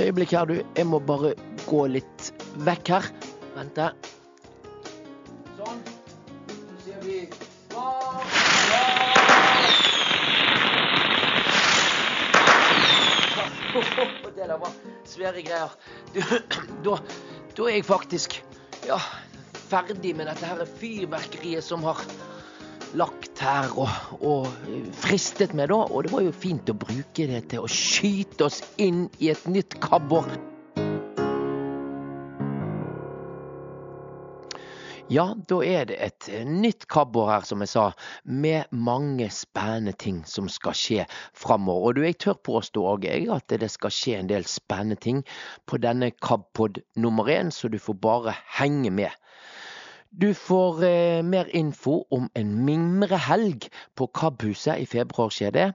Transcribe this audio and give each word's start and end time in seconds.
Et 0.00 0.06
øyeblikk 0.06 0.30
her, 0.30 0.44
du. 0.44 0.54
Jeg 0.76 0.86
må 0.86 0.98
bare 0.98 1.34
gå 1.66 1.82
litt 1.92 2.30
vekk 2.64 2.88
her. 2.88 3.04
Vente. 3.52 3.90
Sånn. 5.58 5.82
Så 6.48 6.76
sier 6.86 7.02
vi 7.04 7.16
Det 14.40 14.48
der 14.48 14.56
var 14.56 14.72
svære 15.04 15.44
greier. 15.44 15.76
Du, 16.16 16.24
da, 16.88 16.96
da 17.58 17.68
er 17.68 17.76
jeg 17.76 17.84
faktisk 17.90 18.40
ja, 18.88 18.96
ferdig 19.68 20.16
med 20.16 20.32
dette 20.32 20.48
her 20.48 20.64
fyrverkeriet 20.80 21.64
som 21.66 21.84
har 21.84 22.00
lagt 22.98 23.38
her 23.42 23.70
og, 23.78 23.90
og 24.20 24.46
fristet 25.02 25.54
meg, 25.56 25.70
da. 25.72 25.82
Og 25.86 26.06
det 26.06 26.14
var 26.14 26.24
jo 26.26 26.34
fint 26.34 26.70
å 26.70 26.76
bruke 26.76 27.26
det 27.30 27.44
til 27.52 27.66
å 27.66 27.70
skyte 27.70 28.48
oss 28.48 28.62
inn 28.82 29.06
i 29.20 29.30
et 29.34 29.44
nytt 29.50 29.78
kabbor. 29.84 30.30
Ja, 35.10 35.24
da 35.34 35.56
er 35.66 35.88
det 35.90 35.96
et 35.98 36.28
nytt 36.46 36.84
kabbor 36.86 37.32
her, 37.32 37.42
som 37.42 37.64
jeg 37.64 37.72
sa, 37.72 37.88
med 38.22 38.70
mange 38.70 39.26
spennende 39.34 39.90
ting 39.98 40.20
som 40.22 40.46
skal 40.46 40.76
skje 40.78 41.06
framover. 41.34 41.88
Og 41.88 41.96
du, 41.98 42.04
jeg 42.06 42.20
tør 42.22 42.38
påstå 42.46 42.84
òg 42.92 43.08
at 43.34 43.50
det 43.58 43.72
skal 43.74 43.90
skje 43.90 44.20
en 44.20 44.30
del 44.30 44.46
spennende 44.46 45.00
ting 45.02 45.24
på 45.66 45.80
denne 45.82 46.12
KABpod 46.14 46.78
nummer 47.02 47.26
én, 47.26 47.50
så 47.50 47.66
du 47.66 47.80
får 47.82 47.98
bare 47.98 48.36
henge 48.60 48.94
med. 48.94 49.10
Du 50.10 50.34
får 50.34 50.84
eh, 50.84 51.22
mer 51.22 51.46
info 51.54 52.00
om 52.10 52.24
en 52.34 52.48
mimrehelg 52.66 53.68
på 53.94 54.08
KAB-huset 54.10 54.82
i 54.82 54.86
februarskjedet. 54.86 55.74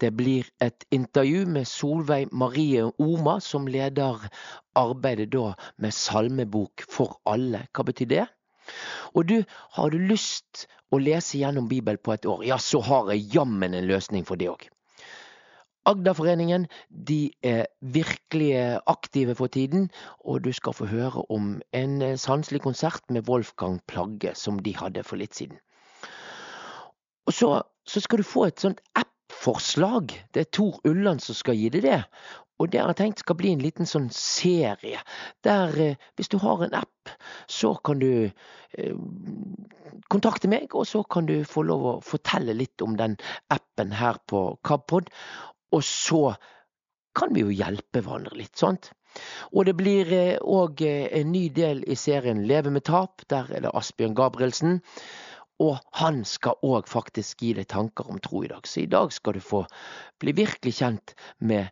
det. 0.00 0.10
Blir 0.14 0.46
et 0.60 0.84
intervju 0.90 1.46
med 1.46 1.66
Solveig 1.66 2.28
Marie 2.32 2.84
Oma, 2.98 3.40
som 3.40 3.66
leder 3.66 4.28
arbeidet 4.74 5.32
da 5.32 5.54
med 5.78 5.94
salmebok 5.94 6.86
for 6.88 7.18
alle. 7.26 7.66
Hva 7.74 7.82
betyr 7.82 8.06
det? 8.06 8.26
Og 9.14 9.26
du, 9.26 9.42
har 9.74 9.90
du 9.90 9.98
lyst 9.98 10.68
å 10.92 11.02
lese 11.02 11.42
gjennom 11.42 11.66
Bibelen 11.68 11.98
på 11.98 12.14
et 12.14 12.26
år, 12.26 12.44
ja, 12.46 12.58
så 12.58 12.80
har 12.86 13.10
jeg 13.10 13.34
jammen 13.34 13.74
en 13.74 13.90
løsning 13.90 14.24
for 14.28 14.38
det 14.38 14.52
òg. 14.52 14.68
Agderforeningen 15.88 16.68
de 16.90 17.32
er 17.42 17.66
virkelig 17.80 18.52
aktive 18.86 19.34
for 19.34 19.50
tiden, 19.50 19.90
og 20.20 20.44
du 20.44 20.52
skal 20.52 20.76
få 20.76 20.86
høre 20.86 21.24
om 21.30 21.56
en 21.72 22.18
sanselig 22.18 22.62
konsert 22.62 23.02
med 23.10 23.28
Wolfgang 23.28 23.80
Plagge 23.88 24.34
som 24.38 24.60
de 24.62 24.76
hadde 24.76 25.02
for 25.02 25.18
litt 25.18 25.34
siden. 25.34 25.58
Og 27.26 27.34
så, 27.34 27.50
så 27.86 28.02
skal 28.02 28.18
du 28.18 28.26
få 28.26 28.46
et 28.46 28.62
sånt 28.62 28.80
app-forslag. 28.98 30.14
Det 30.34 30.46
er 30.46 30.54
Tor 30.54 30.80
Ulland 30.88 31.22
som 31.22 31.38
skal 31.38 31.58
gi 31.58 31.70
deg 31.74 31.86
det. 31.86 32.00
Og 32.62 32.70
det 32.70 32.78
har 32.78 32.92
jeg 32.92 33.00
tenkt 33.00 33.22
skal 33.22 33.38
bli 33.38 33.50
en 33.54 33.62
liten 33.62 33.88
sånn 33.88 34.06
serie, 34.14 35.00
der 35.42 35.72
eh, 35.82 36.02
hvis 36.14 36.30
du 36.30 36.36
har 36.42 36.62
en 36.62 36.76
app, 36.78 37.10
så 37.50 37.72
kan 37.82 37.98
du 37.98 38.28
eh, 38.30 38.98
kontakte 40.12 40.50
meg, 40.52 40.70
og 40.78 40.86
så 40.86 41.02
kan 41.02 41.26
du 41.26 41.40
få 41.48 41.64
lov 41.66 41.86
å 41.88 41.94
fortelle 42.06 42.54
litt 42.54 42.84
om 42.84 42.94
den 43.00 43.16
appen 43.50 43.96
her 43.98 44.20
på 44.30 44.44
KABpod. 44.68 45.10
Og 45.72 45.84
så 45.86 46.34
kan 47.18 47.32
vi 47.34 47.44
jo 47.44 47.52
hjelpe 47.52 48.00
hverandre 48.00 48.38
litt, 48.38 48.56
sant? 48.56 48.92
Og 49.52 49.66
det 49.68 49.74
blir 49.76 50.08
òg 50.40 50.80
eh, 50.86 51.08
en 51.20 51.32
ny 51.34 51.48
del 51.52 51.82
i 51.84 51.96
serien 52.00 52.46
Leve 52.48 52.72
med 52.72 52.86
tap. 52.88 53.24
Der 53.28 53.50
er 53.52 53.66
det 53.66 53.74
Asbjørn 53.76 54.16
Gabrielsen. 54.16 54.80
Og 55.62 55.76
han 56.00 56.22
skal 56.26 56.56
òg 56.64 56.88
faktisk 56.90 57.44
gi 57.44 57.52
deg 57.58 57.68
tanker 57.70 58.08
om 58.08 58.20
tro 58.24 58.42
i 58.44 58.50
dag. 58.50 58.64
Så 58.66 58.82
i 58.82 58.88
dag 58.90 59.12
skal 59.12 59.36
du 59.36 59.44
få 59.44 59.66
bli 60.22 60.34
virkelig 60.38 60.78
kjent 60.80 61.14
med 61.38 61.68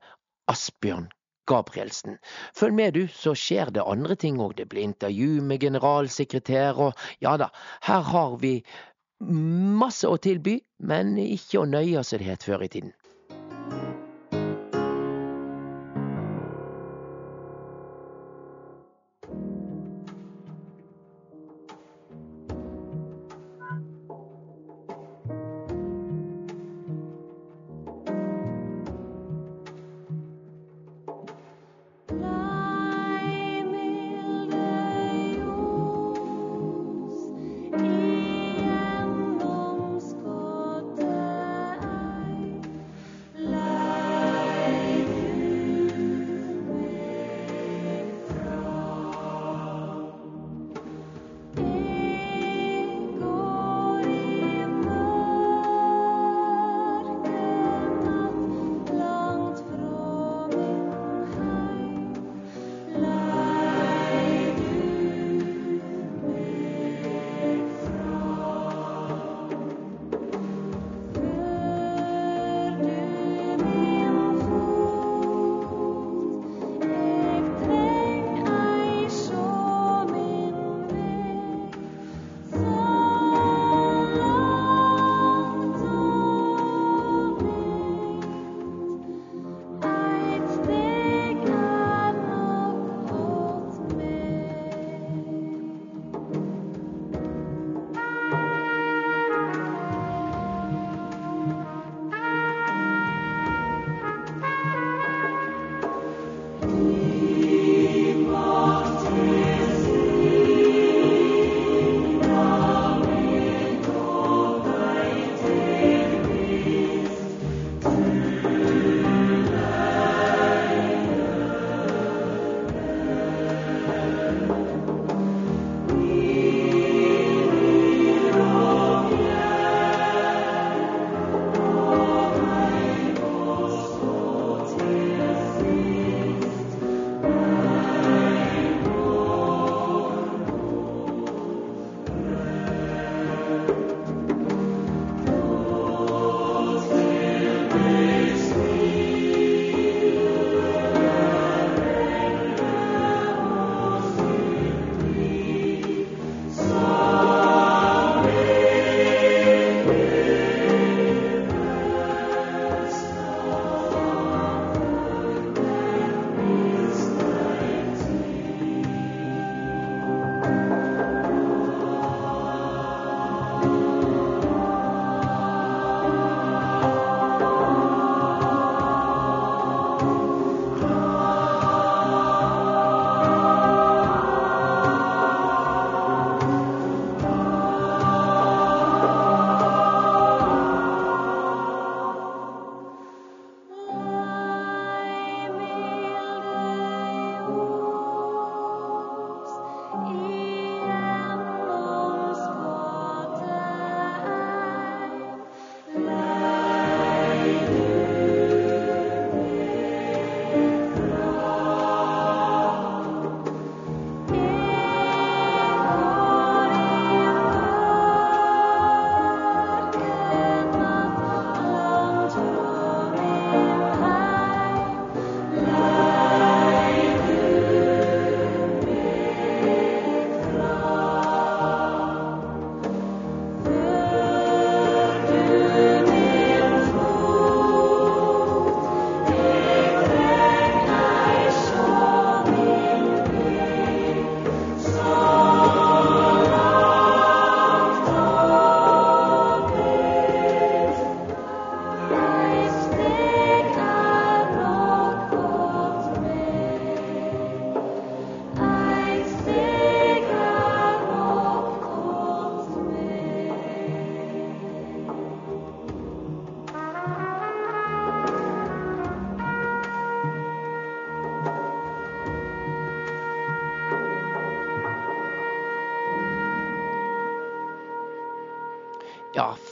Asbjørn 0.52 1.08
Gabrielsen. 1.50 2.20
Følg 2.54 2.76
med 2.76 2.94
du, 2.94 3.06
så 3.08 3.34
skjer 3.34 3.72
det 3.74 3.86
andre 3.86 4.16
ting 4.20 4.38
òg. 4.42 4.54
Det 4.60 4.68
blir 4.70 4.86
intervju 4.86 5.40
med 5.42 5.64
generalsekretær 5.64 6.78
og 6.88 7.08
ja 7.24 7.36
da, 7.40 7.50
her 7.88 8.06
har 8.12 8.36
vi 8.44 8.60
masse 9.80 10.08
å 10.08 10.20
tilby, 10.22 10.60
men 10.78 11.16
ikke 11.20 11.60
å 11.60 11.68
nøye 11.68 12.04
seg 12.06 12.22
det 12.22 12.30
het 12.30 12.46
før 12.46 12.64
i 12.64 12.70
tiden. 12.72 12.94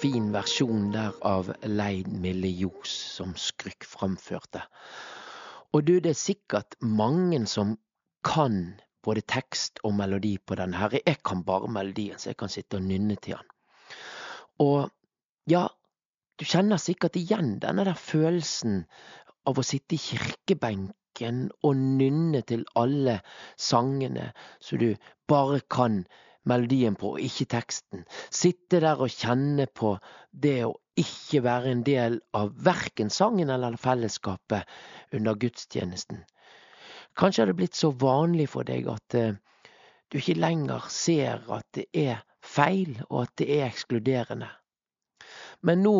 Fin 0.09 0.31
versjon 0.33 0.87
der 0.93 1.13
av 1.27 1.51
Leid 1.69 2.07
Mille 2.09 2.49
Ljos 2.49 2.93
som 3.19 3.35
Skrykk 3.37 3.85
framførte. 3.85 4.63
Og 5.77 5.83
du, 5.85 5.99
det 6.01 6.15
er 6.15 6.17
sikkert 6.17 6.77
mange 6.81 7.43
som 7.51 7.75
kan 8.25 8.79
både 9.05 9.21
tekst 9.29 9.83
og 9.85 9.99
melodi 9.99 10.39
på 10.41 10.57
denne 10.57 10.79
her. 10.81 10.97
Jeg 10.97 11.21
kan 11.29 11.43
bare 11.45 11.69
melodien, 11.69 12.17
så 12.17 12.31
jeg 12.31 12.39
kan 12.41 12.53
sitte 12.53 12.79
og 12.79 12.87
nynne 12.87 13.19
til 13.21 13.37
den. 13.37 13.51
Og 14.65 14.89
ja, 15.51 15.67
du 16.41 16.47
kjenner 16.49 16.81
sikkert 16.81 17.19
igjen 17.21 17.59
denne 17.61 17.85
der 17.85 18.01
følelsen 18.01 18.87
av 19.45 19.61
å 19.61 19.67
sitte 19.67 19.99
i 19.99 20.03
kirkebenken 20.07 21.51
og 21.69 21.85
nynne 22.01 22.41
til 22.49 22.65
alle 22.81 23.19
sangene 23.61 24.31
så 24.57 24.81
du 24.81 24.95
bare 25.29 25.61
kan 25.69 26.07
melodien 26.49 26.97
på, 26.99 27.15
og 27.17 27.25
ikke 27.25 27.49
teksten. 27.55 28.05
Sitte 28.31 28.81
der 28.85 29.01
og 29.03 29.13
kjenne 29.13 29.67
på 29.67 29.97
det 30.31 30.61
å 30.67 30.77
ikke 30.99 31.43
være 31.45 31.73
en 31.73 31.85
del 31.87 32.19
av 32.37 32.55
verken 32.65 33.11
sangen 33.11 33.51
eller 33.55 33.79
fellesskapet 33.81 34.67
under 35.15 35.39
gudstjenesten. 35.39 36.25
Kanskje 37.19 37.43
har 37.43 37.51
det 37.51 37.59
blitt 37.59 37.79
så 37.79 37.91
vanlig 37.91 38.49
for 38.53 38.67
deg 38.67 38.89
at 38.91 39.19
uh, 39.19 39.35
du 40.09 40.19
ikke 40.21 40.39
lenger 40.39 40.87
ser 40.93 41.43
at 41.53 41.67
det 41.77 41.89
er 41.93 42.23
feil, 42.45 42.95
og 43.11 43.27
at 43.27 43.35
det 43.41 43.49
er 43.59 43.67
ekskluderende. 43.67 44.49
Men 45.67 45.83
nå, 45.83 45.99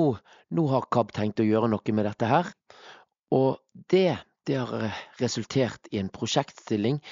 nå 0.55 0.67
har 0.71 0.87
KAB 0.95 1.11
tenkt 1.13 1.43
å 1.43 1.47
gjøre 1.47 1.69
noe 1.73 1.95
med 1.95 2.07
dette 2.07 2.31
her, 2.31 2.53
og 3.35 3.59
det, 3.93 4.17
det 4.49 4.57
har 4.57 4.95
resultert 5.21 5.91
i 5.93 6.01
en 6.01 6.09
prosjektstilling 6.09 7.03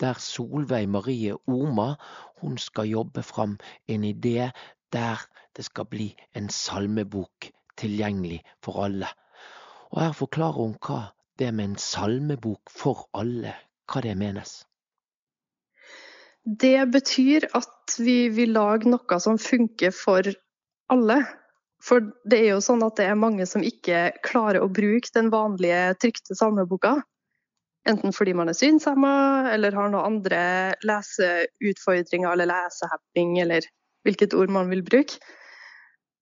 der 0.00 0.18
Solveig 0.22 0.88
Marie 0.88 1.34
Oma 1.50 1.94
hun 2.40 2.58
skal 2.58 2.88
jobbe 2.90 3.22
fram 3.22 3.58
en 3.88 4.04
idé 4.04 4.50
der 4.92 5.22
det 5.56 5.64
skal 5.64 5.86
bli 5.90 6.08
en 6.34 6.48
salmebok 6.48 7.50
tilgjengelig 7.78 8.40
for 8.62 8.84
alle. 8.84 9.08
Og 9.90 10.02
Her 10.02 10.12
forklarer 10.12 10.62
hun 10.62 10.76
hva 10.86 11.00
det 11.38 11.50
med 11.54 11.64
en 11.64 11.76
salmebok 11.78 12.70
for 12.70 13.08
alle, 13.14 13.54
hva 13.90 14.02
det 14.02 14.14
menes. 14.18 14.64
Det 16.44 16.90
betyr 16.92 17.48
at 17.54 17.98
vi 17.98 18.28
vil 18.28 18.52
lage 18.54 18.90
noe 18.90 19.18
som 19.22 19.38
funker 19.38 19.94
for 19.94 20.26
alle. 20.92 21.22
For 21.84 22.04
det 22.24 22.38
er 22.40 22.54
jo 22.54 22.62
sånn 22.64 22.84
at 22.86 22.96
det 22.96 23.08
er 23.10 23.18
mange 23.20 23.44
som 23.48 23.64
ikke 23.64 24.14
klarer 24.24 24.64
å 24.64 24.70
bruke 24.72 25.10
den 25.12 25.28
vanlige 25.32 25.92
trykte 26.00 26.36
salmeboka. 26.38 26.96
Enten 27.88 28.14
fordi 28.16 28.32
man 28.36 28.48
er 28.48 28.56
synshemma 28.56 29.50
eller 29.52 29.76
har 29.76 29.90
noen 29.92 30.16
andre 30.16 30.42
leseutfordringer 30.88 32.30
eller 32.32 32.48
lesehapping, 32.48 33.36
eller 33.42 33.66
hvilket 34.08 34.36
ord 34.36 34.52
man 34.52 34.70
vil 34.72 34.80
bruke. 34.86 35.20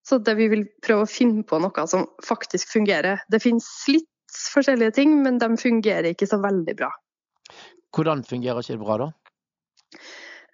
Så 0.03 0.19
det 0.19 0.35
vi 0.35 0.49
vil 0.51 0.65
prøve 0.83 1.07
å 1.07 1.11
finne 1.11 1.45
på 1.47 1.61
noe 1.63 1.87
som 1.87 2.09
faktisk 2.27 2.73
fungerer. 2.75 3.23
Det 3.31 3.39
finnes 3.43 3.69
litt 3.87 4.11
forskjellige 4.51 4.97
ting, 4.99 5.15
men 5.23 5.39
de 5.39 5.53
fungerer 5.61 6.11
ikke 6.11 6.27
så 6.27 6.41
veldig 6.43 6.75
bra. 6.81 6.91
Hvordan 7.95 8.25
fungerer 8.27 8.65
ikke 8.65 8.75
det 8.75 8.83
bra, 8.83 8.99
da? 8.99 9.09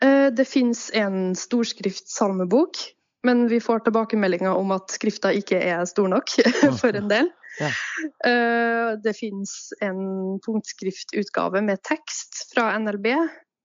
Eh, 0.04 0.28
det 0.34 0.44
finnes 0.44 0.88
en 0.92 1.32
storskriftsalmebok, 1.38 2.82
men 3.26 3.48
vi 3.50 3.60
får 3.60 3.82
tilbakemeldinger 3.86 4.54
om 4.54 4.72
at 4.76 4.92
skrifta 4.94 5.32
ikke 5.34 5.58
er 5.58 5.84
stor 5.90 6.08
nok 6.10 6.36
for 6.80 6.96
en 6.96 7.10
del. 7.10 7.30
Ja. 7.58 7.70
Eh, 8.30 8.92
det 9.02 9.16
finnes 9.18 9.72
en 9.82 10.38
punktskriftutgave 10.46 11.62
med 11.66 11.82
tekst 11.88 12.44
fra 12.52 12.70
NLB, 12.78 13.10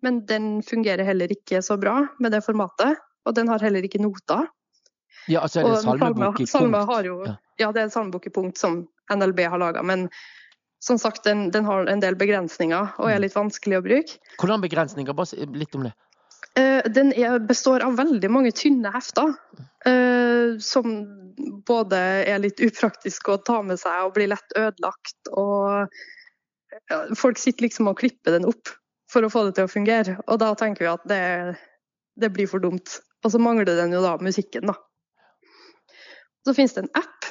men 0.03 0.23
den 0.29 0.55
fungerer 0.65 1.05
heller 1.05 1.31
ikke 1.31 1.61
så 1.61 1.77
bra 1.77 2.01
med 2.19 2.33
det 2.33 2.41
formatet. 2.45 2.97
Og 3.23 3.35
den 3.37 3.47
har 3.47 3.61
heller 3.63 3.85
ikke 3.85 4.01
noter. 4.03 4.49
Ja, 5.31 5.45
altså 5.45 5.61
er 5.61 5.69
det 5.69 5.83
salmebok 5.85 6.41
i 6.43 6.47
punkt? 6.49 7.29
Ja. 7.59 7.69
det 7.71 7.79
er 7.79 7.85
en 7.85 7.93
salmebok 7.93 8.25
i 8.27 8.33
punkt 8.33 8.59
som 8.59 8.81
NLB 9.13 9.45
har 9.47 9.61
laga. 9.61 9.83
Men 9.83 10.09
som 10.83 10.99
sagt, 10.99 11.23
den, 11.23 11.51
den, 11.51 11.63
har 11.65 11.87
en 11.87 12.01
del 12.03 12.17
begrensninger 12.19 12.97
og 12.97 13.07
er 13.07 13.15
mm. 13.15 13.23
litt 13.23 13.35
vanskelig 13.37 13.79
å 13.79 13.85
bruke. 13.85 14.17
Hvordan 14.41 14.65
begrensninger? 14.65 15.15
Bare 15.15 15.47
litt 15.55 15.77
om 15.79 15.87
det. 15.87 15.93
Eh, 16.59 16.91
den 16.91 17.13
består 17.47 17.81
av 17.85 17.95
veldig 17.97 18.29
mange 18.31 18.51
tynne 18.55 18.91
hefter. 18.93 19.33
Uh, 19.83 20.59
som 20.63 20.93
både 21.67 21.97
er 22.23 22.39
litt 22.39 22.61
upraktisk 22.63 23.33
å 23.33 23.39
ta 23.43 23.57
med 23.65 23.81
seg 23.81 24.05
og 24.05 24.13
blir 24.15 24.29
lett 24.31 24.55
ødelagt. 24.55 25.31
Og 25.33 25.89
folk 27.19 27.41
sitter 27.41 27.67
liksom 27.67 27.89
og 27.91 27.99
klipper 27.99 28.37
den 28.37 28.47
opp 28.47 28.71
for 29.11 29.25
å 29.25 29.31
få 29.33 29.47
det 29.47 29.57
til 29.57 29.67
å 29.67 29.71
fungere. 29.71 30.17
Og 30.27 30.39
da 30.41 30.53
tenker 30.59 30.85
vi 30.85 30.91
at 30.93 31.03
det, 31.09 31.23
det 32.19 32.31
blir 32.35 32.49
for 32.49 32.63
dumt. 32.63 32.99
Og 33.23 33.33
så 33.33 33.41
mangler 33.41 33.75
den 33.77 33.95
jo 33.95 34.01
da 34.03 34.15
musikken, 34.21 34.71
da. 34.71 34.77
Så 36.43 36.55
finnes 36.55 36.73
det 36.75 36.83
en 36.83 36.95
app, 36.99 37.27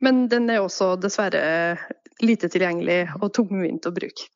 men 0.00 0.26
den 0.32 0.48
er 0.48 0.62
også 0.64 0.94
dessverre 1.00 1.76
lite 2.24 2.48
tilgjengelig 2.50 2.98
og 3.20 3.30
tungvint 3.36 3.86
å 3.86 3.92
bruke. 3.94 4.26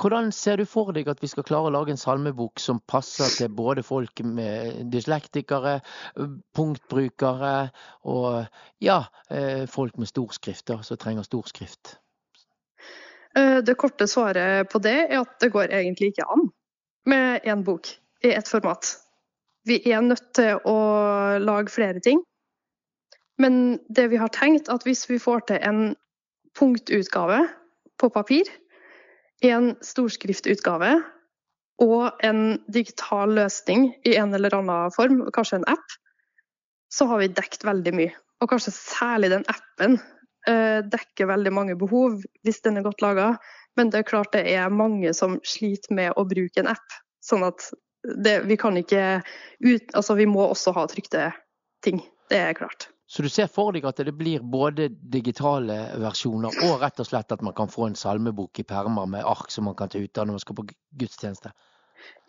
Hvordan 0.00 0.32
ser 0.34 0.58
du 0.58 0.66
for 0.68 0.92
deg 0.94 1.08
at 1.08 1.22
vi 1.22 1.30
skal 1.30 1.46
klare 1.46 1.70
å 1.70 1.74
lage 1.74 1.94
en 1.94 2.00
salmebok 2.00 2.60
som 2.60 2.80
passer 2.90 3.30
til 3.36 3.52
både 3.54 3.84
folk 3.86 4.24
med 4.26 4.90
dyslektikere, 4.92 5.78
punktbrukere 6.56 7.54
og 8.10 8.82
ja, 8.82 9.04
eh, 9.30 9.64
folk 9.70 9.98
med 10.02 10.10
storskrifter 10.10 10.82
som 10.86 11.00
trenger 11.00 11.26
storskrift? 11.28 11.96
Eh, 13.38 13.62
det 13.64 13.78
korte 13.80 14.08
svaret 14.10 14.68
på 14.72 14.82
det 14.82 14.98
er 15.06 15.22
at 15.22 15.38
det 15.40 15.52
går 15.54 15.72
egentlig 15.72 16.12
ikke 16.12 16.28
an 16.34 16.50
med 17.08 17.48
én 17.48 17.64
bok 17.64 17.88
i 18.22 18.34
ett 18.34 18.48
format. 18.48 18.96
Vi 19.64 19.78
er 19.88 20.02
nødt 20.02 20.32
til 20.34 20.58
å 20.66 20.76
lage 21.38 21.70
flere 21.70 22.02
ting. 22.02 22.20
Men 23.38 23.78
det 23.88 24.10
vi 24.10 24.18
har 24.20 24.30
tenkt, 24.34 24.68
at 24.68 24.84
hvis 24.86 25.06
vi 25.10 25.18
får 25.22 25.46
til 25.48 25.62
en 25.62 25.94
punktutgave 26.58 27.44
på 28.00 28.10
papir, 28.12 28.48
en 29.42 29.72
storskriftutgave 29.82 30.94
og 31.82 32.22
en 32.22 32.60
digital 32.72 33.32
løsning 33.34 33.88
i 34.06 34.14
en 34.20 34.34
eller 34.36 34.54
annen 34.54 34.92
form, 34.94 35.22
kanskje 35.34 35.60
en 35.60 35.68
app, 35.72 35.96
så 36.92 37.08
har 37.10 37.22
vi 37.22 37.32
dekt 37.32 37.64
veldig 37.66 37.94
mye. 37.96 38.12
Og 38.42 38.50
kanskje 38.50 38.74
særlig 38.74 39.32
den 39.32 39.46
appen 39.50 39.96
eh, 40.50 40.82
dekker 40.84 41.30
veldig 41.30 41.52
mange 41.54 41.76
behov 41.78 42.20
hvis 42.44 42.60
den 42.66 42.78
er 42.78 42.86
godt 42.86 43.02
laga. 43.04 43.32
Men 43.78 43.90
det 43.90 44.02
er 44.02 44.10
klart 44.10 44.34
det 44.36 44.44
er 44.52 44.72
mange 44.72 45.14
som 45.16 45.38
sliter 45.46 45.94
med 45.96 46.12
å 46.20 46.26
bruke 46.28 46.60
en 46.60 46.70
app. 46.74 46.98
Sånn 47.24 47.46
at 47.46 47.70
det, 48.02 48.42
vi 48.50 48.58
kan 48.58 48.76
ikke 48.76 49.22
ut, 49.62 49.92
Altså 49.94 50.18
vi 50.18 50.26
må 50.26 50.44
også 50.50 50.74
ha 50.76 50.88
trykte 50.90 51.30
ting. 51.86 52.02
Det 52.28 52.40
er 52.50 52.58
klart. 52.58 52.91
Så 53.12 53.20
du 53.22 53.28
ser 53.28 53.48
for 53.52 53.74
deg 53.76 53.84
at 53.84 53.98
det 54.00 54.14
blir 54.16 54.40
både 54.40 54.86
digitale 54.88 55.74
versjoner 56.00 56.54
og 56.64 56.78
rett 56.80 57.02
og 57.02 57.08
slett 57.10 57.34
at 57.34 57.42
man 57.44 57.52
kan 57.52 57.68
få 57.68 57.90
en 57.90 57.96
salmebok 57.98 58.62
i 58.62 58.64
permer 58.64 59.10
med 59.12 59.26
ark 59.28 59.52
som 59.52 59.66
man 59.68 59.76
kan 59.76 59.92
ta 59.92 60.00
ut 60.00 60.16
av 60.16 60.24
når 60.24 60.38
man 60.38 60.44
skal 60.44 60.56
på 60.56 60.64
gudstjeneste? 61.02 61.52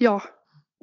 Ja, 0.04 0.18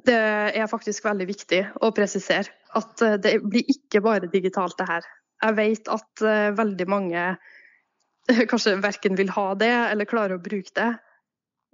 det 0.09 0.17
er 0.57 0.71
faktisk 0.71 1.05
veldig 1.05 1.27
viktig 1.29 1.61
å 1.85 1.91
presisere. 1.93 2.49
At 2.73 3.03
eh, 3.05 3.19
det 3.21 3.35
blir 3.45 3.69
ikke 3.69 4.01
bare 4.01 4.31
digitalt 4.31 4.79
det 4.81 4.89
her. 4.89 5.05
Jeg 5.45 5.57
vet 5.59 5.93
at 5.93 6.25
eh, 6.25 6.49
veldig 6.57 6.87
mange 6.89 7.25
eh, 7.29 8.43
kanskje 8.49 8.79
verken 8.81 9.21
vil 9.21 9.29
ha 9.37 9.51
det 9.53 9.73
eller 9.91 10.09
klarer 10.09 10.39
å 10.39 10.41
bruke 10.41 10.73
det. 10.81 10.91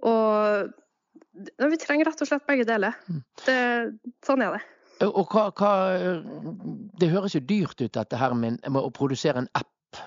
Og 0.04 0.68
vi 1.64 1.80
trenger 1.80 2.10
rett 2.10 2.20
og 2.20 2.28
slett 2.28 2.44
begge 2.44 2.68
deler. 2.68 3.00
Mm. 3.08 3.22
Det, 3.46 3.60
sånn 4.26 4.44
er 4.44 4.58
det. 4.58 4.66
Og 5.06 5.30
hva, 5.30 5.48
hva, 5.54 5.72
Det 6.98 7.10
høres 7.12 7.36
jo 7.36 7.42
dyrt 7.46 7.80
ut 7.80 7.94
dette 7.94 8.18
her 8.18 8.34
med, 8.34 8.58
å 8.66 8.90
produsere 8.94 9.44
en 9.44 9.50
app? 9.58 10.00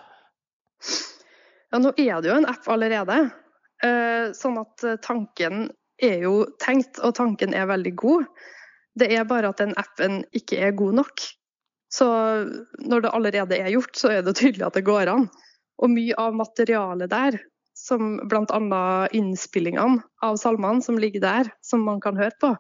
Ja, 1.72 1.80
nå 1.80 1.94
er 1.96 2.20
det 2.20 2.32
jo 2.32 2.36
en 2.36 2.50
app 2.52 2.68
allerede. 2.72 3.20
Eh, 3.82 4.32
sånn 4.38 4.60
at 4.62 4.84
eh, 4.84 5.00
tanken 5.02 5.70
er 6.02 6.26
jo 6.26 6.44
tenkt, 6.62 7.00
og 7.00 7.16
tanken 7.16 7.56
er 7.56 7.70
veldig 7.70 7.94
god. 8.02 8.26
Det 9.00 9.08
er 9.16 9.30
bare 9.30 9.54
at 9.54 9.62
den 9.62 9.72
appen 9.80 10.22
ikke 10.36 10.60
er 10.68 10.76
god 10.76 11.00
nok. 11.00 11.24
Så 11.92 12.08
når 12.80 13.06
det 13.06 13.14
allerede 13.16 13.60
er 13.60 13.72
gjort, 13.74 13.96
så 14.00 14.12
er 14.18 14.26
det 14.26 14.36
tydelig 14.40 14.68
at 14.68 14.78
det 14.80 14.88
går 14.88 15.12
an. 15.12 15.30
Og 15.82 15.92
mye 15.92 16.16
av 16.20 16.36
materialet 16.38 17.12
der, 17.12 17.40
som 17.78 18.18
bl.a. 18.30 18.84
innspillingene 19.16 20.04
av 20.24 20.38
salmene 20.40 20.84
som 20.86 21.00
ligger 21.02 21.24
der, 21.24 21.50
som 21.66 21.84
man 21.88 22.02
kan 22.04 22.20
høre 22.20 22.36
på, 22.44 22.52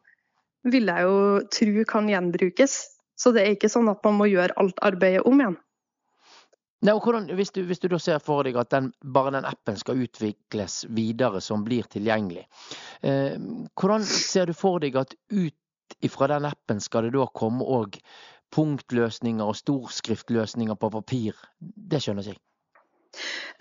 vil 0.67 0.89
jeg 0.91 1.07
jo 1.07 1.17
tro 1.53 1.85
kan 1.89 2.09
gjenbrukes. 2.09 2.77
Så 3.17 3.33
det 3.35 3.43
er 3.43 3.55
ikke 3.55 3.69
sånn 3.69 3.89
at 3.91 4.01
man 4.05 4.17
må 4.17 4.29
gjøre 4.29 4.55
alt 4.61 4.79
arbeidet 4.85 5.25
om 5.29 5.41
igjen. 5.41 5.57
Nei, 6.81 6.95
hvordan, 6.97 7.27
hvis, 7.37 7.51
du, 7.53 7.61
hvis, 7.69 7.77
du, 7.77 7.85
da 7.93 7.99
ser 8.01 8.21
for 8.25 8.41
deg 8.47 8.55
at 8.57 8.71
den, 8.73 8.87
bare 9.13 9.35
den 9.35 9.45
appen 9.45 9.75
skal 9.77 9.99
utvikles 10.01 10.79
videre 10.89 11.37
som 11.45 11.61
blir 11.65 11.85
tilgjengelig, 11.93 12.47
eh, 13.05 13.35
hvordan 13.77 14.05
ser 14.07 14.49
du 14.49 14.55
for 14.57 14.81
deg 14.81 14.97
at 14.97 15.13
ut 15.29 15.97
ifra 16.01 16.31
den 16.31 16.47
appen 16.49 16.81
skal 16.81 17.05
det 17.05 17.13
da 17.13 17.27
komme 17.37 17.67
òg 17.67 17.99
punktløsninger 18.55 19.45
og 19.45 19.59
storskriftløsninger 19.59 20.79
på 20.81 20.89
papir? 20.97 21.37
Det 21.61 22.01
skjønner 22.01 22.31
jeg. 22.33 22.41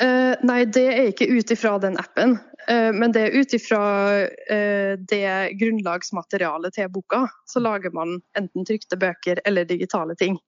Uh, 0.00 0.36
nei, 0.46 0.62
det 0.64 0.86
er 0.88 1.08
ikke 1.10 1.28
ut 1.28 1.50
ifra 1.52 1.74
den 1.82 1.98
appen. 2.00 2.36
Uh, 2.68 2.90
men 2.96 3.12
det 3.14 3.26
er 3.26 3.36
ut 3.36 3.54
ifra 3.56 3.82
uh, 4.24 4.92
det 5.10 5.32
grunnlagsmaterialet 5.60 6.76
til 6.76 6.90
boka. 6.92 7.24
Så 7.50 7.62
lager 7.62 7.92
man 7.96 8.20
enten 8.38 8.66
trykte 8.68 8.98
bøker 9.00 9.42
eller 9.44 9.68
digitale 9.68 10.16
ting. 10.20 10.38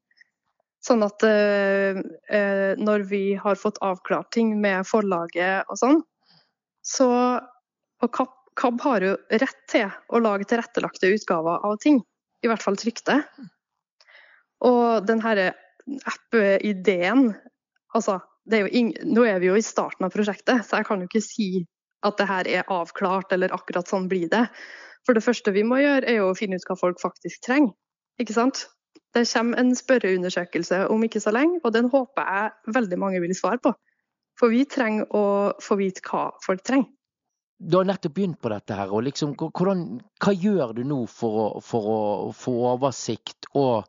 Sånn 0.83 1.05
at 1.07 1.23
når 2.83 3.05
vi 3.07 3.37
har 3.39 3.55
fått 3.55 3.77
avklart 3.87 4.33
ting 4.35 4.57
med 4.59 4.83
forlaget 4.83 5.69
og 5.71 5.79
sånn, 5.79 6.01
så 6.83 7.07
Og 8.03 8.11
KAB, 8.11 8.33
KAB 8.59 8.81
har 8.83 9.05
jo 9.07 9.13
rett 9.31 9.61
til 9.71 9.93
å 10.11 10.19
lage 10.19 10.49
tilrettelagte 10.51 11.13
utgaver 11.15 11.63
av 11.63 11.77
ting. 11.85 12.01
I 12.43 12.51
hvert 12.51 12.65
fall 12.67 12.75
trykte. 12.83 13.21
Og 14.67 15.07
den 15.07 15.23
her 15.23 15.53
app-ideen 16.03 17.31
Altså, 17.93 18.19
er 18.51 18.69
nå 19.07 19.25
er 19.29 19.41
vi 19.43 19.51
jo 19.51 19.57
i 19.59 19.65
starten 19.65 20.07
av 20.07 20.15
prosjektet, 20.15 20.65
så 20.67 20.81
jeg 20.81 20.89
kan 20.89 21.03
jo 21.03 21.11
ikke 21.11 21.25
si 21.25 21.67
at 22.03 22.19
det 22.19 22.27
her 22.27 22.49
er 22.51 22.71
avklart 22.73 23.33
eller 23.33 23.55
akkurat 23.55 23.89
sånn 23.89 24.09
blir 24.11 24.29
det. 24.33 24.47
For 25.07 25.15
det 25.15 25.25
første 25.25 25.55
vi 25.55 25.63
må 25.67 25.79
gjøre, 25.83 26.07
er 26.07 26.21
jo 26.21 26.31
å 26.31 26.39
finne 26.39 26.59
ut 26.59 26.67
hva 26.69 26.79
folk 26.79 27.01
faktisk 27.03 27.43
trenger. 27.47 27.75
Ikke 28.23 28.35
sant? 28.35 28.67
Det 29.13 29.27
kommer 29.29 29.61
en 29.61 29.75
spørreundersøkelse 29.77 30.87
om 30.93 31.05
ikke 31.05 31.21
så 31.21 31.33
lenge, 31.35 31.61
og 31.63 31.75
den 31.75 31.91
håper 31.93 32.29
jeg 32.29 32.75
veldig 32.79 32.99
mange 32.99 33.21
vil 33.23 33.35
svare 33.37 33.61
på. 33.63 33.75
For 34.41 34.53
vi 34.53 34.65
trenger 34.65 35.11
å 35.15 35.25
få 35.61 35.77
vite 35.81 36.05
hva 36.07 36.31
folk 36.45 36.65
trenger. 36.65 36.89
Du 37.63 37.77
har 37.79 37.87
nettopp 37.87 38.15
begynt 38.17 38.41
på 38.43 38.51
dette 38.51 38.75
her, 38.75 38.91
og 38.91 39.05
liksom, 39.07 39.37
hvordan, 39.39 40.01
hva 40.23 40.33
gjør 40.35 40.73
du 40.75 40.83
nå 40.89 41.05
for 41.07 41.39
å, 41.39 41.47
for 41.63 41.91
å 41.93 42.01
få 42.35 42.55
oversikt 42.73 43.47
og 43.53 43.87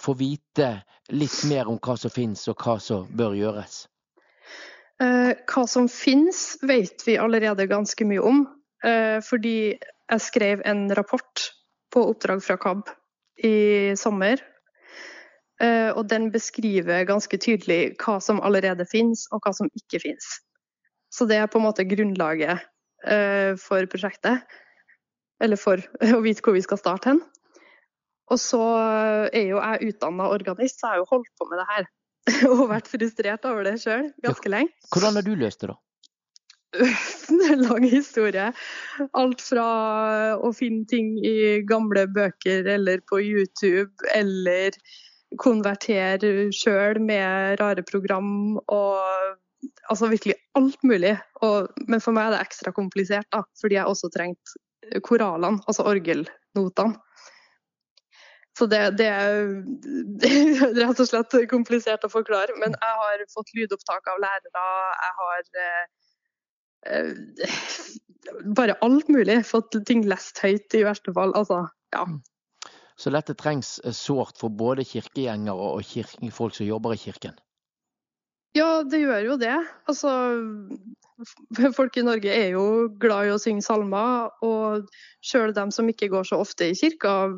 få 0.00 0.14
vite 0.18 0.72
litt 1.12 1.42
mer 1.50 1.68
om 1.68 1.78
hva 1.82 1.96
som 2.00 2.12
finnes 2.12 2.46
og 2.50 2.60
hva 2.64 2.78
som 2.82 3.08
bør 3.16 3.36
gjøres? 3.38 3.84
Eh, 5.00 5.32
hva 5.48 5.64
som 5.68 5.88
finnes 5.88 6.58
vet 6.66 7.06
vi 7.06 7.16
allerede 7.20 7.68
ganske 7.70 8.04
mye 8.08 8.24
om. 8.24 8.44
Eh, 8.84 9.18
fordi 9.24 9.56
jeg 9.76 10.24
skrev 10.24 10.64
en 10.68 10.88
rapport 10.96 11.46
på 11.92 12.04
oppdrag 12.12 12.42
fra 12.44 12.58
KAB 12.60 12.90
i 13.44 13.96
sommer. 13.96 14.42
Eh, 15.60 15.90
og 15.92 16.06
den 16.08 16.30
beskriver 16.32 17.06
ganske 17.08 17.40
tydelig 17.40 17.96
hva 18.00 18.18
som 18.24 18.40
allerede 18.44 18.88
finnes 18.88 19.26
og 19.32 19.44
hva 19.44 19.54
som 19.56 19.72
ikke 19.76 20.02
finnes. 20.04 20.38
Så 21.12 21.26
det 21.28 21.40
er 21.40 21.50
på 21.50 21.58
en 21.58 21.66
måte 21.66 21.88
grunnlaget 21.88 22.66
for 23.56 23.86
prosjektet. 23.88 24.44
Eller 25.40 25.56
for 25.56 25.80
å 26.16 26.20
vite 26.20 26.44
hvor 26.44 26.52
vi 26.52 26.60
skal 26.60 26.78
starte 26.78 27.08
hen. 27.08 27.22
Og 28.30 28.38
så 28.38 28.62
er 29.34 29.46
jo 29.48 29.58
jeg 29.58 29.92
utdanna 29.92 30.30
organist, 30.30 30.78
så 30.78 30.86
jeg 30.86 30.92
har 30.94 31.02
jo 31.02 31.10
holdt 31.10 31.30
på 31.38 31.48
med 31.50 31.60
det 31.60 31.68
her. 31.70 31.88
Og 32.52 32.66
vært 32.70 32.90
frustrert 32.90 33.46
over 33.48 33.66
det 33.66 33.78
sjøl 33.82 34.10
ganske 34.24 34.52
lenge. 34.52 34.74
Hvordan 34.92 35.18
har 35.18 35.26
du 35.26 35.32
løst 35.38 35.64
det, 35.64 35.72
da? 35.72 35.78
lang 37.66 37.84
historie. 37.90 38.52
Alt 39.18 39.42
fra 39.42 39.66
å 40.38 40.52
finne 40.54 40.86
ting 40.90 41.16
i 41.26 41.60
gamle 41.66 42.06
bøker 42.10 42.68
eller 42.76 43.02
på 43.10 43.20
YouTube, 43.24 43.90
eller 44.14 44.76
konvertere 45.38 46.50
sjøl 46.54 47.00
med 47.02 47.60
rare 47.62 47.86
program 47.86 48.58
og 48.66 49.38
Altså 49.92 50.06
virkelig 50.08 50.38
alt 50.56 50.78
mulig. 50.88 51.10
Og, 51.44 51.66
men 51.84 52.00
for 52.00 52.16
meg 52.16 52.30
er 52.30 52.32
det 52.32 52.44
ekstra 52.46 52.70
komplisert, 52.72 53.26
da, 53.28 53.42
fordi 53.60 53.76
jeg 53.76 53.90
også 53.90 54.08
trengte 54.14 55.00
koralene, 55.04 55.60
altså 55.68 55.84
orgelnotene. 55.90 56.96
Så 58.60 58.66
det, 58.68 58.80
det, 59.00 59.06
er 59.08 60.74
rett 60.82 60.98
og 61.00 61.08
slett 61.08 61.32
komplisert 61.48 62.04
å 62.04 62.12
forklare. 62.12 62.52
Men 62.60 62.74
jeg 62.76 62.98
har 63.02 63.22
fått 63.32 63.54
lydopptak 63.56 64.10
av 64.12 64.20
lærere. 64.20 64.64
Jeg 65.00 65.14
har 65.20 65.46
eh, 65.64 65.86
eh, 66.92 67.86
bare 68.58 68.76
alt 68.84 69.08
mulig. 69.08 69.38
Fått 69.48 69.78
ting 69.88 70.04
lest 70.10 70.42
høyt, 70.44 70.68
i 70.76 70.84
verste 70.84 71.14
fall. 71.16 71.32
Altså, 71.40 71.62
ja. 71.96 72.04
Mm. 72.04 72.20
Så 73.00 73.14
dette 73.14 73.32
trengs 73.40 73.78
eh, 73.80 73.96
sårt 73.96 74.36
for 74.42 74.52
både 74.52 74.84
kirkegjengere 74.84 75.72
og 75.78 75.88
kirke, 75.88 76.28
folk 76.36 76.58
som 76.58 76.68
jobber 76.68 76.98
i 76.98 77.00
kirken? 77.00 77.40
Ja, 78.58 78.82
det 78.84 79.00
gjør 79.00 79.24
jo 79.24 79.40
det. 79.40 79.56
Altså, 79.88 80.12
folk 81.80 81.96
i 81.96 82.04
Norge 82.04 82.36
er 82.36 82.58
jo 82.58 82.90
glad 83.00 83.30
i 83.30 83.32
å 83.32 83.40
synge 83.40 83.64
salmer. 83.64 84.28
Og 84.44 84.84
sjøl 85.24 85.56
dem 85.56 85.72
som 85.72 85.88
ikke 85.88 86.12
går 86.12 86.28
så 86.28 86.44
ofte 86.44 86.68
i 86.68 86.76
kirka, 86.76 87.30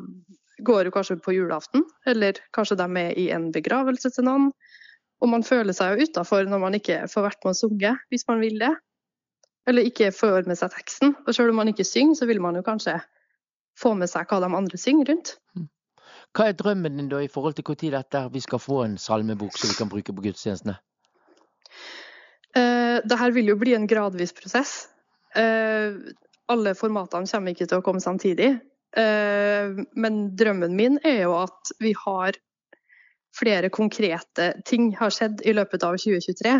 går 0.61 0.87
jo 0.87 0.93
kanskje 0.93 1.19
på 1.23 1.33
julaften, 1.33 1.85
eller 2.05 2.37
kanskje 2.53 2.77
de 2.79 2.87
er 3.01 3.17
i 3.19 3.29
en 3.33 3.51
begravelse 3.55 4.11
til 4.13 4.27
noen. 4.27 4.51
Og 5.23 5.29
man 5.31 5.45
føler 5.47 5.75
seg 5.75 5.93
jo 5.93 6.07
utafor 6.09 6.49
når 6.49 6.59
man 6.59 6.75
ikke 6.77 7.05
får 7.11 7.29
vært 7.29 7.45
med 7.45 7.55
å 7.55 7.59
sunge, 7.61 7.93
hvis 8.11 8.27
man 8.27 8.41
vil 8.43 8.59
det. 8.59 8.73
Eller 9.69 9.87
ikke 9.87 10.11
får 10.11 10.49
med 10.49 10.59
seg 10.59 10.73
teksten. 10.75 11.13
Og 11.23 11.35
selv 11.35 11.53
om 11.53 11.61
man 11.61 11.71
ikke 11.71 11.87
synger, 11.87 12.19
så 12.19 12.27
vil 12.27 12.41
man 12.43 12.59
jo 12.59 12.65
kanskje 12.65 12.97
få 13.79 13.93
med 13.97 14.11
seg 14.11 14.27
hva 14.29 14.41
de 14.43 14.49
andre 14.51 14.79
synger 14.79 15.13
rundt. 15.13 15.37
Hmm. 15.55 15.69
Hva 16.33 16.49
er 16.49 16.57
drømmen 16.57 16.97
din 16.97 17.09
da 17.11 17.21
i 17.21 17.29
forhold 17.31 17.55
til 17.55 17.65
når 17.69 17.95
dette 17.99 18.23
vi 18.33 18.41
skal 18.41 18.61
få 18.61 18.81
en 18.83 18.97
salmebok 18.97 19.55
som 19.57 19.69
vi 19.69 19.77
kan 19.77 19.89
bruke 19.89 20.13
på 20.13 20.25
gudstjenestene? 20.25 20.75
Uh, 22.53 22.99
det 23.05 23.17
her 23.17 23.31
vil 23.33 23.49
jo 23.53 23.57
bli 23.57 23.73
en 23.77 23.87
gradvis 23.89 24.33
prosess. 24.33 24.89
Uh, 25.37 26.01
alle 26.51 26.73
formatene 26.77 27.29
kommer 27.29 27.53
ikke 27.53 27.69
til 27.69 27.79
å 27.79 27.85
komme 27.85 28.01
samtidig. 28.03 28.57
Eh, 28.97 29.83
men 29.97 30.23
drømmen 30.37 30.75
min 30.77 30.99
er 31.03 31.23
jo 31.25 31.37
at 31.41 31.73
vi 31.81 31.93
har 32.05 32.37
flere 33.33 33.71
konkrete 33.73 34.51
ting 34.69 34.91
har 34.99 35.13
skjedd 35.13 35.41
i 35.45 35.55
løpet 35.57 35.85
av 35.85 35.97
2023. 35.97 36.59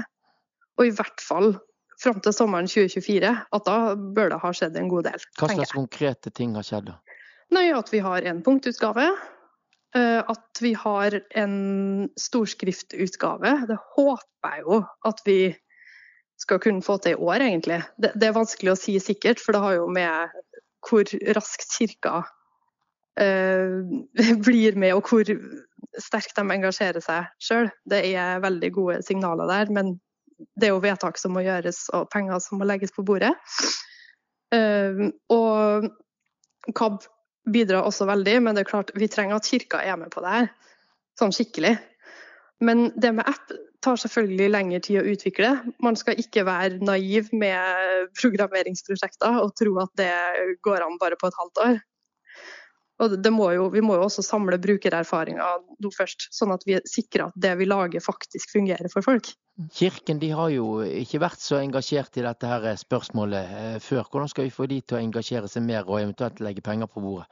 Og 0.79 0.89
i 0.89 0.93
hvert 0.97 1.21
fall 1.21 1.53
fram 2.01 2.19
til 2.23 2.35
sommeren 2.35 2.69
2024. 2.69 3.33
At 3.53 3.67
da 3.69 3.77
bør 3.95 4.33
det 4.33 4.41
ha 4.41 4.53
skjedd 4.55 4.79
en 4.79 4.89
god 4.91 5.09
del. 5.11 5.27
Hva 5.39 5.51
slags 5.53 5.75
konkrete 5.75 6.33
ting 6.33 6.57
har 6.57 6.65
skjedd 6.67 6.89
da? 6.89 6.97
Nei, 7.53 7.69
At 7.75 7.91
vi 7.93 8.01
har 8.01 8.25
en 8.25 8.41
punktutgave. 8.45 9.11
Eh, 9.95 10.21
at 10.25 10.61
vi 10.61 10.73
har 10.73 11.19
en 11.37 12.09
storskriftutgave. 12.17 13.53
Det 13.69 13.77
håper 13.93 14.55
jeg 14.55 14.65
jo 14.65 14.79
at 15.05 15.21
vi 15.27 15.41
skal 16.41 16.59
kunne 16.59 16.81
få 16.83 16.97
til 16.97 17.13
i 17.13 17.21
år, 17.21 17.45
egentlig. 17.45 17.83
Det, 18.01 18.11
det 18.17 18.27
er 18.27 18.35
vanskelig 18.35 18.73
å 18.73 18.79
si 18.79 18.97
sikkert, 18.99 19.39
for 19.39 19.53
det 19.53 19.61
har 19.63 19.77
jo 19.77 19.85
med 19.93 20.33
hvor 20.83 21.09
raskt 21.37 21.77
kirka 21.77 22.23
eh, 23.19 23.81
blir 24.47 24.79
med, 24.79 24.95
og 24.97 25.09
hvor 25.09 25.29
sterkt 26.01 26.37
de 26.37 26.45
engasjerer 26.55 27.03
seg 27.03 27.29
sjøl. 27.43 27.69
Det 27.89 28.01
er 28.13 28.43
veldig 28.43 28.71
gode 28.75 29.01
signaler 29.05 29.49
der, 29.49 29.73
men 29.73 29.95
det 30.59 30.67
er 30.67 30.73
jo 30.73 30.83
vedtak 30.83 31.19
som 31.21 31.35
må 31.35 31.43
gjøres 31.45 31.85
og 31.95 32.09
penger 32.13 32.41
som 32.43 32.59
må 32.59 32.67
legges 32.67 32.93
på 32.95 33.05
bordet. 33.05 33.33
Eh, 34.53 35.09
og 35.33 35.89
KAB 36.77 37.03
bidrar 37.53 37.87
også 37.87 38.07
veldig, 38.07 38.37
men 38.43 38.55
det 38.55 38.63
er 38.63 38.71
klart 38.71 38.93
vi 38.95 39.09
trenger 39.11 39.39
at 39.39 39.49
kirka 39.49 39.81
er 39.83 39.97
med 39.99 40.13
på 40.13 40.23
det 40.23 40.35
her, 40.37 40.49
sånn 41.19 41.33
skikkelig. 41.35 41.75
Men 42.63 42.87
det 42.95 43.11
med 43.17 43.27
app 43.27 43.51
tar 43.83 43.99
selvfølgelig 43.99 44.51
lengre 44.51 44.81
tid 44.83 45.01
å 45.01 45.07
utvikle. 45.13 45.53
Man 45.83 45.97
skal 45.99 46.19
ikke 46.21 46.45
være 46.47 46.81
naiv 46.83 47.31
med 47.35 48.11
programmeringsprosjekter 48.19 49.41
og 49.41 49.55
tro 49.59 49.75
at 49.83 49.91
det 49.99 50.13
går 50.65 50.85
an 50.85 50.99
bare 51.01 51.19
på 51.19 51.29
et 51.29 51.39
halvt 51.39 51.65
år. 51.67 51.81
Og 53.01 53.15
må 53.33 53.47
jo, 53.55 53.65
vi 53.73 53.81
må 53.83 53.97
jo 53.97 54.05
også 54.05 54.23
samle 54.23 54.59
brukererfaringer 54.61 55.63
nå 55.81 55.89
først, 55.91 56.27
sånn 56.31 56.53
at 56.53 56.61
vi 56.67 56.77
sikrer 56.87 57.25
at 57.27 57.39
det 57.41 57.55
vi 57.59 57.67
lager 57.67 58.03
faktisk 58.03 58.53
fungerer 58.53 58.87
for 58.93 59.03
folk. 59.05 59.31
Kirken 59.73 60.21
de 60.21 60.29
har 60.33 60.53
jo 60.53 60.67
ikke 60.85 61.21
vært 61.21 61.41
så 61.41 61.59
engasjert 61.59 62.15
i 62.21 62.25
dette 62.25 62.49
her 62.49 62.69
spørsmålet 62.79 63.57
eh, 63.57 63.79
før. 63.83 64.05
Hvordan 64.07 64.31
skal 64.31 64.47
vi 64.47 64.53
få 64.53 64.69
de 64.69 64.79
til 64.81 64.97
å 64.97 65.01
engasjere 65.01 65.49
seg 65.51 65.65
mer 65.65 65.89
og 65.89 65.99
eventuelt 65.99 66.39
legge 66.45 66.63
penger 66.65 66.89
på 66.89 67.03
bordet? 67.03 67.27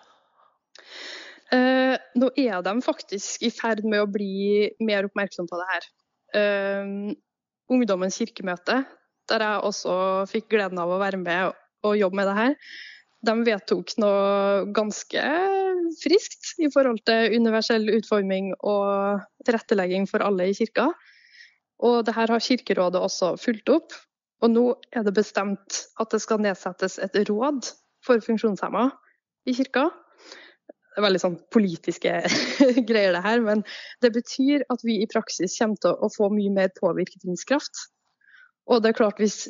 Eh, 1.54 1.96
nå 2.18 2.30
er 2.42 2.62
de 2.66 2.76
faktisk 2.84 3.46
i 3.46 3.54
ferd 3.54 3.86
med 3.86 4.04
å 4.04 4.10
bli 4.10 4.70
mer 4.82 5.08
oppmerksom 5.08 5.50
på 5.50 5.62
det 5.62 5.70
her 5.72 5.90
uh, 6.38 7.12
Ungdommens 7.72 8.18
kirkemøte, 8.20 8.82
der 9.32 9.44
jeg 9.46 9.68
også 9.68 9.94
fikk 10.28 10.50
gleden 10.52 10.80
av 10.82 10.92
å 10.92 11.00
være 11.00 11.20
med 11.22 11.54
og 11.88 11.98
jobbe 11.98 12.20
med 12.20 12.28
det 12.28 12.38
her. 12.38 12.56
De 13.22 13.36
vedtok 13.46 13.94
noe 14.02 14.66
ganske 14.74 15.24
friskt 16.02 16.56
i 16.60 16.70
forhold 16.74 17.04
til 17.08 17.38
universell 17.38 17.86
utforming 17.94 18.52
og 18.60 19.22
tilrettelegging 19.46 20.08
for 20.10 20.26
alle 20.26 20.50
i 20.50 20.56
kirka. 20.58 20.90
Og 21.82 22.02
det 22.06 22.16
her 22.18 22.34
har 22.34 22.44
Kirkerådet 22.44 23.02
også 23.02 23.36
fulgt 23.42 23.70
opp. 23.74 23.94
Og 24.42 24.54
nå 24.54 24.66
er 24.92 25.06
det 25.06 25.14
bestemt 25.18 25.84
at 26.02 26.14
det 26.14 26.22
skal 26.24 26.42
nedsettes 26.42 26.98
et 27.02 27.18
råd 27.30 27.70
for 28.06 28.22
funksjonshemma 28.26 28.90
i 29.46 29.54
kirka 29.58 29.88
veldig 31.00 31.22
sånn 31.24 31.38
politiske 31.54 32.18
greier, 32.90 33.16
det 33.16 33.24
her. 33.24 33.42
Men 33.46 33.64
det 34.04 34.14
betyr 34.18 34.66
at 34.74 34.84
vi 34.88 35.00
i 35.02 35.10
praksis 35.12 35.58
kommer 35.60 35.80
til 35.84 35.96
å 35.96 36.12
få 36.12 36.32
mye 36.34 36.54
mer 36.54 36.72
påvirkningskraft. 36.80 37.88
Og 38.72 38.84
det 38.84 38.92
er 38.92 39.00
klart, 39.00 39.22
hvis 39.22 39.48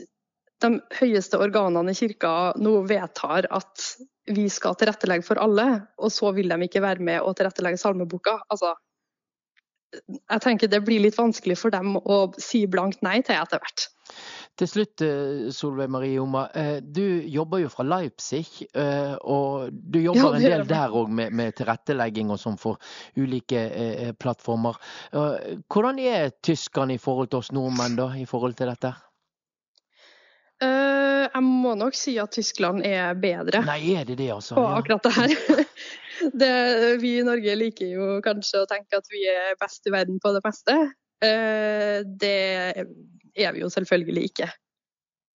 de 0.61 0.77
høyeste 0.99 1.39
organene 1.41 1.93
i 1.93 1.97
kirka 1.97 2.53
nå 2.61 2.81
vedtar 2.89 3.47
at 3.49 3.87
vi 4.29 4.45
skal 4.53 4.77
tilrettelegge 4.77 5.25
for 5.25 5.41
alle, 5.41 5.67
og 5.97 6.13
så 6.13 6.29
vil 6.35 6.51
de 6.51 6.67
ikke 6.67 6.83
være 6.83 7.03
med 7.03 7.25
å 7.25 7.33
tilrettelegge 7.37 7.81
salmeboka, 7.81 8.37
altså 8.53 8.75
jeg 9.91 10.43
tenker 10.43 10.71
det 10.71 10.83
blir 10.85 11.03
litt 11.03 11.17
vanskelig 11.19 11.57
for 11.59 11.73
dem 11.73 11.97
å 11.99 12.23
si 12.39 12.63
blankt 12.69 13.01
nei 13.05 13.19
til 13.25 13.35
etter 13.35 13.59
hvert. 13.61 13.89
Til 14.59 14.67
slutt, 14.67 15.01
eh, 15.01 15.49
Solveig 15.55 15.89
Marie 15.89 16.15
Joma. 16.17 16.43
Eh, 16.53 16.79
du 16.83 17.23
jobber 17.31 17.63
jo 17.63 17.69
fra 17.71 17.85
Leipzig, 17.87 18.45
eh, 18.75 19.15
og 19.23 19.71
du 19.71 19.99
jobber 20.03 20.35
en 20.35 20.43
del 20.43 20.65
der 20.67 20.91
òg 20.91 21.09
med, 21.09 21.31
med, 21.33 21.55
tilrettelegging 21.55 22.33
og 22.33 22.39
sånn 22.39 22.59
for 22.59 22.77
ulike 23.17 24.13
plattformer. 24.19 24.77
Hvordan 25.11 26.01
er 26.03 26.35
tyskerne 26.43 26.97
i 26.97 27.01
forhold 27.01 27.31
til 27.31 27.39
oss 27.39 27.51
nordmenn, 27.55 27.95
da, 27.95 28.11
i 28.19 28.27
forhold 28.29 28.57
til 28.59 28.71
dette? 28.73 28.93
Jeg 30.61 31.41
må 31.41 31.73
nok 31.79 31.95
si 31.97 32.17
at 32.21 32.33
Tyskland 32.35 32.83
er 32.85 33.15
bedre 33.17 33.63
Nei, 33.65 33.95
er 33.97 34.05
det 34.05 34.17
det 34.19 34.27
altså? 34.33 34.57
på 34.59 34.65
akkurat 34.75 35.07
det 35.07 35.13
her. 35.15 35.63
det, 36.33 36.97
vi 37.01 37.17
i 37.19 37.25
Norge 37.25 37.55
liker 37.57 37.91
jo 37.91 38.07
kanskje 38.25 38.63
å 38.63 38.69
tenke 38.69 38.99
at 38.99 39.07
vi 39.11 39.23
er 39.29 39.57
best 39.61 39.87
i 39.87 39.93
verden 39.93 40.19
på 40.21 40.33
det 40.35 40.41
meste. 40.45 40.75
Uh, 41.21 42.01
det 42.05 42.35
er 43.37 43.55
vi 43.55 43.63
jo 43.63 43.69
selvfølgelig 43.73 44.25
ikke. 44.31 44.49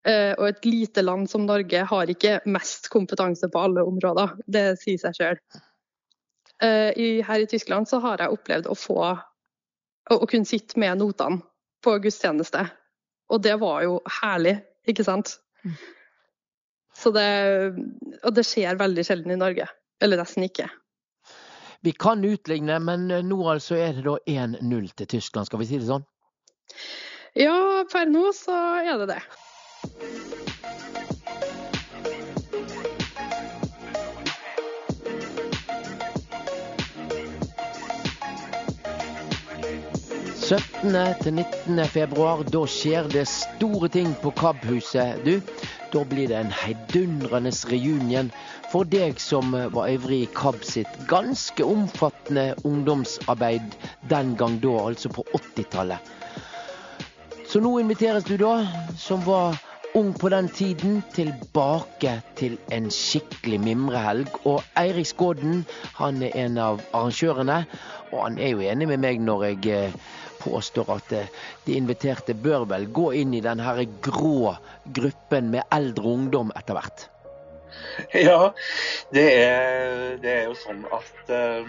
Uh, 0.07 0.33
og 0.39 0.45
et 0.49 0.69
lite 0.69 1.03
land 1.03 1.31
som 1.31 1.47
Norge 1.47 1.83
har 1.91 2.13
ikke 2.13 2.39
mest 2.47 2.91
kompetanse 2.93 3.51
på 3.53 3.65
alle 3.69 3.85
områder. 3.87 4.37
Det 4.47 4.67
sier 4.83 5.03
seg 5.03 5.19
sjøl. 5.19 5.41
her 6.57 7.43
i 7.43 7.49
Tyskland 7.51 7.89
så 7.89 7.99
har 8.01 8.23
jeg 8.23 8.33
opplevd 8.33 8.71
å 8.71 8.79
få 8.79 9.01
å, 10.11 10.15
å 10.15 10.27
kunne 10.31 10.49
sitte 10.49 10.79
med 10.81 11.03
notene 11.03 11.43
på 11.85 11.99
gudstjeneste. 12.03 12.65
Og 13.33 13.43
det 13.43 13.59
var 13.61 13.83
jo 13.85 13.99
herlig 14.23 14.57
ikke 14.89 15.05
sant? 15.07 15.37
Mm. 15.67 15.77
Så 16.97 17.13
det, 17.13 17.29
og 18.23 18.35
det 18.37 18.47
skjer 18.47 18.79
veldig 18.81 19.05
sjelden 19.05 19.35
i 19.35 19.41
Norge. 19.41 19.67
Eller 20.03 20.21
nesten 20.21 20.47
ikke. 20.47 20.69
Vi 21.85 21.93
kan 21.93 22.25
utligne, 22.25 22.79
men 22.81 23.09
nå 23.29 23.41
altså 23.51 23.77
er 23.81 23.99
det 23.99 24.07
da 24.07 24.17
1-0 24.27 24.93
til 24.97 25.11
Tyskland, 25.17 25.51
skal 25.51 25.63
vi 25.63 25.69
si 25.69 25.81
det 25.81 25.91
sånn? 25.91 26.07
Ja, 27.37 27.85
per 27.93 28.09
nå 28.09 28.31
så 28.37 28.57
er 28.81 29.05
det 29.05 29.11
det. 29.17 29.21
17. 40.47 40.93
til 41.23 41.33
19. 41.35 41.87
februar, 41.91 42.45
da 42.55 42.61
skjer 42.71 43.09
det 43.11 43.25
store 43.27 43.89
ting 43.91 44.13
på 44.23 44.31
KAB-huset, 44.39 45.25
du. 45.27 45.41
Da 45.93 46.03
blir 46.05 46.29
det 46.29 46.39
en 46.39 46.53
heidundrende 46.53 47.53
reunion 47.71 48.33
for 48.73 48.89
deg 48.91 49.21
som 49.23 49.55
var 49.55 49.93
ivrig 49.93 50.23
i 50.25 50.33
KAB 50.35 50.65
sitt 50.67 50.99
ganske 51.11 51.65
omfattende 51.65 52.55
ungdomsarbeid 52.67 53.77
den 54.11 54.35
gang 54.41 54.59
da, 54.65 54.75
altså 54.89 55.13
på 55.15 55.25
80-tallet. 55.39 56.13
Så 57.47 57.63
nå 57.63 57.77
inviteres 57.79 58.27
du 58.27 58.35
da, 58.41 58.59
som 58.99 59.23
var 59.27 59.55
ung 59.97 60.13
på 60.13 60.29
den 60.29 60.49
tiden, 60.49 60.99
tilbake 61.15 62.19
til 62.37 62.59
en 62.75 62.91
skikkelig 62.91 63.61
mimrehelg. 63.63 64.29
Og 64.45 64.65
Eirik 64.77 65.07
Skåden, 65.07 65.63
han 65.97 66.23
er 66.27 66.35
en 66.45 66.59
av 66.59 66.83
arrangørene, 66.91 67.63
og 68.11 68.19
han 68.25 68.39
er 68.43 68.53
jo 68.53 68.67
enig 68.67 68.91
med 68.91 69.01
meg 69.07 69.23
når 69.25 69.47
jeg 69.47 69.71
eh, 69.73 69.97
påstår 70.41 70.91
at 70.97 71.13
eh, 71.17 71.31
de 71.67 71.77
inviterte 71.79 72.35
bør 72.35 72.67
vel 72.71 72.89
gå 72.95 73.11
inn 73.21 73.35
i 73.37 73.43
den 73.45 73.63
her 73.63 73.83
grå 74.05 74.57
gruppen 74.99 75.53
med 75.55 75.67
eldre 75.75 76.17
ungdom 76.17 76.53
etter 76.57 76.79
hvert? 76.79 77.07
Ja, 78.15 78.53
det 79.15 79.27
er, 79.37 80.17
det 80.23 80.33
er 80.33 80.45
jo 80.49 80.57
sånn 80.59 80.85
at 80.93 81.33
uh, 81.33 81.69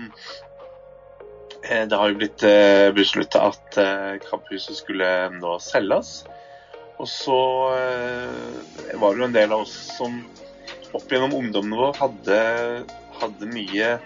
det 1.67 1.99
har 1.99 2.12
jo 2.12 2.19
blitt 2.19 2.43
uh, 2.47 2.89
beslutta 2.95 3.47
at 3.49 3.80
uh, 3.80 4.15
kamphuset 4.23 4.80
skulle 4.80 5.08
nå 5.36 5.58
selges. 5.63 6.21
Og 6.97 7.10
så 7.12 7.39
uh, 7.75 8.99
var 9.01 9.13
det 9.13 9.21
jo 9.21 9.27
en 9.27 9.36
del 9.36 9.56
av 9.56 9.65
oss 9.65 9.75
som 9.97 10.21
opp 10.95 11.12
gjennom 11.12 11.36
ungdommen 11.36 11.77
vår 11.77 11.97
hadde, 11.99 12.39
hadde 13.19 13.51
mye 13.51 13.97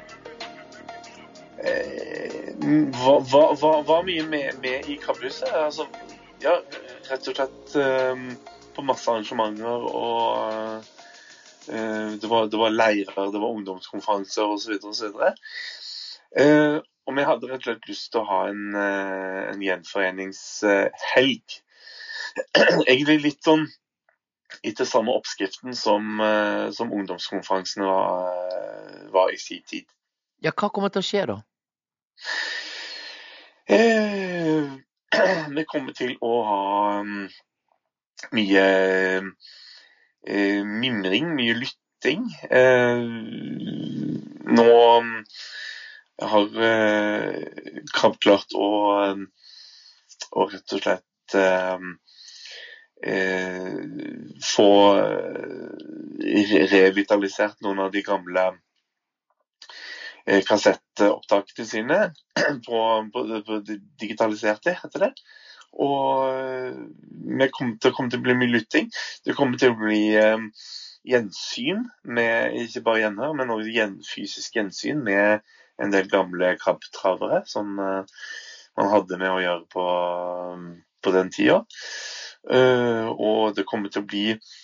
var, 3.03 3.61
var, 3.61 3.83
var, 3.83 4.03
mye 4.03 4.23
med, 4.27 4.59
med 4.61 4.89
i 4.89 4.97
Krabbehuset. 5.01 5.49
Altså, 5.53 5.87
ja, 6.41 6.57
rett 7.09 7.27
og 7.29 7.35
slett 7.37 7.75
um, 7.77 8.29
på 8.75 8.85
masse 8.85 9.11
arrangementer 9.11 9.85
og 9.89 10.85
uh, 11.69 12.11
det, 12.17 12.27
var, 12.29 12.47
det, 12.49 12.57
var, 12.57 12.69
leirer, 12.73 13.31
det 13.31 13.41
var 13.41 13.57
ungdomskonferanser 13.57 14.55
osv. 14.55 14.77
osv. 14.83 15.19
Uh, 16.39 16.79
og 17.09 17.17
vi 17.17 17.27
hadde 17.27 17.49
rett 17.49 17.61
og 17.61 17.67
slett 17.67 17.89
lyst 17.89 18.11
til 18.13 18.21
å 18.21 18.29
ha 18.29 18.41
en, 18.51 18.65
uh, 18.77 19.51
en 19.51 19.61
gjenforeningshelg. 19.65 21.59
Egentlig 22.91 23.19
litt 23.25 23.43
sånn 23.45 23.67
etter 24.67 24.85
samme 24.85 25.13
oppskriften 25.15 25.75
som, 25.77 26.19
uh, 26.21 26.71
som 26.75 26.93
ungdomskonferansene 26.93 27.87
var, 27.87 28.29
var, 29.13 29.31
i 29.33 29.39
sin 29.41 29.63
tid. 29.67 29.87
Ja, 30.41 30.51
Hva 30.55 30.69
kommer 30.73 30.89
til 30.93 31.03
å 31.03 31.05
skje 31.05 31.25
da? 31.29 31.37
Eh, 33.71 34.63
vi 35.55 35.63
kommer 35.69 35.93
til 35.95 36.17
å 36.19 36.31
ha 36.43 36.63
um, 36.99 37.27
mye 38.35 38.65
eh, 39.21 40.63
mimring, 40.65 41.29
mye 41.37 41.55
lytting. 41.59 42.25
Eh, 42.49 43.03
nå 44.57 44.67
um, 44.97 45.13
har 46.21 46.49
Krabb 47.95 48.17
klart 48.21 48.57
å, 48.57 48.71
um, 49.13 49.23
å, 50.31 50.49
rett 50.51 50.75
og 50.75 50.83
slett 50.83 51.37
få 54.51 54.67
revitalisert 56.75 57.63
noen 57.63 57.79
av 57.87 57.95
de 57.95 58.03
gamle 58.05 58.43
kassettopptakene 60.25 61.65
sine 61.67 61.99
på, 62.67 62.81
på, 63.13 63.23
på 63.47 63.61
digitaliserte, 64.01 64.75
heter 64.81 65.07
det. 65.07 65.11
Og 65.79 66.27
eh, 66.29 66.75
det 67.39 67.49
kommer 67.55 67.77
til, 67.79 67.93
kommer 67.95 68.11
til 68.11 68.21
å 68.21 68.27
bli 68.27 68.37
mye 68.37 68.53
lytting. 68.57 68.91
Det 69.25 69.35
kommer 69.37 69.59
til 69.59 69.73
å 69.73 69.79
bli 69.79 70.01
eh, 70.19 70.45
gjensyn 71.07 71.85
med 72.03 72.57
ikke 72.65 72.85
bare 72.85 73.05
gjenhør, 73.05 73.35
men 73.39 73.53
også 73.55 73.75
gjen, 73.75 73.97
fysisk 74.05 74.59
gjensyn 74.59 75.03
med 75.05 75.45
en 75.81 75.93
del 75.93 76.09
gamle 76.11 76.53
krabbtravere 76.61 77.43
som 77.49 77.79
eh, 77.81 78.25
man 78.79 78.91
hadde 78.91 79.19
med 79.19 79.31
å 79.31 79.41
gjøre 79.41 79.65
på, 79.71 79.85
på 81.01 81.15
den 81.17 81.31
tida. 81.33 81.61
Uh, 82.41 83.05
og 83.21 83.51
det 83.53 83.67
kommer 83.69 83.91
til 83.93 84.01
å 84.01 84.07
bli 84.09 84.23
Eh, 84.33 84.60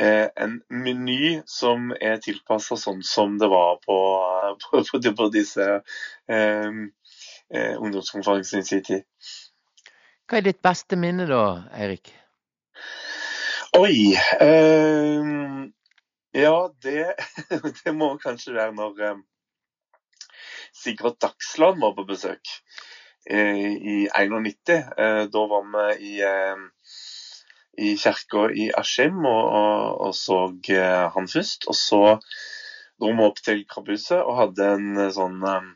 en 0.00 0.54
meny 0.72 1.40
som 1.50 1.90
er 2.00 2.20
tilpassa 2.24 2.76
sånn 2.80 3.02
som 3.04 3.36
det 3.40 3.50
var 3.52 3.76
på, 3.84 3.98
på, 4.62 4.82
på, 4.86 5.00
på 5.18 5.28
disse 5.34 5.66
eh, 5.76 6.70
eh, 7.54 7.74
ungdomskonferansene 7.76 8.62
i 8.64 8.68
sin 8.68 8.84
tid. 8.86 9.04
Hva 10.30 10.38
er 10.38 10.46
ditt 10.46 10.62
beste 10.62 10.96
minne 11.00 11.26
da, 11.28 11.42
Eirik? 11.74 12.12
Oi 13.78 14.14
eh, 14.14 15.30
Ja, 16.38 16.54
det, 16.82 17.02
det, 17.84 17.92
må 17.94 18.14
kanskje 18.22 18.54
være 18.56 18.74
når 18.78 19.02
eh, 19.08 19.20
Sigurd 20.74 21.18
Dagsland 21.22 21.82
var 21.82 21.96
på 21.98 22.06
besøk 22.08 22.52
eh, 23.26 23.74
i 23.74 23.96
91. 24.06 24.76
da 25.34 25.44
var 25.50 25.66
vi 25.74 26.14
i 26.14 26.14
i 27.80 27.94
kirka 28.00 28.48
i 28.52 28.68
Askim 28.76 29.24
og, 29.24 29.42
og, 29.60 30.00
og, 30.06 30.14
så 30.16 30.40
eh, 30.74 31.06
han 31.14 31.28
først. 31.30 31.66
Og 31.70 31.76
så 31.78 32.02
dro 33.00 33.12
vi 33.16 33.26
opp 33.26 33.40
til 33.44 33.64
Krabbhuset 33.70 34.20
og 34.20 34.36
hadde 34.40 34.68
en 34.76 34.90
eh, 35.06 35.12
sånn 35.16 35.40
um, 35.40 35.72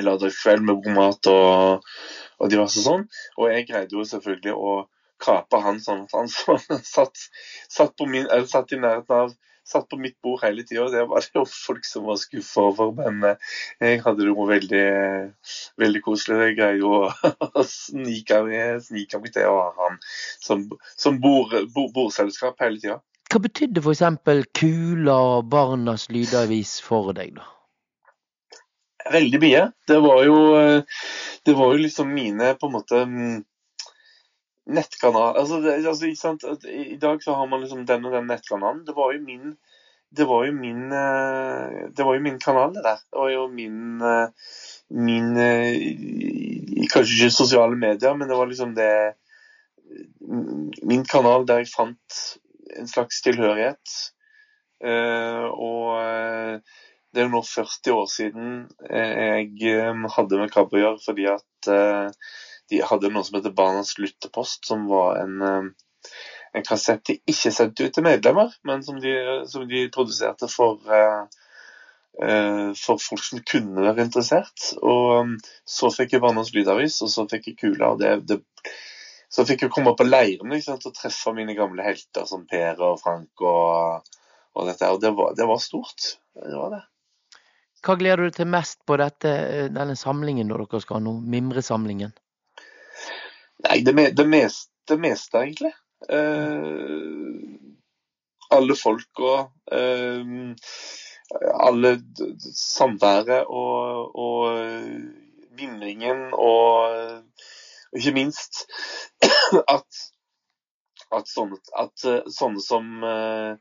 lørdagskveld 0.00 0.64
med 0.68 0.82
god 0.84 0.96
mat 0.98 1.30
og, 1.32 1.92
og 2.38 2.52
diverse 2.52 2.84
sånn. 2.84 3.06
Og 3.38 3.52
jeg 3.52 3.68
greide 3.70 3.98
jo 3.98 4.06
selvfølgelig 4.06 4.56
å 4.56 4.74
kape 5.20 5.60
han 5.60 5.80
sånn 5.84 6.06
at 6.06 6.16
han 6.16 6.30
satt, 6.94 7.26
satt, 7.68 8.06
min, 8.08 8.28
satt 8.48 8.72
i 8.72 8.80
nærheten 8.80 9.16
av 9.24 9.34
satt 9.70 9.88
på 9.90 9.98
mitt 10.00 10.16
bord 10.24 10.42
hele 10.44 10.64
tida. 10.66 10.88
Det 10.92 11.04
var 11.10 11.24
det 11.24 11.38
jo 11.38 11.44
folk 11.48 11.86
som 11.86 12.06
var 12.08 12.18
skuffa 12.20 12.66
over, 12.70 12.90
men 12.98 13.22
eh, 13.30 13.52
jeg 13.80 14.02
hadde 14.04 14.24
det 14.24 14.32
jo 14.32 14.48
veldig, 14.48 14.86
veldig 15.80 16.02
koselig. 16.06 16.40
Jeg 16.50 16.58
greier 16.58 16.80
jo 16.80 16.94
å 17.06 17.64
snike 17.74 18.42
meg, 18.48 18.82
snike 18.86 19.22
meg 19.22 19.36
til 19.36 19.48
å 19.50 19.60
ha 19.60 19.70
han 19.84 20.00
som, 20.42 20.66
som 20.96 21.20
bord, 21.22 21.54
bord, 21.74 21.94
bordselskap 21.96 22.60
hele 22.64 22.82
tida. 22.82 22.98
Hva 23.30 23.38
betydde 23.44 23.82
f.eks. 23.84 24.02
Kula 24.58 25.16
og 25.36 25.50
Barnas 25.52 26.08
lydavis 26.10 26.80
for 26.82 27.14
deg, 27.14 27.36
da? 27.38 27.46
Veldig 29.10 29.38
mye. 29.42 29.62
Det 29.88 29.98
var 30.02 30.24
jo, 30.26 30.40
eh, 30.58 31.04
det 31.46 31.54
var 31.56 31.72
jo 31.74 31.84
liksom 31.84 32.10
mine 32.14 32.54
på 32.58 32.68
en 32.68 32.74
måte 32.74 33.04
mm, 33.06 33.38
nettkanal 34.70 35.36
altså, 35.40 35.60
det, 35.64 35.76
altså, 35.82 36.06
ikke 36.06 36.20
sant? 36.20 36.46
I 36.70 36.98
dag 37.00 37.22
så 37.24 37.34
har 37.38 37.50
man 37.50 37.64
liksom 37.64 37.84
den 37.88 38.06
og 38.08 38.14
den 38.16 38.30
nettkanalen. 38.30 38.84
Det 38.86 38.96
var 38.96 39.14
jo 39.14 39.22
min 39.24 39.54
det 40.10 40.24
var 40.26 40.46
jo 40.46 40.52
min 40.52 40.92
eh, 40.92 41.88
det 41.94 42.02
var 42.02 42.14
jo 42.14 42.22
min 42.22 42.38
kanal, 42.38 42.74
det 42.74 42.82
der. 42.82 42.98
Det 43.10 43.18
var 43.18 43.30
jo 43.30 43.46
min, 43.48 44.00
eh, 44.02 44.28
min 44.90 45.36
eh, 45.38 46.86
Kanskje 46.90 47.14
ikke 47.14 47.30
sosiale 47.30 47.76
medier, 47.78 48.16
men 48.18 48.28
det 48.28 48.36
var 48.36 48.48
liksom 48.50 48.74
det 48.74 49.14
min 50.82 51.04
kanal 51.04 51.46
der 51.46 51.60
jeg 51.62 51.70
fant 51.70 52.16
en 52.78 52.88
slags 52.88 53.20
tilhørighet. 53.22 53.94
Og 54.80 55.86
det 57.12 57.20
er 57.20 57.26
jo 57.26 57.32
nå 57.34 57.42
40 57.46 57.94
år 57.94 58.06
siden 58.10 58.52
jeg 58.88 60.06
hadde 60.16 60.40
med 60.40 60.52
KAB 60.54 60.74
å 60.78 60.82
gjøre, 60.82 61.02
fordi 61.04 61.26
at 61.30 61.70
de 62.70 62.82
hadde 62.86 63.10
noe 63.12 63.26
som 63.26 63.38
heter 63.38 63.54
Barnas 63.56 63.96
lyttepost, 63.98 64.64
som 64.68 64.86
var 64.90 65.20
en, 65.22 65.72
en 66.54 66.66
kassett 66.66 67.04
de 67.10 67.18
ikke 67.30 67.52
sendte 67.54 67.86
ut 67.86 67.96
til 67.96 68.06
medlemmer, 68.06 68.54
men 68.68 68.84
som 68.86 69.00
de, 69.02 69.14
som 69.50 69.68
de 69.68 69.88
produserte 69.94 70.50
for 70.50 70.80
for 72.20 72.98
folk 73.00 73.22
som 73.22 73.38
kunne 73.46 73.80
være 73.80 74.02
interessert. 74.02 74.64
Og 74.82 75.30
så 75.64 75.88
fikk 75.94 76.16
jeg 76.16 76.20
Barnas 76.20 76.50
lydavis, 76.52 76.98
og 77.06 77.08
så 77.08 77.24
fikk 77.30 77.46
jeg 77.48 77.56
Kula. 77.62 77.92
og 77.94 78.02
det, 78.02 78.10
det 78.28 78.40
så 79.30 79.44
fikk 79.46 79.62
jeg 79.62 79.70
komme 79.70 79.92
på 79.94 80.06
leiren 80.08 80.50
og 80.50 80.94
treffe 80.96 81.32
mine 81.36 81.54
gamle 81.54 81.84
helter 81.86 82.26
som 82.26 82.48
Per 82.50 82.80
og 82.82 82.96
Frank 82.98 83.44
og, 83.46 84.08
og 84.58 84.66
dette. 84.66 84.88
Og 84.90 84.98
det 85.02 85.12
var, 85.14 85.36
det 85.38 85.46
var, 85.46 85.60
stort. 85.62 86.16
Det 86.34 86.56
var 86.56 86.74
det. 86.74 86.80
Hva 87.86 87.94
gleder 88.00 88.24
du 88.24 88.26
deg 88.26 88.40
til 88.40 88.50
mest 88.50 88.80
på 88.84 88.98
dette, 88.98 89.30
denne 89.70 89.94
samlingen 89.96 90.50
når 90.50 90.64
dere 90.64 90.82
skal 90.82 90.98
ha 90.98 91.04
nå? 91.04 91.14
Mimresamlingen? 91.36 92.10
Nei, 93.66 93.80
det, 93.86 93.94
det, 94.16 94.26
meste, 94.28 94.72
det 94.88 94.98
meste, 95.00 95.44
egentlig. 95.44 95.72
Uh, 96.10 97.58
alle 98.50 98.76
folka. 98.78 99.50
Uh, 99.70 100.54
alle 101.62 101.94
samværet 102.56 103.46
og, 103.46 104.16
og 104.18 104.56
mimringen 105.54 106.32
og 106.34 107.20
og 107.90 107.98
ikke 107.98 108.14
minst 108.14 108.64
at, 109.74 110.00
at, 111.10 111.26
sånne, 111.30 111.58
at 111.78 112.06
eh, 112.06 112.22
sånne, 112.30 112.62
som 112.64 113.04
eh, 113.04 113.52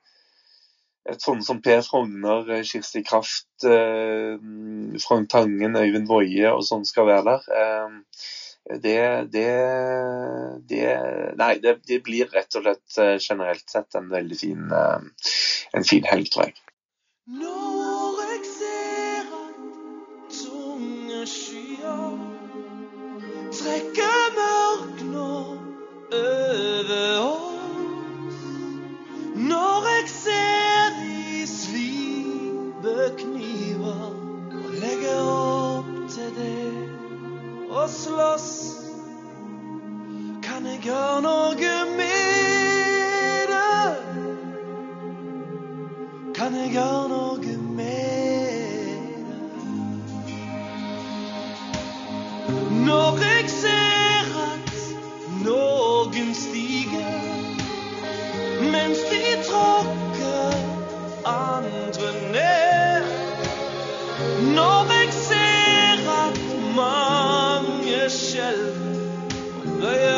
Sånne 1.18 1.42
som 1.42 1.62
Per 1.66 1.80
Frogner, 1.82 2.44
eh, 2.54 2.66
Kirsti 2.68 3.02
Kraft, 3.08 3.64
Frank 3.64 5.30
Tangen, 5.32 5.78
Øyvind 5.80 6.10
Woie 6.12 6.52
og 6.52 6.62
sånn 6.68 6.84
skal 6.86 7.08
være 7.08 7.32
der. 7.32 7.48
Det, 8.69 9.00
det, 9.34 9.45
det 10.69 10.89
Nei, 11.39 11.54
det, 11.63 11.78
det, 11.88 12.02
blir 12.06 12.30
rett 12.34 12.60
og 12.60 12.65
slett 12.65 13.24
generelt 13.24 13.72
sett 13.72 13.98
en 13.98 14.12
veldig 14.12 14.38
fin, 14.38 14.67
en 14.69 15.88
fin 15.88 16.06
helg, 16.12 16.30
tror 16.34 16.50
jeg. 16.50 16.60
Når 17.39 17.59
slåss, 38.10 38.50
kan 40.43 40.65
jeg 40.65 40.80
gjøre 40.88 41.22
noe 41.22 41.74
med 41.98 43.52
det? 43.52 43.91
Kan 46.38 46.56
jeg 46.58 46.74
gjøre 46.74 47.09
mange 68.39 68.56
skjelver 69.82 70.09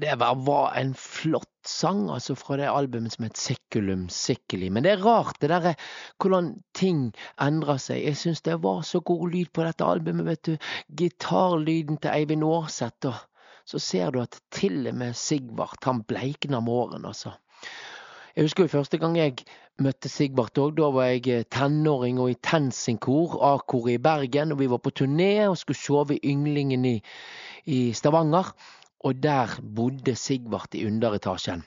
det 0.00 0.14
var, 0.18 0.72
en 0.76 0.94
flott 0.94 1.50
sang 1.66 2.08
altså 2.12 2.34
fra 2.36 2.58
det 2.60 2.68
albumet 2.68 3.14
som 3.14 3.24
het 3.26 3.38
Seculum 3.40 4.08
Sickly. 4.12 4.68
Men 4.68 4.84
det 4.84 4.94
er 4.94 5.04
rart 5.04 5.40
det 5.40 5.50
derre 5.52 5.74
hvordan 6.22 6.50
ting 6.76 7.06
endrer 7.40 7.80
seg. 7.80 8.02
Jeg 8.04 8.20
syns 8.20 8.44
det 8.44 8.58
var 8.64 8.82
så 8.86 9.00
god 9.00 9.30
lyd 9.32 9.52
på 9.54 9.64
dette 9.64 9.86
albumet, 9.86 10.26
vet 10.26 10.44
du. 10.50 10.68
Gitarlyden 10.98 12.00
til 12.02 12.12
Eivind 12.12 12.44
Aarseth. 12.44 13.08
Og 13.08 13.22
så 13.64 13.80
ser 13.80 14.12
du 14.12 14.20
at 14.20 14.40
til 14.52 14.86
og 14.90 14.94
med 15.00 15.16
Sigvart, 15.16 15.80
han 15.84 16.04
bleikner 16.04 16.60
med 16.60 16.72
årene, 16.72 17.08
altså. 17.08 17.32
Jeg 18.34 18.44
husker 18.44 18.64
jo 18.64 18.68
første 18.68 18.98
gang 18.98 19.16
jeg 19.16 19.44
møtte 19.78 20.10
Sigvart 20.10 20.58
òg. 20.58 20.72
Da 20.74 20.88
var 20.90 21.06
jeg 21.12 21.28
eh, 21.30 21.44
tenåring 21.46 22.18
og 22.18 22.32
i 22.32 22.38
Tensinkor, 22.42 23.36
A-koret 23.46 23.94
i 23.94 24.02
Bergen. 24.02 24.52
Og 24.52 24.58
vi 24.58 24.70
var 24.70 24.82
på 24.82 24.90
turné 24.90 25.46
og 25.46 25.58
skulle 25.60 25.78
sove 25.78 26.18
Ynglingen 26.18 26.84
i, 26.84 26.96
i 27.70 27.92
Stavanger. 27.94 28.50
Og 29.04 29.20
der 29.20 29.52
bodde 29.76 30.14
Sigvart 30.16 30.74
i 30.74 30.86
underetasjen. 30.88 31.64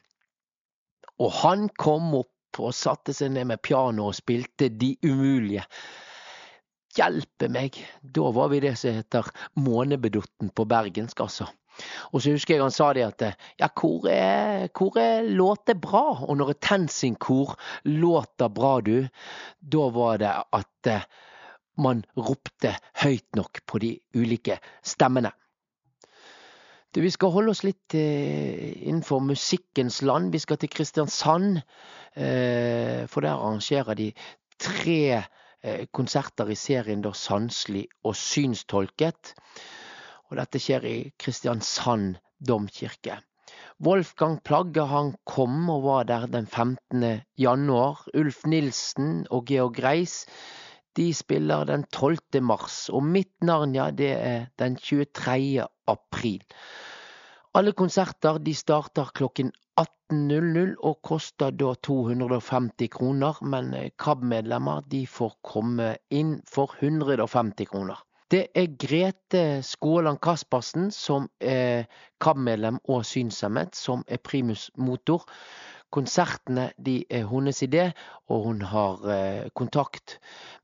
Og 1.22 1.32
han 1.44 1.68
kom 1.78 2.14
opp 2.18 2.62
og 2.62 2.74
satte 2.74 3.14
seg 3.14 3.34
ned 3.36 3.50
med 3.52 3.62
piano 3.62 4.10
og 4.10 4.18
spilte 4.18 4.70
De 4.74 4.96
umulige. 5.06 5.66
Hjelpe 6.98 7.50
meg! 7.54 7.78
Da 8.02 8.32
var 8.34 8.50
vi 8.50 8.64
det 8.64 8.74
som 8.82 8.98
heter 8.98 9.30
Månebedotten 9.62 10.50
på 10.50 10.66
bergensk, 10.66 11.22
altså. 11.22 11.46
Og 12.10 12.24
så 12.24 12.34
husker 12.34 12.56
jeg 12.56 12.64
han 12.64 12.74
sa 12.74 12.90
det 12.98 13.06
at 13.06 13.24
ja, 13.62 13.70
hvor 13.70 14.08
hvor 14.74 14.98
er 14.98 15.28
låter 15.30 15.78
bra? 15.78 16.24
Og 16.26 16.38
når 16.38 16.56
et 16.56 16.62
Tensing-kor 16.66 17.54
låter 17.86 18.50
bra, 18.50 18.80
du, 18.82 19.08
da 19.62 19.90
var 19.94 20.18
det 20.18 20.34
at 20.58 20.92
man 21.78 22.02
ropte 22.18 22.74
høyt 23.04 23.38
nok 23.38 23.62
på 23.70 23.78
de 23.84 23.92
ulike 24.18 24.58
stemmene. 24.82 25.30
Du, 26.98 27.02
vi 27.02 27.12
skal 27.14 27.30
holde 27.30 27.54
oss 27.54 27.60
litt 27.62 27.94
eh, 27.94 28.72
innenfor 28.90 29.20
musikkens 29.22 30.00
land. 30.02 30.32
Vi 30.34 30.40
skal 30.42 30.58
til 30.58 30.72
Kristiansand. 30.74 31.60
Eh, 32.18 33.04
for 33.06 33.22
der 33.22 33.36
arrangerer 33.36 33.94
de 34.00 34.08
tre 34.58 35.04
eh, 35.14 35.84
konserter 35.94 36.50
i 36.50 36.58
serien 36.58 37.04
da 37.06 37.12
Sanselig 37.14 37.84
og 38.02 38.18
synstolket. 38.18 39.36
Og 40.32 40.40
dette 40.42 40.58
skjer 40.58 40.90
i 40.90 40.96
Kristiansand 41.22 42.18
domkirke. 42.42 43.20
Wolfgang 43.78 44.40
Plagge 44.42 44.90
han 44.90 45.14
kom 45.30 45.70
og 45.70 45.86
var 45.86 46.10
der 46.10 46.26
den 46.34 46.50
15. 46.50 47.22
januar. 47.38 48.08
Ulf 48.18 48.42
Nilsen 48.50 49.28
og 49.30 49.46
Georg 49.54 49.78
Reis 49.86 50.24
de 50.98 51.12
spiller 51.14 51.66
den 51.70 51.86
12. 51.94 52.42
mars. 52.42 52.88
Og 52.90 53.06
mitt 53.06 53.36
navn, 53.46 53.76
ja, 53.78 53.92
det 53.92 54.12
er 54.18 54.46
den 54.58 54.78
23. 54.82 55.68
april. 55.88 56.42
Alle 57.58 57.72
konserter 57.74 58.36
de 58.46 58.52
starter 58.54 59.08
klokken 59.18 59.48
18.00 59.82 60.76
og 60.86 61.00
koster 61.02 61.56
da 61.58 61.72
250 61.88 62.92
kroner, 62.94 63.40
men 63.42 63.72
eh, 63.74 63.88
KAB-medlemmer 63.98 64.84
de 64.92 65.00
får 65.10 65.34
komme 65.42 65.88
inn 66.14 66.36
for 66.46 66.76
150 66.78 67.72
kroner. 67.72 68.04
Det 68.30 68.44
er 68.54 68.70
Grete 68.78 69.44
Skåland 69.66 70.22
Kaspersen, 70.22 70.92
som 70.94 71.26
er 71.42 71.90
KAB-medlem 72.22 72.78
og 72.94 73.02
synshemmet, 73.10 73.74
som 73.74 74.06
er 74.06 74.22
primus 74.22 74.70
motor. 74.78 75.26
Konsertene 75.90 76.70
de 76.78 77.00
er 77.10 77.26
hennes 77.26 77.66
idé, 77.66 77.90
og 78.30 78.52
hun 78.52 78.62
har 78.70 79.02
eh, 79.10 79.50
kontakt 79.58 80.20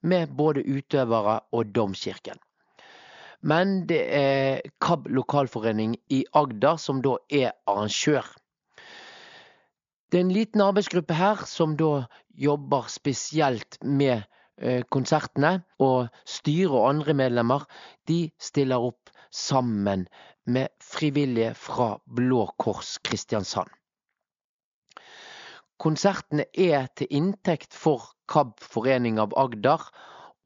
med 0.05 0.37
både 0.37 0.61
utøvere 0.61 1.39
og 1.49 1.73
domkirken. 1.73 2.37
Men 3.43 3.83
det 3.89 4.01
er 4.15 4.61
KAB 4.83 5.09
lokalforening 5.11 5.97
i 6.15 6.23
Agder 6.33 6.77
som 6.79 7.01
da 7.03 7.17
er 7.27 7.51
arrangør. 7.67 8.23
Det 10.07 10.19
er 10.19 10.23
en 10.27 10.35
liten 10.35 10.61
arbeidsgruppe 10.63 11.15
her 11.17 11.43
som 11.49 11.73
da 11.75 12.05
jobber 12.39 12.87
spesielt 12.93 13.79
med 13.83 14.21
eh, 14.61 14.83
konsertene. 14.93 15.57
Og 15.83 16.07
styret 16.23 16.71
og 16.71 16.87
andre 16.93 17.15
medlemmer 17.19 17.67
de 18.07 18.29
stiller 18.39 18.79
opp 18.79 19.11
sammen 19.33 20.07
med 20.45 20.71
frivillige 20.83 21.51
fra 21.57 21.97
Blå 22.05 22.45
Kors 22.61 22.95
Kristiansand. 23.03 23.67
Konsertene 25.83 26.45
er 26.53 26.87
til 26.95 27.11
inntekt 27.11 27.75
for 27.75 28.13
KAB 28.31 28.55
Forening 28.63 29.19
av 29.19 29.35
Agder 29.35 29.83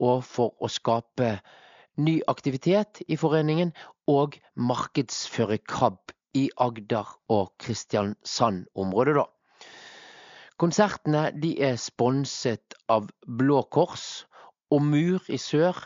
og 0.01 0.23
for 0.25 0.55
å 0.63 0.69
skape 0.71 1.35
ny 1.97 2.19
aktivitet 2.27 3.01
i 3.07 3.17
foreningen 3.19 3.73
og 4.07 4.37
markedsføre 4.55 5.57
KAB 5.57 6.13
i 6.37 6.47
Agder 6.61 7.09
og 7.33 7.53
Kristiansand-området, 7.61 9.17
da. 9.17 9.25
Konsertene 10.57 11.27
er 11.61 11.75
sponset 11.77 12.73
av 12.89 13.09
Blå 13.27 13.61
Kors 13.69 14.25
og 14.73 14.81
Mur 14.81 15.25
i 15.29 15.37
sør 15.41 15.77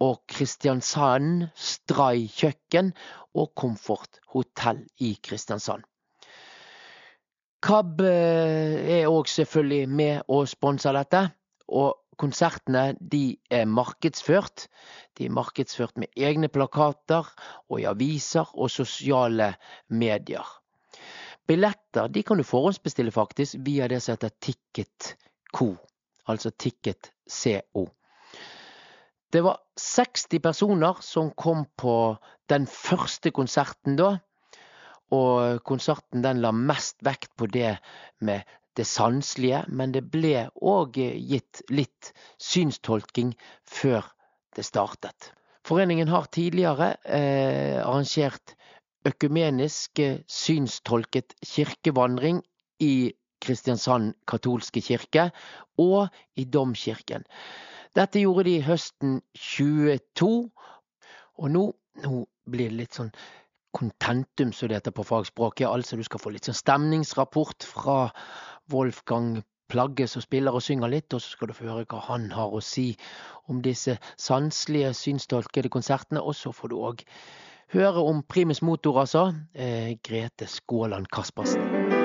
og 0.00 0.22
Kristiansand 0.28 1.48
Stray 1.56 2.26
kjøkken 2.32 2.92
og 3.36 3.52
Komfort 3.56 4.20
hotell 4.32 4.82
i 5.00 5.14
Kristiansand. 5.22 5.84
KAB 7.66 8.02
eh, 8.04 9.00
er 9.00 9.10
òg 9.10 9.28
selvfølgelig 9.32 9.88
med 9.88 10.32
og 10.32 10.48
sponser 10.48 10.96
dette. 10.96 11.22
Og 11.66 11.96
konsertene 12.20 12.94
de 13.00 13.36
er 13.50 13.66
markedsført. 13.68 14.66
De 15.18 15.26
er 15.26 15.34
markedsført 15.34 15.96
med 16.00 16.12
egne 16.16 16.48
plakater 16.48 17.28
og 17.68 17.80
i 17.80 17.88
aviser 17.88 18.52
og 18.54 18.70
sosiale 18.70 19.54
medier. 19.88 20.46
Billetter 21.46 22.08
de 22.10 22.22
kan 22.26 22.40
du 22.40 22.46
forhåndsbestille 22.46 23.14
faktisk 23.14 23.60
via 23.66 23.86
det 23.88 24.00
som 24.02 24.16
heter 24.16 24.34
Ticket 24.40 25.14
Co. 25.54 25.76
Altså 26.26 26.50
Ticket 26.50 27.12
CO. 27.30 27.86
Det 29.32 29.42
var 29.44 29.60
60 29.76 30.40
personer 30.42 31.02
som 31.02 31.30
kom 31.30 31.66
på 31.76 32.16
den 32.48 32.66
første 32.66 33.30
konserten 33.30 33.98
da. 33.98 34.16
Og 35.14 35.62
konserten 35.62 36.22
den 36.24 36.40
la 36.42 36.50
mest 36.50 36.98
vekt 37.06 37.30
på 37.38 37.46
det 37.46 37.76
med 38.18 38.42
det 38.76 38.86
sanselige, 38.88 39.64
men 39.68 39.92
det 39.94 40.04
ble 40.12 40.46
òg 40.60 40.98
gitt 41.00 41.62
litt 41.72 42.12
synstolking 42.42 43.32
før 43.64 44.04
det 44.56 44.66
startet. 44.68 45.32
Foreningen 45.66 46.08
har 46.08 46.28
tidligere 46.30 46.94
eh, 47.02 47.80
arrangert 47.82 48.54
økumenisk 49.06 49.98
eh, 49.98 50.20
synstolket 50.30 51.34
kirkevandring 51.42 52.42
i 52.82 53.12
Kristiansand 53.42 54.14
katolske 54.28 54.80
kirke 54.80 55.30
og 55.82 56.08
i 56.40 56.44
domkirken. 56.44 57.26
Dette 57.96 58.20
gjorde 58.20 58.46
de 58.48 58.60
høsten 58.64 59.18
22, 59.36 60.30
og 61.36 61.52
nå, 61.52 61.64
nå 62.04 62.22
blir 62.48 62.72
det 62.72 62.80
litt 62.80 62.96
sånn 62.96 63.12
kontentum, 63.76 64.52
som 64.56 64.70
det 64.70 64.80
heter 64.80 64.94
på 64.96 65.04
fagspråket. 65.06 65.68
Altså 65.68 65.98
du 65.98 66.04
skal 66.06 66.22
få 66.22 66.32
litt 66.34 66.48
sånn 66.48 66.56
stemningsrapport 66.56 67.66
fra 67.68 67.98
Wolfgang 68.72 69.42
Plagge 69.68 70.06
som 70.06 70.22
spiller 70.22 70.54
og 70.54 70.62
synger 70.62 70.92
litt, 70.92 71.10
og 71.14 71.22
så 71.22 71.34
skal 71.34 71.50
du 71.50 71.56
få 71.56 71.66
høre 71.66 71.88
hva 71.90 72.04
han 72.06 72.30
har 72.34 72.54
å 72.54 72.62
si 72.62 72.92
om 73.50 73.60
disse 73.64 73.96
sanselige, 74.14 74.94
synstolkede 74.94 75.72
konsertene. 75.74 76.22
Og 76.22 76.38
så 76.38 76.54
får 76.54 76.72
du 76.72 76.78
òg 76.78 77.04
høre 77.74 78.06
om 78.06 78.22
primus 78.22 78.62
motor, 78.62 79.02
altså. 79.02 79.28
Eh, 79.54 79.96
Grete 80.06 80.46
Skåland 80.46 81.10
Kaspersen. 81.12 81.95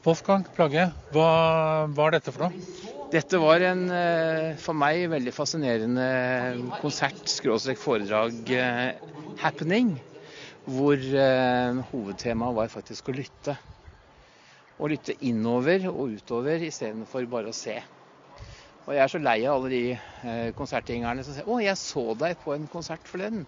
Wolfgang 0.00 0.46
Plagge, 0.56 0.86
hva 1.12 1.30
var 1.92 2.14
dette 2.14 2.32
for 2.32 2.46
noe? 2.46 2.86
Dette 3.12 3.36
var 3.42 3.60
en 3.68 3.82
eh, 3.92 4.54
for 4.62 4.72
meg 4.72 5.02
veldig 5.12 5.34
fascinerende 5.36 6.06
konsert, 6.80 7.20
skråstrek 7.28 7.76
foredrag, 7.76 8.38
eh, 8.48 8.96
happening. 9.42 9.92
Hvor 10.64 10.96
eh, 10.96 11.82
hovedtemaet 11.90 12.56
var 12.62 12.72
faktisk 12.72 13.12
å 13.12 13.16
lytte. 13.18 13.58
Å 14.80 14.88
lytte 14.88 15.18
innover 15.28 15.84
og 15.92 16.16
utover 16.16 16.64
istedenfor 16.64 17.28
bare 17.28 17.52
å 17.52 17.58
se. 17.60 17.76
Og 18.90 18.96
jeg 18.96 19.04
er 19.04 19.10
så 19.12 19.18
lei 19.22 19.36
av 19.46 19.52
alle 19.54 19.68
de 19.70 19.80
eh, 19.94 20.48
konsertgjengerne 20.58 21.22
som 21.22 21.36
sier 21.36 21.46
'Å, 21.46 21.60
jeg 21.62 21.78
så 21.78 22.02
deg 22.18 22.40
på 22.42 22.56
en 22.56 22.64
konsert 22.72 23.04
forleden'. 23.06 23.44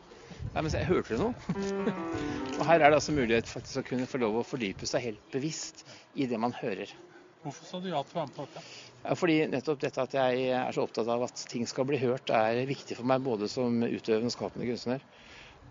Nei, 0.52 0.62
men 0.62 0.70
jeg 0.70 0.87
hørte 0.87 1.16
du 1.16 1.24
noe? 1.24 1.57
og 2.61 2.62
her 2.68 2.76
er 2.76 2.92
det 2.92 2.98
altså 3.00 3.14
mulighet 3.16 3.50
faktisk 3.50 3.81
å 3.81 3.88
kunne 3.88 4.07
få 4.07 4.20
lov 4.22 4.38
å 4.38 4.44
fordype 4.46 4.87
seg 4.87 5.02
helt 5.09 5.24
bevisst 5.35 5.83
i 6.14 6.28
det 6.31 6.38
man 6.38 6.55
hører. 6.61 6.94
Hvorfor 7.42 7.66
sa 7.66 7.83
du 7.83 7.90
ja 7.90 8.05
til 8.07 8.14
å 8.14 8.20
være 8.20 8.31
med 8.31 8.37
på 8.38 8.46
dette? 8.46 8.64
Ja, 9.02 9.18
fordi 9.18 9.38
nettopp 9.50 9.83
dette 9.83 10.07
at 10.07 10.14
jeg 10.14 10.46
er 10.55 10.76
så 10.78 10.87
opptatt 10.87 11.11
av 11.11 11.26
at 11.26 11.44
ting 11.50 11.66
skal 11.66 11.90
bli 11.90 11.98
hørt, 11.98 12.31
er 12.31 12.62
viktig 12.70 13.00
for 13.00 13.11
meg 13.11 13.26
både 13.26 13.50
som 13.50 13.83
utøvende 13.83 14.31
og 14.31 14.37
skapende 14.37 14.70
kunstner. 14.70 15.02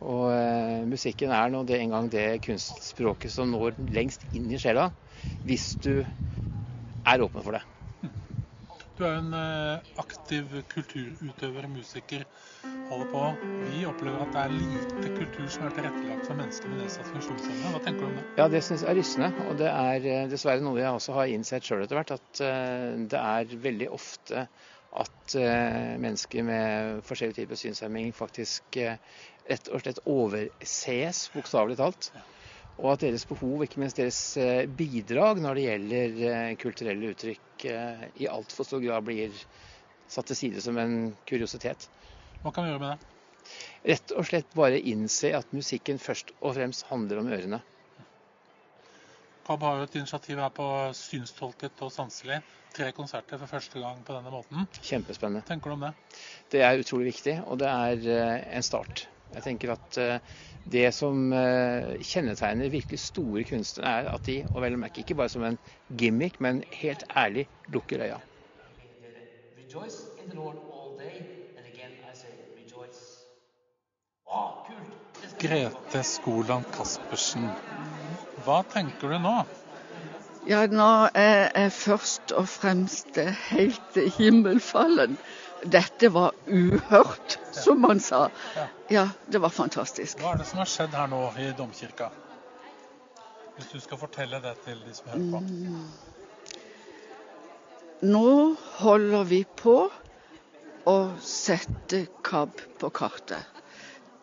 Og 0.03 0.25
eh, 0.35 0.81
musikken 0.89 1.31
er 1.31 1.53
nå 1.53 1.63
det 1.69 1.79
en 1.79 1.95
gang 1.95 2.11
det 2.11 2.27
kunstspråket 2.43 3.31
som 3.31 3.55
når 3.55 3.79
lengst 3.95 4.27
inn 4.35 4.51
i 4.51 4.59
sjela, 4.59 4.89
hvis 5.47 5.77
du 5.79 5.93
er 6.03 7.23
åpen 7.23 7.39
for 7.39 7.55
det. 7.55 7.63
Du 9.01 9.07
er 9.07 9.15
en 9.17 9.31
eh, 9.33 9.93
aktiv 9.97 10.51
kulturutøver, 10.69 11.65
musiker, 11.73 12.21
holder 12.85 13.07
på. 13.09 13.21
Vi 13.63 13.79
opplever 13.89 14.21
at 14.21 14.35
det 14.35 14.41
er 14.43 14.51
lite 14.53 15.09
kultur 15.15 15.47
som 15.49 15.65
er 15.65 15.73
tilrettelagt 15.73 16.27
for 16.27 16.37
mennesker 16.37 16.69
med 16.69 16.83
nedsatt 16.83 17.09
funksjonsevne. 17.09 17.71
Hva 17.73 17.79
tenker 17.81 18.05
du 18.05 18.09
om 18.11 18.19
det? 18.19 18.25
Ja, 18.37 18.45
det 18.53 18.61
syns 18.67 18.83
jeg 18.85 18.91
er 18.91 18.99
rystende. 18.99 19.31
Og 19.47 19.57
det 19.57 19.71
er 19.71 20.05
eh, 20.11 20.27
dessverre 20.29 20.61
noe 20.61 20.77
jeg 20.77 20.93
også 20.99 21.15
har 21.17 21.33
innsett 21.33 21.65
sjøl 21.65 21.81
etter 21.87 21.97
hvert, 21.97 22.13
at 22.19 22.43
eh, 22.45 22.85
det 23.09 23.23
er 23.23 23.57
veldig 23.65 23.89
ofte 23.97 24.45
at 25.01 25.33
mennesker 26.03 26.43
med 26.43 26.97
forskjellige 27.07 27.37
typer 27.39 27.57
synshemming 27.57 28.09
faktisk 28.11 28.75
rett 28.75 29.69
og 29.71 29.79
slett 29.81 30.01
overses, 30.03 31.21
bokstavelig 31.31 31.77
talt. 31.79 32.09
Og 32.81 32.95
at 32.95 33.03
deres 33.05 33.27
behov, 33.29 33.61
ikke 33.61 33.81
minst 33.83 33.99
deres 34.01 34.19
bidrag 34.77 35.37
når 35.43 35.57
det 35.57 35.65
gjelder 35.67 36.55
kulturelle 36.61 37.11
uttrykk, 37.13 37.51
ikke 37.61 38.11
i 38.23 38.29
altfor 38.29 38.65
stor 38.65 38.81
grad 38.81 39.05
blir 39.05 39.35
satt 40.09 40.31
til 40.31 40.39
side 40.39 40.61
som 40.63 40.77
en 40.81 41.13
kuriositet. 41.29 41.87
Hva 42.41 42.53
kan 42.53 42.65
vi 42.65 42.73
gjøre 42.73 42.81
med 42.81 42.93
det? 42.93 43.07
Rett 43.93 44.13
og 44.17 44.25
slett 44.29 44.49
bare 44.57 44.79
innse 44.79 45.31
at 45.33 45.53
musikken 45.55 46.01
først 46.01 46.33
og 46.39 46.55
fremst 46.57 46.87
handler 46.89 47.21
om 47.21 47.29
ørene. 47.31 47.61
KAB 49.45 49.63
har 49.65 49.79
jo 49.79 49.85
et 49.87 49.95
initiativ 49.97 50.39
her 50.39 50.51
på 50.53 50.65
Synstolket 50.95 51.81
og 51.81 51.91
sanselig. 51.93 52.41
Tre 52.71 52.91
konserter 52.95 53.39
for 53.41 53.51
første 53.51 53.81
gang 53.81 54.03
på 54.05 54.13
denne 54.15 54.31
måten. 54.31 54.67
Kjempespennende. 54.79 55.41
tenker 55.47 55.71
du 55.71 55.75
om 55.75 55.87
det? 55.87 55.91
Det 56.53 56.61
er 56.63 56.79
utrolig 56.79 57.09
viktig, 57.09 57.41
og 57.43 57.59
det 57.59 57.67
er 57.67 58.05
eh, 58.13 58.45
en 58.55 58.63
start. 58.63 59.07
Jeg 59.31 59.43
tenker 59.45 59.71
at 59.73 59.97
eh, 60.01 60.17
det 60.71 60.89
som 60.93 61.31
eh, 61.33 61.93
kjennetegner 62.03 62.71
virkelig 62.73 62.99
store 62.99 63.43
kunstnere, 63.47 63.91
er 63.91 64.09
at 64.11 64.25
de, 64.27 64.41
og 64.51 64.61
vel 64.65 64.75
å 64.75 64.81
merke 64.81 65.03
ikke 65.03 65.17
bare 65.19 65.31
som 65.31 65.45
en 65.47 65.57
gimmick, 65.97 66.39
men 66.43 66.63
helt 66.81 67.05
ærlig 67.15 67.47
lukker 67.71 68.03
øya. 68.07 68.19
Grete 75.41 76.03
Skoland 76.05 76.67
Caspersen, 76.75 77.47
hva 78.45 78.61
tenker 78.69 79.15
du 79.15 79.17
nå? 79.23 79.37
Ja, 80.49 80.65
nå 80.69 80.89
er 81.17 81.51
jeg 81.53 81.71
først 81.73 82.33
og 82.37 82.47
fremst 82.49 83.17
helt 83.51 83.97
himmelfallen 84.17 85.17
dette 85.63 86.09
var 86.13 86.33
uhørt, 86.47 87.39
som 87.51 87.81
man 87.81 87.99
sa. 87.99 88.29
Ja, 88.89 89.09
det 89.27 89.41
var 89.41 89.49
fantastisk. 89.53 90.19
Hva 90.21 90.33
er 90.33 90.41
det 90.41 90.47
som 90.49 90.61
har 90.61 90.69
skjedd 90.69 90.95
her 90.97 91.07
nå 91.11 91.21
i 91.39 91.51
domkirka? 91.57 92.09
Hvis 93.55 93.69
du 93.73 93.79
skal 93.83 93.99
fortelle 94.01 94.39
det 94.41 94.55
til 94.65 94.79
de 94.85 94.93
som 94.95 95.11
hører 95.11 95.31
på. 95.31 95.39
Mm. 95.45 95.83
Nå 98.11 98.55
holder 98.81 99.27
vi 99.29 99.43
på 99.45 99.75
å 100.89 100.97
sette 101.21 102.07
KAB 102.25 102.63
på 102.81 102.89
kartet. 102.89 103.45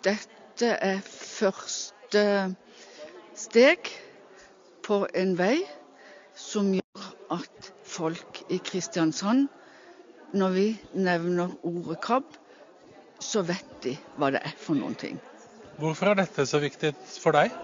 Dette 0.03 0.72
er 0.82 0.99
første 1.07 2.24
steg 3.39 3.93
på 4.82 5.05
en 5.14 5.36
vei 5.39 5.61
som 6.39 6.72
gjør 6.74 7.07
at 7.39 7.70
folk 7.86 8.43
i 8.51 8.59
Kristiansand 8.64 9.47
når 10.33 10.55
vi 10.55 10.66
nevner 10.93 11.55
ordet 11.62 12.01
KAB, 12.05 12.24
så 13.20 13.43
vet 13.47 13.83
de 13.83 13.95
hva 14.18 14.31
det 14.35 14.43
er 14.45 14.55
for 14.61 14.79
noen 14.79 14.97
ting. 14.99 15.18
Hvorfor 15.79 16.11
er 16.11 16.20
dette 16.20 16.47
så 16.47 16.61
viktig 16.62 16.93
for 17.07 17.37
deg? 17.37 17.55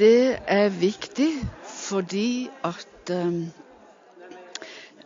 Det 0.00 0.40
er 0.48 0.70
viktig 0.72 1.30
fordi 1.68 2.48
at 2.64 3.12
um, 3.12 3.42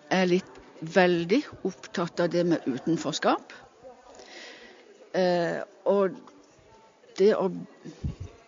jeg 0.05 0.21
er 0.21 0.31
litt 0.31 0.51
veldig 0.95 1.41
opptatt 1.67 2.23
av 2.23 2.31
det 2.31 2.45
med 2.47 2.67
utenforskap. 2.69 3.55
Uh, 5.15 5.63
og 5.91 6.15
det 7.19 7.33
å 7.39 7.49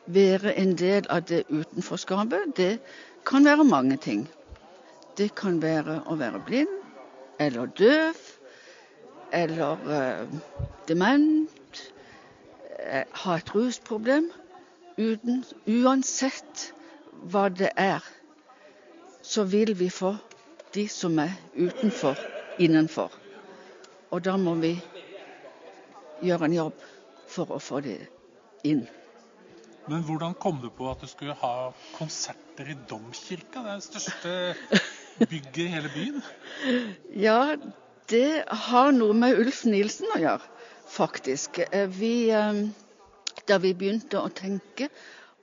være 0.07 0.55
en 0.61 0.75
del 0.79 1.07
av 1.11 1.27
det 1.27 1.45
utenforskapet, 1.51 2.55
det 2.59 2.73
kan 3.27 3.47
være 3.47 3.67
mange 3.67 3.99
ting. 4.03 4.27
Det 5.19 5.33
kan 5.39 5.59
være 5.63 6.03
å 6.07 6.19
være 6.19 6.43
blind, 6.47 6.76
eller 7.39 7.67
døv 7.67 8.17
eller 9.33 9.73
uh, 9.73 10.39
dement, 10.89 11.83
uh, 12.79 13.03
ha 13.13 13.37
et 13.37 13.55
rusproblem. 13.55 14.31
Uten, 14.97 15.45
uansett 15.69 16.71
hva 17.29 17.49
det 17.53 17.71
er, 17.77 18.05
så 19.23 19.45
vil 19.45 19.75
vi 19.79 19.91
få 19.91 20.15
de 20.75 20.87
som 20.89 21.19
er 21.19 21.35
utenfor, 21.57 22.17
innenfor. 22.59 23.13
Og 24.11 24.25
da 24.25 24.37
må 24.41 24.55
vi 24.61 24.77
gjøre 26.23 26.49
en 26.49 26.57
jobb 26.57 26.85
for 27.29 27.57
å 27.57 27.61
få 27.61 27.83
det 27.85 27.99
inn. 28.65 28.87
Men 29.87 30.03
hvordan 30.07 30.35
kom 30.41 30.59
du 30.63 30.71
på 30.75 30.89
at 30.91 31.03
du 31.03 31.11
skulle 31.11 31.37
ha 31.39 31.71
konserter 31.95 32.73
i 32.73 32.79
domkirka? 32.91 33.63
Det 33.63 33.69
er 33.69 33.73
den 33.75 33.85
største 33.85 34.33
bygget 35.19 35.59
i 35.65 35.67
hele 35.73 35.91
byen? 35.95 36.23
Ja, 37.17 37.57
det 38.11 38.45
har 38.49 38.93
noe 38.95 39.15
med 39.17 39.39
Ulf 39.41 39.65
Nilsen 39.67 40.11
å 40.15 40.21
gjøre, 40.21 40.51
faktisk. 40.91 41.61
Eh, 41.71 41.89
vi, 41.91 42.31
eh, 42.31 42.63
da 43.49 43.59
vi 43.63 43.75
begynte 43.75 44.21
å 44.21 44.33
tenke 44.33 44.91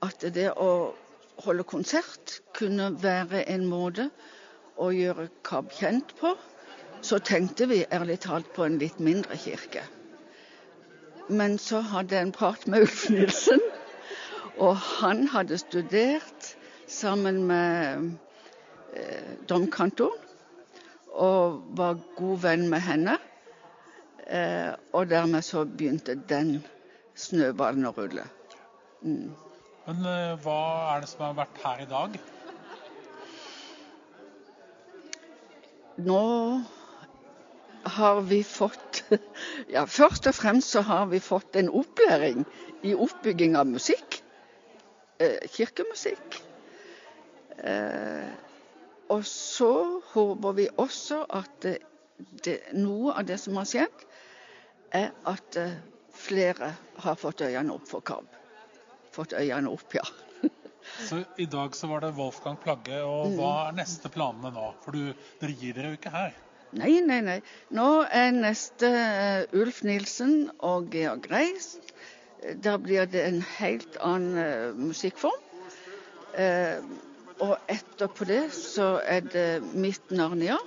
at 0.04 0.24
det 0.34 0.50
å 0.52 0.94
holde 1.44 1.66
konsert 1.66 2.40
kunne 2.54 2.92
være 3.02 3.44
en 3.50 3.66
måte 3.66 4.08
å 4.78 4.90
gjøre 4.94 5.28
KAB 5.46 5.70
kjent 5.74 6.14
på, 6.20 6.34
så 7.04 7.18
tenkte 7.18 7.68
vi 7.68 7.84
ærlig 7.92 8.20
talt 8.24 8.48
på 8.54 8.64
en 8.64 8.78
litt 8.80 9.00
mindre 9.02 9.36
kirke. 9.36 9.82
Men 11.28 11.58
så 11.58 11.80
hadde 11.80 12.16
jeg 12.16 12.28
en 12.28 12.36
prat 12.36 12.66
med 12.68 12.86
Ulf 12.86 13.08
Nilsen, 13.12 13.60
og 14.56 14.76
han 14.76 15.26
hadde 15.32 15.58
studert 15.58 16.54
sammen 16.86 17.42
med 17.48 18.12
eh, 18.94 19.34
domkantoren 19.48 20.20
og 21.14 21.62
var 21.78 21.98
god 22.16 22.38
venn 22.42 22.68
med 22.70 22.82
henne. 22.82 23.18
Eh, 24.26 24.72
og 24.96 25.10
dermed 25.10 25.44
så 25.46 25.64
begynte 25.68 26.16
den 26.28 26.56
snøballen 27.14 27.86
å 27.86 27.92
rulle. 27.94 28.24
Mm. 29.04 29.34
Men 29.84 30.06
eh, 30.08 30.32
hva 30.42 30.60
er 30.94 31.04
det 31.04 31.10
som 31.12 31.26
har 31.28 31.36
vært 31.42 31.60
her 31.62 31.84
i 31.84 31.90
dag? 31.90 32.16
Nå 36.04 36.22
har 37.84 38.20
vi 38.26 38.40
fått 38.42 39.04
Ja, 39.74 39.84
først 39.86 40.26
og 40.26 40.34
fremst 40.34 40.72
så 40.74 40.82
har 40.88 41.06
vi 41.12 41.20
fått 41.22 41.56
en 41.60 41.68
opplæring 41.68 42.42
i 42.82 42.94
oppbygging 42.96 43.54
av 43.60 43.68
musikk. 43.68 44.18
Eh, 45.22 45.44
kirkemusikk. 45.52 46.40
Eh, 47.58 48.32
og 49.12 49.24
så 49.26 50.00
håper 50.12 50.56
vi 50.56 50.68
også 50.80 51.24
at 51.28 51.66
det, 52.44 52.58
noe 52.78 53.14
av 53.18 53.26
det 53.28 53.38
som 53.42 53.58
har 53.58 53.68
skjedd, 53.68 54.04
er 54.94 55.10
at 55.28 55.58
eh, 55.58 55.76
flere 56.14 56.70
har 57.02 57.18
fått 57.18 57.42
øynene 57.44 57.74
opp 57.74 57.88
for 57.90 58.04
KAB. 58.06 58.38
Fått 59.14 59.34
øynene 59.36 59.72
opp, 59.72 59.96
ja. 59.96 60.04
så 61.08 61.24
I 61.36 61.48
dag 61.50 61.76
så 61.76 61.90
var 61.90 62.04
det 62.04 62.14
Wolfgang 62.16 62.56
Plagge. 62.62 63.02
og 63.02 63.32
mm. 63.32 63.38
Hva 63.40 63.52
er 63.68 63.78
neste 63.80 64.10
planene 64.14 64.54
nå? 64.54 64.70
For 64.84 64.96
du, 64.96 65.12
dere 65.42 65.58
gir 65.58 65.76
dere 65.76 65.92
jo 65.92 66.00
ikke 66.00 66.14
her. 66.14 66.36
Nei, 66.74 66.96
nei, 67.06 67.20
nei. 67.22 67.38
Nå 67.74 67.88
er 68.10 68.32
neste 68.34 68.88
uh, 68.90 69.58
Ulf 69.60 69.84
Nilsen 69.86 70.48
og 70.58 70.88
Georg 70.94 71.28
Reis. 71.30 71.76
Da 72.64 72.74
blir 72.82 73.06
det 73.10 73.22
en 73.28 73.42
helt 73.58 73.98
annen 74.02 74.80
musikkform. 74.88 75.42
musikkform. 76.34 77.12
Og 77.42 77.56
etterpå 77.68 78.26
det 78.28 78.44
så 78.54 79.00
er 79.02 79.24
det 79.26 79.48
mitt 79.74 80.12
Narnia. 80.14 80.58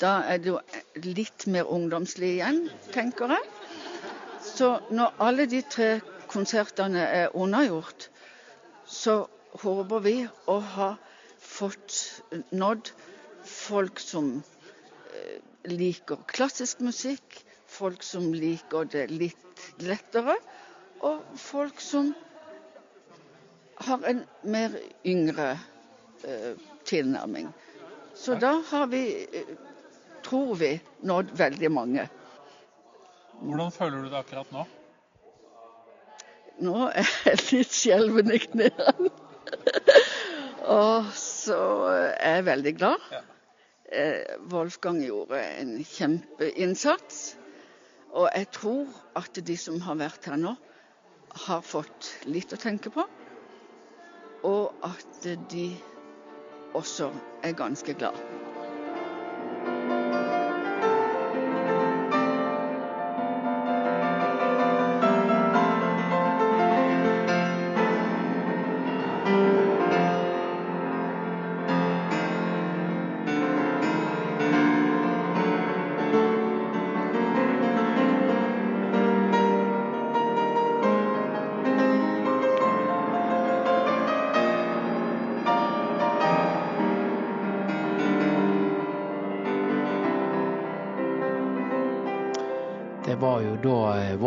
Da 0.00 0.24
er 0.26 0.40
det 0.42 0.50
jo 0.50 0.58
litt 1.04 1.46
mer 1.46 1.70
ungdomslig 1.70 2.32
igjen, 2.38 2.64
tenker 2.94 3.30
jeg. 3.36 3.44
Så 4.42 4.72
når 4.90 5.14
alle 5.22 5.46
de 5.50 5.62
tre 5.70 6.00
konsertene 6.30 7.04
er 7.06 7.36
unnagjort, 7.38 8.08
så 8.86 9.24
håper 9.62 10.02
vi 10.02 10.16
å 10.50 10.58
ha 10.74 10.90
fått 11.38 12.00
nådd 12.50 12.90
folk 13.46 14.02
som 14.02 14.32
eh, 15.14 15.38
liker 15.70 16.24
klassisk 16.30 16.82
musikk, 16.82 17.38
folk 17.70 18.02
som 18.02 18.32
liker 18.34 18.88
det 18.90 19.06
litt 19.12 19.68
lettere, 19.82 20.36
og 21.04 21.22
folk 21.38 21.80
som 21.82 22.14
har 23.84 24.04
en 24.08 24.24
mer 24.42 24.74
yngre 25.06 25.54
tilnærming. 26.84 27.48
Så 28.14 28.34
da 28.34 28.62
har 28.70 28.86
vi, 28.86 29.26
eh, 29.32 29.54
tror 30.22 30.54
vi, 30.54 30.80
nådd 31.00 31.30
veldig 31.36 31.70
mange. 31.72 32.08
Hvordan 33.40 33.72
føler 33.72 34.02
du 34.02 34.08
det 34.08 34.18
akkurat 34.18 34.52
nå? 34.52 34.64
Nå 36.62 36.74
er 36.94 37.08
jeg 37.26 37.40
litt 37.50 37.74
skjelven 37.74 38.30
i 38.32 38.38
knærne. 38.38 39.10
Og 40.74 41.10
så 41.18 41.58
er 41.90 42.36
jeg 42.36 42.44
veldig 42.46 42.74
glad. 42.78 43.08
Eh, 43.92 44.38
Wolfgang 44.52 45.02
gjorde 45.02 45.40
en 45.42 45.74
kjempeinnsats. 45.84 47.24
Og 48.14 48.28
jeg 48.30 48.48
tror 48.54 48.86
at 49.18 49.42
de 49.46 49.56
som 49.58 49.80
har 49.82 49.98
vært 49.98 50.30
her 50.30 50.38
nå, 50.38 50.54
har 51.44 51.66
fått 51.66 52.12
litt 52.30 52.54
å 52.54 52.60
tenke 52.62 52.94
på. 52.94 53.02
Og 54.46 54.86
at 54.86 55.26
de 55.50 55.66
også 56.74 57.10
er 57.42 57.52
ganske 57.52 57.94
glad. 57.94 58.33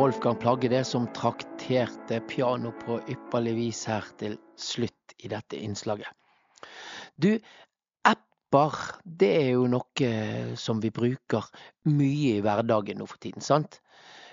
Wolfgang 0.08 0.38
Plagge 0.39 0.70
det 0.72 0.86
som 0.88 1.03
trakterte 1.12 2.22
piano 2.30 2.70
på 2.80 2.95
ypperlig 3.12 3.51
vis 3.58 3.82
her 3.89 4.05
til 4.22 4.38
slutt 4.55 5.16
i 5.20 5.28
dette 5.28 5.60
innslaget. 5.60 6.08
Du, 7.20 7.34
apper 8.08 8.78
det 9.03 9.34
er 9.41 9.49
jo 9.58 9.66
noe 9.68 10.12
som 10.55 10.80
vi 10.80 10.93
bruker 10.95 11.49
mye 11.91 12.38
i 12.38 12.45
hverdagen 12.45 13.01
nå 13.01 13.10
for 13.10 13.20
tiden, 13.20 13.43
sant? 13.43 13.82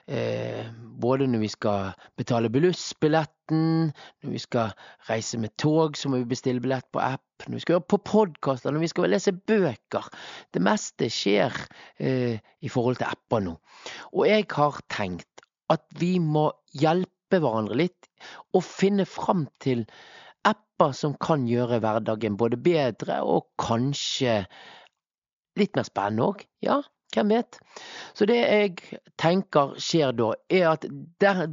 Eh, 0.07 0.62
både 1.03 1.27
når 1.27 1.43
vi 1.43 1.51
skal 1.51 1.91
betale 2.20 2.53
blussbilletten, 2.55 3.91
når 4.22 4.31
vi 4.31 4.47
skal 4.47 4.79
reise 5.09 5.43
med 5.43 5.57
tog, 5.59 5.99
så 5.99 6.12
må 6.12 6.22
vi 6.22 6.31
bestille 6.37 6.62
billett 6.62 6.87
på 6.95 7.03
app. 7.03 7.49
Når 7.49 7.59
vi 7.59 7.66
skal 7.66 7.81
høre 7.81 7.91
på 7.97 8.03
podkaster, 8.14 8.70
når 8.70 8.85
vi 8.85 8.95
skal 8.95 9.11
lese 9.11 9.35
bøker. 9.35 10.07
Det 10.55 10.62
meste 10.62 11.11
skjer 11.11 11.57
eh, 11.99 12.39
i 12.39 12.70
forhold 12.70 13.03
til 13.03 13.11
apper 13.11 13.43
nå. 13.49 13.59
Og 14.12 14.29
jeg 14.31 14.47
har 14.55 14.85
tenkt 14.93 15.34
at 15.75 15.85
vi 16.01 16.16
må 16.22 16.49
hjelpe 16.77 17.41
hverandre 17.43 17.79
litt 17.79 18.09
og 18.55 18.64
finne 18.66 19.07
fram 19.09 19.47
til 19.64 19.85
apper 20.49 20.95
som 20.97 21.14
kan 21.22 21.47
gjøre 21.49 21.81
hverdagen 21.83 22.39
både 22.41 22.61
bedre 22.61 23.20
og 23.27 23.49
kanskje 23.61 24.43
litt 25.59 25.77
mer 25.79 25.87
spennende 25.87 26.29
òg. 26.29 26.45
Ja, 26.64 26.81
hvem 27.14 27.31
vet? 27.31 27.59
Så 28.18 28.27
det 28.27 28.41
jeg 28.41 29.01
tenker 29.20 29.75
skjer 29.81 30.14
da, 30.18 30.33
er 30.51 30.72
at 30.75 30.87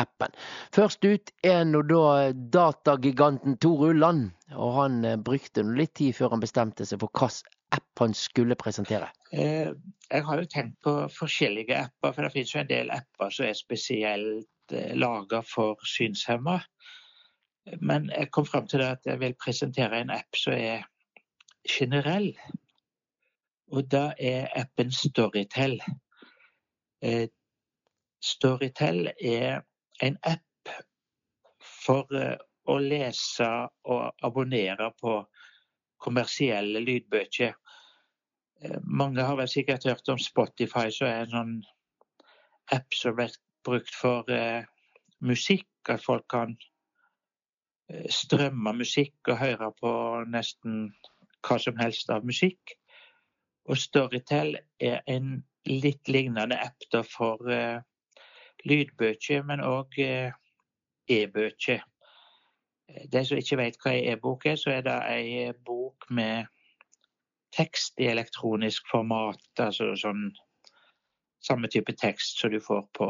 appen. 0.00 0.28
Først 0.74 1.04
ut 1.04 1.30
er 1.44 1.64
nå 1.64 1.82
da 1.88 2.32
datagiganten 2.32 3.56
Tor 3.56 3.88
Ulland. 3.92 4.30
Og 4.52 4.72
han 4.80 5.04
eh, 5.04 5.16
brukte 5.16 5.62
litt 5.64 5.94
tid 5.96 6.14
før 6.16 6.28
han 6.34 6.40
bestemte 6.44 6.84
seg 6.84 7.00
for 7.00 7.08
hvilken 7.12 7.48
app 7.72 7.98
han 7.98 8.14
skulle 8.14 8.56
presentere. 8.58 9.08
Eh, 9.32 9.72
jeg 10.10 10.24
har 10.24 10.40
jo 10.40 10.48
tenkt 10.50 10.78
på 10.84 10.94
forskjellige 11.12 11.76
apper, 11.86 12.12
for 12.12 12.22
det 12.22 12.32
finnes 12.34 12.54
jo 12.54 12.60
en 12.60 12.70
del 12.70 12.92
apper 12.92 13.32
som 13.32 13.46
er 13.48 13.56
spesielt 13.56 14.74
eh, 14.76 14.94
laga 14.98 15.42
for 15.46 15.80
synshemma. 15.88 16.58
Men 17.80 18.10
jeg 18.10 18.30
kom 18.34 18.46
fram 18.46 18.66
til 18.68 18.82
at 18.84 19.06
jeg 19.06 19.20
vil 19.20 19.36
presentere 19.38 20.00
en 20.00 20.10
app 20.10 20.36
som 20.36 20.56
er 20.56 20.84
generell. 21.68 22.32
Og 23.72 23.86
da 23.90 24.10
er 24.18 24.50
appen 24.58 24.92
Storytel. 24.92 25.78
Eh, 27.02 27.28
Storytel 28.22 29.12
er 29.16 29.62
en 30.02 30.18
app 30.26 30.74
for 31.62 32.10
å 32.70 32.76
lese 32.78 33.48
og 33.90 34.26
abonnere 34.26 34.90
på 35.00 35.16
kommersielle 36.02 36.82
lydbøker. 36.82 37.54
Mange 38.84 39.22
har 39.22 39.36
vel 39.36 39.48
sikkert 39.48 39.84
hørt 39.88 40.08
om 40.08 40.18
Spotify, 40.18 40.90
som 40.90 41.08
er 41.08 41.24
en 41.24 41.32
sånn 41.32 41.54
app 42.76 42.94
som 42.94 43.16
blir 43.18 43.34
brukt 43.66 43.94
for 43.94 44.28
eh, 44.30 44.64
musikk. 45.20 45.68
At 45.90 46.04
folk 46.04 46.28
kan 46.30 46.54
eh, 47.90 48.06
strømme 48.10 48.74
musikk 48.78 49.32
og 49.32 49.40
høre 49.40 49.72
på 49.80 49.92
nesten 50.30 50.92
hva 51.42 51.58
som 51.58 51.78
helst 51.80 52.10
av 52.14 52.26
musikk. 52.26 52.76
Og 53.70 53.78
Storytel 53.78 54.56
er 54.82 55.02
en 55.10 55.42
litt 55.66 56.08
lignende 56.10 56.58
app 56.58 56.86
da 56.94 57.02
for 57.06 57.50
eh, 57.50 57.82
lydbøker, 58.66 59.42
men 59.46 59.62
òg 59.66 59.98
eh, 60.02 60.34
e-bøker. 61.10 61.82
De 63.12 63.22
som 63.24 63.38
ikke 63.38 63.58
vet 63.58 63.78
hva 63.82 63.94
ei 63.94 64.10
e-bok 64.12 64.46
er, 64.50 64.58
så 64.60 64.74
er 64.74 64.82
det 64.86 64.98
ei 65.10 65.52
bok 65.66 66.10
med 66.10 66.50
tekst 67.56 68.00
i 68.00 68.08
elektronisk 68.12 68.86
format. 68.90 69.42
Altså 69.60 69.92
sånn 69.98 70.30
samme 71.42 71.68
type 71.68 71.94
tekst 71.98 72.38
som 72.38 72.52
du 72.52 72.60
får 72.62 72.84
på 72.96 73.08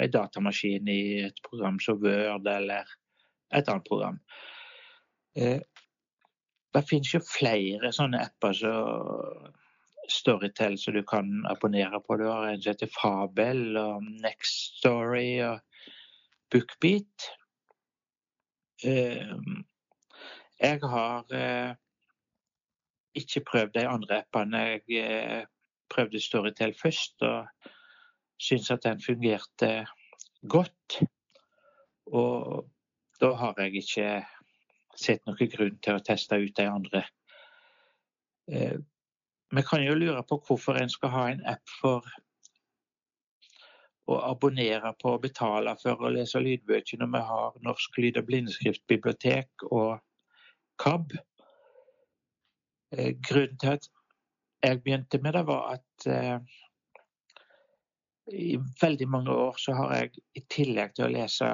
en 0.00 0.12
datamaskin 0.12 0.88
i 0.88 1.00
et 1.26 1.42
program 1.44 1.76
som 1.82 2.00
Word 2.00 2.48
eller 2.48 2.88
et 3.54 3.68
annet 3.68 3.88
program. 3.88 4.20
Eh, 5.36 5.60
det 6.74 6.84
finnes 6.88 7.14
jo 7.14 7.20
flere 7.24 7.92
sånne 7.94 8.20
apper 8.24 8.56
som 8.56 9.54
Storytel 10.08 10.78
som 10.80 10.94
du 10.96 11.02
kan 11.04 11.44
abonnere 11.50 12.00
på. 12.00 12.16
Du 12.16 12.24
har 12.24 12.48
en 12.48 12.62
som 12.62 12.72
heter 12.72 12.88
Fabel 12.94 13.76
og 13.76 14.04
Next 14.22 14.78
Story 14.78 15.40
og 15.44 15.60
Bookbeat. 16.52 17.28
Eh, 18.84 19.34
jeg 20.60 20.80
har 20.82 21.34
eh, 21.34 21.74
ikke 23.20 23.44
prøvd 23.50 23.74
de 23.74 23.86
andre 23.88 24.22
appene. 24.22 24.64
Jeg 24.88 25.04
eh, 25.04 25.44
prøvde 25.90 26.20
Storytel 26.20 26.74
først 26.82 27.22
og 27.26 27.46
syntes 28.38 28.70
at 28.70 28.84
den 28.84 29.02
fungerte 29.02 29.86
godt. 30.48 31.00
Og 32.06 32.68
da 33.20 33.32
har 33.34 33.54
jeg 33.58 33.82
ikke 33.82 34.10
sett 34.98 35.26
noen 35.26 35.50
grunn 35.52 35.76
til 35.82 35.98
å 35.98 36.04
teste 36.04 36.38
ut 36.38 36.56
de 36.56 36.68
andre. 36.68 37.04
Eh, 38.50 38.78
vi 39.50 39.64
kan 39.64 39.84
jo 39.84 39.96
lure 39.96 40.22
på 40.28 40.40
hvorfor 40.46 40.78
en 40.80 40.90
skal 40.92 41.12
ha 41.14 41.28
en 41.32 41.44
app 41.48 41.76
for 41.80 42.04
å 44.08 44.18
abonnere 44.24 44.94
på 45.00 45.14
og 45.16 45.22
betale 45.24 45.74
for 45.82 46.00
å 46.04 46.10
lese 46.12 46.40
lydbøker 46.40 47.00
når 47.00 47.10
vi 47.14 47.22
har 47.30 47.56
Norsk 47.64 47.98
lyd- 48.00 48.20
og 48.20 48.28
blindeskriftbibliotek 48.28 49.66
og 49.68 49.98
KAB. 50.80 51.16
Eh, 52.92 53.14
grunnen 53.28 53.58
til 53.58 53.68
at 53.76 53.88
jeg 54.62 54.82
begynte 54.82 55.18
med 55.22 55.32
det, 55.32 55.46
var 55.46 55.76
at 55.76 56.06
eh, 56.06 56.38
i 58.32 58.56
veldig 58.82 59.08
mange 59.08 59.30
år 59.30 59.56
så 59.60 59.74
har 59.76 59.94
jeg 59.94 60.10
i 60.34 60.42
tillegg 60.50 60.94
til 60.96 61.06
å 61.06 61.12
lese 61.12 61.48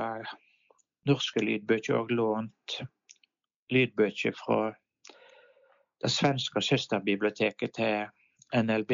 norske 1.08 1.42
lydbøker 1.42 1.98
òg 1.98 2.14
lånt 2.14 2.78
lydbøker 3.72 4.34
fra 4.38 4.58
det 6.04 6.10
svenske 6.12 6.62
søsterbiblioteket 6.62 7.74
til 7.76 8.06
NLB, 8.54 8.92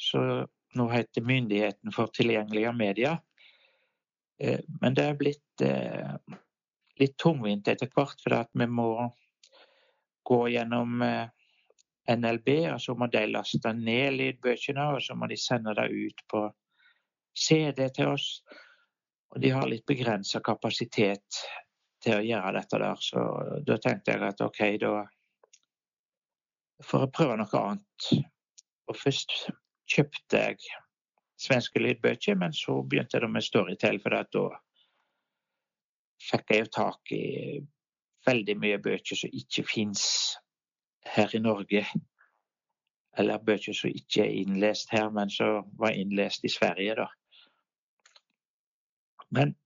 som 0.00 0.46
nå 0.76 0.88
heter 0.92 1.24
Myndigheten 1.24 1.92
for 1.92 2.12
tilgjengelige 2.16 2.72
medier. 2.76 3.20
Eh, 4.40 4.60
men 4.80 4.96
det 4.96 5.04
er 5.04 5.20
blitt 5.20 5.66
litt 7.00 7.16
tungvint 7.20 7.68
etter 7.68 7.88
hvert, 7.92 8.20
for 8.22 8.48
vi 8.52 8.66
må 8.68 8.90
gå 10.26 10.40
gjennom 10.52 11.02
eh, 11.02 11.28
NLB, 12.16 12.48
og 12.72 12.80
så 12.82 12.94
må 12.98 13.08
de 13.10 13.24
laste 13.30 13.72
ned 13.74 14.14
lydbøkene, 14.18 14.86
og 14.94 15.02
så 15.02 15.16
må 15.18 15.28
de 15.30 15.38
sende 15.40 15.74
det 15.78 15.88
ut 15.90 16.22
på 16.30 16.46
CD 17.36 17.88
til 17.94 18.14
oss. 18.14 18.28
Og 19.34 19.42
de 19.42 19.50
har 19.52 19.68
litt 19.68 19.86
begrensa 19.88 20.40
kapasitet 20.44 21.42
til 22.02 22.18
å 22.18 22.24
gjøre 22.24 22.54
dette 22.58 22.80
der, 22.80 23.02
så 23.02 23.26
da 23.66 23.78
tenkte 23.82 24.14
jeg 24.14 24.26
at 24.28 24.42
OK, 24.44 24.60
da 24.82 24.94
får 26.86 27.06
jeg 27.06 27.14
prøve 27.18 27.38
noe 27.40 27.62
annet. 27.62 28.10
Og 28.86 28.98
først 28.98 29.32
kjøpte 29.90 30.42
jeg 30.42 30.60
svenske 31.42 31.82
lydbøker, 31.82 32.38
men 32.38 32.54
så 32.56 32.78
begynte 32.82 33.18
jeg 33.18 33.30
med 33.30 33.44
Storytel, 33.44 33.98
for 34.02 34.14
da 34.14 34.46
fikk 36.26 36.52
jeg 36.52 36.64
jo 36.64 36.70
tak 36.78 37.12
i 37.12 37.24
veldig 38.26 38.56
mye 38.58 38.78
bøker 38.82 39.18
som 39.18 39.32
ikke 39.32 39.64
fins 39.66 40.02
her 41.06 41.34
i 41.34 41.42
Norge. 41.42 41.84
Eller 43.18 43.44
bøker 43.44 43.72
som 43.72 43.90
ikke 43.90 44.24
er 44.26 44.34
innlest 44.42 44.90
her, 44.92 45.08
men 45.10 45.30
som 45.30 45.70
var 45.78 45.96
innlest 45.96 46.44
i 46.44 46.52
Sverige, 46.52 46.96
da. 46.98 47.06
Men 49.30 49.56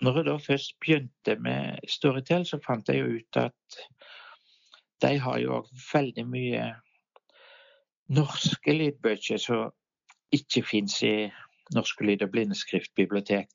når 0.00 0.16
jeg 0.16 0.26
da 0.26 0.36
først 0.36 0.74
begynte 0.80 1.36
med 1.42 1.78
Storytel, 1.88 2.46
så 2.46 2.58
fant 2.66 2.88
jeg 2.88 3.00
jo 3.00 3.18
ut 3.18 3.40
at 3.40 3.80
de 5.02 5.18
har 5.18 5.38
jo 5.38 5.60
òg 5.60 5.70
veldig 5.92 6.24
mye 6.26 6.66
norske 8.08 8.72
lydbøker 8.74 9.40
som 9.42 9.70
ikke 10.34 10.62
fins 10.66 11.02
i 11.02 11.30
Norske 11.74 12.04
lyd- 12.04 12.22
og 12.24 12.30
blindeskriftbibliotek. 12.32 13.48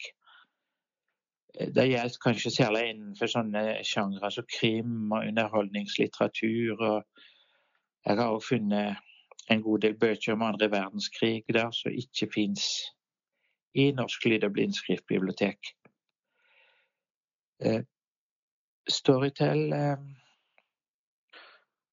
Det 1.54 1.86
gjelder 1.86 2.22
kanskje 2.24 2.52
særlig 2.52 2.88
innenfor 2.90 3.30
sånne 3.30 3.62
sjangre 3.86 4.32
som 4.34 4.46
krim 4.50 5.12
og 5.14 5.28
underholdningslitteratur. 5.28 6.82
og 6.82 7.04
Jeg 8.06 8.18
har 8.18 8.28
også 8.28 8.48
funnet 8.48 8.98
en 9.52 9.62
god 9.62 9.80
del 9.80 9.98
bøker 10.00 10.34
om 10.34 10.42
andre 10.42 10.72
verdenskrig 10.72 11.44
der 11.54 11.72
som 11.72 11.92
ikke 11.92 12.32
fins 12.34 12.66
i 13.76 13.92
Norsk 13.92 14.26
lyd- 14.26 14.44
og 14.44 14.54
blindskriftbibliotek. 14.54 15.60
Eh, 17.60 17.84
Storytel 18.90 19.74
eh, 19.74 19.98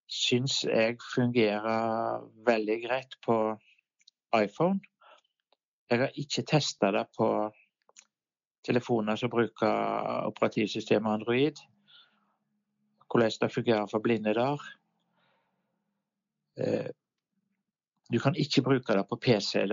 syns 0.09 0.65
jeg 0.65 0.97
fungerer 1.15 2.25
veldig 2.47 2.79
greit 2.89 3.15
på 3.27 3.37
iPhone. 4.41 4.81
Jeg 5.91 5.99
har 5.99 6.11
ikke 6.15 6.43
testa 6.43 6.91
det 6.91 7.07
på 7.19 7.29
telefoner 8.67 9.17
som 9.17 9.31
bruker 9.33 10.27
operativsystemet 10.29 11.21
Android. 11.21 11.61
Hvordan 13.11 13.31
det 13.41 13.53
fungerer 13.55 13.87
for 13.91 14.03
blinde 14.05 14.35
der. 14.35 14.67
Eh, 16.61 16.91
du 18.13 18.19
kan 18.19 18.35
ikke 18.37 18.63
bruke 18.63 18.95
det 18.97 19.07
på 19.09 19.17
PC, 19.17 19.55
er, 19.55 19.67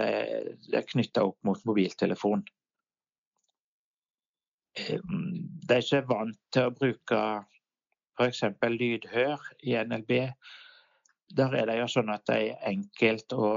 det 0.69 0.77
er 0.77 0.85
knytta 0.85 1.25
opp 1.25 1.38
mot 1.43 1.65
mobiltelefon. 1.65 2.43
Eh, 4.77 5.01
de 5.69 5.81
som 5.81 5.99
er 5.99 6.09
vant 6.09 6.39
til 6.53 6.69
å 6.69 6.73
bruke 6.73 7.21
f.eks. 8.17 8.43
lydhør 8.73 9.41
i 9.63 9.77
NLB, 9.83 10.11
der 11.38 11.57
er 11.59 11.67
det 11.69 11.79
jo 11.81 11.89
sånn 11.91 12.13
at 12.13 12.25
det 12.29 12.38
er 12.38 12.69
enkelt 12.71 13.33
å 13.35 13.49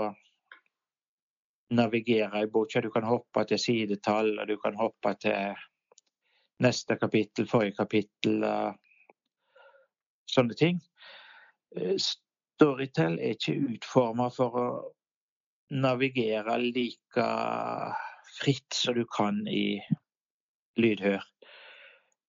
navigere 1.71 2.43
i 2.45 2.51
boka. 2.51 2.81
Du 2.81 2.91
kan 2.91 3.07
hoppe 3.07 3.45
til 3.49 3.59
sidetall, 3.59 4.39
og 4.39 4.49
du 4.49 4.57
kan 4.62 4.79
hoppe 4.79 5.14
til 5.23 5.55
neste 6.61 6.97
kapittel, 7.01 7.47
forrige 7.49 7.77
kapittel, 7.79 8.43
sånne 10.29 10.57
ting. 10.59 10.83
Storytell 11.71 12.27
Storytel 12.61 13.14
er 13.16 13.39
ikke 13.39 13.55
utforma 13.73 14.27
for 14.29 14.57
å 14.61 14.64
navigere 15.73 16.59
like 16.61 17.29
fritt 18.37 18.77
som 18.77 18.99
du 18.99 19.07
kan 19.09 19.39
i 19.49 19.81
lydhør. 20.77 21.25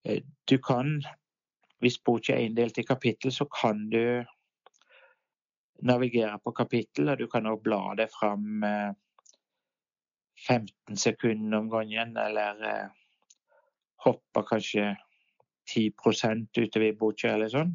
Eh, 0.08 0.22
du 0.48 0.56
kan, 0.58 0.94
hvis 1.84 1.98
boka 2.00 2.32
er 2.32 2.46
inndelt 2.46 2.80
i 2.80 2.86
kapittel, 2.88 3.28
så 3.28 3.44
kan 3.52 3.90
du 3.92 4.24
navigere 5.82 6.40
på 6.40 6.54
kapittel, 6.56 7.12
og 7.12 7.20
du 7.20 7.26
kan 7.28 7.52
òg 7.52 7.60
bla 7.68 7.82
deg 8.00 8.08
fram 8.16 8.64
15 10.48 10.96
sekunder 10.96 11.58
om 11.58 11.70
gangen, 11.70 12.16
eller 12.16 12.64
eh, 12.66 12.88
hoppe 14.04 14.42
kanskje 14.48 14.96
10% 15.74 16.58
utover 16.58 16.86
i 16.88 16.96
boka 16.98 17.34
eller 17.34 17.52
sånn. 17.52 17.74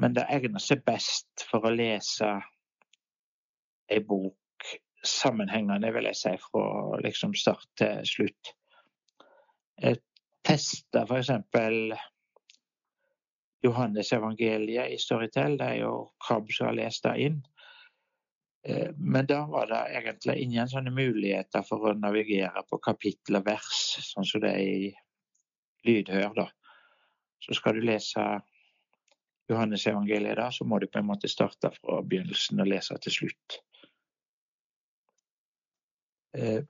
Men 0.00 0.14
det 0.16 0.24
egner 0.32 0.62
seg 0.62 0.84
best 0.88 1.44
for 1.50 1.68
å 1.68 1.74
lese 1.74 2.30
ei 3.92 4.00
bok 4.00 4.38
sammenhengende, 5.04 5.90
vil 5.92 6.08
jeg 6.08 6.18
si, 6.18 6.32
fra 6.46 6.64
liksom 7.02 7.34
start 7.36 7.68
til 7.80 8.00
slutt. 8.08 8.52
Jeg 9.82 10.00
testa 10.46 11.04
f.eks. 11.04 11.32
Johannes-evangeliet 13.62 14.90
i 14.94 14.98
Storytel. 14.98 15.58
Det 15.58 15.68
er 15.74 15.80
jo 15.82 15.92
Krabb 16.24 16.50
som 16.54 16.70
har 16.70 16.78
lest 16.78 17.04
det 17.06 17.14
inn. 17.26 17.42
Eh, 18.64 18.90
men 18.96 19.26
da 19.26 19.46
var 19.46 19.66
det 19.66 19.80
egentlig 19.98 20.36
ingen 20.42 20.68
sånne 20.70 20.92
muligheter 20.94 21.64
for 21.66 21.90
å 21.90 21.96
navigere 21.98 22.62
på 22.70 22.78
kapittel 22.78 23.40
og 23.40 23.46
vers, 23.48 23.78
sånn 24.06 24.28
som 24.28 24.42
det 24.44 24.52
er 24.54 24.62
i 24.62 24.92
lydhør. 25.88 26.34
da. 26.36 26.48
Så 27.42 27.58
skal 27.58 27.74
du 27.74 27.86
lese 27.86 28.22
Johannes-evangeliet, 29.50 30.36
da, 30.38 30.50
så 30.50 30.64
må 30.64 30.78
du 30.78 30.86
på 30.86 31.00
en 31.00 31.08
måte 31.10 31.28
starte 31.28 31.72
fra 31.74 32.00
begynnelsen 32.06 32.62
og 32.62 32.70
lese 32.70 32.98
til 33.02 33.16
slutt. 33.18 33.58
Eh, 36.38 36.62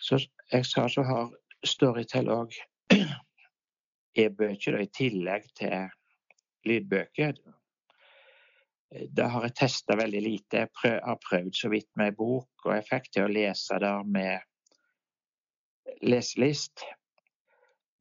så 0.00 0.16
jeg 0.50 0.66
sa 0.66 0.88
så 0.88 1.04
har 1.06 1.28
Storytel 1.66 2.32
òg 2.32 2.56
e-bøker 4.24 4.80
i 4.80 4.88
tillegg 4.96 5.44
til 5.60 5.90
lydbøker. 6.64 7.36
Det 8.90 9.26
har 9.32 9.44
jeg 9.46 9.54
testa 9.54 9.94
veldig 9.98 10.20
lite. 10.24 10.64
Jeg 10.64 11.00
har 11.04 11.18
prøvd 11.22 11.52
så 11.54 11.70
vidt 11.70 11.90
med 12.00 12.16
bok, 12.18 12.50
og 12.66 12.72
jeg 12.74 12.88
fikk 12.88 13.10
til 13.14 13.26
å 13.28 13.32
lese 13.32 13.78
der 13.82 14.02
med 14.06 14.40
leselist. 16.02 16.82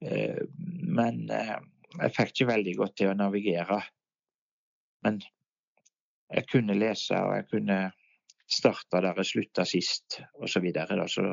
Eh, 0.01 0.41
men 0.89 1.27
eh, 1.29 1.57
jeg 1.99 2.15
fikk 2.15 2.33
ikke 2.33 2.49
veldig 2.53 2.75
godt 2.81 2.95
til 3.01 3.11
å 3.11 3.17
navigere. 3.19 3.79
Men 5.05 5.21
jeg 6.29 6.49
kunne 6.49 6.77
lese, 6.77 7.21
og 7.21 7.35
jeg 7.37 7.47
kunne 7.53 7.79
starte 8.49 9.01
der 9.05 9.21
jeg 9.21 9.29
slutta 9.29 9.65
sist, 9.69 10.19
osv. 10.39 10.53
Så, 10.55 10.63
videre, 10.65 11.07
så 11.07 11.29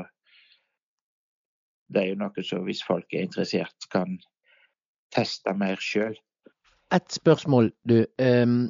det 1.89 2.03
er 2.03 2.13
jo 2.13 2.21
noe 2.21 2.45
som 2.45 2.65
hvis 2.67 2.85
folk 2.85 3.13
er 3.15 3.25
interessert, 3.25 3.89
kan 3.93 4.19
teste 5.15 5.53
mer 5.57 5.81
sjøl. 5.81 6.17
Et 6.95 7.13
spørsmål, 7.13 7.73
du. 7.89 8.05
Um, 8.23 8.69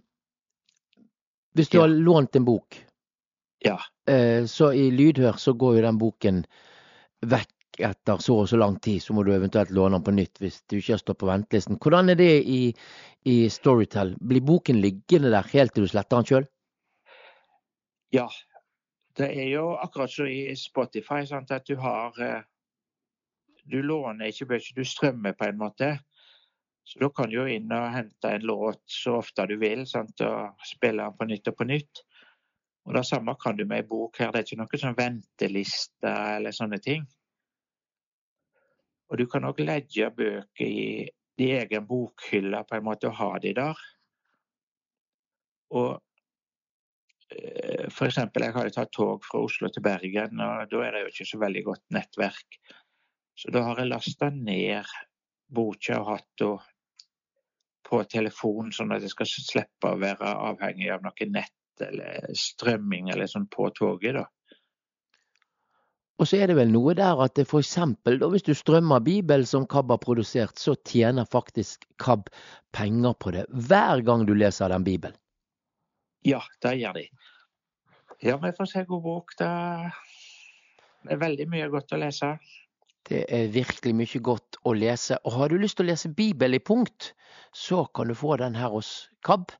hvis 1.56 1.70
du 1.72 1.78
Ja. 1.78 1.86
har 1.86 1.88
lånt 1.88 2.36
en 2.36 2.44
bok, 2.44 2.78
Ja. 3.64 3.78
eh, 4.06 4.44
så 4.44 4.72
i 4.76 4.90
lydhør 4.90 5.38
så 5.40 5.56
går 5.56 5.76
jo 5.76 5.82
den 5.82 5.98
boken 5.98 6.42
vekk 7.24 7.52
etter 7.78 8.16
så 8.24 8.38
og 8.40 8.48
så 8.48 8.56
lang 8.56 8.78
tid. 8.80 9.00
Så 9.02 9.12
må 9.12 9.24
du 9.24 9.32
eventuelt 9.32 9.70
låne 9.70 9.98
den 9.98 10.04
på 10.04 10.14
nytt 10.14 10.38
hvis 10.40 10.62
du 10.68 10.76
ikke 10.78 10.94
har 10.94 10.98
stått 11.02 11.18
på 11.18 11.28
ventelisten. 11.28 11.78
Hvordan 11.78 12.10
er 12.10 12.14
det 12.16 12.44
i, 12.44 12.74
i 13.24 13.48
Storytel? 13.52 14.14
Blir 14.20 14.40
boken 14.40 14.80
liggende 14.80 15.30
der 15.32 15.42
helt 15.52 15.74
til 15.74 15.84
du 15.84 15.88
sletter 15.88 16.16
den 16.16 16.24
sjøl? 16.30 16.46
Ja. 18.12 18.28
Det 19.16 19.30
er 19.32 19.48
jo 19.48 19.70
akkurat 19.80 20.10
som 20.12 20.26
i 20.28 20.54
Spotify, 20.56 21.24
sant, 21.24 21.50
at 21.50 21.64
du 21.66 21.76
har 21.76 22.12
eh, 22.20 22.42
Du 23.66 23.82
låner 23.82 24.28
ikke 24.30 24.46
bøker, 24.46 24.74
du 24.76 24.84
strømmer 24.84 25.32
på 25.32 25.44
en 25.48 25.56
måte. 25.58 25.98
Så 26.86 27.00
da 27.02 27.08
kan 27.10 27.30
du 27.30 27.40
jo 27.40 27.48
inn 27.50 27.72
og 27.74 27.88
hente 27.90 28.30
en 28.30 28.44
låt 28.46 28.82
så 28.90 29.16
ofte 29.18 29.48
du 29.50 29.56
vil, 29.58 29.82
sant, 29.90 30.20
og 30.22 30.66
spille 30.68 31.02
den 31.02 31.16
på 31.18 31.26
nytt 31.26 31.50
og 31.50 31.56
på 31.58 31.66
nytt. 31.66 32.02
Og 32.86 32.94
Det 32.94 33.02
samme 33.08 33.34
kan 33.42 33.56
du 33.58 33.64
med 33.66 33.82
ei 33.82 33.88
bok 33.90 34.20
her. 34.22 34.30
Det 34.30 34.38
er 34.38 34.46
ikke 34.46 34.58
noe 34.60 34.78
sånn 34.78 34.98
venteliste 34.98 36.12
eller 36.36 36.54
sånne 36.54 36.78
ting. 36.84 37.02
Og 39.10 39.18
du 39.18 39.26
kan 39.30 39.46
òg 39.48 39.64
legge 39.66 40.12
bøker 40.14 40.66
i 40.66 41.08
din 41.38 41.56
egen 41.58 41.86
bokhylle 41.90 42.62
på 42.68 42.78
en 42.78 42.86
måte 42.86 43.10
og 43.10 43.18
ha 43.18 43.30
de 43.42 43.52
der. 43.58 43.82
Og 45.74 45.90
f.eks. 47.26 47.94
for 47.96 48.06
eksempel, 48.06 48.46
jeg 48.46 48.54
har 48.54 48.70
tatt 48.70 48.94
tog 48.94 49.26
fra 49.26 49.42
Oslo 49.42 49.68
til 49.74 49.82
Bergen, 49.82 50.38
og 50.38 50.70
da 50.70 50.86
er 50.86 50.94
det 50.94 51.02
jo 51.02 51.10
ikke 51.10 51.28
så 51.32 51.42
veldig 51.42 51.64
godt 51.66 51.84
nettverk. 51.98 52.60
Så 53.34 53.50
da 53.50 53.66
har 53.66 53.82
jeg 53.82 53.90
lasta 53.90 54.30
ned 54.30 54.94
boka 55.50 55.98
og 56.00 56.14
hatt 56.14 56.46
henne 56.46 56.75
på 57.86 58.02
telefon, 58.10 58.72
sånn 58.74 58.94
at 58.94 59.04
jeg 59.04 59.14
skal 59.14 59.28
slippe 59.30 59.92
å 59.92 60.00
være 60.00 60.32
avhengig 60.50 60.90
av 60.94 61.04
noe 61.06 61.28
nett 61.30 61.84
eller 61.86 62.32
strømming 62.34 63.12
eller 63.12 63.28
sånn 63.30 63.46
på 63.52 63.68
toget. 63.76 64.18
da. 64.18 64.24
Og 66.16 66.28
så 66.28 66.38
er 66.40 66.48
det 66.48 66.56
vel 66.56 66.70
noe 66.72 66.94
der 66.96 67.18
at 67.20 67.34
det 67.36 67.44
f.eks. 67.44 67.76
hvis 68.06 68.46
du 68.46 68.54
strømmer 68.56 69.04
Bibelen 69.04 69.46
som 69.46 69.66
KAB 69.68 69.92
har 69.92 70.00
produsert, 70.00 70.56
så 70.58 70.74
tjener 70.88 71.28
faktisk 71.28 71.84
KAB 72.00 72.30
penger 72.72 73.12
på 73.20 73.34
det 73.36 73.44
hver 73.52 74.00
gang 74.06 74.24
du 74.26 74.32
leser 74.34 74.72
den 74.72 74.86
Bibelen. 74.86 75.16
Ja, 76.24 76.40
det 76.64 76.78
gjør 76.80 76.96
de. 76.96 77.08
Ja, 78.24 78.38
vi 78.40 78.52
får 78.56 78.70
se 78.70 78.84
god 78.88 79.02
bok. 79.04 79.36
Det 79.38 79.50
er 81.12 81.20
veldig 81.20 81.46
mye 81.52 81.68
godt 81.70 81.92
å 81.92 82.00
lese. 82.00 82.32
Det 83.06 83.24
er 83.30 83.52
virkelig 83.54 83.94
mye 83.94 84.20
godt 84.22 84.58
å 84.66 84.72
lese. 84.74 85.18
Og 85.24 85.36
har 85.38 85.50
du 85.50 85.60
lyst 85.62 85.78
til 85.78 85.86
å 85.86 85.92
lese 85.92 86.10
Bibel 86.10 86.56
i 86.56 86.62
punkt, 86.62 87.12
så 87.54 87.84
kan 87.94 88.10
du 88.10 88.16
få 88.18 88.36
den 88.40 88.56
her 88.58 88.72
hos 88.74 89.08
KAB. 89.26 89.52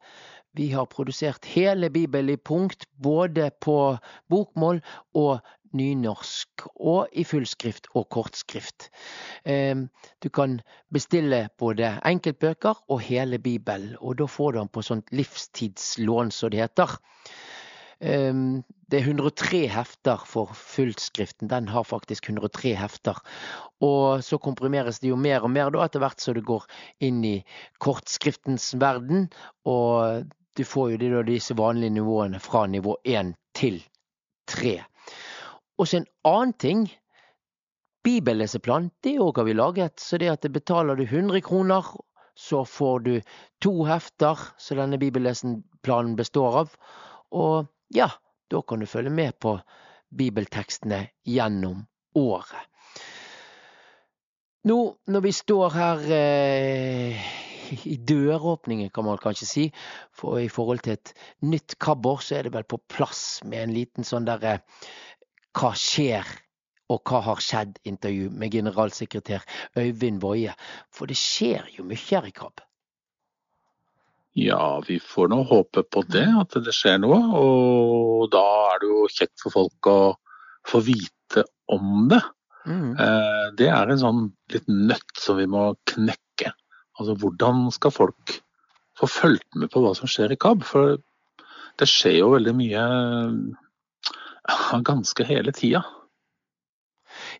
Vi 0.57 0.70
har 0.72 0.88
produsert 0.88 1.44
hele 1.53 1.90
Bibel 1.92 2.32
i 2.32 2.36
punkt, 2.36 2.86
både 3.03 3.51
på 3.61 3.76
bokmål 4.32 4.80
og 5.14 5.44
nynorsk, 5.76 6.64
og 6.80 7.12
i 7.12 7.24
fullskrift 7.28 7.90
og 7.94 8.09
kortskrift. 8.14 8.88
Ehm, 9.44 9.88
du 10.24 10.30
kan 10.32 10.61
bestille 10.94 11.49
både 11.59 11.92
enkeltbøker 12.09 12.80
og 12.88 13.03
hele 13.05 13.38
Bibelen, 13.38 13.97
og 14.01 14.18
da 14.18 14.26
får 14.26 14.53
du 14.53 14.59
den 14.59 14.72
på 14.72 14.82
sånt 14.86 15.12
livstidslån, 15.12 16.32
som 16.32 16.51
det 16.51 16.64
heter. 16.64 16.97
Det 18.87 19.01
er 19.01 19.09
103 19.09 19.64
hefter 19.66 20.20
for 20.30 20.53
fullskriften. 20.55 21.49
Den 21.51 21.66
har 21.74 21.87
faktisk 21.87 22.28
103 22.28 22.74
hefter. 22.78 23.18
Og 23.82 24.22
så 24.22 24.39
komprimeres 24.39 25.01
det 25.03 25.11
jo 25.11 25.16
mer 25.18 25.43
og 25.43 25.51
mer 25.51 25.72
da, 25.74 25.82
etter 25.82 26.05
hvert 26.05 26.22
så 26.22 26.34
det 26.37 26.45
går 26.47 26.68
inn 27.03 27.24
i 27.26 27.37
kortskriftens 27.82 28.68
verden. 28.78 29.26
Og 29.66 30.28
du 30.57 30.62
får 30.64 30.93
jo 30.93 31.01
de, 31.03 31.09
da, 31.16 31.22
disse 31.26 31.57
vanlige 31.59 31.97
nivåene 31.97 32.39
fra 32.43 32.62
nivå 32.70 32.95
1 33.03 33.34
til 33.59 33.80
3. 34.55 34.76
Og 35.76 35.89
så 35.89 36.01
en 36.01 36.11
annen 36.28 36.55
ting. 36.55 36.87
Bibelleseplan 38.07 38.93
det 39.03 39.16
òg 39.18 39.41
har 39.41 39.49
vi 39.49 39.57
laget. 39.57 39.99
Så 39.99 40.20
det 40.22 40.30
at 40.30 40.47
det 40.47 40.53
betaler 40.55 40.95
du 40.95 41.03
100 41.09 41.43
kroner, 41.43 41.89
så 42.39 42.62
får 42.62 43.03
du 43.03 43.12
to 43.64 43.72
hefter 43.89 44.39
som 44.62 44.78
denne 44.78 45.01
bibellesenplanen 45.03 46.14
består 46.14 46.61
av. 46.62 46.78
Og 47.34 47.66
ja, 47.91 48.12
da 48.53 48.62
kan 48.62 48.80
du 48.80 48.86
følge 48.86 49.11
med 49.11 49.38
på 49.42 49.57
bibeltekstene 50.16 51.03
gjennom 51.26 51.84
året. 52.16 52.62
Nå 54.66 54.78
når 55.07 55.22
vi 55.22 55.32
står 55.34 55.74
her 55.76 56.07
eh, 56.14 57.26
i 57.86 57.97
døråpningen, 57.97 58.90
kan 58.94 59.07
man 59.07 59.20
kanskje 59.22 59.47
si, 59.47 59.66
for 60.14 60.40
i 60.42 60.51
forhold 60.51 60.82
til 60.86 60.97
et 60.97 61.12
nytt 61.47 61.76
KAB-år, 61.82 62.22
så 62.22 62.38
er 62.38 62.47
det 62.47 62.55
vel 62.55 62.66
på 62.66 62.80
plass 62.90 63.42
med 63.44 63.62
en 63.62 63.74
liten 63.74 64.07
sånn 64.07 64.26
derre 64.26 64.59
hva 65.57 65.72
skjer 65.78 66.26
og 66.92 67.03
hva 67.09 67.22
har 67.26 67.42
skjedd-intervju 67.42 68.30
med 68.30 68.55
generalsekretær 68.55 69.47
Øyvind 69.78 70.22
Woie. 70.22 70.55
For 70.94 71.11
det 71.11 71.18
skjer 71.18 71.66
jo 71.78 71.86
mye 71.86 72.03
her 72.03 72.28
i 72.28 72.34
KAB? 72.34 72.62
Ja, 74.37 74.82
vi 74.84 74.99
får 75.01 75.30
nå 75.32 75.41
håpe 75.49 75.80
på 75.89 76.03
det, 76.12 76.26
at 76.28 76.57
det 76.61 76.74
skjer 76.76 76.99
noe. 77.01 77.16
Og 77.41 78.26
da 78.34 78.45
er 78.74 78.82
det 78.82 78.91
jo 78.91 79.07
kjekt 79.09 79.41
for 79.41 79.55
folk 79.55 79.89
å 79.89 80.01
få 80.68 80.82
vite 80.84 81.47
om 81.72 82.05
det. 82.11 82.20
Mm. 82.66 82.91
Eh, 83.01 83.47
det 83.57 83.70
er 83.72 83.89
en 83.93 84.03
sånn 84.03 84.22
liten 84.53 84.84
nøtt 84.91 85.22
som 85.22 85.39
vi 85.41 85.47
må 85.49 85.70
knekke. 85.89 86.53
Altså 87.01 87.16
hvordan 87.22 87.70
skal 87.72 87.95
folk 87.95 88.37
få 89.01 89.09
fulgt 89.09 89.57
med 89.57 89.72
på 89.72 89.80
hva 89.84 89.95
som 89.97 90.11
skjer 90.11 90.34
i 90.34 90.41
KAB? 90.41 90.66
For 90.68 90.99
det 91.80 91.89
skjer 91.89 92.18
jo 92.20 92.34
veldig 92.34 92.57
mye 92.61 92.84
ganske 94.91 95.26
hele 95.32 95.57
tida. 95.57 95.80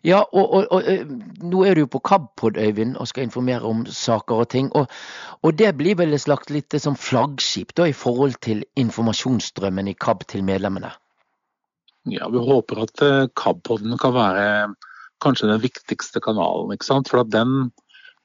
Ja, 0.05 0.21
og, 0.21 0.53
og, 0.53 0.67
og, 0.71 0.87
eh, 0.89 1.07
nå 1.41 1.63
er 1.65 1.75
du 1.75 1.83
jo 1.85 1.89
på 1.95 2.01
KABpod, 2.05 2.59
Øyvind, 2.61 2.97
og 2.97 3.07
skal 3.09 3.25
informere 3.25 3.65
om 3.65 3.85
saker 3.85 4.43
og 4.43 4.49
ting. 4.53 4.69
Og, 4.77 4.91
og 5.41 5.57
det 5.57 5.73
blir 5.79 5.97
vel 5.97 6.13
et 6.13 6.23
slags 6.23 6.51
litt 6.53 6.75
som 6.81 6.97
flaggskip 6.99 7.73
da, 7.77 7.87
i 7.87 7.95
forhold 7.97 8.37
til 8.45 8.63
informasjonsstrømmen 8.77 9.89
i 9.89 9.97
KAB 9.97 10.27
til 10.27 10.45
medlemmene? 10.47 10.93
Ja, 12.07 12.29
vi 12.31 12.39
håper 12.39 12.85
at 12.85 13.03
KAB-poden 13.35 13.97
kan 13.99 14.15
være 14.15 14.45
kanskje 15.23 15.49
den 15.49 15.61
viktigste 15.63 16.21
kanalen. 16.23 16.71
ikke 16.73 16.87
sant? 16.87 17.09
For 17.09 17.23
at 17.23 17.33
den 17.33 17.71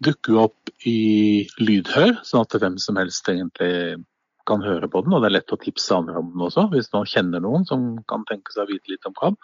dukker 0.04 0.34
jo 0.34 0.46
opp 0.46 0.88
i 0.88 1.48
lydhør, 1.62 2.18
sånn 2.26 2.44
at 2.44 2.56
hvem 2.58 2.78
som 2.82 2.98
helst 3.00 3.28
egentlig 3.30 4.02
kan 4.48 4.64
høre 4.64 4.88
på 4.90 5.02
den, 5.04 5.14
og 5.14 5.22
det 5.22 5.30
er 5.30 5.36
lett 5.38 5.54
å 5.54 5.58
tipse 5.60 5.94
andre 5.94 6.20
om 6.20 6.30
den 6.32 6.44
også, 6.46 6.66
hvis 6.72 6.90
man 6.94 7.08
kjenner 7.08 7.42
noen 7.44 7.66
som 7.68 7.84
kan 8.10 8.24
tenke 8.28 8.54
seg 8.54 8.64
å 8.64 8.70
vite 8.70 8.92
litt 8.92 9.08
om 9.08 9.14
KAB. 9.18 9.36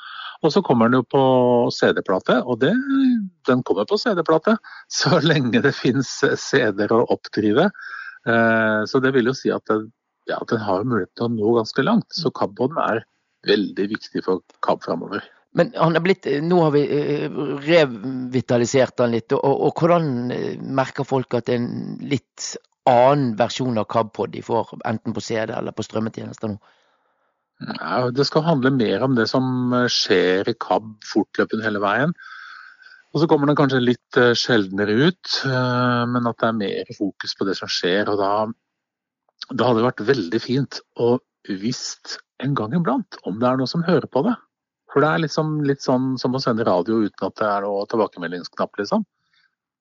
Og 0.42 0.55
så 0.55 0.62
kommer 0.66 0.90
den 0.90 1.01
jo 1.01 1.07
på 1.14 1.22
CD-plate, 1.74 2.40
og 2.44 2.61
det, 2.62 2.72
den 3.49 3.64
kommer 3.68 3.88
på 3.88 4.01
CD-plate 4.01 4.57
så 5.01 5.20
lenge 5.24 5.62
det 5.64 5.74
finnes 5.76 6.11
CD-er 6.42 6.94
å 6.94 7.05
oppdrive. 7.14 7.70
Eh, 8.28 8.82
så 8.90 9.03
det 9.05 9.14
vil 9.16 9.30
jo 9.30 9.36
si 9.36 9.53
at, 9.55 9.64
den, 9.70 9.88
ja, 10.30 10.40
den 10.51 10.62
har 10.66 10.86
mulighet 10.86 11.14
til 11.16 11.28
å 11.28 11.32
nå 11.34 11.57
ganske 11.61 11.86
langt. 11.86 12.11
Så 12.14 12.34
KAB-båten 12.34 12.80
er 12.84 13.05
veldig 13.49 13.90
viktig 13.94 14.24
for 14.26 14.44
KAB 14.64 14.86
framover. 14.86 15.26
Men 15.57 15.72
han 15.80 15.96
er 15.96 16.05
blitt, 16.05 16.26
nå 16.44 16.61
har 16.66 16.74
vi 16.74 16.82
eh, 16.92 17.38
revitalisert 17.64 19.01
han 19.01 19.14
litt, 19.14 19.32
og, 19.36 19.62
og 19.68 19.80
hvordan 19.80 20.32
eh, 20.34 20.57
merker 20.61 21.09
folk 21.09 21.38
at 21.38 21.49
det 21.49 21.57
er 21.57 21.62
en 21.62 21.94
litt 22.11 22.51
annen 22.89 23.36
versjon 23.39 23.78
av 23.80 23.86
KABpod 23.93 24.32
de 24.34 24.43
får, 24.45 24.74
enten 24.89 25.14
på 25.14 25.24
CD 25.24 25.53
eller 25.55 25.76
på 25.76 25.84
strømmetjenester 25.86 26.53
nå? 26.53 26.59
Ja, 27.59 28.09
det 28.14 28.26
skal 28.28 28.47
handle 28.47 28.70
mer 28.70 29.03
om 29.03 29.16
det 29.18 29.26
som 29.30 29.72
skjer 29.91 30.47
i 30.49 30.55
KAB 30.62 30.93
fortløpende 31.07 31.66
hele 31.66 31.82
veien. 31.82 32.14
Og 33.14 33.22
Så 33.22 33.28
kommer 33.30 33.49
den 33.49 33.57
kanskje 33.59 33.80
litt 33.82 34.18
eh, 34.20 34.34
sjeldnere 34.36 34.95
ut, 35.09 35.39
eh, 35.49 36.03
men 36.12 36.28
at 36.28 36.39
det 36.39 36.49
er 36.49 36.59
mer 36.59 36.91
fokus 36.97 37.34
på 37.39 37.47
det 37.49 37.57
som 37.59 37.70
skjer. 37.72 38.11
og 38.12 38.20
Da, 38.20 38.32
da 39.51 39.68
hadde 39.68 39.80
det 39.80 39.89
vært 39.89 40.05
veldig 40.12 40.41
fint 40.45 40.80
å 41.01 41.16
visst 41.49 42.18
en 42.45 42.55
gang 42.55 42.74
iblant 42.76 43.18
om 43.26 43.41
det 43.41 43.49
er 43.49 43.59
noe 43.59 43.70
som 43.70 43.86
hører 43.86 44.07
på 44.12 44.22
det. 44.26 44.36
For 44.93 45.05
det 45.05 45.09
er 45.11 45.24
liksom, 45.24 45.59
litt 45.68 45.84
sånn 45.84 46.16
som 46.20 46.36
å 46.36 46.43
sende 46.43 46.66
radio 46.68 47.03
uten 47.05 47.26
at 47.26 47.36
det 47.41 47.49
er 47.49 47.64
noe 47.64 47.86
tilbakemeldingsknapp, 47.91 48.76
liksom. 48.80 49.05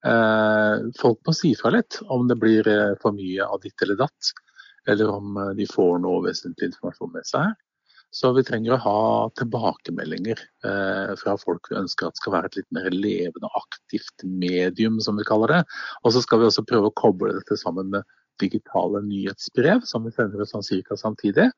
Eh, 0.06 0.74
folk 1.00 1.24
må 1.26 1.34
si 1.34 1.54
fra 1.58 1.72
litt 1.74 1.98
om 2.14 2.28
det 2.30 2.38
blir 2.40 2.68
eh, 2.70 2.94
for 3.02 3.16
mye 3.18 3.46
av 3.46 3.64
ditt 3.64 3.82
eller 3.82 3.98
datt, 4.04 4.34
eller 4.88 5.10
om 5.10 5.40
eh, 5.42 5.54
de 5.58 5.66
får 5.70 5.98
noe 6.04 6.26
vesentlig 6.28 6.72
informasjon 6.72 7.14
med 7.16 7.26
seg. 7.28 7.56
Så 8.14 8.32
vi 8.38 8.44
trenger 8.48 8.78
å 8.78 8.84
ha 8.86 9.00
tilbakemeldinger 9.36 10.40
fra 11.20 11.34
folk 11.42 11.68
vi 11.68 11.76
ønsker 11.76 12.08
at 12.08 12.16
skal 12.18 12.34
være 12.38 12.48
et 12.48 12.56
litt 12.62 12.70
mer 12.74 12.88
levende 12.94 13.50
aktivt 13.60 14.24
medium, 14.24 15.02
som 15.04 15.20
vi 15.20 15.26
kaller 15.28 15.52
det. 15.52 15.60
Og 16.08 16.16
så 16.16 16.24
skal 16.24 16.40
vi 16.40 16.48
også 16.48 16.64
prøve 16.70 16.88
å 16.88 16.96
koble 16.96 17.34
dette 17.36 17.60
sammen 17.60 17.92
med 17.92 18.08
digitale 18.40 19.04
nyhetsbrev, 19.04 19.84
som 19.84 20.08
vi 20.08 20.16
sender 20.16 20.40
ut 20.40 20.54
sånn 20.54 20.66
cirka 20.66 20.96
samtidig. 20.98 21.50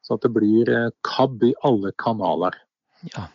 Så 0.00 0.16
at 0.16 0.24
det 0.24 0.32
blir 0.32 0.72
kabb 1.06 1.44
i 1.44 1.52
alle 1.68 1.92
kanaler. 2.00 2.56
Ja, 3.12 3.28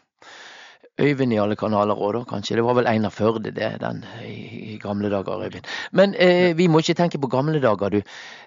Øyvind 1.01 1.33
i 1.33 1.39
alle 1.41 1.55
kanaler 1.57 1.97
òg, 1.97 2.11
da, 2.13 2.19
kanskje. 2.29 2.59
Det 2.59 2.63
var 2.67 2.75
vel 2.77 2.87
Einar 2.89 3.09
Førde, 3.09 3.49
det, 3.55 3.69
den 3.81 4.03
i, 4.21 4.73
i 4.73 4.77
gamle 4.81 5.09
dager, 5.09 5.41
Øyvind. 5.47 5.65
Men 5.91 6.13
eh, 6.21 6.53
vi 6.57 6.67
må 6.69 6.83
ikke 6.83 6.97
tenke 6.99 7.21
på 7.21 7.31
gamle 7.33 7.61
dager, 7.63 7.89
du. 7.89 8.01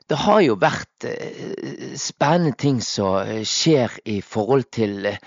Det 0.07 0.18
har 0.22 0.40
jo 0.44 0.55
vært 0.62 1.09
eh, 1.11 1.97
spennende 1.99 2.55
ting 2.55 2.78
som 2.84 3.18
eh, 3.24 3.42
skjer 3.42 3.99
i 4.07 4.20
forhold 4.22 4.68
til 4.70 5.11
eh, 5.11 5.18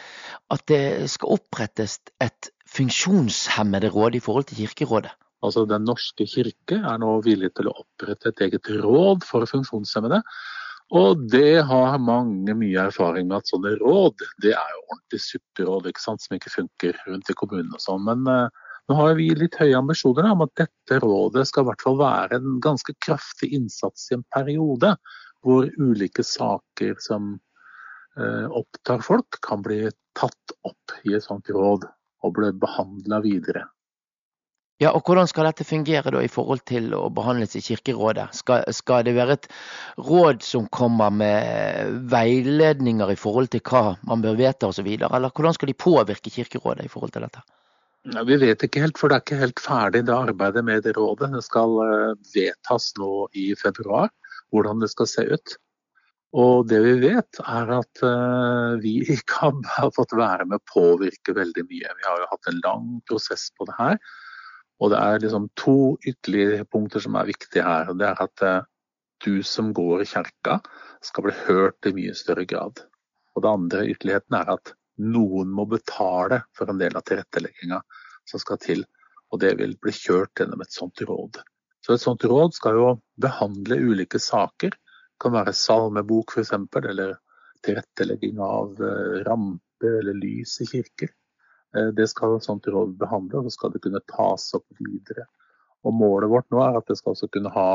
at 0.49 0.63
det 0.71 1.09
skal 1.11 1.35
opprettes 1.35 1.99
et 2.23 2.53
funksjonshemmede 2.69 3.91
råd 3.91 4.15
i 4.15 4.23
forhold 4.23 4.47
til 4.47 4.63
Kirkerådet. 4.63 5.11
Altså 5.43 5.65
Den 5.67 5.85
norske 5.87 6.25
kirke 6.27 6.79
er 6.79 6.97
nå 6.99 7.17
villig 7.23 7.53
til 7.55 7.69
å 7.71 7.75
opprette 7.83 8.31
et 8.31 8.41
eget 8.47 8.71
råd 8.83 9.27
for 9.27 9.47
funksjonshemmede. 9.47 10.21
Og 10.95 11.21
det 11.29 11.61
har 11.69 11.99
mange 12.01 12.55
mye 12.57 12.87
erfaring 12.89 13.27
med 13.29 13.43
at 13.43 13.51
sånne 13.51 13.75
råd, 13.77 14.23
det 14.41 14.55
er 14.57 14.71
jo 14.73 14.79
ordentlig 14.87 15.21
supperåd 15.21 15.89
ikke 15.91 16.01
sant, 16.01 16.23
som 16.23 16.37
ikke 16.37 16.53
funker 16.53 16.97
rundt 17.05 17.29
i 17.29 17.35
kommunen 17.37 17.75
og 17.77 17.83
sånn. 17.83 18.01
Men 18.07 18.25
uh, 18.25 18.71
nå 18.89 18.97
har 18.97 19.13
vi 19.19 19.27
litt 19.37 19.59
høye 19.61 19.77
ambisjoner 19.77 20.31
om 20.31 20.41
at 20.47 20.55
dette 20.57 20.97
rådet 21.03 21.45
skal 21.45 21.67
i 21.67 21.69
hvert 21.69 21.85
fall 21.85 21.99
være 21.99 22.39
en 22.39 22.57
ganske 22.65 22.95
kraftig 23.05 23.51
innsats 23.53 24.09
i 24.09 24.17
en 24.17 24.25
periode, 24.33 24.95
hvor 25.45 25.69
ulike 25.77 26.25
saker 26.25 26.97
som 27.05 27.35
uh, 28.17 28.47
opptar 28.49 29.05
folk, 29.05 29.37
kan 29.45 29.61
bli 29.65 29.83
tatt 30.17 30.57
opp 30.65 30.97
i 31.05 31.13
et 31.13 31.27
sånt 31.27 31.53
råd 31.53 31.85
og 32.25 32.33
bli 32.35 32.49
behandla 32.65 33.21
videre. 33.23 33.67
Ja, 34.79 34.93
og 34.95 35.03
Hvordan 35.03 35.27
skal 35.27 35.43
dette 35.49 35.65
fungere 35.67 36.11
da 36.15 36.21
i 36.23 36.31
forhold 36.31 36.61
til 36.69 36.93
å 36.95 37.09
behandles 37.11 37.57
i 37.59 37.61
Kirkerådet? 37.65 38.29
Skal, 38.37 38.63
skal, 38.71 39.03
det 39.03 39.17
være 39.17 39.35
et 39.35 39.47
råd 40.07 40.39
som 40.45 40.69
kommer 40.71 41.11
med 41.11 41.97
veiledninger 42.11 43.11
i 43.11 43.17
forhold 43.19 43.51
til 43.51 43.63
hva 43.67 43.97
man 44.07 44.23
bør 44.23 44.39
vedta 44.39 44.69
osv., 44.71 44.87
eller 44.95 45.33
hvordan 45.35 45.57
skal 45.57 45.71
de 45.71 45.75
påvirke 45.75 46.31
Kirkerådet 46.31 46.87
i 46.87 46.91
forhold 46.93 47.11
til 47.11 47.27
dette? 47.27 47.43
Ja, 48.07 48.23
vi 48.23 48.37
vet 48.39 48.63
ikke 48.63 48.85
helt, 48.85 48.95
for 48.95 49.11
det 49.11 49.17
er 49.17 49.25
ikke 49.25 49.41
helt 49.41 49.59
ferdig 49.59 50.05
det 50.07 50.15
arbeidet 50.15 50.63
med 50.63 50.87
det 50.87 50.95
rådet. 50.95 51.33
Det 51.35 51.43
skal 51.43 51.75
eh, 51.83 52.13
vedtas 52.31 52.93
nå 52.95 53.25
i 53.35 53.49
februar 53.59 54.07
hvordan 54.53 54.79
det 54.79 54.89
skal 54.93 55.09
se 55.11 55.25
ut. 55.27 55.57
Og 56.39 56.69
det 56.69 56.79
vi 56.85 56.95
vet 57.01 57.39
er 57.41 57.71
at 57.73 58.01
uh, 58.05 58.77
vi 58.81 58.99
i 59.01 59.17
KAB 59.27 59.63
har 59.75 59.91
fått 59.95 60.13
være 60.13 60.45
med 60.45 60.59
å 60.59 60.71
påvirke 60.71 61.33
veldig 61.33 61.63
mye. 61.65 61.93
Vi 61.99 62.05
har 62.05 62.21
jo 62.21 62.27
hatt 62.29 62.49
en 62.51 62.59
lang 62.63 62.89
prosess 63.09 63.47
på 63.57 63.65
det 63.65 63.77
her. 63.79 63.97
Og 64.79 64.93
det 64.93 64.99
er 64.99 65.23
liksom 65.23 65.49
to 65.59 65.97
ytterligere 66.07 66.65
punkter 66.65 67.03
som 67.03 67.17
er 67.19 67.27
viktige 67.27 67.65
her. 67.65 67.89
og 67.91 67.99
det 67.99 68.07
er 68.07 68.21
at 68.23 68.43
eh, 68.47 68.67
du 69.25 69.43
som 69.43 69.73
går 69.75 70.03
i 70.03 70.07
kjerka 70.07 70.59
skal 71.03 71.25
bli 71.25 71.35
hørt 71.45 71.85
i 71.85 71.95
mye 71.95 72.15
større 72.15 72.45
grad. 72.47 72.79
Og 73.35 73.43
det 73.43 73.51
andre 73.51 73.87
ytterligheten 73.91 74.37
er 74.39 74.53
at 74.55 74.73
noen 74.99 75.51
må 75.55 75.65
betale 75.67 76.43
for 76.55 76.71
en 76.71 76.79
del 76.79 76.95
av 76.95 77.05
tilrettelegginga 77.07 77.81
som 78.27 78.41
skal 78.41 78.59
til. 78.63 78.83
Og 79.31 79.41
det 79.43 79.53
vil 79.59 79.75
bli 79.81 79.93
kjørt 79.95 80.39
gjennom 80.39 80.63
et 80.63 80.75
sånt 80.75 81.03
råd. 81.07 81.41
Så 81.85 81.95
et 81.95 82.03
sånt 82.03 82.23
råd 82.27 82.55
skal 82.55 82.79
jo 82.79 82.89
behandle 83.21 83.79
ulike 83.79 84.19
saker. 84.19 84.73
Det 84.75 85.23
kan 85.23 85.35
være 85.35 85.55
salmebok 85.55 86.35
f.eks., 86.35 86.55
eller 86.79 87.17
tilrettelegging 87.65 88.39
av 88.43 88.79
eh, 88.79 89.19
ramper 89.27 89.99
eller 90.01 90.15
lys 90.15 90.59
i 90.63 90.67
kirker. 90.69 91.11
Eh, 91.77 91.91
det 91.97 92.07
skal 92.11 92.37
et 92.37 92.47
sånt 92.47 92.67
råd 92.67 92.97
behandle, 92.99 93.41
og 93.41 93.47
så 93.47 93.57
skal 93.57 93.73
det 93.73 93.83
kunne 93.85 94.01
tas 94.09 94.49
opp 94.57 94.67
videre. 94.79 95.27
Og 95.85 95.95
Målet 95.95 96.31
vårt 96.31 96.49
nå 96.53 96.61
er 96.63 96.79
at 96.79 96.89
det 96.89 96.97
skal 96.99 97.15
også 97.15 97.29
kunne 97.31 97.53
ha 97.55 97.69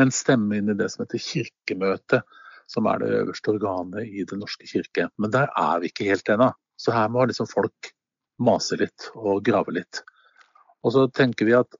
en 0.00 0.12
stemme 0.14 0.58
inn 0.58 0.72
i 0.72 0.78
det 0.78 0.88
som 0.92 1.04
heter 1.04 1.22
kirkemøte, 1.22 2.22
som 2.70 2.86
er 2.88 3.02
det 3.02 3.12
øverste 3.18 3.52
organet 3.52 4.08
i 4.08 4.24
Den 4.28 4.40
norske 4.40 4.66
kirke. 4.68 5.08
Men 5.20 5.32
der 5.34 5.50
er 5.50 5.80
vi 5.80 5.90
ikke 5.90 6.08
helt 6.08 6.28
ennå. 6.32 6.52
Så 6.80 6.94
her 6.94 7.10
må 7.12 7.26
liksom 7.28 7.48
folk 7.50 7.92
mase 8.42 8.78
litt 8.80 9.10
og 9.14 9.44
grave 9.46 9.74
litt. 9.76 10.02
Og 10.84 10.94
så 10.94 11.04
tenker 11.12 11.48
vi 11.48 11.56
at 11.56 11.76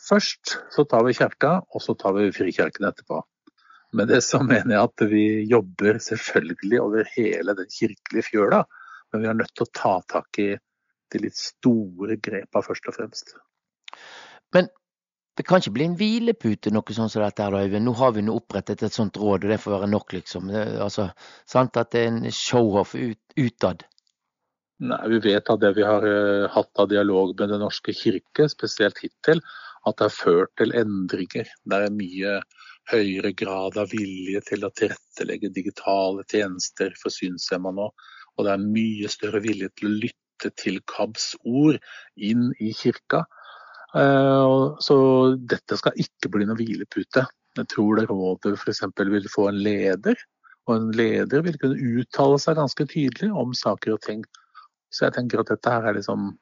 først 0.00 0.58
så 0.74 0.84
tar 0.88 1.06
vi 1.06 1.16
kirka, 1.16 1.60
og 1.72 1.82
så 1.82 1.96
tar 1.98 2.14
vi 2.16 2.30
Frikirken 2.34 2.86
etterpå. 2.88 3.22
Med 3.96 4.10
det 4.12 4.22
så 4.26 4.42
mener 4.44 4.74
jeg 4.74 4.90
at 4.90 5.04
vi 5.10 5.24
jobber 5.48 5.98
selvfølgelig 6.02 6.80
over 6.82 7.10
hele 7.16 7.54
den 7.56 7.70
kirkelige 7.72 8.28
fjøla, 8.30 8.64
men 9.16 9.24
vi 9.24 9.30
er 9.32 9.38
nødt 9.38 9.54
til 9.56 9.64
å 9.64 9.72
ta 9.72 9.94
tak 10.12 10.40
i 10.42 10.50
de 11.12 11.20
litt 11.22 11.38
store 11.38 12.18
grepa 12.20 12.60
først 12.64 12.90
og 12.90 12.96
fremst. 12.98 13.32
Men 14.52 14.68
det 15.36 15.44
kan 15.44 15.60
ikke 15.60 15.74
bli 15.76 15.84
en 15.84 15.96
hvilepute, 15.96 16.72
noe 16.72 16.96
sånt 16.96 17.12
som 17.12 17.24
dette, 17.24 17.44
her, 17.44 17.56
Øyvind. 17.56 17.84
Nå 17.84 17.92
har 17.98 18.14
vi 18.16 18.24
nå 18.24 18.36
opprettet 18.38 18.84
et 18.86 18.94
sånt 18.94 19.18
råd, 19.20 19.44
og 19.44 19.52
det 19.52 19.60
får 19.60 19.74
være 19.74 19.90
nok, 19.92 20.14
liksom. 20.16 20.48
Det, 20.52 20.64
altså, 20.80 21.10
sant 21.48 21.76
at 21.76 21.92
det 21.92 22.02
er 22.02 22.12
en 22.12 22.32
show-off 22.32 22.94
ut, 22.96 23.20
utad. 23.36 23.84
Nei, 24.84 25.00
Vi 25.12 25.20
vet 25.24 25.48
av 25.52 25.60
det 25.60 25.72
vi 25.76 25.84
har 25.84 26.04
uh, 26.04 26.48
hatt 26.52 26.80
av 26.80 26.88
dialog 26.88 27.34
med 27.38 27.52
Den 27.52 27.64
norske 27.64 27.92
kirke, 27.96 28.48
spesielt 28.52 29.00
hittil, 29.04 29.40
at 29.86 29.96
det 29.96 30.08
har 30.08 30.16
ført 30.16 30.56
til 30.60 30.72
endringer. 30.76 31.52
Det 31.64 31.84
er 31.84 31.94
mye 31.94 32.40
høyere 32.90 33.32
grad 33.36 33.76
av 33.80 33.92
vilje 33.92 34.40
til 34.46 34.64
å 34.64 34.72
tilrettelegge 34.72 35.52
digitale 35.54 36.24
tjenester 36.30 36.92
for 37.00 37.12
synshemma 37.12 37.72
nå. 37.76 37.90
Og 38.36 38.46
det 38.46 38.52
er 38.52 38.68
mye 38.68 39.10
større 39.12 39.40
vilje 39.44 39.70
til 39.78 39.88
å 39.88 39.96
lytte 40.04 40.52
til 40.60 40.78
KABs 40.90 41.32
ord 41.48 41.78
inn 42.16 42.50
i 42.60 42.72
kirka. 42.76 43.24
Eh, 43.96 44.54
så 44.84 44.96
dette 45.52 45.78
skal 45.80 46.00
ikke 46.02 46.32
bli 46.32 46.46
noen 46.48 46.60
hvilepute. 46.60 47.24
Jeg 47.56 47.70
tror 47.72 47.96
det 47.96 48.08
rådet 48.10 48.56
f.eks. 48.58 48.82
vil 48.98 49.28
få 49.32 49.48
en 49.50 49.60
leder, 49.64 50.18
og 50.66 50.74
en 50.74 50.90
leder 50.96 51.44
vil 51.46 51.56
kunne 51.62 51.92
uttale 52.02 52.40
seg 52.42 52.58
ganske 52.58 52.88
tydelig 52.90 53.30
om 53.32 53.54
saker 53.56 53.94
og 53.94 54.02
ting. 54.04 54.24
Så 54.92 55.06
jeg 55.06 55.16
tenker 55.16 55.40
at 55.40 55.52
dette 55.54 55.72
her 55.72 55.88
er 55.88 55.96
liksom 55.96 56.34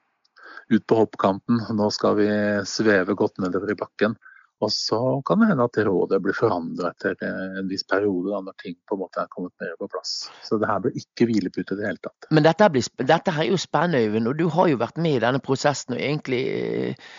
ut 0.72 0.86
på 0.88 0.98
hoppkanten. 0.98 1.60
Nå 1.76 1.90
skal 1.94 2.16
vi 2.18 2.28
sveve 2.68 3.16
godt 3.18 3.38
nedover 3.42 3.72
i 3.72 3.78
bakken. 3.78 4.16
Og 4.64 4.72
så 4.72 4.98
kan 5.28 5.42
det 5.42 5.50
hende 5.50 5.66
at 5.68 5.78
rådet 5.86 6.20
blir 6.24 6.36
forandra 6.36 6.92
etter 6.94 7.18
en 7.26 7.68
viss 7.68 7.84
periode, 7.88 8.30
da, 8.32 8.40
når 8.46 8.56
ting 8.62 8.76
på 8.88 8.96
en 8.96 9.02
måte 9.04 9.20
er 9.22 9.30
kommet 9.32 9.52
mer 9.60 9.74
på 9.80 9.88
plass. 9.92 10.14
Så 10.46 10.58
det 10.60 10.70
her 10.70 10.82
blir 10.84 10.96
ikke 11.00 11.28
hvilepute 11.28 11.76
i 11.76 11.80
det 11.80 11.88
hele 11.90 12.02
tatt. 12.04 12.28
Men 12.34 12.46
dette, 12.46 12.70
blir, 12.72 12.88
dette 13.04 13.34
er 13.34 13.50
jo 13.50 13.60
spennende, 13.60 14.02
Øyvind. 14.04 14.30
Og 14.30 14.38
du 14.38 14.46
har 14.56 14.70
jo 14.72 14.80
vært 14.80 15.00
med 15.04 15.18
i 15.18 15.24
denne 15.26 15.42
prosessen. 15.44 15.96
og 15.96 16.00
egentlig 16.00 16.42
eh, 16.48 17.10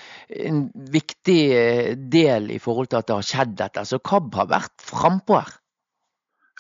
en 0.46 0.64
viktig 0.94 1.42
eh, 1.56 1.92
del 1.98 2.50
i 2.56 2.62
forhold 2.62 2.90
til 2.92 3.02
at 3.02 3.10
det 3.10 3.20
har 3.20 3.30
skjedd 3.30 3.54
dette. 3.62 3.86
Så 3.86 4.02
KAB 4.02 4.34
har 4.42 4.50
vært 4.52 4.90
frampå 4.90 5.40
her. 5.42 5.54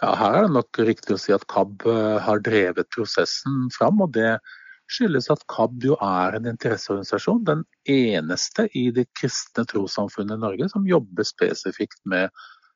Ja, 0.02 0.12
her 0.20 0.38
er 0.38 0.46
det 0.46 0.56
nok 0.58 0.82
riktig 0.84 1.16
å 1.16 1.22
si 1.22 1.34
at 1.36 1.48
KAB 1.52 1.88
eh, 1.90 2.18
har 2.26 2.44
drevet 2.46 2.92
prosessen 2.94 3.70
fram. 3.76 4.04
og 4.06 4.14
det 4.18 4.38
skyldes 4.92 5.30
at 5.34 5.46
KAB 5.52 5.88
jo 5.90 5.96
er 6.04 6.38
en 6.38 6.50
interesseorganisasjon, 6.52 7.46
den 7.48 7.64
eneste 7.90 8.68
i 8.78 8.90
det 8.96 9.08
kristne 9.18 9.66
trossamfunnet 9.70 10.38
i 10.38 10.44
Norge 10.44 10.70
som 10.72 10.86
jobber 10.90 11.28
spesifikt 11.28 12.02
med 12.10 12.30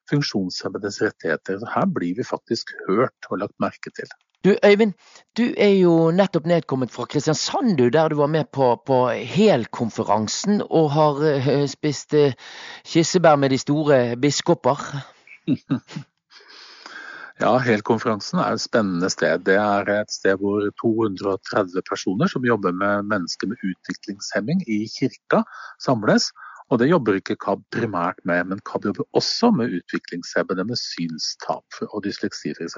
funksjonshemmedes 0.09 1.01
rettigheter. 1.03 1.59
Så 1.61 1.69
her 1.75 1.85
blir 1.93 2.17
vi 2.17 2.25
faktisk 2.25 2.73
hørt 2.87 3.29
og 3.29 3.43
lagt 3.43 3.55
merke 3.61 3.93
til. 3.95 4.09
Du 4.43 4.53
Øyvind, 4.63 4.93
du 5.37 5.49
er 5.57 5.73
jo 5.81 6.11
nettopp 6.15 6.45
nedkommet 6.47 6.91
fra 6.91 7.05
Kristiansand, 7.05 7.75
du, 7.77 7.89
der 7.89 8.07
du 8.07 8.15
var 8.15 8.27
med 8.31 8.47
på, 8.55 8.71
på 8.87 8.99
HEL-konferansen 9.11 10.61
og 10.69 10.91
har 10.95 11.19
uh, 11.19 11.65
spist 11.67 12.15
uh, 12.15 12.31
kirsebær 12.87 13.35
med 13.35 13.49
de 13.49 13.57
store 13.57 14.15
biskoper. 14.21 14.79
Ja, 17.39 17.53
Helkonferansen 17.63 18.41
er 18.43 18.57
et 18.57 18.59
spennende 18.59 19.07
sted. 19.07 19.45
Det 19.47 19.55
er 19.55 19.87
et 19.93 20.11
sted 20.11 20.41
hvor 20.41 20.65
230 20.81 21.85
personer 21.87 22.27
som 22.27 22.43
jobber 22.43 22.73
med 22.75 23.07
mennesker 23.07 23.47
med 23.47 23.61
utviklingshemming 23.63 24.65
i 24.67 24.81
kirka, 24.91 25.45
samles. 25.79 26.33
Og 26.67 26.81
det 26.81 26.89
jobber 26.89 27.15
ikke 27.15 27.37
KAB 27.39 27.63
primært 27.71 28.19
med, 28.27 28.51
men 28.51 28.59
KAB 28.67 28.89
jobber 28.89 29.07
også 29.15 29.53
med 29.55 29.71
utviklingshemmede 29.79 30.67
med 30.67 30.81
synstap 30.83 31.79
og 31.87 32.03
dysleksi 32.03 32.51
f.eks. 32.57 32.75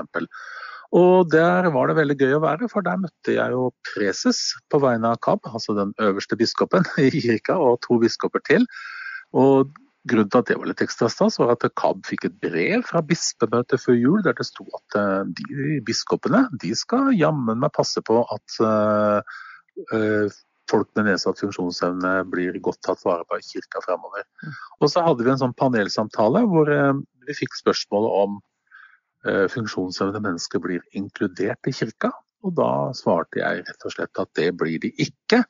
Og 0.93 1.31
der 1.33 1.71
var 1.73 1.89
det 1.89 1.97
veldig 1.97 2.19
gøy 2.21 2.37
å 2.37 2.45
være, 2.45 2.69
for 2.69 2.85
der 2.85 3.01
møtte 3.01 3.33
jeg 3.33 3.55
jo 3.55 3.71
preses 3.95 4.43
på 4.69 4.77
vegne 4.83 5.15
av 5.15 5.23
KAB, 5.25 5.49
altså 5.49 5.73
den 5.73 5.97
øverste 6.05 6.37
biskopen 6.37 6.85
i 7.01 7.09
kirka, 7.17 7.57
og 7.57 7.81
to 7.87 7.97
biskoper 8.03 8.45
til. 8.45 8.69
Og 9.33 9.73
Grunnen 10.09 10.31
til 10.33 10.41
at 10.41 10.47
det 10.49 10.57
var 10.57 10.69
litt 10.71 10.81
ekstra 10.81 11.07
stas, 11.13 11.37
var 11.37 11.51
at 11.53 11.65
KAB 11.77 11.99
fikk 12.09 12.25
et 12.25 12.37
brev 12.41 12.81
fra 12.89 13.03
bispemøtet 13.05 13.83
før 13.83 13.97
jul 13.99 14.23
der 14.25 14.33
det 14.37 14.47
sto 14.47 14.65
at 14.77 14.97
eh, 14.97 15.19
de 15.37 15.75
biskopene 15.85 16.47
de 16.63 16.71
skal 16.77 17.11
jammen 17.13 17.61
meg 17.61 17.73
passe 17.75 18.01
på 18.07 18.23
at 18.23 18.55
uh, 18.65 19.21
folk 20.71 20.89
med 20.97 21.05
nedsatt 21.09 21.39
funksjonsevne 21.41 22.15
blir 22.31 22.57
godt 22.65 22.81
tatt 22.87 23.03
vare 23.05 23.27
på 23.29 23.37
i 23.37 23.45
kirka 23.45 23.83
fremover. 23.85 24.25
Mm. 24.41 24.57
Og 24.81 24.91
så 24.91 25.05
hadde 25.05 25.25
vi 25.27 25.33
en 25.33 25.41
sånn 25.43 25.57
panelsamtale 25.59 26.43
hvor 26.49 26.73
uh, 26.73 26.97
vi 27.27 27.37
fikk 27.37 27.59
spørsmålet 27.59 28.17
om 28.23 28.41
uh, 29.29 29.45
funksjonshemmede 29.53 30.23
mennesker 30.25 30.65
blir 30.65 30.81
inkludert 30.97 31.69
i 31.69 31.75
kirka. 31.77 32.09
Og 32.41 32.57
da 32.57 32.71
svarte 32.97 33.37
jeg 33.37 33.65
rett 33.67 33.85
og 33.85 33.93
slett 33.93 34.25
at 34.25 34.33
det 34.39 34.49
blir 34.57 34.81
de 34.81 34.89
ikke 35.05 35.43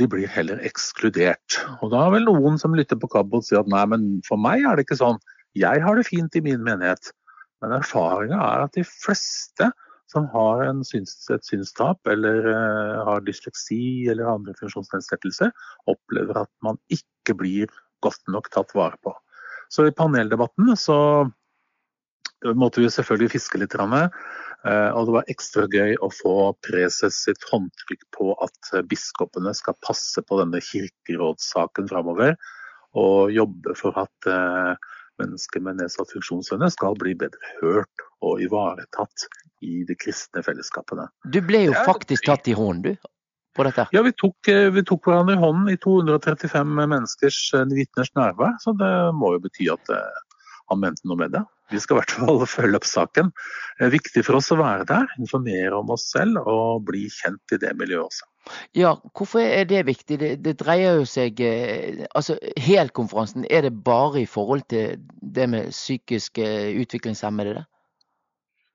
de 0.00 0.08
blir 0.08 0.30
heller 0.30 0.60
ekskludert. 0.64 1.58
Og 1.84 1.92
da 1.92 2.06
er 2.06 2.14
vel 2.16 2.28
noen 2.28 2.58
som 2.60 2.76
lytter 2.76 2.98
på 3.00 3.10
KAB 3.12 3.34
og 3.36 3.46
sier 3.46 3.60
at 3.60 3.70
nei, 3.70 3.84
men 3.92 4.06
for 4.28 4.40
meg 4.40 4.64
er 4.64 4.78
det 4.78 4.86
ikke 4.86 5.00
sånn. 5.02 5.20
Jeg 5.58 5.82
har 5.84 5.98
det 5.98 6.08
fint 6.08 6.36
i 6.38 6.44
min 6.44 6.62
menighet. 6.64 7.12
Men 7.62 7.76
erfaringa 7.76 8.38
er 8.40 8.64
at 8.64 8.76
de 8.78 8.84
fleste 8.88 9.68
som 10.12 10.26
har 10.32 10.64
syns, 10.84 11.14
et 11.32 11.44
synstap 11.46 12.08
eller 12.10 12.48
uh, 12.48 13.02
har 13.06 13.22
dysleksi 13.24 14.08
eller 14.12 14.28
andre 14.28 14.54
funksjonsnedsettelser, 14.58 15.52
opplever 15.88 16.42
at 16.42 16.50
man 16.64 16.80
ikke 16.92 17.36
blir 17.38 17.70
godt 18.04 18.20
nok 18.32 18.50
tatt 18.52 18.74
vare 18.76 18.98
på. 19.04 19.14
Så 19.72 19.86
i 19.88 19.94
paneldebatten 19.96 20.74
så 20.76 20.98
måtte 22.54 22.82
vi 22.82 22.90
selvfølgelig 22.90 23.34
fiske 23.36 23.60
litt. 23.60 23.74
Eh, 24.62 24.90
og 24.94 25.08
det 25.08 25.14
var 25.16 25.30
ekstra 25.32 25.66
gøy 25.70 25.96
å 25.98 26.08
få 26.14 26.34
preses 26.62 27.18
sitt 27.24 27.42
håndtrykk 27.50 28.04
på 28.14 28.32
at 28.44 28.72
biskopene 28.90 29.54
skal 29.58 29.78
passe 29.82 30.22
på 30.22 30.38
denne 30.40 30.62
kirkerådssaken 30.62 31.90
framover. 31.90 32.36
Og 32.98 33.32
jobbe 33.34 33.74
for 33.78 33.96
at 33.98 34.28
eh, 34.30 34.74
mennesker 35.22 35.64
med 35.64 35.80
nedsatt 35.80 36.12
funksjonsevne 36.14 36.68
skal 36.72 36.98
bli 37.00 37.16
bedre 37.18 37.54
hørt 37.60 38.06
og 38.22 38.42
ivaretatt 38.44 39.26
i 39.66 39.82
de 39.88 39.96
kristne 39.98 40.44
fellesskapene. 40.46 41.08
Du 41.26 41.40
ble 41.46 41.66
jo 41.68 41.74
faktisk 41.86 42.28
tatt 42.28 42.50
i 42.50 42.56
hånden, 42.58 42.92
du? 42.92 43.08
På 43.52 43.66
dette. 43.66 43.84
Ja, 43.92 44.00
vi 44.00 44.14
tok, 44.16 44.48
eh, 44.48 44.70
vi 44.72 44.84
tok 44.88 45.08
hverandre 45.08 45.34
i 45.36 45.42
hånden 45.42 45.74
i 45.74 45.80
235 45.80 46.70
menneskers 46.78 47.40
vitners 47.74 48.14
nærvær. 48.16 48.54
Så 48.62 48.72
det 48.78 48.92
må 49.18 49.34
jo 49.34 49.42
bety 49.44 49.66
at 49.74 49.90
han 50.70 50.80
mente 50.80 51.04
noe 51.08 51.20
med 51.20 51.34
det. 51.34 51.42
Vi 51.72 51.80
skal 51.80 51.96
i 51.96 52.00
hvert 52.00 52.14
fall 52.18 52.42
følge 52.56 52.78
opp 52.78 52.88
saken. 52.88 53.32
Det 53.78 53.88
er 53.88 53.94
viktig 53.94 54.24
for 54.26 54.38
oss 54.38 54.52
å 54.54 54.60
være 54.60 54.86
der, 54.88 55.08
informere 55.18 55.78
om 55.78 55.90
oss 55.94 56.10
selv 56.12 56.42
og 56.42 56.84
bli 56.88 57.06
kjent 57.12 57.56
i 57.56 57.60
det 57.62 57.72
miljøet 57.80 58.06
også. 58.06 58.28
Ja, 58.74 58.96
hvorfor 59.14 59.42
er 59.42 59.66
det 59.70 59.84
viktig? 59.86 60.18
Det, 60.18 60.32
det 60.42 60.56
dreier 60.60 60.98
jo 60.98 61.04
seg 61.06 61.38
eh, 61.46 62.04
altså 62.10 62.36
Helkonferansen, 62.60 63.46
er 63.50 63.68
det 63.68 63.76
bare 63.86 64.24
i 64.24 64.28
forhold 64.28 64.66
til 64.72 64.98
det 65.22 65.46
med 65.50 65.70
psykisk 65.70 66.42
utviklingshemmede? 66.42 67.60
Det? 67.60 67.66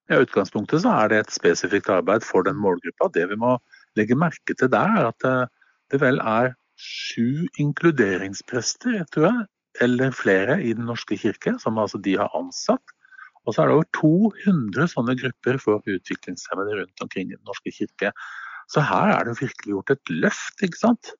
Ja, 0.07 0.21
I 0.21 0.23
utgangspunktet 0.23 0.85
så 0.85 0.93
er 1.01 1.11
det 1.11 1.19
et 1.19 1.35
spesifikt 1.35 1.89
arbeid 1.91 2.23
for 2.23 2.45
den 2.47 2.55
målgruppa. 2.63 3.09
Det 3.13 3.25
vi 3.27 3.35
må 3.39 3.57
legge 3.99 4.15
merke 4.15 4.55
til 4.55 4.71
der, 4.71 4.93
er 4.99 5.09
at 5.11 5.27
eh, 5.27 5.51
det 5.91 5.99
vel 6.03 6.21
er 6.23 6.53
sju 6.79 7.47
inkluderingsprester, 7.59 9.01
tror 9.11 9.27
jeg, 9.27 9.45
eller 9.83 10.15
flere 10.15 10.59
i 10.63 10.73
Den 10.77 10.87
norske 10.89 11.17
kirke, 11.19 11.57
som 11.61 11.77
altså 11.77 11.99
de 12.01 12.17
har 12.19 12.33
ansatt. 12.37 12.95
Og 13.47 13.55
så 13.55 13.63
er 13.63 13.69
det 13.69 13.77
over 13.77 13.87
200 13.95 14.89
sånne 14.91 15.15
grupper 15.19 15.59
for 15.63 15.85
utviklingshemmede 15.87 16.81
rundt 16.81 17.05
omkring 17.05 17.31
i 17.31 17.37
Den 17.37 17.47
norske 17.47 17.71
kirke. 17.71 18.11
Så 18.67 18.83
her 18.83 19.13
er 19.13 19.23
det 19.27 19.39
virkelig 19.39 19.77
gjort 19.77 19.93
et 19.95 20.11
løft, 20.11 20.63
ikke 20.65 20.81
sant. 20.81 21.13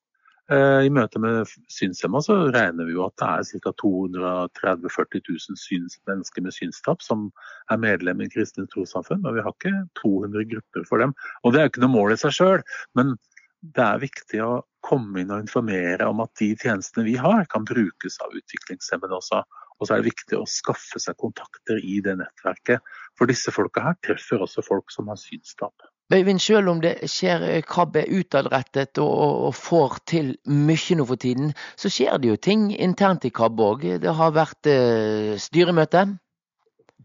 Eh, 0.48 0.86
I 0.88 0.92
møte 0.92 1.20
med 1.20 1.48
synshemma 1.72 2.22
så 2.24 2.36
regner 2.54 2.88
vi 2.88 2.94
jo 2.96 3.04
at 3.04 3.16
det 3.20 3.28
er 3.28 3.62
ca. 3.64 3.72
230 3.82 4.88
000-40 4.88 5.24
000 5.28 5.58
syns, 5.60 5.98
mennesker 6.08 6.44
med 6.44 6.56
synstap 6.56 7.04
som 7.04 7.26
er 7.72 7.80
medlem 7.80 8.22
i 8.24 8.30
kristne 8.32 8.64
trossamfunn, 8.72 9.20
men 9.24 9.36
vi 9.36 9.44
har 9.44 9.52
ikke 9.56 9.74
200 10.00 10.48
grupper 10.54 10.86
for 10.88 11.04
dem. 11.04 11.12
Og 11.44 11.52
Det 11.52 11.60
er 11.60 11.68
jo 11.68 11.72
ikke 11.74 11.84
noe 11.84 11.96
mål 11.96 12.16
i 12.16 12.20
seg 12.20 12.36
sjøl, 12.38 12.64
men 12.96 13.16
det 13.60 13.84
er 13.84 14.02
viktig 14.02 14.42
å 14.44 14.52
komme 14.84 15.22
inn 15.22 15.32
og 15.34 15.42
informere 15.42 16.06
om 16.08 16.22
at 16.22 16.32
de 16.40 16.52
tjenestene 16.58 17.06
vi 17.08 17.16
har, 17.18 17.46
kan 17.50 17.66
brukes 17.66 18.20
av 18.24 18.34
utviklingshemmede 18.38 19.18
også. 19.18 19.42
Og 19.78 19.86
så 19.86 19.94
er 19.94 20.02
det 20.02 20.10
viktig 20.10 20.38
å 20.38 20.48
skaffe 20.50 20.98
seg 21.02 21.18
kontakter 21.22 21.78
i 21.78 22.00
det 22.02 22.16
nettverket. 22.18 22.82
For 23.18 23.30
disse 23.30 23.54
folka 23.54 23.84
her 23.84 23.98
treffer 24.02 24.42
også 24.42 24.64
folk 24.66 24.90
som 24.94 25.10
har 25.10 25.18
synstap. 25.20 25.74
Øyvind, 26.14 26.40
selv 26.40 26.70
om 26.72 26.78
det 26.80 26.94
skjer 27.12 27.60
KAB 27.68 27.98
er 28.00 28.12
utadrettet 28.16 28.98
og, 29.02 29.48
og, 29.48 29.54
får 29.54 29.98
til 30.08 30.30
mye 30.48 30.96
nå 30.96 31.04
for 31.10 31.20
tiden, 31.20 31.52
så 31.76 31.90
skjer 31.92 32.16
det 32.18 32.30
jo 32.30 32.38
ting 32.48 32.70
internt 32.72 33.26
i 33.28 33.34
KAB 33.34 33.60
òg. 33.60 33.84
Det 34.00 34.14
har 34.16 34.32
vært 34.34 34.70
eh, 34.72 35.34
styremøte? 35.38 36.06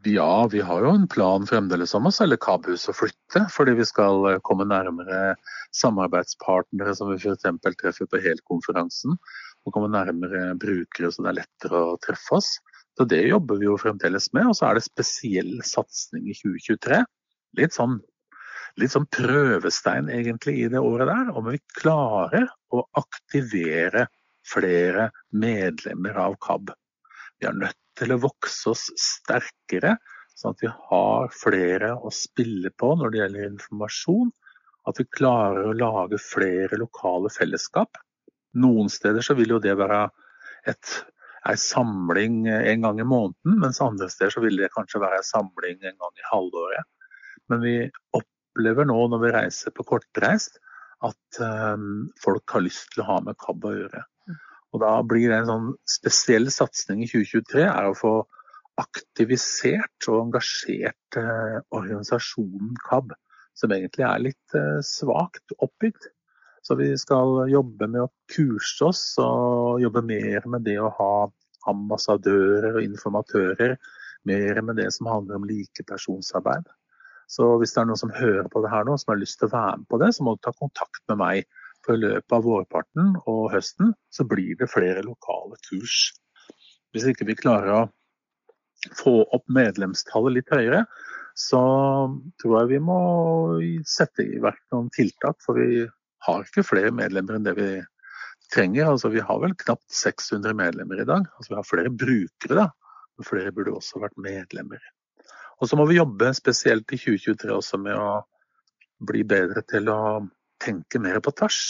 Ja, 0.06 0.48
vi 0.52 0.62
har 0.62 0.82
jo 0.84 0.90
en 0.92 1.08
plan 1.08 1.46
fremdeles 1.48 1.94
om 1.96 2.10
å 2.10 2.12
selge 2.12 2.36
KAB-hus 2.44 2.90
og 2.92 2.98
flytte. 2.98 3.46
Fordi 3.54 3.76
vi 3.78 3.86
skal 3.88 4.26
eh, 4.34 4.40
komme 4.44 4.66
nærmere 4.68 5.36
samarbeidspartnere 5.80 6.96
som 6.98 7.14
vi 7.14 7.20
f.eks. 7.22 7.46
treffer 7.80 8.10
på 8.12 8.20
helkonferansen. 8.26 9.16
Og 9.64 9.76
komme 9.76 9.92
nærmere 9.94 10.58
brukere 10.60 11.12
så 11.12 11.24
det 11.24 11.32
er 11.32 11.38
lettere 11.38 11.84
å 11.94 12.00
treffe 12.04 12.36
oss. 12.36 12.50
Så 12.98 13.08
Det 13.08 13.22
jobber 13.30 13.62
vi 13.62 13.70
jo 13.70 13.78
fremdeles 13.80 14.28
med. 14.36 14.50
Og 14.52 14.58
så 14.60 14.68
er 14.68 14.80
det 14.80 14.84
spesiell 14.90 15.54
satsing 15.64 16.28
i 16.28 16.36
2023. 16.42 17.00
Litt 17.62 17.78
sånn 17.78 18.02
litt 18.82 18.90
sånn 18.90 19.06
prøvestein 19.14 20.10
egentlig 20.10 20.58
i 20.64 20.70
det 20.74 20.82
året 20.82 21.08
der. 21.08 21.32
Om 21.32 21.48
vi 21.54 21.62
klarer 21.78 22.50
å 22.74 22.84
aktivere 23.00 24.08
flere 24.52 25.12
medlemmer 25.32 26.18
av 26.26 26.36
KAB. 26.44 26.74
Vi 27.40 27.48
er 27.48 27.56
nødt 27.56 27.78
til 28.00 28.14
å 28.14 28.22
vokse 28.24 28.72
oss 28.74 28.88
sterkere, 29.00 29.98
sånn 30.38 30.56
at 30.56 30.64
vi 30.64 30.72
har 30.72 31.34
flere 31.36 31.94
å 31.96 32.12
spille 32.14 32.72
på 32.80 32.94
når 33.00 33.14
det 33.14 33.22
gjelder 33.22 33.52
informasjon. 33.52 34.32
At 34.90 35.00
vi 35.00 35.08
klarer 35.16 35.70
å 35.70 35.78
lage 35.78 36.20
flere 36.20 36.80
lokale 36.80 37.32
fellesskap. 37.32 38.00
Noen 38.60 38.90
steder 38.92 39.24
så 39.24 39.36
vil 39.38 39.56
jo 39.56 39.62
det 39.64 39.78
være 39.80 40.02
et, 40.70 40.90
en 41.48 41.60
samling 41.60 42.44
en 42.50 42.84
gang 42.84 43.00
i 43.00 43.08
måneden, 43.08 43.58
mens 43.62 43.82
andre 43.84 44.10
steder 44.12 44.36
så 44.36 44.44
vil 44.44 44.60
det 44.60 44.74
kanskje 44.76 45.02
være 45.04 45.22
en 45.22 45.30
samling 45.30 45.80
en 45.80 45.98
gang 46.04 46.20
i 46.20 46.28
halvåret. 46.28 46.90
Men 47.52 47.64
vi 47.64 47.78
opplever 48.18 48.88
nå 48.90 49.00
når 49.12 49.24
vi 49.24 49.34
reiser 49.38 49.76
på 49.76 49.88
kortreist, 49.88 50.60
at 51.04 51.40
um, 51.44 52.10
folk 52.24 52.56
har 52.56 52.64
lyst 52.64 52.94
til 52.94 53.04
å 53.04 53.10
ha 53.10 53.18
med 53.26 53.40
KAB 53.40 53.66
å 53.68 53.74
gjøre. 53.76 54.04
Og 54.74 54.82
Da 54.82 54.94
blir 55.06 55.30
det 55.30 55.42
en 55.42 55.50
sånn 55.50 55.68
spesiell 55.90 56.50
satsing 56.52 57.04
i 57.06 57.10
2023 57.10 57.68
er 57.68 57.90
å 57.90 57.98
få 57.98 58.14
aktivisert 58.82 60.08
og 60.10 60.20
engasjert 60.24 61.18
eh, 61.20 61.60
organisasjonen 61.78 62.74
KAB, 62.88 63.14
som 63.54 63.74
egentlig 63.76 64.06
er 64.08 64.24
litt 64.30 64.58
eh, 64.58 64.80
svakt 64.86 65.54
oppbygd. 65.60 66.10
Så 66.64 66.78
vi 66.80 66.90
skal 66.98 67.44
jobbe 67.52 67.90
med 67.92 68.06
å 68.06 68.12
kurse 68.32 68.88
oss 68.88 69.04
og 69.22 69.84
jobbe 69.84 70.02
mer 70.08 70.48
med 70.50 70.64
det 70.66 70.80
å 70.82 70.94
ha 70.98 71.16
ambassadører 71.70 72.80
og 72.80 72.86
informatører. 72.86 73.76
Mer 74.24 74.62
med 74.64 74.80
det 74.80 74.88
som 74.96 75.10
handler 75.12 75.42
om 75.42 75.48
likepersonsarbeid. 75.50 76.70
Så 77.28 77.50
hvis 77.60 77.76
det 77.76 77.82
er 77.82 77.90
noen 77.90 78.00
som 78.00 78.14
hører 78.16 78.48
på 78.52 78.62
det 78.64 78.72
her 78.72 78.88
nå, 78.88 78.96
som 79.00 79.12
har 79.12 79.20
lyst 79.20 79.42
til 79.42 79.50
å 79.50 79.54
være 79.54 79.82
med 79.82 79.90
på 79.92 80.00
det, 80.00 80.14
så 80.16 80.24
må 80.24 80.36
du 80.36 80.44
ta 80.46 80.54
kontakt 80.56 81.04
med 81.12 81.20
meg. 81.20 81.60
For 81.84 82.00
løpet 82.00 82.36
av 82.36 82.46
vårparten 82.46 83.16
og 83.28 83.50
høsten 83.54 83.92
så 84.14 84.26
blir 84.28 84.56
det 84.60 84.72
flere 84.72 85.04
lokale 85.04 85.60
kurs. 85.68 86.14
Hvis 86.94 87.10
ikke 87.10 87.28
vi 87.28 87.40
klarer 87.40 87.74
å 87.76 87.82
få 89.00 89.16
opp 89.36 89.50
medlemstallet 89.52 90.38
litt 90.38 90.54
høyere, 90.54 90.84
så 91.36 91.60
tror 92.42 92.60
jeg 92.60 92.72
vi 92.76 92.80
må 92.86 93.00
sette 93.90 94.24
i 94.24 94.40
verk 94.44 94.62
noen 94.72 94.92
tiltak. 94.94 95.40
For 95.44 95.58
vi 95.58 95.84
har 96.28 96.46
ikke 96.46 96.66
flere 96.68 96.94
medlemmer 96.96 97.40
enn 97.40 97.48
det 97.48 97.56
vi 97.58 97.70
trenger. 98.54 98.92
Altså, 98.94 99.12
vi 99.12 99.24
har 99.24 99.42
vel 99.42 99.56
knapt 99.66 99.90
600 99.92 100.56
medlemmer 100.58 101.02
i 101.02 101.08
dag. 101.10 101.26
Altså, 101.38 101.54
vi 101.54 101.60
har 101.60 101.68
flere 101.68 101.94
brukere, 101.94 102.60
da. 102.60 102.70
Men 103.18 103.28
flere 103.28 103.54
burde 103.56 103.76
også 103.78 104.02
vært 104.04 104.20
medlemmer. 104.22 104.84
Og 105.62 105.70
så 105.70 105.78
må 105.80 105.88
vi 105.90 106.00
jobbe 106.00 106.32
spesielt 106.38 106.94
i 106.94 107.00
2023 107.00 107.52
også 107.54 107.80
med 107.82 107.98
å 107.98 108.22
bli 109.04 109.24
bedre 109.28 109.64
til 109.70 109.90
å 109.92 110.00
tenke 110.64 111.02
mer 111.02 111.20
på 111.24 111.34
tvers. 111.36 111.62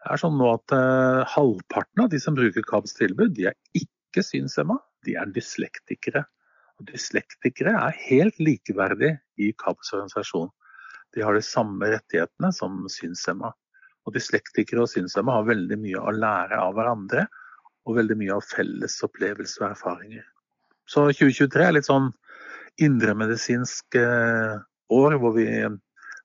Det 0.00 0.14
er 0.14 0.20
sånn 0.22 0.38
nå 0.40 0.48
at 0.54 0.72
eh, 0.72 1.22
Halvparten 1.34 2.06
av 2.06 2.10
de 2.12 2.20
som 2.22 2.36
bruker 2.36 2.64
KABs 2.66 2.96
tilbud, 2.96 3.34
de 3.36 3.50
er 3.50 3.56
ikke 3.76 4.24
synshemma, 4.24 4.78
de 5.04 5.16
er 5.20 5.32
dyslektikere. 5.34 6.24
Og 6.80 6.88
dyslektikere 6.88 7.74
er 7.76 7.98
helt 8.06 8.40
likeverdige 8.40 9.18
i 9.44 9.50
KABs 9.60 9.92
organisasjon. 9.92 10.48
De 11.12 11.24
har 11.26 11.36
de 11.36 11.44
samme 11.44 11.90
rettighetene 11.92 12.52
som 12.56 12.80
synshemma. 12.88 13.52
Og 14.08 14.16
dyslektikere 14.16 14.86
og 14.86 14.88
synshemma 14.88 15.36
har 15.36 15.50
veldig 15.50 15.76
mye 15.82 16.00
å 16.00 16.16
lære 16.16 16.56
av 16.62 16.72
hverandre, 16.78 17.26
og 17.88 17.96
veldig 17.96 18.16
mye 18.20 18.36
av 18.36 18.46
felles 18.46 18.96
opplevelser 19.04 19.66
og 19.66 19.74
erfaringer. 19.74 20.24
Så 20.88 21.06
2023 21.12 21.66
er 21.66 21.76
litt 21.76 21.88
sånn 21.88 22.10
indremedisinsk 22.80 23.96
eh, 24.00 24.56
år 24.90 25.16
hvor 25.20 25.36
vi 25.36 25.46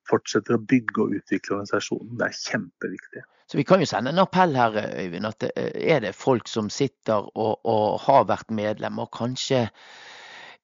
fortsetter 0.10 0.58
å 0.58 0.66
bygge 0.72 1.01
og 1.03 1.16
utvikle 1.20 1.58
organisasjonen. 1.58 2.18
Det 2.20 2.28
er 2.28 2.41
kjempeviktig. 2.41 3.24
Så 3.51 3.58
Vi 3.58 3.64
kan 3.64 3.80
jo 3.80 3.86
sende 3.89 4.10
en 4.10 4.24
appell 4.24 4.56
her, 4.58 4.78
Øyvind. 4.99 5.26
at 5.26 5.43
eh, 5.56 5.72
Er 5.95 5.99
det 5.99 6.16
folk 6.16 6.47
som 6.47 6.70
sitter 6.70 7.30
og, 7.38 7.60
og 7.64 7.99
har 8.08 8.26
vært 8.26 8.49
medlem 8.49 8.99
og 8.99 9.12
kanskje 9.14 9.68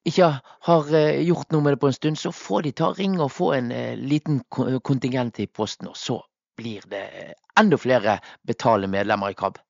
ikke 0.04 0.32
har 0.66 0.94
eh, 0.94 1.22
gjort 1.22 1.52
noe 1.52 1.62
med 1.62 1.76
det 1.76 1.80
på 1.80 1.92
en 1.92 1.98
stund, 1.98 2.18
så 2.18 2.32
får 2.34 2.62
de 2.62 2.72
ta 2.72 2.92
ring 2.98 3.20
og 3.20 3.30
få 3.30 3.52
en 3.54 3.70
liten 4.02 4.42
kontingent 4.50 5.38
i 5.38 5.46
posten. 5.46 5.88
Og 5.88 5.96
så 5.96 6.18
blir 6.58 6.82
det 6.90 7.34
enda 7.58 7.78
flere 7.78 8.18
betalende 8.46 8.90
medlemmer 8.90 9.30
i 9.30 9.38
KAB. 9.38 9.60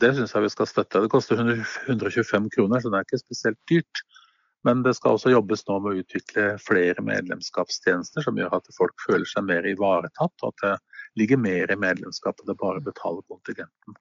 Det 0.00 0.10
syns 0.16 0.34
jeg 0.34 0.42
vi 0.42 0.50
skal 0.50 0.66
støtte. 0.66 1.02
Det 1.04 1.10
koster 1.12 1.38
125 1.38 2.50
kroner, 2.56 2.80
så 2.80 2.90
det 2.90 2.98
er 2.98 3.06
ikke 3.06 3.22
spesielt 3.22 3.60
dyrt. 3.70 4.02
Men 4.64 4.80
det 4.84 4.94
skal 4.96 5.18
også 5.18 5.32
jobbes 5.32 5.66
nå 5.68 5.76
med 5.84 5.92
å 5.92 6.00
utvikle 6.00 6.44
flere 6.62 7.02
medlemskapstjenester 7.04 8.24
som 8.24 8.38
gjør 8.40 8.56
at 8.56 8.70
folk 8.76 8.96
føler 9.04 9.26
seg 9.28 9.44
mer 9.44 9.66
ivaretatt, 9.68 10.32
og 10.40 10.54
at 10.54 10.64
det 10.64 11.20
ligger 11.20 11.40
mer 11.40 11.70
i 11.70 11.76
medlemskapet 11.78 12.48
enn 12.48 12.58
bare 12.62 12.80
å 12.80 12.86
betale 12.86 13.20
kontingenten. 13.28 13.98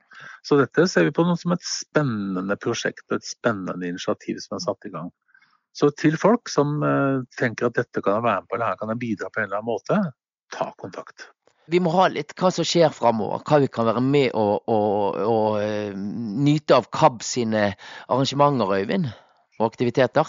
Så 0.47 0.57
dette 0.61 0.88
ser 0.88 1.09
vi 1.09 1.16
på 1.16 1.26
noe 1.28 1.39
som 1.39 1.55
et 1.55 1.68
spennende 1.68 2.57
prosjekt 2.64 3.03
og 3.09 3.20
et 3.20 3.28
spennende 3.28 3.91
initiativ 3.91 4.39
som 4.45 4.55
er 4.57 4.64
satt 4.64 4.88
i 4.88 4.93
gang. 4.93 5.11
Så 5.76 5.89
til 5.97 6.16
folk 6.22 6.51
som 6.53 6.78
uh, 6.86 7.26
tenker 7.39 7.68
at 7.68 7.80
dette 7.82 8.01
kan 8.05 8.20
jeg 8.20 8.28
være 8.28 8.43
med 8.43 8.49
på, 8.49 8.57
eller 8.57 8.72
her 8.72 8.80
kan 8.80 8.93
jeg 8.93 9.01
bidra 9.03 9.32
på 9.34 9.41
en 9.41 9.49
eller 9.49 9.59
annen 9.59 9.72
måte, 9.74 9.99
ta 10.53 10.70
kontakt. 10.80 11.28
Vi 11.72 11.80
må 11.80 11.91
ha 11.95 12.09
litt 12.11 12.36
hva 12.39 12.51
som 12.51 12.68
skjer 12.68 12.91
framover, 12.93 13.43
hva 13.47 13.59
vi 13.64 13.70
kan 13.72 13.88
være 13.88 14.03
med 14.03 14.34
og, 14.36 14.68
og, 14.70 15.20
og 15.28 15.99
nyte 16.43 16.76
av 16.76 16.89
KAB 16.93 17.24
sine 17.24 17.70
arrangementer, 18.11 18.74
Øyvind, 18.80 19.07
og 19.59 19.70
aktiviteter. 19.70 20.28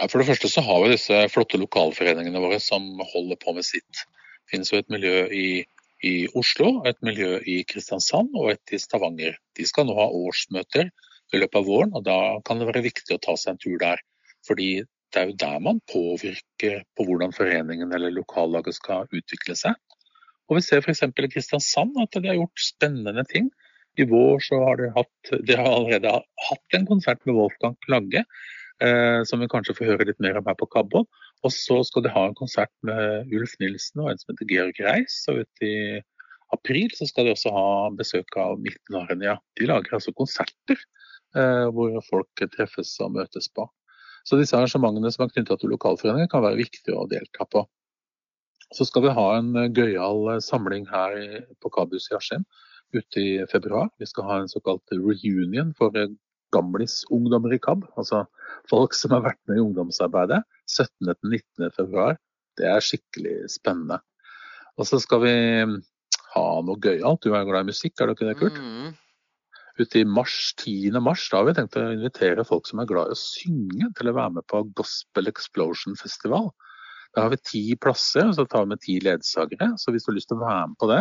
For 0.00 0.20
det 0.20 0.28
første 0.30 0.48
så 0.48 0.62
har 0.64 0.82
vi 0.82 0.94
disse 0.94 1.18
flotte 1.32 1.60
lokalforeningene 1.60 2.40
våre 2.40 2.58
som 2.64 2.86
holder 3.12 3.38
på 3.40 3.52
med 3.56 3.66
sitt. 3.66 4.04
Det 4.42 4.54
finnes 4.54 4.72
jo 4.72 4.80
et 4.80 4.92
miljø 4.92 5.26
i, 5.28 5.48
i 6.08 6.14
Oslo, 6.38 6.78
et 6.88 6.98
miljø 7.04 7.36
i 7.44 7.60
Kristiansand 7.68 8.32
og 8.38 8.54
et 8.54 8.72
i 8.72 8.80
Stavanger. 8.80 9.36
De 9.58 9.66
skal 9.68 9.86
nå 9.88 9.96
ha 9.98 10.08
årsmøter 10.08 10.88
i 11.32 11.40
løpet 11.40 11.60
av 11.60 11.68
våren, 11.68 11.92
og 11.96 12.06
da 12.08 12.18
kan 12.46 12.60
det 12.60 12.68
være 12.70 12.84
viktig 12.88 13.16
å 13.16 13.20
ta 13.22 13.36
seg 13.36 13.54
en 13.54 13.62
tur 13.62 13.76
der. 13.80 14.00
Fordi 14.48 14.70
det 15.12 15.20
er 15.20 15.28
jo 15.28 15.38
der 15.44 15.60
man 15.60 15.80
påvirker 15.92 16.80
på 16.96 17.06
hvordan 17.06 17.34
foreningen 17.36 17.92
eller 17.92 18.14
lokallaget 18.16 18.78
skal 18.78 19.04
utvikle 19.12 19.56
seg. 19.58 19.76
Og 20.48 20.56
Vi 20.56 20.64
ser 20.64 20.80
f.eks. 20.80 21.04
i 21.04 21.32
Kristiansand 21.32 22.00
at 22.00 22.16
de 22.16 22.32
har 22.32 22.40
gjort 22.40 22.64
spennende 22.64 23.24
ting. 23.28 23.52
I 24.00 24.08
vår 24.08 24.40
så 24.40 24.58
har 24.64 24.80
de, 24.80 24.88
hatt, 24.96 25.32
de 25.44 25.56
har 25.56 25.68
allerede 25.68 26.16
hatt 26.48 26.76
en 26.76 26.88
konsert 26.88 27.20
med 27.28 27.36
Wolfgang 27.36 27.76
Klagge 27.84 28.24
som 29.28 29.38
vi 29.38 29.46
kanskje 29.50 29.76
får 29.78 29.92
høre 29.92 30.06
litt 30.08 30.22
mer 30.22 30.38
om 30.40 30.46
her 30.48 30.56
på 30.58 30.66
Kabbo. 30.72 31.04
Og 31.46 31.52
så 31.54 31.76
skal 31.86 32.04
de 32.04 32.12
ha 32.14 32.24
en 32.28 32.38
konsert 32.38 32.72
med 32.86 33.30
Ulf 33.34 33.54
Nilsen 33.60 34.02
og 34.02 34.10
en 34.10 34.18
som 34.20 34.32
heter 34.32 34.48
Georg 34.50 34.80
Reis. 34.82 35.20
Og 35.30 35.42
ute 35.44 35.68
i 35.68 36.00
april 36.54 36.90
så 36.96 37.08
skal 37.08 37.26
de 37.26 37.34
også 37.34 37.52
ha 37.54 37.68
besøk 37.98 38.36
av 38.40 38.58
Milton 38.62 38.98
Arenia. 39.02 39.36
De 39.58 39.68
lager 39.70 39.96
altså 39.96 40.14
konserter 40.16 40.78
eh, 40.78 41.68
hvor 41.74 41.94
folk 42.08 42.44
treffes 42.56 42.94
og 43.04 43.14
møtes 43.16 43.48
på. 43.54 43.66
Så 44.28 44.38
disse 44.38 44.56
arrangementene 44.56 45.10
som 45.10 45.26
er 45.26 45.32
knytta 45.34 45.58
til 45.58 45.72
lokalforeninger 45.74 46.30
kan 46.30 46.44
være 46.44 46.60
viktige 46.60 46.98
å 46.98 47.08
delta 47.10 47.46
på. 47.50 47.64
Så 48.72 48.86
skal 48.88 49.04
vi 49.04 49.16
ha 49.16 49.26
en 49.36 49.50
gøyal 49.74 50.38
samling 50.44 50.86
her 50.88 51.16
på 51.60 51.72
Kabus 51.74 52.08
i 52.12 52.16
Askim 52.16 52.46
ute 52.94 53.20
i 53.20 53.32
februar. 53.50 53.90
Vi 54.00 54.08
skal 54.08 54.28
ha 54.28 54.38
en 54.40 54.52
såkalt 54.52 54.94
reunion 54.94 55.72
for 55.76 55.92
gamlis-ungdommer 56.54 57.56
i 57.56 57.60
KAB. 57.62 57.86
Altså 57.98 58.24
folk 58.70 58.96
som 58.96 59.14
har 59.16 59.24
vært 59.26 59.40
med 59.48 59.58
i 59.58 59.64
ungdomsarbeidet 59.64 60.42
17.-19. 60.68 61.70
februar. 61.76 62.18
Det 62.58 62.68
er 62.68 62.84
skikkelig 62.84 63.36
spennende. 63.52 64.00
Og 64.80 64.88
så 64.88 65.00
skal 65.02 65.22
vi 65.24 65.36
ha 66.32 66.44
noe 66.64 66.80
gøyalt. 66.80 67.24
Du 67.24 67.36
er 67.36 67.46
glad 67.48 67.66
i 67.66 67.72
musikk, 67.72 67.96
er 68.00 68.08
du 68.08 68.16
ikke 68.16 68.28
det, 68.28 68.36
Kurt? 68.40 68.58
Mm. 68.58 68.92
I 69.82 70.04
mars, 70.04 70.52
10. 70.60 70.98
mars 71.00 71.24
da 71.32 71.40
har 71.40 71.48
vi 71.48 71.54
tenkt 71.56 71.78
å 71.80 71.86
invitere 71.94 72.44
folk 72.46 72.68
som 72.68 72.82
er 72.82 72.88
glad 72.90 73.08
i 73.08 73.16
å 73.16 73.18
synge, 73.18 73.88
til 73.96 74.10
å 74.10 74.14
være 74.16 74.36
med 74.36 74.46
på 74.52 74.60
Gospel 74.78 75.30
Explosion 75.30 75.96
Festival. 75.98 76.50
Da 77.16 77.24
har 77.24 77.32
vi 77.32 77.40
ti 77.44 77.62
plasser, 77.80 78.28
og 78.28 78.36
så 78.36 78.46
tar 78.48 78.66
vi 78.66 78.74
med 78.74 78.82
ti 78.84 78.98
ledsagere. 79.04 79.72
Så 79.80 79.92
hvis 79.92 80.04
du 80.04 80.12
har 80.12 80.18
lyst 80.18 80.30
til 80.32 80.38
å 80.38 80.44
være 80.44 80.68
med 80.70 80.78
på 80.80 80.88
det, 80.92 81.00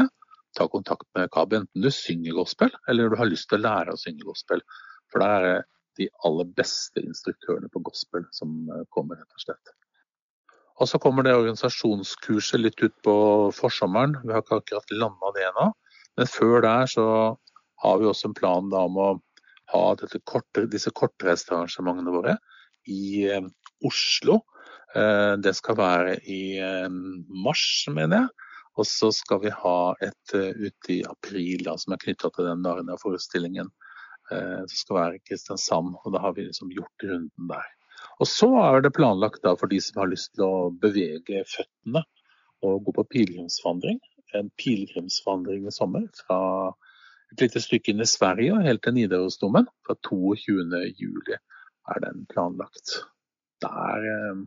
ta 0.57 0.67
kontakt 0.71 1.07
med 1.15 1.31
KAB. 1.31 1.57
Enten 1.61 1.85
du 1.85 1.91
synger 1.95 2.39
gospel, 2.39 2.71
eller 2.91 3.11
du 3.11 3.19
har 3.19 3.29
lyst 3.29 3.47
til 3.51 3.59
å 3.59 3.65
lære 3.67 3.95
å 3.95 3.99
synge 3.99 4.27
gospel. 4.27 4.63
For 5.11 5.23
det 5.23 5.29
er 5.29 5.63
de 5.99 6.07
aller 6.25 6.49
beste 6.57 7.03
instruktørene 7.03 7.69
på 7.71 7.83
gospel 7.85 8.25
som 8.35 8.53
eh, 8.71 8.83
kommer, 8.95 9.19
rett 9.19 9.37
og 9.37 9.45
slett. 9.45 9.73
Og 10.81 10.89
så 10.89 10.99
kommer 11.01 11.25
det 11.25 11.35
organisasjonskurset 11.37 12.61
litt 12.61 12.79
ut 12.81 12.95
på 13.05 13.15
forsommeren. 13.53 14.15
Vi 14.23 14.33
har 14.33 14.41
ikke 14.41 14.61
akkurat 14.61 14.95
landa 14.95 15.33
det 15.35 15.47
ennå. 15.51 15.67
Men 16.19 16.29
før 16.29 16.63
der 16.65 16.87
så 16.89 17.05
har 17.83 17.99
vi 17.99 18.07
også 18.09 18.29
en 18.29 18.37
plan 18.37 18.71
om 18.77 18.97
å 18.99 19.09
ha 19.71 19.83
korte, 20.27 20.65
disse 20.71 20.91
kortreisearrangementene 20.95 22.13
våre 22.13 22.37
i 22.89 23.27
eh, 23.29 23.51
Oslo. 23.87 24.41
Eh, 24.95 25.35
det 25.43 25.53
skal 25.59 25.77
være 25.79 26.17
i 26.25 26.41
mars, 27.45 27.85
mener 27.91 28.23
jeg. 28.23 28.49
Og 28.79 28.87
så 28.87 29.09
skal 29.11 29.41
vi 29.43 29.51
ha 29.51 29.77
et 29.99 30.33
ute 30.33 30.93
i 30.95 31.01
april 31.03 31.65
da, 31.65 31.73
som 31.77 31.91
er 31.91 31.99
knytta 31.99 32.29
til 32.31 32.47
den 32.47 32.61
Narnia-forestillingen. 32.63 33.67
Uh, 34.31 34.63
det 34.63 34.79
skal 34.79 34.97
være 34.97 35.19
i 35.19 35.23
Kristiansand, 35.27 35.95
og 36.01 36.15
da 36.15 36.23
har 36.23 36.35
vi 36.37 36.47
liksom 36.47 36.71
gjort 36.73 37.07
runden 37.07 37.51
der. 37.51 37.69
Og 38.21 38.29
så 38.29 38.47
er 38.61 38.83
det 38.85 38.93
planlagt 38.95 39.45
for 39.59 39.69
de 39.69 39.79
som 39.81 40.01
har 40.03 40.11
lyst 40.11 40.33
til 40.35 40.45
å 40.45 40.71
bevege 40.81 41.43
føttene 41.49 42.03
og 42.65 42.85
gå 42.85 42.93
på 42.97 43.07
pilegrimsvandring. 43.15 43.99
En 44.37 44.51
pilegrimsvandring 44.61 45.67
i 45.67 45.73
sommer 45.73 46.05
fra 46.21 46.39
et 47.31 47.41
lite 47.45 47.61
stykke 47.63 47.93
inn 47.93 48.03
i 48.03 48.09
Sverige 48.09 48.55
og 48.55 48.65
helt 48.67 48.83
til 48.85 48.95
Nidarosdomen. 48.97 49.69
Fra 49.87 49.95
22.07 50.07 51.33
er 51.33 52.03
den 52.05 52.25
planlagt. 52.31 52.97
Der 53.63 54.07
eh, 54.11 54.43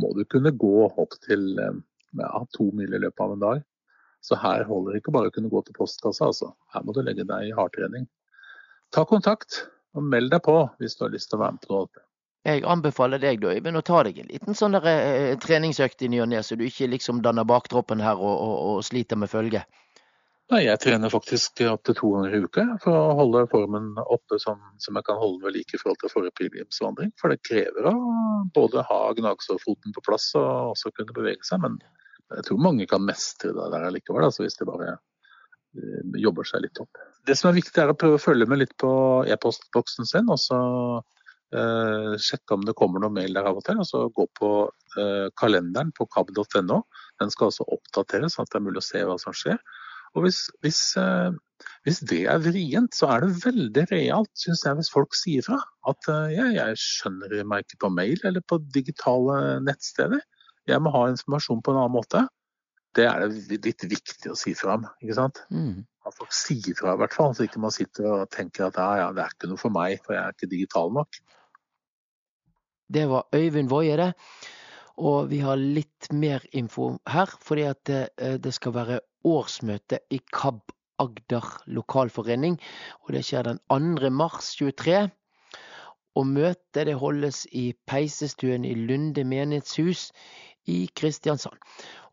må 0.00 0.12
du 0.16 0.24
kunne 0.24 0.54
gå 0.56 0.86
opp 0.88 1.16
til 1.26 1.52
eh, 1.58 1.82
ja, 2.20 2.30
to 2.56 2.70
mil 2.76 2.94
i 2.94 3.02
løpet 3.02 3.24
av 3.26 3.34
en 3.34 3.44
dag. 3.44 3.66
Så 4.24 4.36
her 4.36 4.66
holder 4.68 4.92
det 4.94 5.02
ikke 5.02 5.14
bare 5.16 5.30
å 5.30 5.34
kunne 5.34 5.52
gå 5.52 5.62
til 5.64 5.76
postkassa, 5.76 6.28
altså. 6.28 6.52
Her 6.74 6.84
må 6.84 6.92
du 6.96 7.00
legge 7.04 7.24
deg 7.28 7.48
i 7.48 7.54
hardtrening. 7.56 8.04
Ta 8.94 9.04
kontakt 9.06 9.64
og 9.94 10.06
meld 10.06 10.30
deg 10.32 10.42
på 10.46 10.56
hvis 10.80 10.96
du 10.98 11.04
har 11.06 11.12
lyst 11.14 11.30
til 11.30 11.38
å 11.38 11.44
være 11.44 11.56
med 11.56 11.66
på 11.66 11.74
noe. 11.74 12.06
Jeg 12.48 12.64
anbefaler 12.64 13.20
deg 13.20 13.42
da, 13.42 13.52
Øyvind, 13.52 13.76
å 13.76 13.84
ta 13.84 14.00
deg 14.06 14.22
en 14.22 14.30
liten 14.30 14.56
sånn 14.56 14.72
der, 14.72 14.86
eh, 14.88 15.34
treningsøkt 15.40 16.02
i 16.02 16.08
ny 16.08 16.22
og 16.24 16.30
ne, 16.32 16.40
så 16.42 16.56
du 16.56 16.64
ikke 16.64 16.88
liksom 16.88 17.20
danner 17.22 17.44
baktroppen 17.44 18.00
her 18.00 18.16
og, 18.16 18.32
og, 18.32 18.54
og 18.70 18.84
sliter 18.86 19.20
med 19.20 19.28
følge. 19.28 19.60
Nei, 20.50 20.64
Jeg 20.64 20.80
trener 20.82 21.12
faktisk 21.12 21.60
opptil 21.70 21.94
to 21.94 22.08
ganger 22.14 22.32
i 22.34 22.40
uka 22.42 22.64
for 22.82 22.96
å 22.96 23.12
holde 23.20 23.44
formen 23.52 23.92
oppe 24.02 24.40
som, 24.42 24.58
som 24.82 24.96
jeg 24.98 25.06
kan 25.06 25.20
holde 25.20 25.38
den 25.38 25.46
ved 25.46 25.58
like 25.58 25.76
i 25.76 25.82
forhold 25.82 26.00
til 26.00 26.10
forrige 26.10 26.34
pilegrimsvandring. 26.40 27.12
For 27.20 27.30
det 27.30 27.44
krever 27.46 27.86
å 27.92 27.94
både 28.56 28.82
ha 28.88 28.98
gnagsårfoten 29.20 29.94
på 29.94 30.02
plass 30.08 30.32
og 30.40 30.72
også 30.72 30.90
kunne 30.96 31.14
bevege 31.14 31.46
seg. 31.46 31.62
Men 31.62 31.78
jeg 32.34 32.48
tror 32.48 32.64
mange 32.66 32.88
kan 32.90 33.04
mestre 33.06 33.52
det 33.54 33.68
der 33.76 33.94
likevel, 33.94 34.26
altså 34.26 34.42
hvis 34.42 34.58
de 34.58 34.66
bare 34.66 34.96
jobber 36.18 36.46
seg 36.48 36.64
litt 36.64 36.80
opp. 36.82 37.00
Det 37.26 37.36
som 37.38 37.50
er 37.50 37.58
viktig, 37.60 37.76
er 37.78 37.92
å 37.92 37.98
prøve 37.98 38.18
å 38.18 38.22
følge 38.22 38.48
med 38.50 38.62
litt 38.62 38.76
på 38.80 38.90
e-postboksen 39.30 40.08
sin. 40.08 40.30
og 40.32 40.40
så 40.42 40.60
eh, 41.54 42.14
sjekke 42.20 42.56
om 42.56 42.64
det 42.66 42.76
kommer 42.78 43.02
noe 43.02 43.14
mail 43.14 43.36
der 43.36 43.48
av 43.50 43.60
og 43.60 43.66
til. 43.66 43.80
og 43.82 43.88
så 43.88 44.06
Gå 44.16 44.26
på 44.38 44.50
eh, 44.98 45.28
kalenderen 45.40 45.92
på 45.96 46.08
kab.no. 46.10 46.82
Den 47.20 47.34
skal 47.34 47.50
også 47.50 47.68
oppdateres, 47.68 48.36
sånn 48.36 48.48
at 48.48 48.54
det 48.54 48.60
er 48.60 48.66
mulig 48.66 48.82
å 48.82 48.88
se 48.88 49.04
hva 49.06 49.18
som 49.22 49.36
skjer. 49.36 49.60
Og 50.18 50.24
hvis, 50.26 50.40
hvis, 50.64 50.80
eh, 50.98 51.30
hvis, 51.86 52.00
det 52.10 52.24
er 52.32 52.42
vrient, 52.42 52.96
så 52.96 53.12
er 53.14 53.24
det 53.24 53.44
veldig 53.44 53.86
realt, 53.92 54.32
syns 54.38 54.64
jeg, 54.66 54.78
hvis 54.80 54.90
folk 54.90 55.14
sier 55.14 55.46
fra. 55.46 55.60
At 55.90 56.10
eh, 56.10 56.34
ja, 56.34 56.48
jeg 56.56 56.82
skjønner 56.82 57.44
meg 57.46 57.66
ikke 57.66 57.84
på 57.86 57.94
mail 57.94 58.18
eller 58.26 58.42
på 58.42 58.58
digitale 58.74 59.60
nettsteder. 59.66 60.22
Jeg 60.68 60.82
må 60.82 60.92
ha 60.94 61.06
informasjon 61.10 61.62
på 61.64 61.72
en 61.72 61.82
annen 61.82 61.98
måte. 61.98 62.26
Det 62.96 63.06
er 63.06 63.22
det 63.22 63.60
litt 63.64 63.84
viktig 63.86 64.32
å 64.32 64.38
si 64.38 64.54
fra 64.58 64.76
om. 64.78 64.86
ikke 65.02 65.16
sant? 65.18 65.42
Mm. 65.54 65.84
At 66.08 66.16
folk 66.18 66.32
sier 66.34 66.74
fra, 66.78 66.94
i 66.96 67.02
hvert 67.02 67.14
fall. 67.14 67.34
Så 67.36 67.46
ikke 67.46 67.62
man 67.62 67.74
sitter 67.74 68.08
og 68.10 68.30
tenker 68.34 68.66
at 68.66 68.80
ja, 68.80 68.88
ja, 69.04 69.10
det 69.14 69.24
er 69.24 69.36
ikke 69.36 69.50
noe 69.52 69.60
for 69.60 69.74
meg, 69.74 70.00
for 70.04 70.16
jeg 70.16 70.22
er 70.24 70.34
ikke 70.34 70.50
digital 70.50 70.90
nok. 70.96 71.20
Det 72.90 73.06
var 73.06 73.28
Øyvind 73.36 73.70
Woie, 73.70 73.94
det. 74.00 74.10
Og 75.00 75.30
vi 75.30 75.38
har 75.44 75.60
litt 75.60 76.10
mer 76.12 76.42
info 76.52 76.90
her, 77.08 77.30
fordi 77.40 77.68
at 77.70 77.84
det, 77.86 78.02
eh, 78.18 78.36
det 78.42 78.52
skal 78.56 78.74
være 78.74 79.00
årsmøte 79.24 80.02
i 80.10 80.18
KAB 80.32 80.74
Agder 81.00 81.46
lokalforening. 81.66 82.58
og 83.02 83.14
Det 83.14 83.24
skjer 83.24 83.42
den 83.42 83.60
2. 83.72 84.10
mars 84.10 84.54
23. 84.58 85.10
Og 86.18 86.26
møtet 86.26 86.86
det 86.86 86.98
holdes 86.98 87.46
i 87.52 87.72
peisestuen 87.86 88.64
i 88.64 88.74
Lunde 88.74 89.24
menighetshus 89.24 90.10
i 90.66 90.88
Kristiansand. 90.96 91.56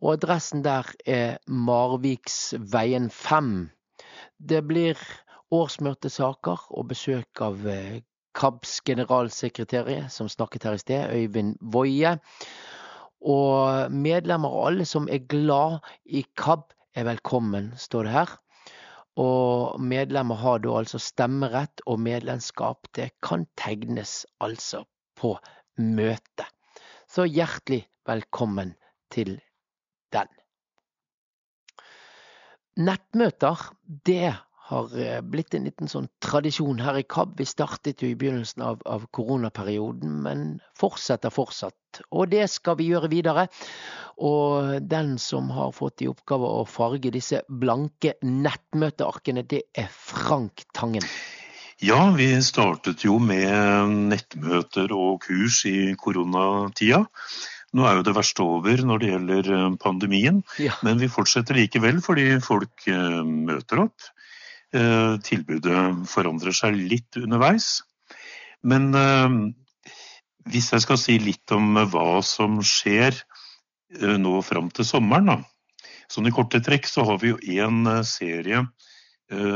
Og 0.01 0.13
adressen 0.13 0.63
der 0.63 0.87
er 1.05 1.37
Marviksveien 1.47 3.09
5. 3.09 3.69
Det 4.37 4.61
blir 4.67 5.01
årsmøte, 5.51 6.09
saker 6.09 6.67
og 6.69 6.87
besøk 6.91 7.41
av 7.41 7.67
eh, 7.67 8.01
KABs 8.37 8.81
generalsekretær, 8.85 9.89
som 10.13 10.29
snakket 10.29 10.67
her 10.67 10.77
i 10.77 10.81
sted, 10.81 11.13
Øyvind 11.13 11.55
Woie. 11.73 12.17
Og 13.25 13.91
medlemmer 13.91 14.53
og 14.53 14.67
alle 14.71 14.85
som 14.85 15.07
er 15.09 15.25
glad 15.25 15.79
i 16.05 16.25
KAB, 16.37 16.67
er 16.97 17.05
velkommen, 17.05 17.71
står 17.77 18.07
det 18.07 18.13
her. 18.13 18.35
Og 19.21 19.81
medlemmer 19.81 20.37
har 20.37 20.61
da 20.61 20.77
altså 20.79 21.01
stemmerett, 21.01 21.81
og 21.85 22.01
medlemskap 22.01 22.89
det 22.97 23.11
kan 23.25 23.45
tegnes 23.57 24.25
altså 24.41 24.83
på 25.17 25.35
møte. 25.77 26.45
Så 27.17 27.23
hjertelig 27.25 27.79
velkommen 28.05 28.75
til 29.09 29.39
den. 30.13 30.27
Nettmøter, 32.77 33.63
det 34.05 34.35
har 34.67 34.93
eh, 35.01 35.23
blitt 35.25 35.55
en 35.57 35.65
liten 35.65 35.89
sånn 35.89 36.05
tradisjon 36.21 36.83
her 36.85 36.99
i 36.99 37.05
KAB. 37.09 37.33
Vi 37.39 37.47
startet 37.49 38.03
jo 38.05 38.11
i 38.11 38.19
begynnelsen 38.21 38.61
av, 38.67 38.83
av, 38.85 39.07
koronaperioden, 39.17 40.19
men 40.27 40.43
fortsetter 40.77 41.33
fortsatt. 41.33 42.03
Og 42.11 42.29
det 42.35 42.43
skal 42.53 42.77
vi 42.77 42.91
gjøre 42.91 43.09
videre. 43.09 43.47
Og 44.21 44.77
den 44.85 45.15
som 45.17 45.49
har 45.57 45.73
fått 45.73 46.05
i 46.05 46.11
oppgave 46.13 46.53
å 46.59 46.69
farge 46.69 47.15
disse 47.17 47.41
blanke 47.49 48.13
nettmøtearkene, 48.21 49.47
det 49.49 49.63
er 49.73 49.89
Frank 49.89 50.67
Tangen. 50.77 51.09
Ja, 51.77 52.09
vi 52.17 52.31
startet 52.41 53.03
jo 53.05 53.19
med 53.21 53.91
nettmøter 54.09 54.89
og 54.95 55.19
kurs 55.27 55.59
i 55.69 55.93
koronatida. 56.01 57.03
Nå 57.77 57.85
er 57.85 57.99
jo 57.99 58.05
det 58.07 58.15
verste 58.17 58.41
over 58.41 58.81
når 58.81 59.01
det 59.03 59.09
gjelder 59.11 59.49
eh, 59.53 59.75
pandemien, 59.83 60.39
ja. 60.57 60.73
men 60.81 60.97
vi 60.97 61.09
fortsetter 61.11 61.59
likevel 61.59 61.99
fordi 62.01 62.39
folk 62.41 62.87
eh, 62.89 63.19
møter 63.21 63.83
opp. 63.83 64.07
Eh, 64.73 65.19
tilbudet 65.27 65.83
forandrer 66.09 66.55
seg 66.55 66.79
litt 66.79 67.19
underveis. 67.21 67.83
Men 68.65 68.89
hvis 70.49 70.71
jeg 70.73 70.81
skal 70.81 70.97
si 70.97 71.19
litt 71.21 71.53
om 71.53 71.77
hva 71.77 72.23
som 72.25 72.57
skjer 72.65 73.21
nå 74.17 74.41
fram 74.43 74.71
til 74.73 74.87
sommeren, 74.87 75.29
da. 75.29 75.85
Sånn 76.09 76.27
i 76.27 76.33
korte 76.33 76.59
trekk 76.65 76.89
så 76.89 77.05
har 77.05 77.21
vi 77.21 77.35
jo 77.35 77.37
én 77.37 77.85
serie 78.07 78.65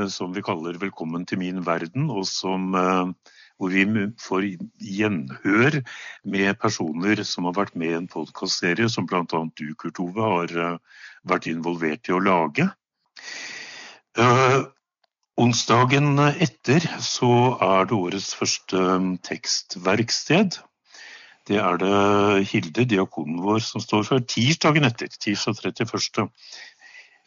som 0.10 0.34
vi 0.34 0.42
kaller 0.42 0.78
'Velkommen 0.78 1.26
til 1.26 1.40
min 1.40 1.64
verden', 1.66 2.10
og 2.12 2.26
som, 2.28 2.74
hvor 3.58 3.70
vi 3.70 3.86
får 4.20 4.48
gjenhør 4.80 5.82
med 6.26 6.60
personer 6.60 7.24
som 7.24 7.46
har 7.46 7.54
vært 7.54 7.76
med 7.76 7.88
i 7.88 7.98
en 8.00 8.08
podkastserie 8.08 8.90
som 8.90 9.06
bl.a. 9.06 9.24
du, 9.56 9.74
Kurt 9.76 10.00
Ove, 10.00 10.22
har 10.22 10.80
vært 11.24 11.48
involvert 11.48 12.10
i 12.10 12.14
å 12.14 12.20
lage. 12.20 12.68
Onsdagen 15.42 16.20
etter 16.20 16.84
så 17.00 17.32
er 17.64 17.88
det 17.88 17.96
årets 17.96 18.34
første 18.36 18.82
tekstverksted. 19.26 20.60
Det 21.48 21.58
er 21.58 21.80
det 21.82 22.48
Hilde, 22.52 22.86
diakonen 22.86 23.40
vår, 23.42 23.64
som 23.66 23.82
står 23.82 24.04
for. 24.06 24.26
Tirsdagen 24.30 24.86
etter, 24.86 25.10
tirsdag 25.10 25.58
31. 25.72 26.28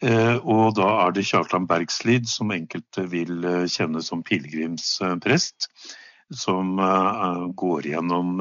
Eh, 0.03 0.37
og 0.43 0.75
da 0.75 0.87
er 1.05 1.13
det 1.15 1.25
Kjartan 1.27 1.67
Bergslid, 1.69 2.27
som 2.27 2.51
enkelte 2.51 3.05
vil 3.11 3.45
eh, 3.47 3.65
kjenne 3.71 4.03
som 4.03 4.23
pilegrimsprest, 4.27 5.69
som 6.35 6.79
eh, 6.79 7.43
går 7.55 7.91
gjennom 7.93 8.39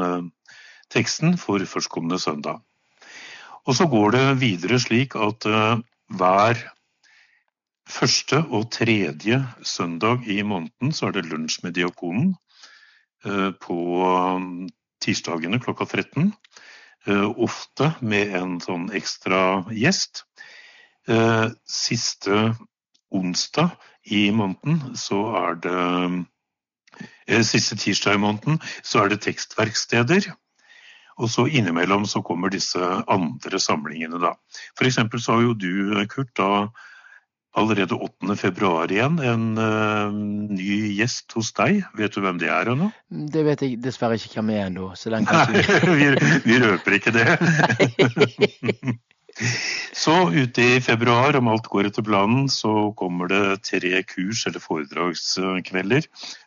teksten 0.93 1.39
for 1.41 1.63
førstkommende 1.69 2.19
søndag. 2.23 2.63
Og 3.65 3.77
så 3.79 3.87
går 3.89 4.17
det 4.17 4.25
videre 4.43 4.79
slik 4.83 5.17
at 5.17 5.47
hver 6.13 6.71
Første 7.85 8.39
og 8.49 8.71
tredje 8.73 9.37
søndag 9.61 10.23
i 10.33 10.39
måneden 10.41 10.95
så 10.97 11.11
er 11.11 11.19
det 11.19 11.27
lunsj 11.29 11.59
med 11.67 11.75
diakonen 11.77 12.31
på 13.61 13.77
tirsdagene 15.05 15.61
klokka 15.61 15.85
13. 15.85 16.33
Eh, 17.07 17.31
ofte 17.37 17.91
med 18.01 18.33
en 18.39 18.57
sånn 18.65 18.87
ekstra 18.97 19.65
gjest. 19.77 20.25
Eh, 21.09 21.49
siste 21.69 22.55
onsdag 23.13 23.75
i 24.05 24.31
måneden 24.33 24.97
så 24.97 25.19
er 25.37 25.59
det 25.61 25.83
eh, 27.27 27.43
Siste 27.45 27.77
tirsdag 27.77 28.17
i 28.17 28.23
måneden 28.23 28.59
så 28.83 29.05
er 29.05 29.13
det 29.13 29.23
tekstverksteder. 29.25 30.31
Og 31.21 31.31
så 31.31 31.47
innimellom 31.47 32.07
så 32.11 32.23
kommer 32.27 32.51
disse 32.51 32.81
andre 33.09 33.61
samlingene, 33.61 34.19
da. 34.19 34.35
F.eks. 34.75 34.99
så 35.23 35.37
har 35.37 35.45
jo 35.45 35.55
du, 35.55 36.05
Kurt, 36.11 36.33
da 36.37 36.69
allerede 37.55 37.95
8. 37.95 38.37
februar 38.37 38.91
igjen 38.91 39.21
en 39.23 39.45
uh, 39.59 40.11
ny 40.11 40.97
gjest 40.99 41.33
hos 41.39 41.53
deg. 41.55 41.85
Vet 41.95 42.17
du 42.17 42.21
hvem 42.25 42.41
det 42.43 42.51
er 42.51 42.73
ennå? 42.73 42.91
Det 43.09 43.45
vet 43.47 43.63
jeg 43.63 43.79
dessverre 43.83 44.19
ikke 44.19 44.41
hvem 44.41 44.51
er 44.57 44.67
ennå. 44.67 44.91
Nei, 45.15 45.65
vi, 46.01 46.11
vi 46.49 46.61
røper 46.67 46.99
ikke 46.99 47.15
det. 47.15 47.29
så 49.93 50.31
ute 50.31 50.63
i 50.63 50.81
februar, 50.85 51.37
om 51.37 51.49
alt 51.51 51.67
går 51.71 51.87
etter 51.89 52.05
planen, 52.07 52.47
så 52.53 52.93
kommer 52.99 53.29
det 53.33 53.63
tre 53.67 54.03
kurs 54.07 54.47
eller 54.47 54.63
foredragskvelder 54.63 56.03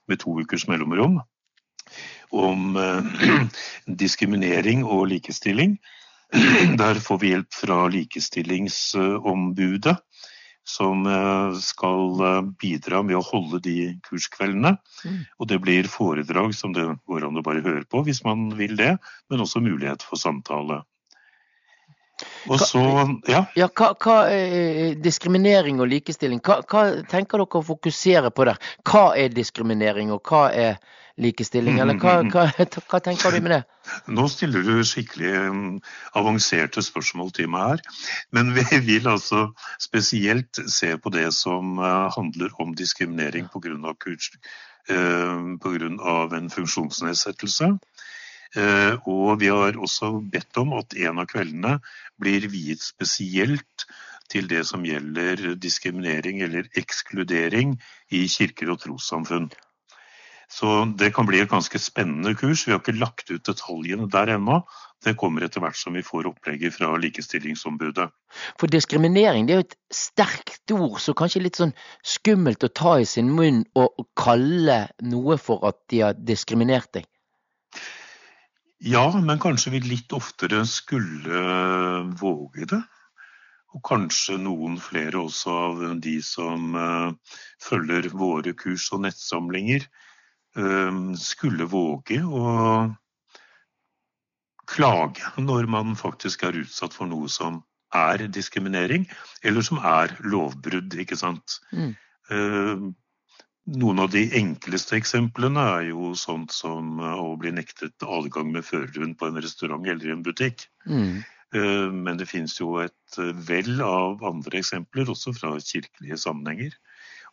med 0.08 0.22
to 0.24 0.40
ukers 0.40 0.68
mellomrom 0.72 1.20
om 2.32 2.76
uh, 2.76 3.04
diskriminering 4.04 4.86
og 4.86 5.08
likestilling. 5.14 5.78
Der 6.82 6.96
får 7.00 7.18
vi 7.22 7.28
hjelp 7.32 7.54
fra 7.56 7.88
Likestillingsombudet 7.88 9.98
som 10.68 11.08
eh, 11.08 11.56
skal 11.64 12.20
eh, 12.28 12.44
bidra 12.60 13.00
med 13.08 13.16
å 13.16 13.24
holde 13.24 13.64
de 13.64 13.96
kurskveldene. 14.04 14.76
Mm. 15.08 15.24
Og 15.40 15.48
det 15.48 15.64
blir 15.64 15.88
foredrag 15.88 16.52
som 16.58 16.74
det 16.76 16.84
går 17.08 17.24
an 17.24 17.40
å 17.40 17.44
bare 17.46 17.64
høre 17.64 17.86
på 17.88 18.04
hvis 18.04 18.20
man 18.28 18.52
vil 18.60 18.76
det, 18.80 19.00
men 19.32 19.42
også 19.46 19.60
mulighet 19.64 20.04
for 20.04 20.20
samtale. 20.20 20.84
Og 22.50 22.62
så, 22.62 22.82
ja. 23.30 23.44
ja 23.58 23.68
hva, 23.70 23.92
hva, 24.02 24.18
eh, 24.34 24.96
diskriminering 25.04 25.82
og 25.84 25.90
likestilling, 25.92 26.42
hva, 26.46 26.62
hva, 26.66 26.86
tenker 27.10 27.44
dere 27.44 27.60
å 27.60 27.66
fokusere 27.66 28.32
på 28.34 28.48
der? 28.50 28.62
Hva 28.88 29.12
er 29.20 29.34
diskriminering, 29.36 30.14
og 30.16 30.24
hva 30.26 30.48
er 30.50 30.80
likestilling, 31.22 31.80
eller 31.82 31.98
hva, 32.02 32.20
hva, 32.30 32.46
hva, 32.54 33.00
tenker 33.04 33.34
du 33.34 33.42
med 33.42 33.54
det? 33.56 33.62
Nå 34.14 34.28
stiller 34.30 34.66
du 34.66 34.84
skikkelig 34.86 35.34
avanserte 36.18 36.84
spørsmål 36.86 37.32
til 37.38 37.50
meg 37.54 37.76
her. 37.76 37.86
Men 38.36 38.54
vi 38.58 38.66
vil 38.90 39.10
altså 39.10 39.48
spesielt 39.82 40.62
se 40.72 40.94
på 41.02 41.14
det 41.14 41.30
som 41.38 41.78
uh, 41.82 42.08
handler 42.16 42.54
om 42.62 42.76
diskriminering 42.78 43.50
pga. 43.54 43.76
En 44.88 46.50
funksjonsnedsettelse. 46.54 47.74
Uh, 48.56 48.96
og 49.10 49.40
vi 49.42 49.52
har 49.52 49.76
også 49.76 50.14
bedt 50.32 50.60
om 50.62 50.76
at 50.78 50.96
en 50.96 51.24
av 51.24 51.28
kveldene 51.30 51.78
blir 52.22 52.48
viet 52.52 52.84
spesielt 52.84 53.88
til 54.32 54.48
det 54.52 54.64
som 54.68 54.86
gjelder 54.88 55.56
diskriminering 55.60 56.42
eller 56.46 56.68
ekskludering 56.80 57.78
i 58.12 58.26
kirker 58.32 58.74
og 58.74 58.82
trossamfunn. 58.84 59.50
Så 60.48 60.86
det 60.96 61.12
kan 61.16 61.28
bli 61.28 61.42
et 61.44 61.52
ganske 61.52 61.80
spennende 61.80 62.32
kurs. 62.40 62.64
Vi 62.64 62.72
har 62.72 62.80
ikke 62.80 62.96
lagt 62.96 63.32
ut 63.32 63.44
detaljene 63.44 64.08
der 64.12 64.32
ennå. 64.38 64.62
Det 65.04 65.18
kommer 65.20 65.44
etter 65.44 65.62
hvert 65.62 65.78
som 65.78 65.98
vi 65.98 66.06
får 66.06 66.30
opplegget 66.30 66.74
fra 66.78 66.94
Likestillingsombudet. 66.98 68.08
For 68.60 68.72
diskriminering 68.72 69.48
det 69.48 69.54
er 69.54 69.60
jo 69.60 69.68
et 69.68 69.76
sterkt 69.94 70.72
ord, 70.72 71.02
så 71.04 71.14
kanskje 71.18 71.44
litt 71.44 71.60
sånn 71.60 71.76
skummelt 72.00 72.64
å 72.64 72.72
ta 72.72 72.96
i 73.02 73.06
sin 73.06 73.30
munn 73.36 73.66
og 73.78 74.08
kalle 74.18 74.86
noe 75.04 75.38
for 75.42 75.68
at 75.68 75.82
de 75.92 76.02
har 76.06 76.18
diskriminert 76.18 76.90
deg? 76.96 77.06
Ja, 78.86 79.08
men 79.18 79.40
kanskje 79.42 79.74
vi 79.74 79.82
litt 79.82 80.14
oftere 80.14 80.62
skulle 80.70 81.42
våge 82.20 82.68
det. 82.70 82.82
Og 83.76 83.82
kanskje 83.86 84.38
noen 84.40 84.78
flere 84.82 85.20
også 85.26 85.54
av 85.54 85.82
de 86.02 86.18
som 86.24 86.76
uh, 86.78 87.10
følger 87.62 88.08
våre 88.14 88.54
kurs 88.58 88.86
og 88.96 89.04
nettsamlinger, 89.04 89.86
Ehm, 90.58 91.14
skulle 91.20 91.68
våge 91.70 92.18
å 92.26 92.44
klage 94.68 95.32
når 95.38 95.68
man 95.70 95.96
faktisk 96.00 96.48
er 96.48 96.58
utsatt 96.64 96.96
for 96.98 97.10
noe 97.10 97.30
som 97.32 97.62
er 97.96 98.26
diskriminering, 98.34 99.06
eller 99.46 99.64
som 99.64 99.80
er 99.86 100.16
lovbrudd. 100.26 100.98
ikke 101.00 101.18
sant? 101.20 101.60
Mm. 101.72 101.94
Noen 103.68 104.00
av 104.00 104.12
de 104.14 104.24
enkleste 104.40 104.96
eksemplene 104.96 105.64
er 105.78 105.90
jo 105.90 106.14
sånt 106.16 106.54
som 106.56 107.02
å 107.04 107.34
bli 107.40 107.52
nektet 107.52 108.06
adgang 108.06 108.54
med 108.54 108.64
førerhund 108.64 109.18
på 109.20 109.28
en 109.28 109.42
restaurant 109.44 109.84
eller 109.84 110.08
i 110.08 110.14
en 110.14 110.24
butikk. 110.24 110.70
Mm. 110.88 111.18
Ehm, 111.56 111.98
men 112.06 112.20
det 112.20 112.30
finnes 112.32 112.56
jo 112.60 112.78
et 112.84 113.20
vell 113.50 113.82
av 113.84 114.24
andre 114.28 114.62
eksempler, 114.62 115.12
også 115.12 115.36
fra 115.36 115.52
kirkelige 115.60 116.20
sammenhenger. 116.22 116.78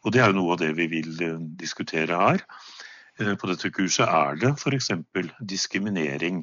Og 0.03 0.13
det 0.13 0.25
er 0.25 0.33
jo 0.33 0.41
noe 0.41 0.57
av 0.57 0.61
det 0.65 0.73
vi 0.79 0.89
vil 0.91 1.15
eh, 1.23 1.39
diskutere 1.61 2.19
her. 2.19 2.43
Eh, 3.21 3.35
på 3.39 3.49
dette 3.51 3.71
kurset 3.71 4.11
er 4.11 4.39
det 4.43 4.53
f.eks. 4.59 4.91
diskriminering 5.55 6.43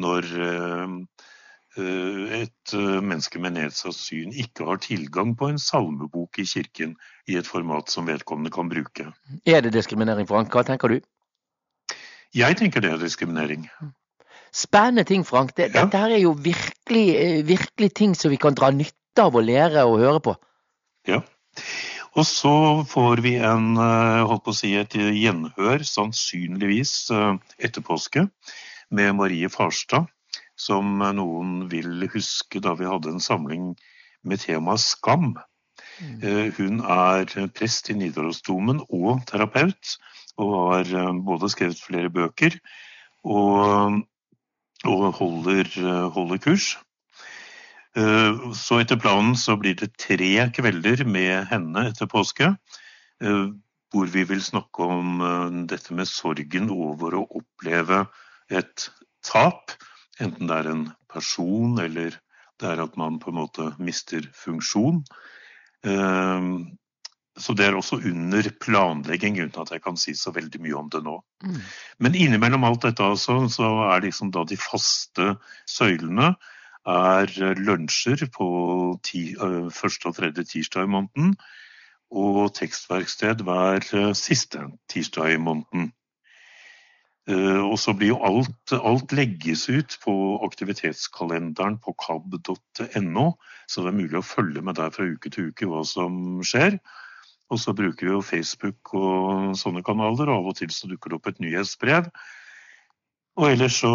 når 0.00 0.28
eh, 0.28 0.82
eh, 0.84 1.30
et 1.76 2.72
menneske 2.74 3.40
med 3.40 3.54
nedsatt 3.56 3.96
syn 3.96 4.34
ikke 4.36 4.66
har 4.68 4.80
tilgang 4.84 5.32
på 5.38 5.48
en 5.48 5.60
salmebok 5.62 6.36
i 6.42 6.44
kirken 6.44 6.92
i 7.30 7.38
et 7.40 7.48
format 7.48 7.88
som 7.88 8.06
vedkommende 8.10 8.52
kan 8.52 8.68
bruke. 8.68 9.06
Er 9.48 9.64
det 9.64 9.72
diskriminering, 9.72 10.28
Frank? 10.28 10.52
Hva 10.52 10.66
tenker 10.68 10.92
du? 10.92 11.00
Jeg 12.36 12.56
tenker 12.60 12.84
det 12.84 12.92
er 12.92 13.00
diskriminering. 13.00 13.66
Spennende 14.52 15.04
ting, 15.08 15.24
Frank. 15.24 15.54
Dette 15.56 15.80
ja. 15.80 15.88
Her 15.88 16.12
er 16.12 16.20
jo 16.20 16.34
virkelig, 16.36 17.06
virkelig 17.48 17.90
ting 17.96 18.16
som 18.16 18.32
vi 18.32 18.40
kan 18.40 18.56
dra 18.56 18.68
nytte 18.72 19.24
av 19.24 19.36
å 19.36 19.44
lære 19.44 19.84
og 19.88 20.00
høre 20.00 20.20
på. 20.24 20.36
Ja. 21.08 21.22
Og 22.12 22.26
så 22.28 22.52
får 22.88 23.22
vi 23.24 23.38
en, 23.40 23.76
eh, 23.80 24.24
holdt 24.28 24.44
på 24.44 24.52
å 24.52 24.56
si, 24.56 24.74
et 24.76 24.92
gjenhør, 24.92 25.84
sannsynligvis 25.88 26.92
eh, 27.10 27.36
etter 27.58 27.84
påske, 27.84 28.26
med 28.92 29.16
Marie 29.16 29.48
Farstad, 29.48 30.11
som 30.62 31.02
noen 31.16 31.66
vil 31.72 32.06
huske 32.12 32.62
da 32.62 32.76
vi 32.78 32.86
hadde 32.86 33.14
en 33.14 33.24
samling 33.24 33.72
med 34.22 34.42
temaet 34.44 34.84
skam. 34.84 35.32
Mm. 35.98 36.14
Eh, 36.22 36.46
hun 36.58 36.80
er 36.84 37.50
prest 37.56 37.90
i 37.90 37.98
Nidarosdomen 37.98 38.84
og 38.88 39.24
terapeut, 39.30 39.96
og 40.40 40.54
har 40.56 41.12
både 41.26 41.50
skrevet 41.52 41.82
flere 41.82 42.10
bøker 42.10 42.56
og, 43.28 44.00
og 44.88 45.04
holder, 45.18 45.68
holder 46.14 46.40
kurs. 46.42 46.72
Eh, 47.92 48.52
så 48.56 48.80
etter 48.80 48.96
planen 49.00 49.34
så 49.36 49.58
blir 49.60 49.76
det 49.76 49.92
tre 50.00 50.46
kvelder 50.56 51.04
med 51.04 51.50
henne 51.50 51.88
etter 51.90 52.08
påske. 52.08 52.54
Eh, 53.22 53.46
hvor 53.92 54.08
vi 54.08 54.24
vil 54.24 54.40
snakke 54.40 54.88
om 54.88 55.20
eh, 55.20 55.56
dette 55.68 55.94
med 55.96 56.08
sorgen 56.08 56.70
over 56.72 57.18
å 57.18 57.26
oppleve 57.42 58.06
et 58.48 58.88
tap. 59.26 59.76
Enten 60.20 60.50
det 60.50 60.58
er 60.60 60.70
en 60.72 60.84
person 61.12 61.78
eller 61.80 62.18
det 62.60 62.68
er 62.68 62.82
at 62.84 62.96
man 63.00 63.18
på 63.22 63.32
en 63.32 63.40
måte 63.40 63.70
mister 63.82 64.26
funksjon. 64.36 65.02
Så 67.40 67.54
det 67.56 67.64
er 67.64 67.76
også 67.76 67.96
under 67.96 68.48
planlegging, 68.60 69.38
uten 69.40 69.62
at 69.62 69.72
jeg 69.72 69.82
kan 69.82 69.96
si 69.96 70.12
så 70.18 70.34
veldig 70.36 70.60
mye 70.62 70.76
om 70.76 70.90
det 70.92 71.00
nå. 71.04 71.16
Mm. 71.44 71.60
Men 72.04 72.18
innimellom 72.18 72.66
alt 72.68 72.84
dette 72.84 73.04
altså, 73.04 73.38
så 73.48 73.70
er 73.88 74.04
liksom 74.04 74.30
da 74.34 74.44
de 74.48 74.58
faste 74.60 75.32
søylene 75.68 76.34
er 76.88 77.32
lunsjer 77.56 78.26
på 78.34 78.48
ti, 79.06 79.32
eh, 79.32 79.70
første 79.72 80.10
og 80.10 80.16
tredje 80.18 80.44
tirsdag 80.44 80.84
i 80.84 80.92
måneden. 80.92 81.34
Og 82.12 82.52
tekstverksted 82.58 83.44
hver 83.46 83.80
eh, 83.96 84.12
siste 84.18 84.66
tirsdag 84.92 85.36
i 85.36 85.40
måneden. 85.40 85.92
Eh, 87.30 87.62
og 87.62 87.76
så 87.78 87.94
blir 87.94 88.12
jo 88.12 88.22
alt, 88.26 88.72
alt 88.74 89.12
legges 89.14 89.68
ut 89.70 89.94
på 90.02 90.14
aktivitetskalenderen 90.42 91.78
på 91.84 91.94
kab.no, 92.02 93.26
så 93.70 93.84
det 93.84 93.92
er 93.92 94.00
mulig 94.00 94.18
å 94.18 94.26
følge 94.26 94.64
med 94.66 94.80
der 94.80 94.90
fra 94.94 95.06
uke 95.06 95.30
til 95.30 95.52
uke 95.52 95.68
hva 95.70 95.84
som 95.86 96.42
skjer. 96.46 96.80
Og 97.52 97.60
så 97.62 97.74
bruker 97.76 98.08
vi 98.08 98.14
jo 98.14 98.22
Facebook 98.24 98.94
og 98.96 99.52
sånne 99.60 99.84
kanaler, 99.86 100.30
og 100.32 100.38
av 100.40 100.52
og 100.52 100.58
til 100.58 100.72
så 100.74 100.90
dukker 100.90 101.12
det 101.12 101.20
opp 101.20 101.30
et 101.30 101.42
nyhetsbrev 101.44 102.08
og 103.40 103.46
ellers 103.48 103.78
så, 103.80 103.90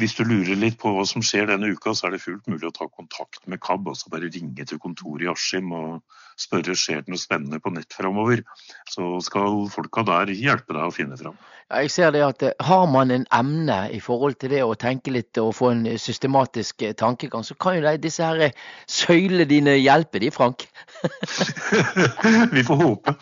hvis 0.00 0.14
du 0.16 0.22
lurer 0.24 0.56
litt 0.56 0.78
på 0.80 0.94
hva 0.94 1.02
som 1.08 1.20
skjer 1.24 1.50
denne 1.50 1.68
uka, 1.76 1.92
så 1.92 2.08
er 2.08 2.14
det 2.14 2.22
fullt 2.22 2.46
mulig 2.48 2.70
å 2.70 2.72
ta 2.72 2.86
kontakt 2.88 3.42
med 3.44 3.60
KAB. 3.60 3.90
Altså 3.92 4.08
bare 4.12 4.30
ringe 4.32 4.64
til 4.64 4.80
kontoret 4.80 5.26
i 5.26 5.28
Askim 5.28 5.74
og 5.76 5.98
spørre 6.40 6.76
skjer 6.78 7.02
det 7.02 7.12
noe 7.12 7.20
spennende 7.20 7.60
på 7.60 7.72
nett 7.74 7.92
framover. 7.92 8.40
Så 8.88 9.18
skal 9.26 9.66
folka 9.74 10.06
der 10.08 10.32
hjelpe 10.32 10.72
deg 10.72 10.88
å 10.88 10.94
finne 10.94 11.18
fram. 11.20 11.36
Ja, 11.68 11.82
jeg 11.84 11.92
ser 11.92 12.14
det 12.16 12.22
at 12.24 12.42
eh, 12.46 12.54
Har 12.64 12.86
man 12.88 13.12
en 13.12 13.26
emne 13.34 13.76
i 13.92 14.00
forhold 14.00 14.38
til 14.40 14.54
det 14.54 14.62
å 14.64 14.72
tenke 14.78 15.12
litt 15.12 15.36
og 15.42 15.52
få 15.58 15.74
en 15.74 15.84
systematisk 16.00 16.86
eh, 16.86 16.96
tankegang, 16.96 17.44
så 17.44 17.58
kan 17.60 17.76
jo 17.76 17.92
disse 18.00 18.24
her 18.24 18.40
eh, 18.48 18.56
søylene 18.88 19.44
dine 19.50 19.76
hjelpe 19.76 20.22
de, 20.22 20.32
Frank? 20.32 20.64
Vi 22.56 22.64
får 22.64 22.84
håpe. 22.86 23.16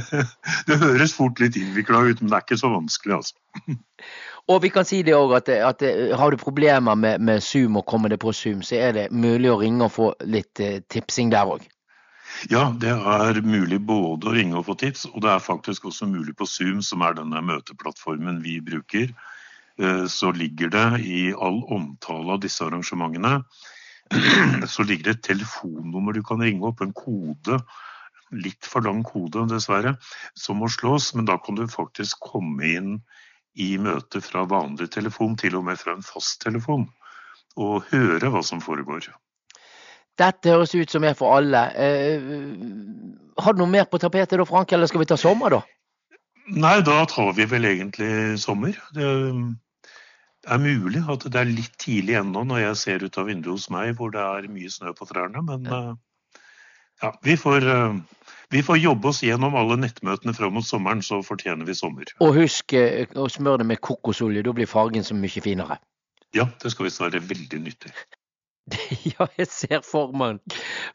Det 0.70 0.78
høres 0.78 1.18
fort 1.18 1.42
litt 1.42 1.58
innvikla 1.58 2.06
ut, 2.06 2.20
men 2.22 2.30
det 2.30 2.36
er 2.38 2.46
ikke 2.46 2.60
så 2.60 2.70
vanskelig, 2.70 3.18
altså. 3.18 3.34
Og 4.48 4.62
vi 4.62 4.70
kan 4.72 4.86
si 4.88 5.02
det 5.06 5.14
òg 5.14 5.34
at, 5.36 5.48
at, 5.48 5.84
har 6.16 6.30
du 6.30 6.40
problemer 6.40 6.96
med, 6.96 7.20
med, 7.20 7.42
Zoom 7.44 7.76
og 7.76 7.86
kommer 7.86 8.08
det 8.08 8.20
på 8.22 8.32
Zoom, 8.32 8.62
så 8.62 8.80
er 8.80 8.96
det 8.96 9.10
mulig 9.12 9.50
å 9.50 9.58
ringe 9.60 9.84
og 9.86 9.92
få 9.94 10.08
litt 10.24 10.62
uh, 10.64 10.80
tipsing 10.88 11.30
der 11.30 11.52
òg. 11.56 11.66
Ja, 12.50 12.70
det 12.80 12.94
er 12.94 13.40
mulig 13.44 13.80
både 13.84 14.30
å 14.30 14.34
ringe 14.34 14.56
og 14.58 14.68
få 14.70 14.76
tips, 14.80 15.04
og 15.10 15.20
det 15.24 15.32
er 15.34 15.42
faktisk 15.44 15.90
også 15.90 16.08
mulig 16.08 16.36
på 16.38 16.46
Zoom, 16.48 16.80
som 16.82 17.02
er 17.04 17.18
denne 17.18 17.42
møteplattformen 17.44 18.40
vi 18.44 18.60
bruker. 18.64 19.10
Eh, 19.80 20.06
så 20.06 20.30
ligger 20.32 20.70
det 20.72 20.86
i 21.04 21.20
all 21.32 21.60
omtale 21.72 22.36
av 22.36 22.40
disse 22.42 22.64
arrangementene 22.66 23.40
så 24.74 24.82
ligger 24.82 25.04
det 25.06 25.14
et 25.16 25.26
telefonnummer 25.30 26.16
du 26.16 26.22
kan 26.26 26.42
ringe 26.42 26.66
opp, 26.66 26.82
en 26.82 26.94
kode. 26.96 27.60
Litt 28.30 28.66
for 28.66 28.82
lang 28.86 29.02
kode, 29.06 29.46
dessverre, 29.50 29.96
som 30.38 30.60
må 30.62 30.68
slås. 30.70 31.12
Men 31.14 31.28
da 31.30 31.38
kan 31.38 31.58
du 31.58 31.66
faktisk 31.70 32.18
komme 32.32 32.66
inn 32.66 32.96
i 33.54 33.72
møte 33.82 34.22
fra 34.24 34.44
vanlig 34.48 34.90
telefon, 34.94 35.36
til 35.38 35.56
og 35.58 35.66
med 35.66 35.80
fra 35.80 35.96
en 35.96 36.06
fasttelefon, 36.06 36.86
og 37.58 37.90
høre 37.90 38.30
hva 38.30 38.42
som 38.46 38.62
foregår. 38.62 39.10
Dette 40.20 40.52
høres 40.52 40.74
ut 40.76 40.92
som 40.92 41.04
er 41.06 41.16
for 41.16 41.38
alle. 41.38 41.64
Eh, 41.74 42.30
har 43.40 43.56
du 43.56 43.62
noe 43.62 43.72
mer 43.72 43.88
på 43.88 44.00
tapetet 44.02 44.38
da, 44.38 44.46
Frank, 44.48 44.72
eller 44.72 44.90
skal 44.90 45.02
vi 45.02 45.08
ta 45.10 45.18
sommer, 45.20 45.56
da? 45.56 45.62
Nei, 46.50 46.80
da 46.84 47.02
tar 47.08 47.32
vi 47.36 47.46
vel 47.48 47.66
egentlig 47.68 48.38
sommer. 48.42 48.76
Det 48.94 49.08
er 50.48 50.62
mulig 50.62 51.02
at 51.12 51.26
det 51.28 51.40
er 51.40 51.50
litt 51.50 51.74
tidlig 51.80 52.16
ennå 52.20 52.42
når 52.48 52.62
jeg 52.64 52.78
ser 52.80 53.04
ut 53.04 53.18
av 53.20 53.28
vinduet 53.28 53.54
hos 53.54 53.68
meg 53.72 53.92
hvor 53.98 54.12
det 54.14 54.22
er 54.24 54.48
mye 54.52 54.70
snø 54.72 54.94
på 54.96 55.08
trærne, 55.08 55.42
men 55.46 55.68
ja, 55.68 55.80
eh, 57.04 57.18
vi, 57.24 57.36
får, 57.40 57.66
uh, 57.68 58.32
vi 58.50 58.62
får 58.66 58.80
jobbe 58.82 59.10
oss 59.12 59.22
gjennom 59.22 59.54
alle 59.58 59.76
nettmøtene 59.80 60.34
fram 60.34 60.56
mot 60.58 60.66
sommeren, 60.66 61.02
så 61.06 61.20
fortjener 61.26 61.68
vi 61.68 61.76
sommer. 61.78 62.10
Og 62.24 62.34
husk 62.40 62.74
uh, 62.74 63.04
å 63.14 63.28
smøre 63.30 63.62
det 63.62 63.68
med 63.72 63.82
kokosolje, 63.84 64.42
da 64.46 64.54
blir 64.56 64.70
fargen 64.70 65.06
så 65.06 65.16
mye 65.18 65.44
finere. 65.44 65.78
Ja, 66.34 66.48
det 66.62 66.72
skal 66.74 66.88
visst 66.88 67.02
være 67.02 67.22
veldig 67.26 67.62
nyttig. 67.62 67.94
ja, 69.12 69.26
jeg 69.38 69.48
ser 69.50 69.86
for 69.86 70.14
meg 70.14 70.42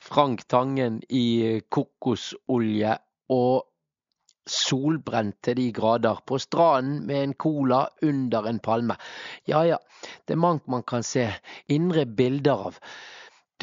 Frank 0.04 0.46
Tangen 0.52 1.02
i 1.10 1.62
kokosolje 1.74 2.98
og 3.34 3.66
solbrent 4.46 5.38
til 5.44 5.58
de 5.58 5.72
grader, 5.74 6.22
på 6.28 6.38
stranden 6.38 7.06
med 7.08 7.24
en 7.24 7.34
cola 7.34 7.88
under 8.06 8.46
en 8.50 8.60
palme. 8.60 8.96
Ja 9.50 9.64
ja, 9.66 9.80
det 10.28 10.36
er 10.36 10.42
mangt 10.42 10.68
man 10.70 10.84
kan 10.84 11.04
se 11.04 11.32
indre 11.68 12.06
bilder 12.06 12.70
av. 12.70 12.80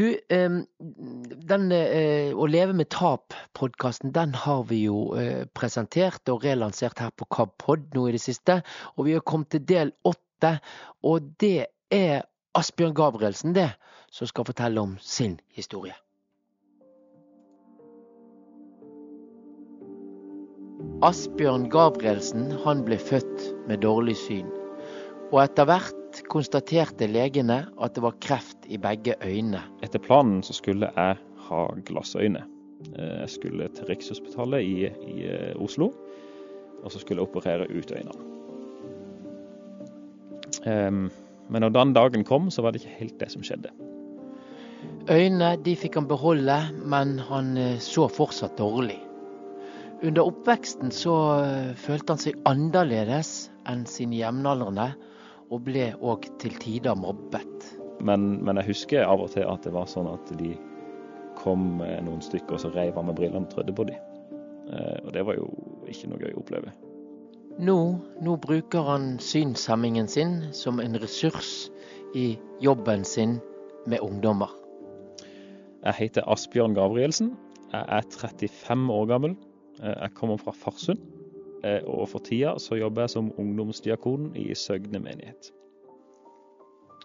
Du, 0.00 0.06
den 0.28 1.72
eh, 1.76 2.32
Å 2.32 2.46
leve 2.48 2.72
med 2.72 2.88
tap-podkasten, 2.94 4.12
den 4.16 4.32
har 4.40 4.62
vi 4.70 4.86
jo 4.86 5.12
eh, 5.20 5.44
presentert 5.52 6.30
og 6.32 6.46
relansert 6.46 7.02
her 7.02 7.12
på 7.12 7.28
KABpod 7.36 7.90
nå 7.92 8.06
i 8.08 8.14
det 8.16 8.22
siste. 8.24 8.62
Og 8.96 9.10
vi 9.10 9.18
har 9.18 9.26
kommet 9.28 9.52
til 9.52 9.66
del 9.68 9.92
åtte, 10.08 10.54
og 11.04 11.28
det 11.42 11.68
er 11.92 12.24
Asbjørn 12.56 12.96
Gabrielsen, 12.96 13.52
det, 13.56 13.68
som 14.12 14.28
skal 14.28 14.48
fortelle 14.48 14.80
om 14.80 14.96
sin 15.00 15.36
historie. 15.52 15.94
Asbjørn 21.04 21.68
Gabrielsen 21.68 22.48
han 22.64 22.84
ble 22.86 22.96
født 22.96 23.48
med 23.68 23.84
dårlig 23.84 24.16
syn, 24.24 24.48
og 25.32 25.42
etter 25.44 25.68
hvert 25.68 26.01
konstaterte 26.28 27.08
legene 27.08 27.62
at 27.80 27.94
det 27.96 28.02
var 28.04 28.18
kreft 28.24 28.66
i 28.68 28.78
begge 28.80 29.14
øynene. 29.22 29.62
Etter 29.82 30.02
planen 30.02 30.42
så 30.44 30.52
skulle 30.56 30.90
jeg 30.96 31.18
ha 31.48 31.62
glassøyne. 31.88 32.44
Eh, 32.98 33.20
jeg 33.22 33.30
skulle 33.38 33.68
til 33.76 33.88
Rikshospitalet 33.88 34.62
i, 34.66 34.90
i 35.12 35.26
eh, 35.28 35.62
Oslo, 35.62 35.92
og 36.82 36.92
så 36.92 36.98
skulle 36.98 37.22
jeg 37.22 37.28
operere 37.28 37.68
ut 37.70 37.92
øynene. 37.94 38.30
Men 41.52 41.64
når 41.64 41.72
den 41.74 41.92
dagen 41.92 42.24
kom, 42.24 42.50
så 42.50 42.62
var 42.62 42.72
det 42.72 42.82
ikke 42.82 42.98
helt 43.00 43.16
det 43.20 43.30
som 43.32 43.42
skjedde. 43.42 43.72
Øynene 45.10 45.56
de 45.64 45.74
fikk 45.76 45.96
han 45.98 46.06
beholde, 46.10 46.58
men 46.86 47.16
han 47.28 47.56
eh, 47.58 47.78
så 47.82 48.08
fortsatt 48.10 48.58
dårlig. 48.58 48.98
Under 50.02 50.26
oppveksten 50.26 50.90
så 50.90 51.14
følte 51.78 52.14
han 52.14 52.18
seg 52.18 52.38
annerledes 52.50 53.52
enn 53.70 53.84
sine 53.86 54.16
jevnaldrende, 54.18 54.88
og 55.52 55.64
ble 55.66 55.90
òg 56.00 56.28
til 56.42 56.56
tider 56.62 56.96
mobbet. 56.98 57.68
Men, 58.02 58.40
men, 58.42 58.58
jeg 58.58 58.72
husker 58.72 59.04
av 59.06 59.22
og 59.22 59.34
til 59.34 59.44
at 59.46 59.66
det 59.66 59.74
var 59.74 59.90
sånn 59.90 60.08
at 60.10 60.32
de 60.40 60.54
kom 61.38 61.78
noen 61.78 62.22
stykker, 62.24 62.56
og 62.56 62.64
så 62.64 62.72
reiv 62.74 62.98
av 62.98 63.06
med 63.08 63.16
brillene 63.18 63.46
og 63.46 63.52
trødde 63.52 63.74
på 63.76 63.86
dem. 63.88 64.00
Eh, 64.72 64.98
og 65.04 65.12
det 65.14 65.24
var 65.26 65.38
jo 65.38 65.48
ikke 65.90 66.10
noe 66.10 66.22
gøy 66.22 66.32
å 66.32 66.42
oppleve. 66.42 66.72
Nå, 67.62 67.78
nå 68.24 68.34
bruker 68.40 68.86
han 68.88 69.16
synshemmingen 69.20 70.08
sin 70.08 70.38
som 70.56 70.80
en 70.80 70.96
ressurs 71.02 71.68
i 72.16 72.32
jobben 72.64 73.04
sin 73.04 73.38
med 73.86 74.00
ungdommer. 74.00 74.50
Jeg 75.82 75.98
heter 75.98 76.28
Asbjørn 76.30 76.76
Gabrielsen. 76.78 77.34
Jeg 77.72 77.84
er 77.88 78.06
35 78.14 78.92
år 78.94 79.08
gammel. 79.10 79.36
Eh, 79.82 79.92
jeg 79.92 80.14
kommer 80.16 80.40
fra 80.40 80.54
Farsund, 80.56 81.00
og 81.62 82.08
for 82.10 82.24
tida 82.26 82.56
så 82.58 82.78
jobber 82.80 83.06
jeg 83.06 83.14
som 83.14 83.32
ungdomsdiakon 83.38 84.32
i 84.36 84.50
Søgne 84.58 84.98
menighet. 84.98 85.52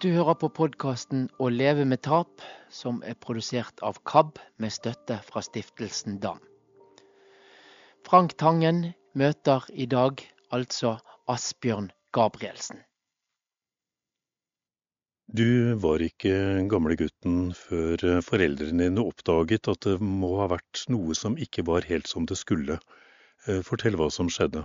Du 0.01 0.11
hører 0.13 0.35
på 0.38 0.49
podkasten 0.53 1.29
'Å 1.39 1.49
leve 1.49 1.85
med 1.85 2.03
tap', 2.05 2.41
som 2.69 3.01
er 3.03 3.15
produsert 3.15 3.79
av 3.81 3.97
KAB 4.05 4.38
med 4.57 4.69
støtte 4.69 5.17
fra 5.25 5.41
stiftelsen 5.41 6.19
DAM. 6.21 6.38
Frank 8.05 8.35
Tangen 8.38 8.93
møter 9.15 9.65
i 9.73 9.88
dag 9.89 10.21
altså 10.53 10.99
Asbjørn 11.27 11.89
Gabrielsen. 12.13 12.84
Du 15.27 15.73
var 15.81 15.99
ikke 16.05 16.35
gamle 16.71 16.95
gutten 16.95 17.49
før 17.57 17.97
eh, 18.05 18.21
foreldrene 18.23 18.85
dine 18.88 19.03
oppdaget 19.03 19.67
at 19.67 19.89
det 19.89 19.97
må 19.99 20.38
ha 20.39 20.47
vært 20.53 20.85
noe 20.93 21.17
som 21.17 21.35
ikke 21.41 21.65
var 21.67 21.89
helt 21.89 22.07
som 22.07 22.29
det 22.29 22.38
skulle. 22.39 22.77
Eh, 23.48 23.64
fortell 23.65 23.98
hva 23.99 24.10
som 24.14 24.30
skjedde. 24.32 24.64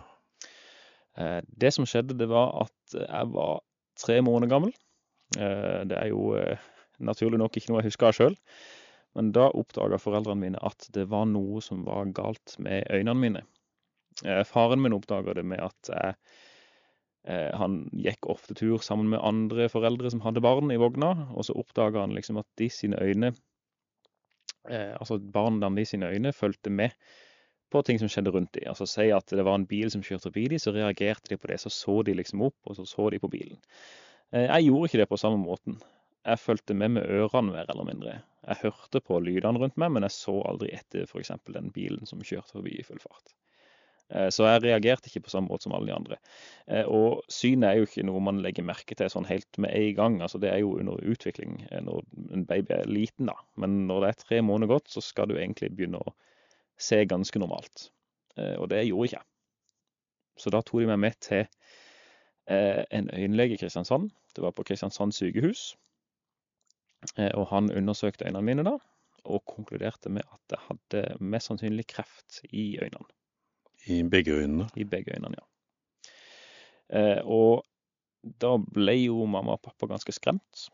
Eh, 1.16 1.40
det 1.46 1.72
som 1.76 1.88
skjedde, 1.88 2.18
det 2.18 2.28
var 2.30 2.66
at 2.66 2.96
jeg 2.98 3.32
var 3.34 3.62
tre 4.00 4.20
måneder 4.24 4.52
gammel. 4.52 4.72
Det 5.32 5.96
er 5.96 6.10
jo 6.10 6.34
naturlig 7.00 7.38
nok 7.40 7.54
ikke 7.56 7.70
noe 7.70 7.80
jeg 7.80 7.88
husker 7.88 8.12
sjøl. 8.12 8.34
Men 9.16 9.30
da 9.32 9.46
oppdaga 9.48 9.96
foreldrene 10.00 10.42
mine 10.42 10.60
at 10.60 10.84
det 10.92 11.06
var 11.08 11.24
noe 11.30 11.62
som 11.64 11.86
var 11.86 12.10
galt 12.12 12.58
med 12.60 12.84
øynene 12.92 13.16
mine. 13.16 13.42
Faren 14.44 14.82
min 14.84 14.92
oppdaga 14.92 15.32
det 15.38 15.46
med 15.48 15.62
at 15.64 15.88
jeg 15.88 16.18
Eh, 17.22 17.54
han 17.54 17.84
gikk 17.94 18.26
ofte 18.26 18.54
tur 18.58 18.82
sammen 18.82 19.12
med 19.12 19.22
andre 19.22 19.68
foreldre 19.70 20.10
som 20.10 20.24
hadde 20.24 20.42
barn 20.42 20.72
i 20.74 20.78
vogna, 20.80 21.12
og 21.30 21.46
så 21.46 21.54
oppdaga 21.54 22.02
han 22.02 22.16
liksom 22.16 22.40
at 22.40 22.48
de 22.58 22.66
sine 22.72 22.98
øyne 22.98 23.30
eh, 24.66 24.94
Altså 24.96 25.20
barna 25.22 25.70
de 25.70 25.84
sine 25.86 26.10
øyne 26.10 26.32
fulgte 26.34 26.70
med 26.70 26.90
på 27.72 27.82
ting 27.86 27.98
som 28.00 28.10
skjedde 28.12 28.32
rundt 28.34 28.52
dem. 28.56 28.68
Altså 28.70 28.86
Si 28.88 29.08
at 29.14 29.32
det 29.32 29.44
var 29.46 29.58
en 29.58 29.68
bil 29.68 29.90
som 29.92 30.04
kjørte 30.04 30.28
forbi 30.28 30.46
dem, 30.52 30.60
så 30.62 30.74
reagerte 30.74 31.32
de 31.32 31.40
på 31.40 31.50
det. 31.50 31.60
Så 31.62 31.72
så 31.72 32.02
de 32.06 32.16
liksom 32.18 32.44
opp, 32.48 32.58
og 32.66 32.78
så 32.78 32.86
så 32.88 33.10
de 33.10 33.20
på 33.22 33.30
bilen. 33.32 33.58
Eh, 34.32 34.48
jeg 34.48 34.68
gjorde 34.68 34.90
ikke 34.90 35.02
det 35.02 35.10
på 35.10 35.20
samme 35.20 35.40
måten. 35.42 35.80
Jeg 36.22 36.38
fulgte 36.38 36.74
med 36.78 36.96
med 36.96 37.08
ørene, 37.10 37.52
mer 37.52 37.70
eller 37.72 37.88
mindre. 37.88 38.18
Jeg 38.46 38.62
hørte 38.62 39.00
på 39.02 39.18
lydene 39.20 39.58
rundt 39.58 39.78
meg, 39.78 39.90
men 39.94 40.06
jeg 40.06 40.14
så 40.16 40.36
aldri 40.46 40.70
etter 40.76 41.06
f.eks. 41.08 41.32
den 41.48 41.70
bilen 41.74 42.06
som 42.06 42.22
kjørte 42.22 42.58
forbi 42.58 42.76
i 42.78 42.84
full 42.86 43.00
fart. 43.02 43.34
Eh, 44.12 44.28
så 44.34 44.46
jeg 44.46 44.62
reagerte 44.64 45.10
ikke 45.10 45.24
på 45.26 45.32
samme 45.34 45.50
måte 45.50 45.66
som 45.66 45.74
alle 45.76 45.90
de 45.90 45.96
andre. 45.96 46.18
Eh, 46.66 46.84
og 46.86 47.22
synet 47.32 47.68
er 47.70 47.80
jo 47.80 47.88
ikke 47.88 48.06
noe 48.06 48.22
man 48.24 48.42
legger 48.44 48.66
merke 48.66 48.96
til 48.98 49.10
sånn 49.12 49.28
helt 49.28 49.60
med 49.62 49.74
en 49.74 49.94
gang. 49.98 50.20
altså 50.22 50.40
Det 50.42 50.52
er 50.52 50.62
jo 50.62 50.76
under 50.78 51.00
utvikling 51.02 51.64
når 51.88 52.04
en 52.36 52.46
baby 52.48 52.76
er 52.78 52.90
liten, 52.90 53.30
da. 53.32 53.36
Men 53.56 53.86
når 53.90 54.04
det 54.04 54.12
er 54.12 54.22
tre 54.26 54.42
måneder 54.44 54.76
gått, 54.76 54.92
så 54.92 55.04
skal 55.04 55.30
du 55.30 55.38
egentlig 55.38 55.74
begynne 55.74 56.02
å 56.02 56.14
se 56.82 57.02
ganske 57.06 57.38
normalt. 57.38 57.90
Og 58.36 58.66
det 58.72 58.82
gjorde 58.88 59.06
jeg 59.06 59.12
ikke. 59.12 59.26
Så 60.40 60.50
da 60.50 60.62
tok 60.64 60.80
de 60.82 60.88
meg 60.88 60.98
med 61.02 61.18
til 61.22 61.44
en 62.48 63.10
øyenlege 63.12 63.54
i 63.54 63.60
Kristiansand. 63.60 64.08
Det 64.34 64.42
var 64.42 64.54
på 64.56 64.64
Kristiansand 64.66 65.12
sykehus. 65.14 65.74
Og 67.36 67.44
han 67.52 67.68
undersøkte 67.76 68.26
øynene 68.26 68.46
mine 68.46 68.64
da, 68.66 68.76
og 69.24 69.44
konkluderte 69.46 70.10
med 70.10 70.24
at 70.32 70.56
jeg 70.56 70.64
hadde 70.68 71.02
mest 71.20 71.50
sannsynlig 71.50 71.86
kreft 71.92 72.40
i 72.50 72.78
øynene. 72.82 73.06
I 73.86 74.02
begge 74.02 74.32
øynene? 74.32 74.68
I 74.76 74.84
begge 74.84 75.14
øynene, 75.14 75.36
ja. 75.38 75.46
Eh, 76.92 77.20
og 77.24 77.64
da 78.22 78.56
ble 78.60 78.94
jo 79.00 79.24
mamma 79.26 79.56
og 79.56 79.62
pappa 79.64 79.88
ganske 79.90 80.14
skremt. 80.14 80.68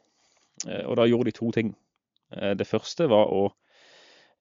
Eh, 0.67 0.85
og 0.85 0.99
da 0.99 1.07
gjorde 1.09 1.31
de 1.31 1.37
to 1.39 1.51
ting. 1.55 1.73
Eh, 2.35 2.55
det 2.59 2.67
første 2.67 3.09
var 3.11 3.31
å 3.33 3.49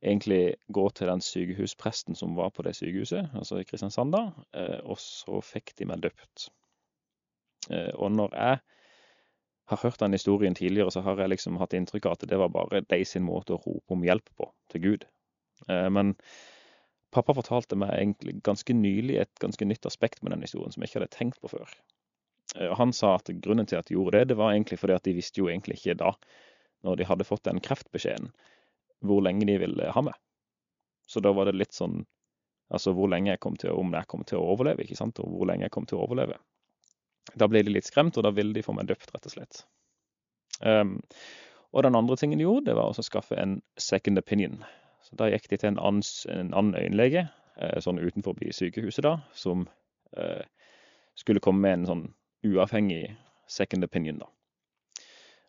egentlig 0.03 0.55
gå 0.73 0.85
til 0.93 1.09
den 1.09 1.21
sykehuspresten 1.23 2.15
som 2.15 2.35
var 2.37 2.51
på 2.53 2.65
det 2.67 2.75
sykehuset, 2.77 3.31
altså 3.37 3.59
i 3.59 3.65
Kristiansand 3.67 4.13
da, 4.13 4.23
eh, 4.53 4.79
og 4.85 4.99
så 5.01 5.41
fikk 5.41 5.73
de 5.77 5.87
meg 5.89 6.03
døpt. 6.05 6.49
Eh, 7.71 7.93
og 7.95 8.11
når 8.13 8.35
jeg 8.35 8.59
har 9.67 9.81
hørt 9.83 9.99
den 9.99 10.15
historien 10.15 10.55
tidligere, 10.55 10.91
så 10.91 11.01
har 11.01 11.19
jeg 11.19 11.33
liksom 11.33 11.57
hatt 11.59 11.73
inntrykk 11.75 12.05
av 12.07 12.17
at 12.17 12.27
det 12.29 12.39
var 12.39 12.53
bare 12.53 12.83
de 12.85 13.01
sin 13.05 13.25
måte 13.25 13.55
å 13.55 13.61
rope 13.63 13.97
om 13.97 14.05
hjelp 14.05 14.29
på 14.37 14.51
til 14.71 14.85
Gud. 14.85 15.07
Eh, 15.67 15.89
men 15.89 16.15
Pappa 17.11 17.33
fortalte 17.33 17.77
meg 17.79 17.95
egentlig 17.95 18.37
ganske 18.43 18.73
nylig 18.75 19.15
et 19.21 19.39
ganske 19.41 19.65
nytt 19.65 19.85
aspekt 19.87 20.21
med 20.21 20.35
den 20.35 20.43
historien 20.43 20.73
som 20.73 20.83
jeg 20.83 20.91
ikke 20.91 20.99
hadde 20.99 21.15
tenkt 21.15 21.39
på 21.41 21.49
før. 21.55 21.71
Han 22.77 22.91
sa 22.95 23.13
at 23.15 23.31
grunnen 23.43 23.67
til 23.67 23.79
at 23.79 23.87
de 23.87 23.95
gjorde 23.95 24.19
det, 24.19 24.29
det 24.29 24.37
var 24.39 24.53
egentlig 24.53 24.77
fordi 24.79 24.95
at 24.95 25.05
de 25.07 25.15
visste 25.15 25.39
jo 25.41 25.47
egentlig 25.49 25.79
ikke 25.79 25.97
da, 25.99 26.13
når 26.85 26.99
de 26.99 27.07
hadde 27.07 27.27
fått 27.27 27.43
den 27.47 27.59
kreftbeskjeden, 27.63 28.29
hvor 29.05 29.23
lenge 29.25 29.47
de 29.49 29.57
ville 29.61 29.89
ha 29.93 30.03
meg. 30.03 30.15
Så 31.07 31.21
da 31.23 31.31
var 31.35 31.49
det 31.49 31.57
litt 31.57 31.75
sånn 31.77 32.03
Altså 32.67 32.91
hvor 32.91 33.07
lenge 33.07 33.29
jeg 33.31 33.39
kom 33.39 33.53
til 33.55 33.71
å, 33.71 33.77
om 33.79 33.93
jeg 33.95 34.07
kom 34.11 34.25
til 34.27 34.41
å 34.41 34.47
overleve, 34.51 34.83
ikke 34.83 34.97
sant, 34.99 35.21
og 35.23 35.31
hvor 35.31 35.47
lenge 35.47 35.63
jeg 35.63 35.71
kom 35.71 35.85
til 35.87 35.95
å 35.95 36.01
overleve. 36.03 36.35
Da 37.39 37.47
ble 37.47 37.61
de 37.63 37.71
litt 37.71 37.87
skremt, 37.87 38.17
og 38.19 38.25
da 38.27 38.33
ville 38.35 38.51
de 38.51 38.63
få 38.65 38.75
meg 38.75 38.89
døpt, 38.89 39.13
rett 39.13 39.29
og 39.29 39.31
slett. 39.31 39.61
Um, 40.59 40.97
og 41.71 41.85
den 41.87 41.95
andre 41.95 42.17
tingen 42.19 42.41
de 42.41 42.43
gjorde, 42.43 42.65
det 42.67 42.75
var 42.75 42.91
å 42.91 43.05
skaffe 43.07 43.39
en 43.39 43.61
second 43.79 44.19
opinion. 44.19 44.59
Så 45.07 45.15
Da 45.15 45.29
gikk 45.31 45.47
de 45.47 45.61
til 45.61 45.71
en 45.71 45.79
annen, 45.79 46.03
en 46.33 46.53
annen 46.53 46.75
øyenlege, 46.75 47.29
eh, 47.55 47.79
sånn 47.79 48.03
utenfor 48.03 48.35
sykehuset, 48.51 49.03
da, 49.03 49.21
som 49.31 49.67
eh, 50.17 50.43
skulle 51.15 51.39
komme 51.39 51.63
med 51.63 51.79
en 51.79 51.85
sånn 51.85 52.05
uavhengig 52.43 53.15
second 53.47 53.83
opinion. 53.83 54.19
da. 54.19 54.27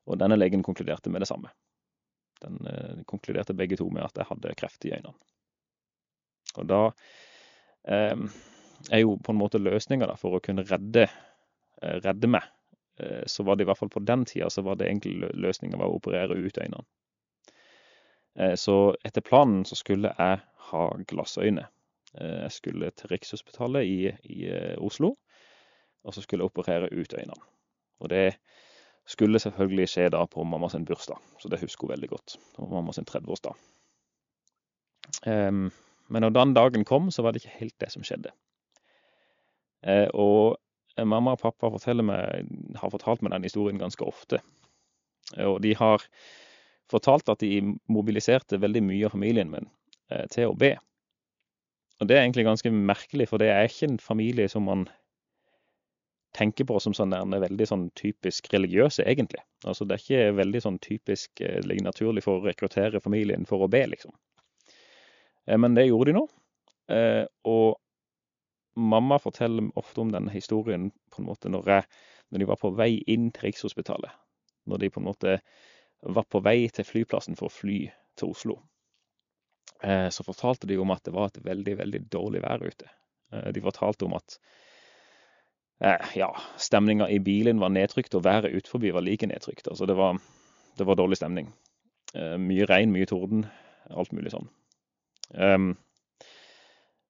Og 0.07 0.19
denne 0.19 0.39
legen 0.39 0.63
konkluderte 0.63 1.11
med 1.11 1.23
det 1.23 1.29
samme. 1.29 1.51
Den 2.45 2.61
eh, 2.71 3.01
konkluderte 3.11 3.57
begge 3.57 3.79
to 3.81 3.89
med 3.91 4.05
at 4.07 4.21
jeg 4.21 4.29
hadde 4.29 4.55
kreft 4.59 4.85
i 4.87 4.95
øynene. 4.95 5.17
Og 6.57 6.69
da 6.69 6.83
eh, 7.89 8.17
er 8.91 9.03
jo 9.03 9.17
på 9.25 9.35
en 9.35 9.41
måte 9.41 9.61
løsninga 9.63 10.11
for 10.21 10.39
å 10.39 10.45
kunne 10.45 10.67
redde, 10.69 11.09
eh, 11.83 11.99
redde 12.05 12.31
meg, 12.31 12.47
eh, 13.01 13.25
så 13.27 13.45
var 13.47 13.57
det 13.57 13.67
i 13.67 13.71
hvert 13.71 13.81
fall 13.81 13.93
på 13.93 14.05
den 14.07 14.25
tida 14.29 14.51
så 14.51 14.65
var 14.67 14.79
det 14.79 14.89
egentlig 14.89 15.33
løsninga 15.35 15.81
å 15.85 15.97
operere 15.99 16.39
ut 16.39 16.63
øynene. 16.63 16.87
Så 18.55 18.95
etter 19.03 19.25
planen 19.27 19.65
så 19.67 19.75
skulle 19.75 20.13
jeg 20.15 20.37
ha 20.69 20.83
glassøyne. 21.11 21.65
Jeg 22.15 22.51
skulle 22.55 22.93
til 22.95 23.11
Rikshospitalet 23.11 23.89
i, 23.91 24.13
i 24.31 24.45
Oslo, 24.79 25.09
og 26.07 26.15
så 26.15 26.23
skulle 26.23 26.47
jeg 26.47 26.53
operere 26.53 26.87
ut 26.93 27.17
øynene. 27.19 27.49
Og 27.99 28.13
det 28.13 28.37
skulle 29.09 29.41
selvfølgelig 29.41 29.89
skje 29.89 30.09
da 30.13 30.25
på 30.29 30.45
mamma 30.45 30.69
sin 30.73 30.85
bursdag, 30.89 31.21
så 31.41 31.49
det 31.49 31.61
husker 31.63 31.87
hun 31.87 31.95
veldig 31.95 32.11
godt. 32.13 32.37
Det 32.37 32.61
var 32.61 32.75
mamma 32.77 32.93
sin 32.93 33.09
30-årsdag. 33.09 33.55
Um, 35.25 35.69
men 36.13 36.25
når 36.25 36.35
den 36.37 36.55
dagen 36.57 36.85
kom, 36.89 37.11
så 37.11 37.25
var 37.25 37.33
det 37.33 37.43
ikke 37.43 37.61
helt 37.61 37.77
det 37.81 37.91
som 37.93 38.05
skjedde. 38.05 38.33
Eh, 39.87 40.09
og 40.17 40.59
mamma 41.07 41.37
og 41.37 41.43
pappa 41.43 41.71
meg, 42.03 42.49
har 42.81 42.93
fortalt 42.93 43.23
meg 43.23 43.33
den 43.35 43.47
historien 43.47 43.79
ganske 43.79 44.05
ofte. 44.05 44.41
Og 45.45 45.61
de 45.63 45.75
har 45.77 46.05
fortalt 46.89 47.29
at 47.29 47.41
de 47.45 47.77
mobiliserte 47.93 48.61
veldig 48.61 48.83
mye 48.83 49.05
av 49.07 49.13
familien 49.13 49.51
min 49.53 49.69
eh, 50.11 50.25
til 50.33 50.51
å 50.51 50.57
be. 50.57 50.75
Og 52.01 52.09
det 52.09 52.17
er 52.17 52.25
egentlig 52.25 52.47
ganske 52.47 52.71
merkelig, 52.73 53.29
for 53.29 53.43
det 53.43 53.51
er 53.53 53.69
ikke 53.69 53.91
en 53.91 54.01
familie 54.01 54.49
som 54.49 54.65
man 54.69 54.87
tenker 56.37 56.67
på 56.69 56.81
som 56.81 56.95
sånn 56.95 57.15
der, 57.15 57.41
veldig 57.41 57.67
sånn 57.67 57.87
typisk 57.97 58.51
religiøse, 58.53 59.05
egentlig. 59.09 59.41
Altså 59.65 59.87
Det 59.89 59.97
er 59.97 60.03
ikke 60.05 60.39
veldig 60.39 60.61
sånn 60.65 60.79
typisk 60.85 61.41
ligger 61.41 61.87
naturlig 61.89 62.25
for 62.27 62.39
å 62.39 62.49
rekruttere 62.49 63.01
familien 63.01 63.47
for 63.49 63.65
å 63.65 63.71
be, 63.73 63.87
liksom. 63.95 64.13
Eh, 65.49 65.59
men 65.59 65.75
det 65.75 65.89
gjorde 65.89 66.13
de 66.13 66.19
nå. 66.19 66.25
Eh, 66.95 67.25
og 67.49 67.79
mamma 68.79 69.19
forteller 69.19 69.71
ofte 69.81 70.01
om 70.05 70.13
denne 70.13 70.33
historien 70.33 70.91
på 71.11 71.23
en 71.23 71.29
måte 71.29 71.51
når, 71.53 71.73
jeg, 71.75 72.01
når 72.31 72.43
de 72.43 72.51
var 72.53 72.61
på 72.63 72.73
vei 72.79 72.93
inn 73.11 73.31
til 73.35 73.49
Rikshospitalet. 73.49 74.13
Når 74.69 74.85
de 74.85 74.93
på 74.93 75.03
en 75.03 75.09
måte 75.09 75.39
var 76.15 76.29
på 76.31 76.43
vei 76.45 76.61
til 76.71 76.87
flyplassen 76.87 77.39
for 77.39 77.49
å 77.49 77.55
fly 77.55 77.81
til 78.19 78.35
Oslo. 78.35 78.61
Eh, 79.83 80.09
så 80.15 80.27
fortalte 80.27 80.69
de 80.71 80.79
om 80.79 80.93
at 80.95 81.05
det 81.07 81.15
var 81.17 81.33
et 81.33 81.43
veldig, 81.43 81.75
veldig 81.81 82.05
dårlig 82.13 82.45
vær 82.45 82.63
ute. 82.65 82.95
De 83.29 83.61
fortalte 83.61 84.07
om 84.07 84.15
at 84.17 84.39
ja, 85.79 86.29
stemninga 86.59 87.07
i 87.11 87.21
bilen 87.23 87.61
var 87.63 87.71
nedtrykt, 87.71 88.15
og 88.19 88.25
været 88.25 88.51
utenfor 88.51 88.83
var 88.93 89.05
like 89.07 89.27
nedtrykt. 89.27 89.69
Altså 89.69 89.87
det 89.87 89.97
var, 89.97 90.19
det 90.79 90.87
var 90.87 90.99
dårlig 90.99 91.17
stemning. 91.21 91.53
Mye 92.15 92.67
regn, 92.67 92.91
mye 92.93 93.07
torden, 93.07 93.45
alt 93.91 94.13
mulig 94.17 94.33
sånn. 94.33 94.49
Um, 95.37 95.77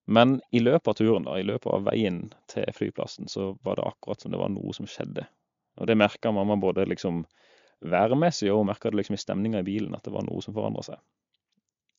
men 0.09 0.39
i 0.51 0.61
løpet 0.63 0.89
av 0.89 0.97
turen, 0.99 1.27
da, 1.29 1.37
i 1.39 1.47
løpet 1.47 1.69
av 1.71 1.85
veien 1.91 2.23
til 2.51 2.67
flyplassen, 2.75 3.29
så 3.29 3.53
var 3.65 3.77
det 3.79 3.87
akkurat 3.91 4.23
som 4.23 4.33
det 4.33 4.41
var 4.41 4.51
noe 4.53 4.73
som 4.77 4.89
skjedde. 4.89 5.27
Og 5.79 5.87
det 5.87 5.99
merka 6.01 6.33
mamma 6.35 6.57
både 6.59 6.87
liksom 6.89 7.27
værmessig, 7.85 8.49
og 8.51 8.63
hun 8.63 8.71
merka 8.71 8.91
det 8.91 9.03
liksom 9.03 9.19
i 9.19 9.23
stemninga 9.23 9.61
i 9.63 9.69
bilen, 9.69 9.95
at 9.95 10.07
det 10.07 10.15
var 10.15 10.25
noe 10.27 10.43
som 10.43 10.57
forandra 10.57 10.87
seg. 10.87 11.03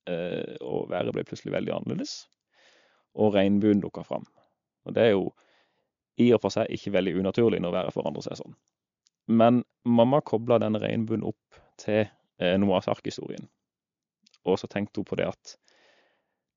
Uh, 0.10 0.58
og 0.66 0.90
været 0.90 1.14
ble 1.14 1.26
plutselig 1.28 1.54
veldig 1.54 1.76
annerledes, 1.76 2.24
og 3.20 3.36
regnbuen 3.38 3.84
dukka 3.84 4.04
fram. 4.08 4.26
Og 4.90 4.96
det 4.98 5.06
er 5.06 5.14
jo 5.14 5.30
i 6.20 6.30
og 6.36 6.42
for 6.44 6.54
seg 6.54 6.72
ikke 6.76 6.94
veldig 6.96 7.16
unaturlig 7.22 7.62
når 7.64 7.76
været 7.76 7.96
forandrer 7.96 8.26
seg 8.26 8.40
sånn. 8.40 8.58
Men 9.30 9.64
mamma 9.86 10.22
kobla 10.26 10.58
denne 10.62 10.82
regnbuen 10.82 11.24
opp 11.28 11.60
til 11.80 12.02
eh, 12.04 12.56
Noahs 12.60 12.90
ark-historien. 12.92 13.48
Og 14.48 14.60
så 14.60 14.68
tenkte 14.72 15.02
hun 15.02 15.10
på 15.10 15.20
det 15.20 15.30
at 15.30 15.56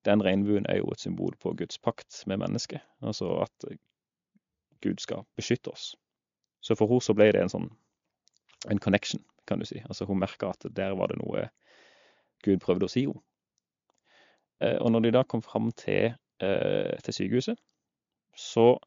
den 0.08 0.22
regnbuen 0.24 0.66
er 0.70 0.80
jo 0.80 0.90
et 0.92 1.02
symbol 1.02 1.34
på 1.38 1.52
Guds 1.58 1.78
pakt 1.78 2.24
med 2.26 2.40
mennesket. 2.42 2.82
Altså 3.04 3.34
at 3.44 3.66
Gud 4.82 4.98
skal 4.98 5.26
beskytte 5.36 5.70
oss. 5.70 5.92
Så 6.62 6.74
for 6.78 6.90
henne 6.90 7.04
så 7.04 7.14
ble 7.14 7.30
det 7.34 7.42
en 7.42 7.52
sånn 7.52 7.68
en 8.70 8.78
connection, 8.78 9.22
kan 9.46 9.58
du 9.58 9.66
si. 9.66 9.80
Altså 9.90 10.06
Hun 10.06 10.20
merka 10.22 10.52
at 10.54 10.66
der 10.70 10.94
var 10.94 11.10
det 11.10 11.18
noe 11.18 11.48
Gud 12.46 12.60
prøvde 12.62 12.86
å 12.86 12.92
si 12.92 13.06
henne. 13.06 13.22
Eh, 14.62 14.78
og 14.78 14.92
når 14.94 15.06
de 15.06 15.14
da 15.18 15.24
kom 15.26 15.42
fram 15.42 15.72
til, 15.74 16.14
eh, 16.40 16.98
til 17.02 17.14
sykehuset, 17.14 17.58
så 18.38 18.78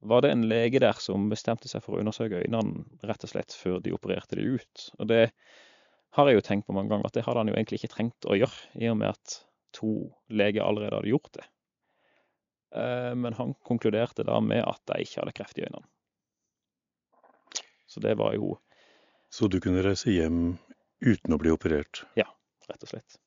var 0.00 0.22
det 0.22 0.30
en 0.30 0.46
lege 0.48 0.80
der 0.82 0.98
som 1.02 1.28
bestemte 1.30 1.68
seg 1.70 1.82
for 1.84 1.96
å 1.96 2.02
undersøke 2.02 2.44
øynene 2.44 2.84
rett 3.08 3.24
og 3.26 3.32
slett 3.32 3.54
før 3.56 3.80
de 3.82 3.94
opererte 3.96 4.38
de 4.38 4.46
ut. 4.58 4.88
Og 4.98 5.10
det 5.10 5.24
har 6.16 6.28
jeg 6.28 6.38
jo 6.38 6.44
tenkt 6.46 6.68
på 6.68 6.74
mange 6.76 6.92
ganger, 6.92 7.08
at 7.08 7.18
det 7.18 7.24
hadde 7.26 7.42
han 7.42 7.50
jo 7.50 7.56
egentlig 7.56 7.80
ikke 7.80 7.94
trengt 7.96 8.28
å 8.28 8.38
gjøre, 8.38 8.68
i 8.78 8.90
og 8.92 8.98
med 9.00 9.10
at 9.10 9.38
to 9.76 9.92
leger 10.30 10.64
allerede 10.64 11.00
hadde 11.00 11.12
gjort 11.12 11.32
det. 11.36 11.46
Eh, 12.78 13.12
men 13.18 13.36
han 13.38 13.54
konkluderte 13.66 14.24
da 14.28 14.38
med 14.44 14.62
at 14.64 14.80
de 14.90 15.02
ikke 15.04 15.22
hadde 15.22 15.36
kreft 15.36 15.60
i 15.60 15.66
øynene. 15.66 15.86
Så 17.88 18.00
det 18.04 18.18
var 18.20 18.34
jo 18.36 18.58
Så 19.30 19.48
du 19.48 19.58
kunne 19.60 19.82
reise 19.84 20.08
hjem 20.08 20.56
uten 21.04 21.34
å 21.34 21.38
bli 21.40 21.50
operert? 21.52 22.06
Ja, 22.16 22.24
rett 22.68 22.84
og 22.86 22.88
slett. 22.94 23.18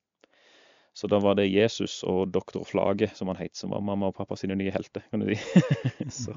Så 0.93 1.07
da 1.07 1.21
var 1.23 1.37
det 1.39 1.47
Jesus 1.47 2.01
og 2.03 2.33
doktor 2.35 2.65
Flage, 2.67 3.07
som 3.15 3.31
han 3.31 3.39
het, 3.39 3.55
som 3.55 3.71
var 3.71 3.83
mamma 3.85 4.09
og 4.11 4.17
pappa 4.17 4.35
sine 4.39 4.57
nye 4.59 4.73
helter. 4.75 5.03
kan 5.11 5.23
du 5.23 5.31
si. 5.31 5.61
så, 6.23 6.35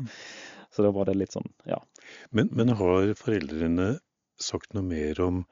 så, 0.70 0.84
da 0.84 0.92
var 0.94 1.08
det 1.08 1.16
litt 1.18 1.34
sånn, 1.34 1.50
ja. 1.66 1.80
Men, 2.30 2.52
men 2.54 2.76
har 2.78 3.10
foreldrene 3.18 3.96
sagt 4.40 4.74
noe 4.74 4.86
mer 4.86 5.20
om 5.22 5.42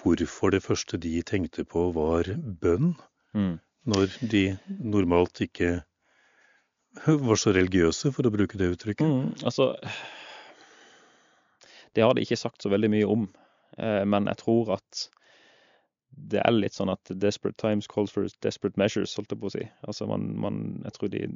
hvorfor 0.00 0.54
det 0.54 0.64
første 0.64 0.98
de 0.98 1.20
tenkte 1.28 1.66
på 1.68 1.90
var 1.96 2.32
bønn? 2.62 2.94
Mm. 3.36 3.58
Når 3.86 4.16
de 4.32 4.44
normalt 4.66 5.44
ikke 5.44 5.76
var 7.04 7.40
så 7.40 7.52
religiøse, 7.54 8.10
for 8.14 8.26
å 8.26 8.32
bruke 8.32 8.58
det 8.58 8.72
uttrykket. 8.72 9.06
Mm, 9.06 9.34
altså 9.44 9.74
Det 11.94 12.04
har 12.04 12.16
de 12.16 12.24
ikke 12.24 12.40
sagt 12.40 12.64
så 12.64 12.72
veldig 12.72 12.90
mye 12.92 13.06
om, 13.08 13.28
eh, 13.78 14.02
men 14.04 14.26
jeg 14.28 14.40
tror 14.42 14.74
at 14.76 15.06
det 16.10 16.40
er 16.42 16.54
litt 16.54 16.76
sånn 16.76 16.92
at 16.92 17.12
desperate 17.22 17.58
times 17.60 17.88
calls 17.90 18.14
for 18.14 18.28
desperate 18.44 18.78
measures, 18.80 19.14
holdt 19.18 19.34
jeg 19.34 19.40
på 19.42 19.50
å 19.50 19.54
si. 19.56 19.66
Altså 19.86 20.08
man, 20.10 20.30
man 20.40 20.62
Jeg 20.84 20.96
tror 20.96 21.12
de, 21.12 21.26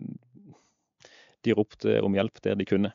de 1.47 1.57
ropte 1.57 1.99
om 2.05 2.17
hjelp 2.17 2.41
der 2.45 2.57
de 2.59 2.69
kunne, 2.69 2.93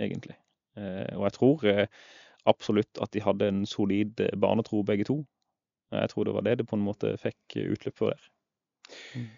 egentlig. 0.00 0.38
Eh, 0.76 1.12
og 1.18 1.26
jeg 1.28 1.36
tror 1.36 1.66
eh, 1.68 1.86
absolutt 2.48 3.02
at 3.02 3.12
de 3.12 3.22
hadde 3.22 3.50
en 3.50 3.66
solid 3.68 4.24
barnetro, 4.40 4.82
begge 4.86 5.06
to. 5.08 5.22
Jeg 5.92 6.08
tror 6.08 6.24
det 6.24 6.34
var 6.34 6.46
det 6.46 6.58
det 6.58 6.68
på 6.70 6.78
en 6.78 6.86
måte 6.86 7.16
fikk 7.20 7.58
utløp 7.66 7.98
for 7.98 8.14
der. 8.14 8.28
Mm. 9.14 9.28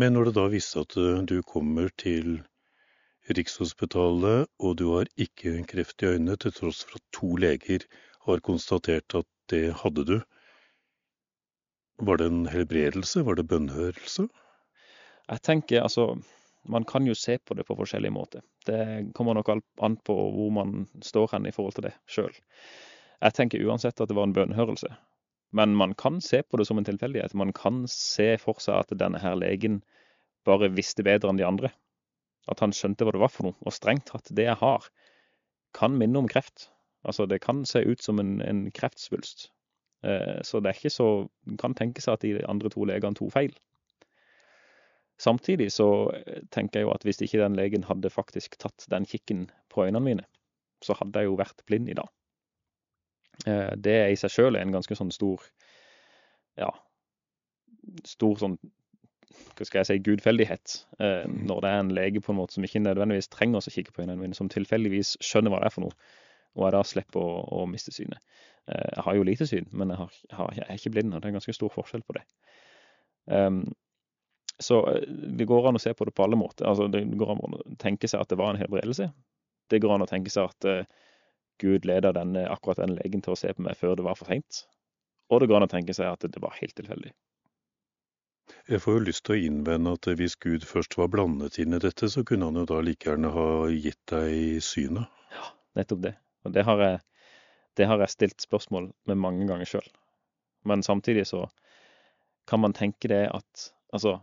Men 0.00 0.14
når 0.16 0.30
det 0.30 0.34
da 0.38 0.48
viste 0.48 0.82
at 0.82 0.96
eh, 0.96 1.22
du 1.28 1.38
kommer 1.46 1.90
til 2.00 2.40
Rikshospitalet, 3.36 4.50
og 4.60 4.78
du 4.80 4.86
har 4.94 5.08
ikke 5.20 5.62
kreft 5.68 6.02
i 6.02 6.10
øynene, 6.12 6.36
til 6.36 6.52
tross 6.52 6.82
for 6.84 6.98
at 6.98 7.04
to 7.12 7.36
leger 7.40 7.86
har 8.26 8.42
konstatert 8.44 9.16
at 9.16 9.28
det 9.52 9.74
hadde 9.82 10.04
du, 10.08 10.16
var 11.96 12.16
det 12.16 12.26
en 12.26 12.46
helbredelse? 12.50 13.22
Var 13.22 13.38
det 13.38 13.46
bønnhørelse? 13.50 14.28
Jeg 15.28 15.42
tenker 15.42 15.82
altså 15.82 16.14
Man 16.64 16.84
kan 16.88 17.04
jo 17.06 17.14
se 17.14 17.36
på 17.38 17.54
det 17.54 17.66
på 17.68 17.76
forskjellige 17.76 18.12
måter. 18.12 18.40
Det 18.64 19.12
kommer 19.14 19.34
nok 19.34 19.50
an 19.84 19.96
på 19.96 20.14
hvor 20.32 20.50
man 20.50 20.86
står 21.02 21.34
hen 21.34 21.46
i 21.46 21.52
forhold 21.52 21.74
til 21.76 21.84
det 21.84 21.92
sjøl. 22.08 22.32
Jeg 23.20 23.34
tenker 23.36 23.66
uansett 23.66 24.00
at 24.00 24.08
det 24.08 24.16
var 24.16 24.24
en 24.24 24.32
bønnhørelse. 24.32 24.88
Men 25.52 25.74
man 25.76 25.92
kan 25.94 26.22
se 26.24 26.40
på 26.42 26.56
det 26.56 26.64
som 26.66 26.78
en 26.80 26.84
tilfeldighet. 26.88 27.34
Man 27.34 27.52
kan 27.52 27.84
se 27.86 28.38
for 28.40 28.56
seg 28.64 28.80
at 28.80 28.96
denne 28.96 29.20
her 29.20 29.36
legen 29.36 29.82
bare 30.48 30.72
visste 30.72 31.04
bedre 31.04 31.28
enn 31.28 31.38
de 31.38 31.44
andre. 31.44 31.70
At 32.48 32.64
han 32.64 32.72
skjønte 32.72 33.04
hva 33.04 33.12
det 33.12 33.20
var 33.20 33.32
for 33.34 33.50
noe. 33.50 33.58
Og 33.60 33.76
strengt 33.76 34.08
tatt, 34.08 34.32
det 34.32 34.48
jeg 34.48 34.56
har, 34.64 34.88
kan 35.76 36.00
minne 36.00 36.24
om 36.24 36.30
kreft. 36.32 36.70
Altså, 37.04 37.28
det 37.28 37.42
kan 37.44 37.66
se 37.68 37.84
ut 37.84 38.02
som 38.02 38.18
en, 38.24 38.38
en 38.40 38.70
kreftsvulst. 38.72 39.50
Eh, 40.04 40.40
så 40.44 40.60
det 40.60 40.70
er 40.70 40.78
ikke 40.78 40.92
så 40.92 41.08
Man 41.48 41.60
kan 41.60 41.76
tenke 41.76 42.02
seg 42.04 42.18
at 42.18 42.26
de 42.26 42.42
andre 42.48 42.70
to 42.72 42.84
legene 42.88 43.16
tok 43.18 43.32
feil. 43.32 43.54
Samtidig 45.20 45.70
så 45.72 45.88
eh, 46.12 46.42
tenker 46.54 46.80
jeg 46.80 46.88
jo 46.88 46.94
at 46.94 47.06
hvis 47.06 47.22
ikke 47.24 47.42
den 47.42 47.56
legen 47.58 47.86
hadde 47.88 48.12
faktisk 48.12 48.58
tatt 48.60 48.86
den 48.90 49.06
kikken 49.08 49.48
på 49.72 49.86
øynene 49.86 50.04
mine, 50.04 50.26
så 50.84 50.96
hadde 50.98 51.22
jeg 51.22 51.30
jo 51.30 51.38
vært 51.40 51.64
blind 51.66 51.88
i 51.88 51.98
dag. 51.98 52.10
Det 53.44 53.82
det 53.82 53.94
i 54.12 54.18
seg 54.18 54.30
sjøl 54.30 54.54
er 54.54 54.62
en 54.62 54.76
ganske 54.76 54.94
sånn 54.94 55.10
stor 55.10 55.42
Ja, 56.54 56.68
stor 58.06 58.38
sånn 58.38 58.54
hva 59.54 59.66
skal 59.66 59.80
jeg 59.80 59.88
si, 59.88 59.96
gudfeldighet. 60.06 60.74
Eh, 61.02 61.24
når 61.26 61.62
det 61.64 61.70
er 61.70 61.80
en 61.82 61.94
lege 61.96 62.22
på 62.22 62.32
en 62.32 62.38
måte 62.38 62.56
som 62.56 62.66
ikke 62.66 62.82
nødvendigvis 62.82 63.30
trenger 63.32 63.58
å 63.58 63.72
kikke 63.74 63.94
på 63.94 64.04
øynene 64.04 64.20
mine, 64.20 64.36
som 64.38 64.50
tilfeldigvis 64.52 65.16
skjønner 65.24 65.50
hva 65.52 65.62
det 65.62 65.70
er 65.70 65.74
for 65.74 65.86
noe, 65.86 65.96
og 66.54 66.66
jeg 66.66 66.74
da 66.76 66.82
slipper 66.86 67.22
å, 67.22 67.38
å 67.60 67.64
miste 67.70 67.94
synet. 67.94 68.20
Eh, 68.66 68.90
jeg 68.96 69.04
har 69.06 69.16
jo 69.18 69.26
lite 69.26 69.46
syn, 69.48 69.66
men 69.72 69.92
jeg, 69.92 70.00
har, 70.00 70.18
jeg, 70.28 70.36
har, 70.38 70.52
jeg 70.58 70.66
er 70.66 70.80
ikke 70.80 70.92
blind, 70.96 71.12
og 71.12 71.20
det 71.20 71.28
er 71.28 71.34
en 71.34 71.40
ganske 71.40 71.56
stor 71.56 71.72
forskjell 71.74 72.04
på 72.06 72.16
det. 72.16 72.24
Um, 73.24 73.64
så 74.62 74.80
eh, 74.90 75.08
det 75.38 75.48
går 75.50 75.68
an 75.68 75.80
å 75.80 75.82
se 75.82 75.94
på 75.96 76.06
det 76.08 76.14
på 76.16 76.26
alle 76.26 76.38
måter. 76.38 76.68
Altså, 76.70 76.88
det 76.92 77.04
går 77.18 77.34
an 77.34 77.42
å 77.48 77.64
tenke 77.82 78.10
seg 78.10 78.22
at 78.22 78.32
det 78.32 78.38
var 78.40 78.54
en 78.54 78.60
helbredelse. 78.60 79.10
Det 79.70 79.80
går 79.82 79.96
an 79.96 80.06
å 80.06 80.10
tenke 80.10 80.32
seg 80.32 80.52
at 80.52 80.68
uh, 80.68 81.10
Gud 81.62 81.86
leder 81.88 82.14
denne, 82.16 82.46
akkurat 82.50 82.82
den 82.82 82.96
legen 82.98 83.22
til 83.24 83.34
å 83.34 83.38
se 83.38 83.52
på 83.54 83.64
meg 83.64 83.78
før 83.80 83.98
det 83.98 84.06
var 84.06 84.18
for 84.18 84.30
seint. 84.30 84.64
Og 85.32 85.40
det 85.40 85.48
går 85.50 85.60
an 85.60 85.68
å 85.68 85.72
tenke 85.72 85.94
seg 85.96 86.10
at 86.10 86.26
det 86.28 86.42
var 86.42 86.56
helt 86.58 86.76
tilfeldig. 86.78 87.14
Jeg 88.68 88.80
får 88.84 88.98
jo 88.98 89.04
lyst 89.06 89.24
til 89.24 89.36
å 89.36 89.44
innvende 89.48 89.94
at 89.96 90.08
hvis 90.20 90.36
Gud 90.40 90.66
først 90.68 90.98
var 91.00 91.08
blandet 91.12 91.56
inn 91.60 91.76
i 91.76 91.80
dette, 91.80 92.10
så 92.12 92.24
kunne 92.28 92.50
han 92.50 92.60
jo 92.60 92.66
da 92.68 92.82
like 92.84 93.08
gjerne 93.08 93.30
ha 93.32 93.46
gitt 93.72 94.00
deg 94.12 94.60
synet. 94.64 95.08
Ja, 95.32 95.48
nettopp 95.80 96.04
det. 96.04 96.12
Og 96.44 96.54
det 96.54 96.64
har 96.68 96.80
jeg, 96.82 97.00
det 97.78 97.88
har 97.90 98.00
jeg 98.02 98.14
stilt 98.14 98.44
spørsmål 98.44 98.90
med 99.08 99.20
mange 99.20 99.48
ganger 99.48 99.68
sjøl. 99.68 99.88
Men 100.64 100.82
samtidig 100.82 101.26
så 101.28 101.46
kan 102.48 102.60
man 102.60 102.76
tenke 102.76 103.08
det 103.08 103.26
at 103.32 103.70
Altså, 103.94 104.16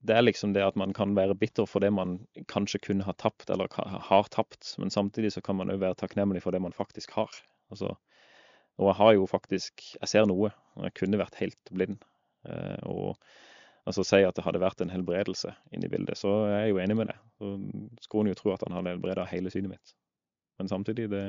det 0.00 0.14
er 0.16 0.22
liksom 0.22 0.54
det 0.54 0.62
at 0.64 0.76
man 0.80 0.94
kan 0.96 1.10
være 1.12 1.34
bitter 1.36 1.66
for 1.68 1.84
det 1.84 1.90
man 1.92 2.14
kanskje 2.48 2.80
kunne 2.86 3.04
ha 3.04 3.12
tapt, 3.12 3.50
eller 3.50 3.68
har 4.08 4.30
tapt, 4.32 4.70
men 4.80 4.88
samtidig 4.90 5.34
så 5.34 5.42
kan 5.44 5.58
man 5.58 5.68
òg 5.68 5.82
være 5.82 5.98
takknemlig 6.00 6.40
for 6.40 6.56
det 6.56 6.62
man 6.64 6.72
faktisk 6.72 7.12
har. 7.18 7.28
Altså, 7.68 7.90
og 8.78 8.88
jeg 8.88 8.96
har 9.00 9.12
jo 9.12 9.26
faktisk 9.26 9.84
Jeg 10.00 10.08
ser 10.08 10.26
noe, 10.30 10.52
og 10.78 10.86
jeg 10.86 10.94
kunne 10.94 11.20
vært 11.20 11.36
helt 11.42 11.72
blind. 11.74 11.98
Eh, 12.48 12.80
og 12.88 13.18
altså 13.84 14.04
si 14.06 14.22
at 14.24 14.36
det 14.36 14.44
hadde 14.46 14.62
vært 14.62 14.80
en 14.80 14.92
helbredelse 14.92 15.52
inni 15.74 15.90
bildet, 15.90 16.16
så 16.16 16.30
er 16.46 16.62
jeg 16.62 16.74
jo 16.74 16.82
enig 16.82 16.96
med 16.96 17.10
det. 17.10 17.18
Så 17.36 17.54
skulle 18.06 18.28
en 18.28 18.32
jo 18.32 18.38
tro 18.38 18.54
at 18.54 18.62
han 18.66 18.76
hadde 18.78 18.94
helbreda 18.94 19.26
hele 19.28 19.52
synet 19.52 19.74
mitt. 19.74 19.94
Men 20.58 20.70
samtidig, 20.70 21.08
det, 21.12 21.24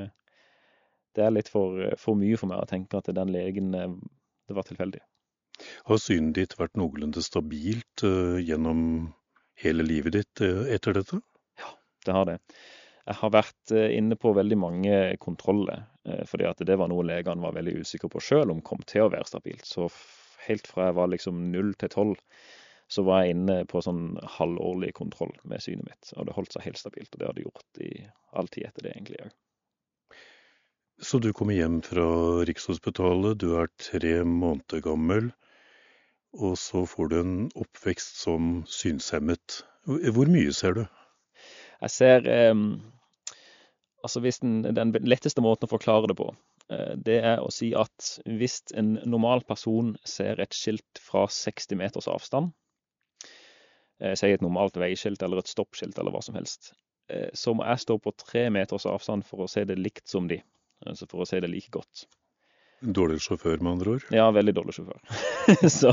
det 1.16 1.24
er 1.24 1.34
litt 1.34 1.50
for, 1.52 1.78
for, 2.00 2.18
mye 2.18 2.38
for 2.40 2.50
meg 2.50 2.62
å 2.62 2.68
tenke 2.70 2.98
at 2.98 3.10
den 3.14 3.32
legen 3.34 3.74
eh, 3.76 3.94
det 4.50 4.56
var 4.56 4.66
tilfeldig. 4.66 5.02
Har 5.86 6.00
synet 6.00 6.36
ditt 6.38 6.56
vært 6.58 6.78
noenlunde 6.80 7.22
stabilt 7.22 8.04
uh, 8.06 8.38
gjennom 8.40 9.10
hele 9.60 9.84
livet 9.86 10.16
ditt 10.16 10.42
uh, 10.42 10.64
etter 10.72 10.96
dette? 10.96 11.20
Ja, 11.60 11.74
det 12.06 12.16
har 12.16 12.28
det. 12.30 12.38
Jeg 13.04 13.18
har 13.20 13.32
vært 13.34 13.74
uh, 13.76 13.86
inne 13.92 14.16
på 14.18 14.32
veldig 14.36 14.58
mange 14.58 14.96
kontroller, 15.22 15.84
fordi 16.26 16.46
at 16.48 16.62
det 16.66 16.74
var 16.80 16.88
noe 16.90 17.04
legene 17.04 17.44
var 17.44 17.52
veldig 17.54 17.84
usikre 17.84 18.08
på 18.10 18.22
sjøl 18.24 18.50
om 18.50 18.62
kom 18.64 18.80
til 18.88 19.04
å 19.04 19.10
være 19.12 19.28
stabilt. 19.28 19.66
Så 19.68 19.86
helt 20.46 20.66
fra 20.66 20.88
jeg 20.88 20.96
var 20.96 21.10
liksom 21.12 21.42
null 21.52 21.74
til 21.78 21.92
tolv, 21.92 22.16
så 22.90 23.04
var 23.06 23.22
jeg 23.22 23.36
inne 23.36 23.60
på 23.70 23.82
sånn 23.84 24.18
halvårlig 24.38 24.92
kontroll 24.98 25.32
med 25.48 25.62
synet 25.62 25.86
mitt. 25.86 26.10
Og 26.16 26.26
det 26.26 26.34
holdt 26.36 26.56
seg 26.56 26.66
helt 26.66 26.80
stabilt, 26.80 27.12
og 27.14 27.20
det 27.20 27.28
hadde 27.28 27.44
gjort 27.44 27.82
i 27.86 27.90
all 28.36 28.50
tid 28.50 28.66
etter 28.68 28.86
det, 28.86 28.94
egentlig 28.96 29.22
òg. 29.24 29.34
Så 31.00 31.20
du 31.22 31.30
kommer 31.32 31.56
hjem 31.56 31.78
fra 31.86 32.06
Rikshospitalet, 32.48 33.38
du 33.40 33.54
er 33.56 33.70
tre 33.80 34.18
måneder 34.26 34.82
gammel, 34.84 35.30
og 36.36 36.58
så 36.60 36.84
får 36.86 37.10
du 37.10 37.16
en 37.20 37.36
oppvekst 37.58 38.20
som 38.20 38.60
synshemmet. 38.68 39.62
Hvor 39.86 40.28
mye 40.30 40.52
ser 40.54 40.76
du? 40.76 40.84
Jeg 41.80 41.94
ser 41.94 42.26
eh, 42.28 42.54
Altså 44.00 44.20
hvis 44.24 44.38
den, 44.40 44.62
den 44.76 44.94
letteste 45.04 45.42
måten 45.44 45.68
å 45.68 45.72
forklare 45.72 46.08
det 46.08 46.16
på, 46.16 46.30
Eh, 46.70 46.94
det 47.06 47.18
er 47.26 47.42
å 47.42 47.50
si 47.54 47.72
at 47.76 48.12
hvis 48.26 48.60
en 48.78 48.94
normal 49.02 49.42
person 49.46 49.94
ser 50.06 50.40
et 50.42 50.54
skilt 50.56 51.02
fra 51.02 51.26
60 51.30 51.78
meters 51.80 52.08
avstand, 52.10 52.52
si 54.00 54.30
et 54.32 54.44
normalt 54.44 54.78
veiskilt 54.80 55.22
eller 55.24 55.42
et 55.42 55.50
stoppskilt 55.50 55.98
eller 56.00 56.14
hva 56.14 56.22
som 56.24 56.38
helst, 56.38 56.72
eh, 57.12 57.28
så 57.36 57.54
må 57.56 57.66
jeg 57.68 57.84
stå 57.84 57.98
på 58.02 58.14
tre 58.24 58.46
meters 58.54 58.88
avstand 58.88 59.26
for 59.28 59.44
å 59.44 59.50
se 59.50 59.66
det 59.68 59.78
likt 59.80 60.08
som 60.08 60.30
de. 60.30 60.40
Altså 60.86 61.08
for 61.10 61.22
å 61.22 61.28
se 61.28 61.42
det 61.42 61.50
like 61.52 61.72
godt. 61.74 62.06
Dårlig 62.80 63.18
sjåfør, 63.20 63.60
med 63.60 63.74
andre 63.74 63.98
ord? 63.98 64.06
Ja, 64.16 64.30
veldig 64.32 64.54
dårlig 64.56 64.78
sjåfør. 64.78 65.02
så 65.80 65.92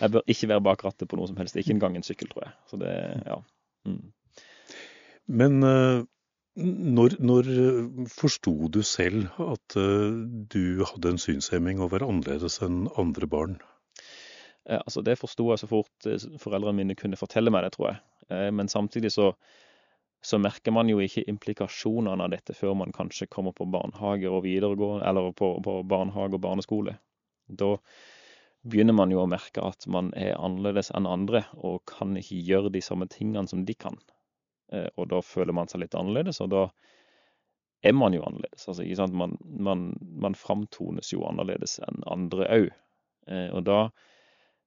jeg 0.00 0.14
bør 0.14 0.24
ikke 0.32 0.48
være 0.54 0.64
bak 0.64 0.84
rattet 0.86 1.10
på 1.10 1.18
noe 1.20 1.28
som 1.28 1.36
helst. 1.36 1.58
Ikke 1.60 1.74
engang 1.74 1.98
en 1.98 2.06
sykkel, 2.06 2.30
tror 2.32 2.46
jeg. 2.46 2.54
Så 2.70 2.80
det, 2.80 2.94
ja. 3.26 3.36
Mm. 3.84 4.00
Men 5.42 5.58
når, 6.56 7.18
når 7.20 7.50
eh, 7.52 8.06
forsto 8.12 8.54
du 8.72 8.80
selv 8.86 9.28
at 9.44 9.76
du 9.76 10.64
hadde 10.88 11.12
en 11.12 11.20
synshemming 11.20 11.84
og 11.84 11.92
var 11.92 12.06
annerledes 12.08 12.62
enn 12.64 12.86
andre 12.96 13.28
barn? 13.28 13.60
Eh, 14.68 14.78
altså 14.78 15.02
Det 15.02 15.18
forsto 15.18 15.50
jeg 15.50 15.62
så 15.62 15.68
fort 15.70 16.08
foreldrene 16.42 16.78
mine 16.82 16.98
kunne 16.98 17.18
fortelle 17.20 17.52
meg 17.54 17.66
det, 17.66 17.74
tror 17.76 17.90
jeg. 17.90 18.00
Eh, 18.30 18.48
men 18.54 18.68
samtidig 18.68 19.12
så, 19.12 19.32
så, 20.22 20.38
merker 20.38 20.74
man 20.74 20.90
jo 20.90 21.00
ikke 21.02 21.26
implikasjonene 21.30 22.24
av 22.24 22.32
dette 22.34 22.56
før 22.56 22.76
man 22.78 22.94
kanskje 22.94 23.30
kommer 23.30 23.54
på 23.56 23.68
barnehage 23.70 24.30
og 24.30 24.44
videregående, 24.46 25.06
eller 25.08 25.32
på, 25.36 25.54
på 25.64 25.78
barnehage 25.88 26.38
og 26.38 26.44
barneskole. 26.46 26.96
Da 27.48 27.76
begynner 28.62 28.94
man 28.94 29.10
jo 29.10 29.24
å 29.24 29.30
merke 29.30 29.62
at 29.66 29.86
man 29.90 30.12
er 30.14 30.38
annerledes 30.38 30.92
enn 30.94 31.08
andre 31.10 31.42
og 31.58 31.82
kan 31.90 32.14
ikke 32.18 32.38
gjøre 32.46 32.70
de 32.74 32.82
samme 32.84 33.08
tingene 33.10 33.48
som 33.50 33.64
de 33.66 33.74
kan. 33.74 33.98
Eh, 34.72 34.88
og 34.96 35.10
da 35.12 35.20
føler 35.26 35.56
man 35.56 35.70
seg 35.70 35.82
litt 35.82 35.98
annerledes, 35.98 36.40
og 36.44 36.52
da 36.54 36.66
er 37.82 37.94
man 37.98 38.14
jo 38.14 38.22
annerledes. 38.22 38.68
Altså, 38.68 38.84
ikke 38.86 39.00
sant? 39.00 39.16
Man, 39.18 39.36
man, 39.42 39.90
man 40.22 40.38
framtones 40.38 41.10
jo 41.12 41.26
annerledes 41.26 41.80
enn 41.82 42.04
andre 42.06 42.48
òg. 42.54 42.68
Eh, 43.26 43.48
og 43.50 43.66
da 43.66 43.80
eh, 43.82 43.90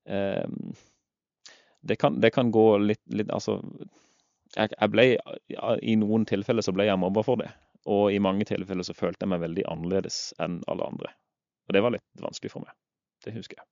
det, 0.06 1.96
kan, 1.98 2.20
det, 2.22 2.30
kan, 2.32 2.52
gå 2.54 2.78
litt, 2.78 3.02
litt 3.10 3.32
Altså, 3.34 3.58
jeg, 4.56 4.70
jeg, 4.70 4.90
ble 4.94 5.06
I 5.82 5.96
noen 5.98 6.28
tilfeller 6.30 6.66
så 6.66 6.74
ble 6.76 6.86
jeg 6.86 7.02
mobba 7.02 7.24
for 7.26 7.42
det. 7.42 7.50
Og 7.90 8.14
i 8.14 8.22
mange 8.22 8.46
tilfeller 8.50 8.86
så 8.86 8.96
følte 8.98 9.26
jeg 9.26 9.34
meg 9.34 9.44
veldig 9.44 9.66
annerledes 9.70 10.20
enn 10.42 10.60
alle 10.72 10.88
andre. 10.90 11.14
Og 11.66 11.78
det 11.78 11.82
var 11.86 11.94
litt 11.94 12.22
vanskelig 12.22 12.54
for 12.54 12.66
meg. 12.66 12.74
Det 13.26 13.34
husker 13.36 13.62
jeg. 13.62 13.68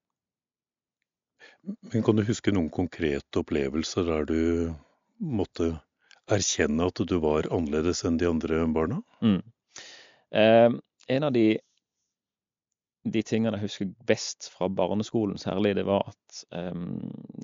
Men 1.91 2.03
kan 2.03 2.17
du 2.17 2.23
huske 2.27 2.53
noen 2.53 2.71
konkrete 2.73 3.41
opplevelser 3.41 4.07
der 4.07 4.27
du 4.29 4.39
måtte 5.23 5.73
erkjenne 6.31 6.87
at 6.89 7.01
du 7.07 7.17
var 7.23 7.47
annerledes 7.53 8.03
enn 8.07 8.19
de 8.19 8.29
andre 8.29 8.63
barna? 8.75 9.01
Mm. 9.23 9.41
Eh, 10.33 10.69
en 11.15 11.27
av 11.27 11.33
de, 11.35 11.45
de, 13.03 13.21
tingene 13.25 13.57
jeg 13.57 13.67
husker 13.67 13.93
best 14.07 14.47
fra 14.53 14.69
barneskolen 14.71 15.39
særlig, 15.41 15.75
det 15.75 15.83
var 15.87 16.07
at 16.13 16.43
um, 16.55 17.01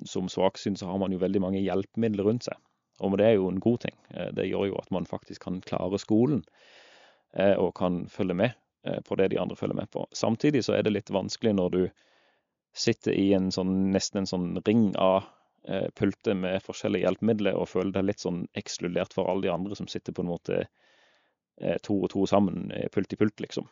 som 0.08 0.28
svaksyn 0.32 0.78
så 0.80 0.88
har 0.88 1.00
man 1.02 1.12
jo 1.12 1.20
veldig 1.20 1.42
mange 1.44 1.60
hjelpemidler 1.60 2.28
rundt 2.28 2.48
seg. 2.48 2.56
Og 3.00 3.16
det 3.18 3.26
er 3.26 3.36
jo 3.38 3.48
en 3.48 3.60
god 3.60 3.80
ting. 3.86 3.96
Eh, 4.14 4.30
det 4.36 4.48
gjør 4.50 4.70
jo 4.70 4.78
at 4.80 4.90
man 4.94 5.08
faktisk 5.08 5.46
kan 5.46 5.60
klare 5.64 6.00
skolen 6.00 6.44
eh, 7.32 7.56
og 7.56 7.74
kan 7.78 8.04
følge 8.12 8.36
med 8.36 8.52
eh, 8.86 9.00
på 9.06 9.16
det 9.16 9.30
de 9.32 9.40
andre 9.40 9.56
følger 9.56 9.78
med 9.80 9.90
på. 9.90 10.06
Samtidig 10.12 10.64
så 10.66 10.76
er 10.76 10.84
det 10.84 10.94
litt 10.94 11.12
vanskelig 11.14 11.54
når 11.56 11.76
du 11.76 11.82
sitter 12.76 13.16
i 13.16 13.32
en 13.34 13.50
sånn, 13.50 13.90
nesten 13.94 14.22
en 14.22 14.30
sånn 14.30 14.50
ring 14.66 14.90
av 14.96 15.28
pulter 15.98 16.32
med 16.38 16.62
forskjellige 16.64 17.04
hjelpemidler 17.04 17.52
og 17.58 17.68
føler 17.68 17.92
deg 17.92 18.06
litt 18.08 18.22
sånn 18.22 18.38
ekskludert 18.56 19.12
for 19.12 19.28
alle 19.28 19.44
de 19.44 19.50
andre 19.52 19.76
som 19.76 19.90
sitter 19.90 20.14
på 20.16 20.22
en 20.24 20.30
måte 20.30 20.60
to 21.84 21.98
og 21.98 22.08
to 22.14 22.22
sammen, 22.30 22.70
pult 22.94 23.12
i 23.12 23.18
pult, 23.20 23.42
liksom. 23.44 23.66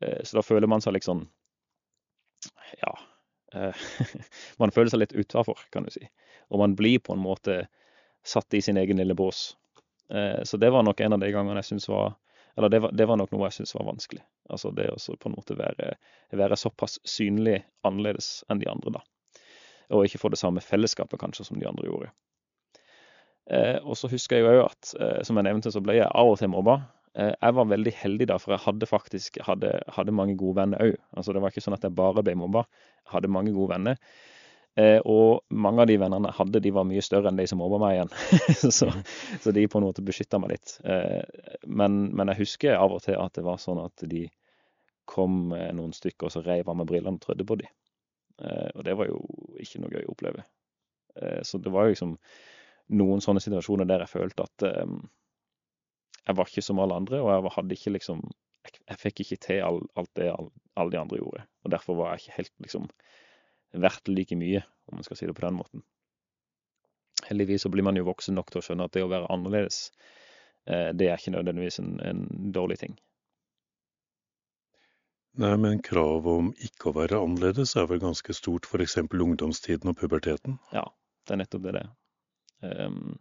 Eh, 0.00 0.22
så 0.24 0.38
da 0.38 0.42
føler 0.42 0.70
man 0.70 0.84
seg 0.84 0.96
liksom 0.96 1.26
Ja. 2.80 2.94
Eh, 3.54 3.84
man 4.62 4.74
føler 4.74 4.90
seg 4.90 5.04
litt 5.04 5.16
utafor, 5.16 5.60
kan 5.72 5.86
du 5.86 5.94
si. 5.94 6.06
Og 6.50 6.60
man 6.60 6.76
blir 6.76 6.98
på 6.98 7.14
en 7.14 7.22
måte 7.22 7.66
satt 8.24 8.54
i 8.54 8.62
sin 8.64 8.80
egen 8.80 9.00
lille 9.00 9.14
bås. 9.14 9.56
Eh, 10.10 10.42
så 10.44 10.56
det 10.60 10.70
var 10.70 10.84
nok 10.84 11.00
en 11.00 11.16
av 11.16 11.22
de 11.22 11.32
gangene 11.32 11.62
jeg 11.62 11.74
syns 11.74 11.88
var 11.88 12.14
eller 12.54 12.70
det 12.70 12.78
var, 12.84 12.92
det 12.94 13.06
var, 13.10 13.18
nok 13.18 13.32
noe 13.34 13.48
jeg 13.48 13.56
syntes 13.56 13.74
var 13.74 13.88
vanskelig. 13.88 14.20
Altså 14.46 14.70
det 14.70 14.84
å 14.92 14.98
på 15.18 15.26
en 15.26 15.34
måte 15.34 15.56
være, 15.58 15.96
være 16.30 16.54
såpass 16.54 17.00
synlig 17.02 17.56
annerledes 17.82 18.44
enn 18.46 18.60
de 18.60 18.68
andre, 18.70 18.92
da 18.94 19.02
og 19.92 20.06
ikke 20.06 20.20
få 20.22 20.30
det 20.32 20.38
samme 20.40 20.62
fellesskapet 20.64 21.20
kanskje 21.20 21.44
som 21.44 21.58
de 21.60 21.66
andre 21.68 21.88
gjorde. 21.88 22.10
Og 23.84 23.98
så 24.00 24.08
husker 24.08 24.38
jeg 24.38 24.46
jo 24.46 24.52
òg 24.54 24.70
at 24.70 24.92
som 25.28 25.36
jeg 25.36 25.46
nevnte, 25.46 25.72
så 25.74 25.82
ble 25.84 25.98
jeg 25.98 26.08
av 26.08 26.30
og 26.30 26.38
til 26.40 26.48
mobba. 26.52 26.78
Eh, 27.14 27.32
jeg 27.32 27.56
var 27.58 27.70
veldig 27.70 27.94
heldig 28.00 28.28
da, 28.30 28.38
for 28.42 28.56
jeg 28.56 28.64
hadde 28.66 28.90
faktisk 28.90 29.40
hadde, 29.46 29.72
hadde 29.96 30.14
mange 30.14 30.36
gode 30.40 30.58
venner 30.60 30.84
òg. 30.84 30.94
Altså, 31.16 31.34
det 31.34 31.42
var 31.42 31.54
ikke 31.54 31.64
sånn 31.64 31.76
at 31.78 31.86
jeg 31.86 31.96
bare 31.96 32.24
ble 32.26 32.36
mobba. 32.38 32.64
Jeg 33.04 33.12
hadde 33.16 33.32
mange 33.34 33.54
gode 33.56 33.74
venner. 33.74 34.00
Eh, 34.74 34.98
og 35.06 35.44
mange 35.54 35.84
av 35.84 35.90
de 35.90 35.98
vennene 36.02 36.32
jeg 36.32 36.38
hadde, 36.40 36.62
de 36.64 36.74
var 36.74 36.88
mye 36.88 37.04
større 37.06 37.30
enn 37.30 37.38
de 37.38 37.46
som 37.50 37.60
mobba 37.62 37.78
meg 37.82 37.98
igjen. 37.98 38.14
så, 38.78 38.90
så, 38.90 39.54
de 39.54 39.68
på 39.70 39.80
en 39.80 39.86
måte 39.86 40.06
beskytta 40.06 40.40
meg 40.42 40.56
litt. 40.56 40.78
Eh, 40.82 41.22
men, 41.66 42.08
men, 42.10 42.32
jeg 42.32 42.42
husker 42.42 42.78
av 42.80 42.96
og 42.96 43.04
til 43.06 43.20
at 43.20 43.38
det 43.38 43.46
var 43.46 43.62
sånn 43.62 43.84
at 43.84 44.06
de 44.10 44.26
kom 45.04 45.52
noen 45.52 45.92
stykker 45.92 46.30
og 46.30 46.32
så 46.32 46.40
reiv 46.40 46.70
av 46.72 46.78
meg 46.80 46.88
brillene 46.88 47.20
og 47.20 47.26
trødde 47.26 47.44
på 47.46 47.58
dem. 47.60 47.70
Eh, 48.42 48.70
og 48.74 48.84
det 48.86 48.96
var 48.98 49.10
jo 49.10 49.20
ikke 49.62 49.82
noe 49.82 49.92
gøy 49.94 50.06
å 50.06 50.14
oppleve. 50.14 50.44
Eh, 51.20 51.40
så 51.46 51.60
det 51.62 51.72
var 51.74 51.86
jo 51.86 51.94
liksom 51.94 52.16
noen 52.98 53.22
sånne 53.24 53.42
situasjoner 53.42 53.88
der 53.88 54.04
jeg 54.04 54.12
følte 54.12 54.46
at 54.48 54.66
eh, 54.68 54.96
jeg 56.24 56.36
var 56.38 56.48
ikke 56.48 56.64
som 56.64 56.80
alle 56.80 56.96
andre, 56.96 57.20
og 57.22 57.30
jeg 57.32 57.54
hadde 57.58 57.78
ikke 57.78 57.94
liksom 57.98 58.24
Jeg, 58.64 58.78
jeg 58.88 58.96
fikk 58.96 59.20
ikke 59.20 59.36
til 59.44 59.58
alt, 59.60 59.90
alt 60.00 60.10
det 60.16 60.30
alle 60.32 60.90
de 60.90 60.96
andre 60.96 61.18
gjorde. 61.18 61.42
Og 61.64 61.70
derfor 61.70 61.98
var 61.98 62.14
jeg 62.14 62.22
ikke 62.22 62.36
helt 62.38 62.52
liksom 62.64 62.86
verdt 63.76 64.08
like 64.08 64.36
mye 64.40 64.62
om 64.88 64.96
man 64.96 65.04
skal 65.04 65.18
si 65.20 65.26
det 65.28 65.34
på 65.36 65.44
den 65.44 65.58
måten. 65.58 65.82
Heldigvis 67.28 67.66
så 67.66 67.68
blir 67.68 67.84
man 67.84 67.96
jo 67.96 68.06
voksen 68.08 68.34
nok 68.34 68.48
til 68.48 68.62
å 68.62 68.64
skjønne 68.64 68.86
at 68.88 68.96
det 68.96 69.04
å 69.04 69.10
være 69.12 69.28
annerledes, 69.32 69.90
det 70.64 71.10
er 71.10 71.20
ikke 71.20 71.34
nødvendigvis 71.34 71.78
en, 71.82 71.98
en 72.00 72.24
dårlig 72.56 72.78
ting. 72.80 72.96
Nei, 75.42 75.54
men 75.58 75.80
kravet 75.82 76.30
om 76.30 76.50
ikke 76.62 76.90
å 76.90 76.96
være 77.00 77.18
annerledes 77.18 77.74
er 77.80 77.88
vel 77.90 78.00
ganske 78.02 78.36
stort, 78.36 78.68
f.eks. 78.70 79.00
ungdomstiden 79.10 79.90
og 79.90 79.98
puberteten? 79.98 80.60
Ja, 80.72 80.84
det 81.26 81.34
er 81.34 81.40
nettopp 81.42 81.64
det 81.64 81.72
det 81.74 81.82
er. 81.84 81.94
Um, 82.86 83.16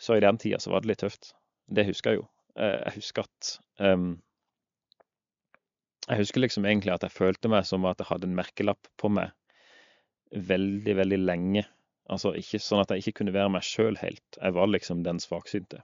så 0.00 0.16
i 0.16 0.22
den 0.24 0.40
tida 0.40 0.58
så 0.62 0.72
var 0.72 0.82
det 0.82 0.94
litt 0.94 1.04
tøft. 1.04 1.34
Det 1.66 1.86
husker 1.88 2.14
jeg 2.14 2.22
jo. 2.22 2.26
Uh, 2.56 2.78
jeg 2.86 2.96
husker 3.00 3.26
at 3.26 3.50
um, 3.82 4.14
Jeg 6.06 6.22
husker 6.22 6.40
liksom 6.40 6.66
egentlig 6.68 6.94
at 6.94 7.02
jeg 7.04 7.14
følte 7.14 7.50
meg 7.50 7.66
som 7.66 7.84
at 7.88 8.00
jeg 8.00 8.08
hadde 8.10 8.28
en 8.30 8.38
merkelapp 8.38 8.88
på 9.00 9.10
meg 9.10 9.34
veldig, 10.30 10.94
veldig 11.00 11.18
lenge. 11.22 11.64
Altså 12.10 12.32
ikke 12.38 12.60
sånn 12.62 12.84
at 12.84 12.92
jeg 12.94 13.02
ikke 13.02 13.20
kunne 13.20 13.34
være 13.34 13.50
meg 13.56 13.66
sjøl 13.66 13.98
helt. 13.98 14.38
Jeg 14.38 14.54
var 14.54 14.70
liksom 14.70 15.02
den 15.06 15.18
svaksynte. 15.22 15.82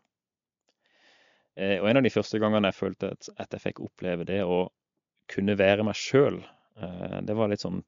Uh, 1.58 1.78
og 1.82 1.88
en 1.90 2.00
av 2.00 2.06
de 2.06 2.14
første 2.14 2.40
gangene 2.42 2.70
jeg 2.70 2.78
følte 2.78 3.12
at, 3.16 3.32
at 3.42 3.56
jeg 3.56 3.66
fikk 3.66 3.82
oppleve 3.84 4.28
det 4.28 4.40
å 4.46 4.64
kunne 5.32 5.56
være 5.58 5.84
meg 5.86 5.98
sjøl, 5.98 6.38
uh, 6.80 7.18
det 7.26 7.36
var 7.36 7.50
litt 7.50 7.64
sånn 7.64 7.82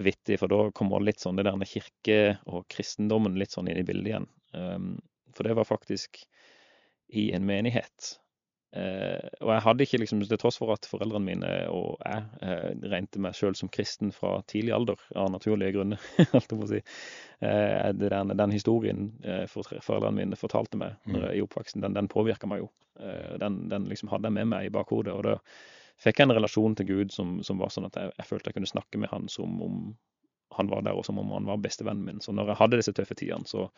vittig, 0.00 0.38
for 0.40 0.48
da 0.48 0.70
kommer 0.74 1.02
litt 1.04 1.20
sånn 1.20 1.36
det 1.36 1.44
der 1.48 1.58
med 1.60 1.68
kirke 1.68 2.38
og 2.48 2.64
kristendommen 2.72 3.36
litt 3.40 3.52
sånn 3.52 3.68
inn 3.68 3.82
i 3.82 3.86
bildet 3.86 4.12
igjen. 4.12 4.28
Um, 4.56 4.94
for 5.36 5.48
det 5.48 5.56
var 5.58 5.68
faktisk 5.68 6.22
i 7.12 7.30
en 7.36 7.46
menighet. 7.46 8.16
Uh, 8.72 9.28
og 9.44 9.50
jeg 9.52 9.62
hadde 9.66 9.84
ikke, 9.84 9.98
liksom, 10.00 10.22
til 10.24 10.38
tross 10.40 10.56
for 10.56 10.72
at 10.72 10.86
foreldrene 10.88 11.26
mine 11.26 11.48
og 11.68 11.98
jeg 12.00 12.22
uh, 12.40 12.70
regnet 12.88 13.18
meg 13.20 13.36
sjøl 13.36 13.52
som 13.58 13.68
kristen 13.68 14.14
fra 14.16 14.38
tidlig 14.48 14.72
alder, 14.72 15.02
av 15.12 15.28
naturlige 15.34 15.74
grunner, 15.76 16.00
alt 16.38 16.48
på 16.48 16.56
å 16.56 16.70
si. 16.70 16.80
Uh, 17.44 17.90
den, 17.92 18.32
den, 18.32 18.54
historien 18.54 19.10
for, 19.52 19.68
foreldrene 19.84 20.22
mine 20.22 20.40
fortalte 20.40 20.80
meg 20.80 20.96
mm. 21.04 21.18
i 21.34 21.42
oppveksten, 21.44 21.84
den, 21.84 21.98
den 21.98 22.08
påvirka 22.12 22.48
meg 22.48 22.64
jo. 22.64 22.70
den, 23.40 23.66
den 23.68 23.90
liksom 23.90 24.08
hadde 24.12 24.30
jeg 24.30 24.38
med 24.40 24.48
meg 24.54 24.70
i 24.70 24.72
bakhodet. 24.72 25.12
og 25.12 25.26
da 25.28 25.36
fikk 26.00 26.22
jeg 26.22 26.30
en 26.30 26.36
relasjon 26.38 26.78
til 26.78 26.88
Gud 26.88 27.12
som, 27.12 27.36
som 27.44 27.60
var 27.60 27.72
sånn 27.72 27.90
at 27.90 27.98
jeg, 27.98 28.14
jeg, 28.16 28.28
følte 28.30 28.50
jeg 28.50 28.56
kunne 28.56 28.72
snakke 28.72 29.02
med 29.04 29.12
han 29.12 29.28
som 29.32 29.60
om 29.62 29.76
han 30.56 30.68
var 30.68 30.82
der, 30.84 30.96
og 30.96 31.04
som 31.06 31.20
om 31.20 31.30
han 31.32 31.46
var 31.48 31.60
bestevennen 31.64 32.04
min. 32.04 32.24
Så 32.24 32.32
når 32.36 32.52
jeg 32.52 32.60
hadde 32.60 32.80
disse 32.80 32.92
tøffe 32.96 33.16
tidene, 33.16 33.48
så, 33.48 33.68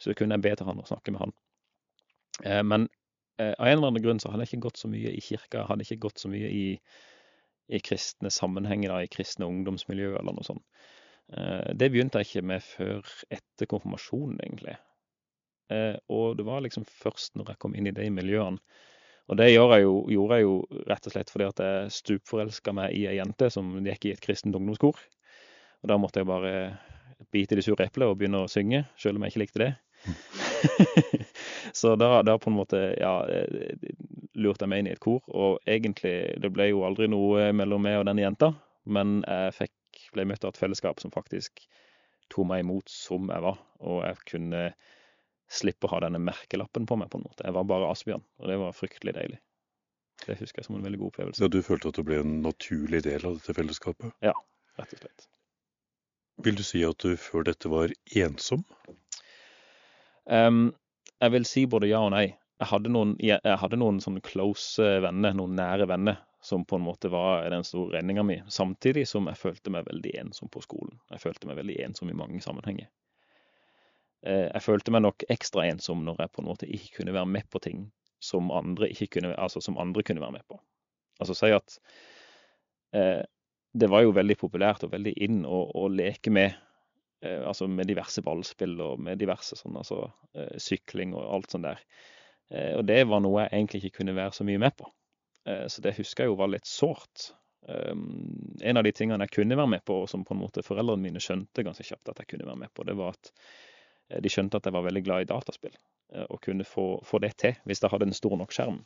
så 0.00 0.12
kunne 0.16 0.36
jeg 0.36 0.44
be 0.44 0.56
til 0.56 0.68
han 0.68 0.80
og 0.82 0.88
snakke 0.88 1.12
med 1.14 1.22
han. 1.26 1.32
Eh, 2.44 2.62
men 2.62 2.88
eh, 3.40 3.52
av 3.52 3.66
en 3.66 3.76
eller 3.76 3.92
annen 3.92 4.04
grunn 4.04 4.22
så 4.22 4.32
hadde 4.32 4.46
jeg 4.46 4.54
ikke 4.54 4.66
gått 4.68 4.82
så 4.82 4.90
mye 4.92 5.14
i 5.14 5.22
kirka, 5.24 5.66
hadde 5.68 5.86
ikke 5.86 6.02
gått 6.06 6.22
så 6.22 6.30
mye 6.32 6.50
i, 6.50 6.66
i 7.70 7.80
kristne 7.84 8.32
sammenhenger, 8.34 8.94
i 9.00 9.10
kristne 9.12 9.48
ungdomsmiljø 9.50 10.14
eller 10.20 10.36
noe 10.36 10.46
sånt. 10.46 10.64
Eh, 11.36 11.72
det 11.74 11.90
begynte 11.92 12.22
jeg 12.22 12.30
ikke 12.30 12.46
med 12.52 12.64
før 12.66 13.16
etter 13.30 13.70
konfirmasjonen, 13.70 14.38
egentlig. 14.44 14.78
Eh, 15.70 15.96
og 16.10 16.38
det 16.38 16.46
var 16.46 16.64
liksom 16.64 16.86
først 16.88 17.36
når 17.38 17.52
jeg 17.52 17.62
kom 17.62 17.76
inn 17.78 17.90
i 17.90 17.94
de 17.94 18.08
miljøene 18.12 18.58
og 19.30 19.38
det 19.38 19.52
jeg, 19.52 19.82
jo, 19.84 19.92
gjorde 20.10 20.38
jeg 20.40 20.42
jo, 20.42 20.54
rett 20.90 21.04
og 21.06 21.12
slett 21.14 21.28
fordi 21.30 21.46
at 21.46 21.60
jeg 21.62 21.92
stupforelska 21.94 22.72
meg 22.74 22.96
i 22.98 23.04
ei 23.06 23.14
jente 23.20 23.46
som 23.54 23.76
gikk 23.86 24.08
i 24.08 24.14
et 24.16 24.22
kristent 24.24 24.58
ungdomskor. 24.58 24.98
Og 25.80 25.92
da 25.92 25.98
måtte 26.02 26.20
jeg 26.20 26.28
bare 26.28 26.54
bite 27.30 27.54
i 27.54 27.60
det 27.60 27.64
sure 27.64 27.86
eplet 27.86 28.10
og 28.10 28.18
begynne 28.18 28.42
å 28.42 28.50
synge, 28.50 28.82
selv 28.98 29.20
om 29.20 29.26
jeg 29.26 29.34
ikke 29.34 29.42
likte 29.44 29.62
det. 29.62 29.70
så 31.76 31.94
da, 31.96 32.22
da, 32.26 32.36
på 32.38 32.50
en 32.50 32.56
måte 32.56 32.80
ja, 33.00 33.14
lurte 34.38 34.64
jeg 34.64 34.72
meg 34.72 34.82
inn 34.82 34.90
i 34.90 34.94
et 34.94 35.02
kor, 35.02 35.20
og 35.28 35.58
egentlig 35.68 36.14
Det 36.42 36.50
ble 36.54 36.70
jo 36.70 36.84
aldri 36.86 37.08
noe 37.10 37.50
mellom 37.56 37.82
meg 37.84 38.00
og 38.00 38.06
denne 38.08 38.24
jenta, 38.24 38.52
men 38.90 39.20
jeg 39.26 39.56
fikk, 39.58 39.76
ble 40.14 40.26
møtt 40.30 40.46
av 40.46 40.54
et 40.54 40.60
fellesskap 40.60 41.02
som 41.02 41.12
faktisk 41.14 41.62
tok 42.30 42.46
meg 42.46 42.64
imot 42.64 42.90
som 42.90 43.28
jeg 43.30 43.42
var, 43.44 43.58
og 43.82 44.02
jeg 44.06 44.18
kunne 44.30 44.64
slippe 45.50 45.88
å 45.88 45.94
ha 45.96 46.04
denne 46.04 46.20
merkelappen 46.22 46.86
på 46.86 46.96
meg. 46.98 47.10
på 47.10 47.18
en 47.18 47.26
måte. 47.26 47.44
Jeg 47.44 47.56
var 47.56 47.66
bare 47.66 47.90
Asbjørn, 47.90 48.22
og 48.38 48.50
det 48.50 48.58
var 48.60 48.76
fryktelig 48.76 49.16
deilig. 49.16 49.40
Det 50.26 50.36
husker 50.38 50.60
jeg 50.60 50.68
som 50.68 50.76
en 50.76 50.84
veldig 50.84 51.00
god 51.00 51.12
opplevelse. 51.12 51.42
Ja, 51.42 51.48
Du 51.48 51.62
følte 51.64 51.90
at 51.90 51.98
du 51.98 52.04
ble 52.06 52.20
en 52.20 52.40
naturlig 52.44 53.02
del 53.06 53.24
av 53.26 53.38
dette 53.38 53.56
fellesskapet? 53.56 54.12
Ja, 54.22 54.34
rett 54.78 54.94
og 54.94 55.02
slett. 55.02 55.26
Vil 56.44 56.56
du 56.56 56.62
si 56.64 56.82
at 56.86 57.02
du 57.02 57.16
før 57.20 57.44
dette 57.48 57.68
var 57.72 57.92
ensom? 58.16 58.62
Um, 60.30 60.70
jeg 61.20 61.34
vil 61.34 61.46
si 61.48 61.66
både 61.70 61.90
ja 61.90 62.00
og 62.04 62.14
nei. 62.14 62.28
Jeg 62.60 62.68
hadde 62.68 62.92
noen, 62.92 63.14
jeg 63.24 63.56
hadde 63.62 63.78
noen 63.80 64.00
sånne 64.04 64.20
close 64.24 64.84
venner, 65.04 65.32
noen 65.36 65.54
nære 65.56 65.86
venner, 65.88 66.18
som 66.44 66.64
på 66.68 66.76
en 66.76 66.84
måte 66.84 67.08
var 67.12 67.46
den 67.52 67.64
store 67.64 67.98
redninga 67.98 68.24
mi. 68.26 68.36
Samtidig 68.52 69.06
som 69.08 69.28
jeg 69.28 69.40
følte 69.40 69.72
meg 69.72 69.88
veldig 69.88 70.12
ensom 70.24 70.50
på 70.52 70.62
skolen. 70.64 70.98
Jeg 71.12 71.22
følte 71.24 71.48
meg 71.48 71.60
veldig 71.60 71.78
ensom 71.86 72.12
i 72.12 72.16
mange 72.16 72.40
sammenhenger. 72.44 72.90
Eh, 74.26 74.46
jeg 74.50 74.64
følte 74.64 74.92
meg 74.92 75.04
nok 75.06 75.24
ekstra 75.32 75.64
ensom 75.70 76.04
når 76.04 76.24
jeg 76.24 76.32
på 76.34 76.42
en 76.42 76.50
måte 76.50 76.68
ikke 76.68 77.00
kunne 77.00 77.16
være 77.16 77.32
med 77.32 77.48
på 77.52 77.62
ting 77.64 77.86
som 78.20 78.50
andre, 78.52 78.90
kunne, 79.08 79.32
altså 79.40 79.62
som 79.64 79.80
andre 79.80 80.04
kunne 80.04 80.20
være 80.20 80.36
med 80.36 80.44
på. 80.48 80.60
Altså 81.20 81.36
si 81.36 81.52
at 81.56 81.78
eh, 82.96 83.22
det 83.72 83.88
var 83.88 84.04
jo 84.04 84.16
veldig 84.16 84.36
populært 84.36 84.84
og 84.84 84.92
veldig 84.92 85.14
inn 85.24 85.44
å, 85.48 85.64
å 85.76 85.88
leke 85.88 86.32
med 86.32 86.56
eh, 87.24 87.42
altså 87.46 87.68
med 87.70 87.90
diverse 87.90 88.22
ballspill 88.26 88.78
og 88.84 89.02
med 89.02 89.20
diverse 89.20 89.58
sånn, 89.58 89.76
altså 89.80 90.04
eh, 90.34 90.56
sykling 90.60 91.14
og 91.16 91.26
alt 91.36 91.54
sånt 91.54 91.68
der. 91.68 91.82
Eh, 92.50 92.72
og 92.78 92.86
det 92.88 93.02
var 93.10 93.24
noe 93.24 93.44
jeg 93.44 93.54
egentlig 93.54 93.82
ikke 93.84 94.00
kunne 94.00 94.16
være 94.18 94.36
så 94.38 94.46
mye 94.48 94.62
med 94.62 94.76
på. 94.78 94.88
Eh, 95.48 95.66
så 95.72 95.84
det 95.84 95.96
husker 95.98 96.26
jeg 96.26 96.32
jo 96.32 96.40
var 96.40 96.52
litt 96.52 96.68
sårt. 96.68 97.32
Um, 97.68 98.56
en 98.64 98.80
av 98.80 98.86
de 98.86 98.90
tingene 98.96 99.26
jeg 99.26 99.34
kunne 99.34 99.56
være 99.58 99.68
med 99.74 99.82
på, 99.84 99.98
og 100.02 100.08
som 100.08 100.22
på 100.24 100.32
en 100.32 100.40
måte 100.40 100.64
foreldrene 100.64 101.04
mine 101.04 101.20
skjønte 101.20 101.62
ganske 101.62 101.84
kjapt 101.84 102.08
at 102.08 102.22
jeg 102.22 102.30
kunne 102.32 102.48
være 102.48 102.62
med 102.62 102.72
på, 102.72 102.86
det 102.88 102.94
var 102.96 103.12
at 103.12 103.28
Eh, 104.10 104.20
de 104.22 104.32
skjønte 104.32 104.58
at 104.58 104.66
jeg 104.66 104.76
var 104.76 104.86
veldig 104.86 105.04
glad 105.06 105.24
i 105.24 105.28
dataspill, 105.30 105.76
eh, 106.14 106.26
og 106.28 106.40
kunne 106.44 106.66
få, 106.66 106.86
få 107.06 107.22
det 107.22 107.36
til 107.42 107.58
hvis 107.64 107.82
jeg 107.82 107.92
hadde 107.92 108.10
en 108.10 108.16
stor 108.16 108.36
nok 108.40 108.54
skjerm. 108.54 108.80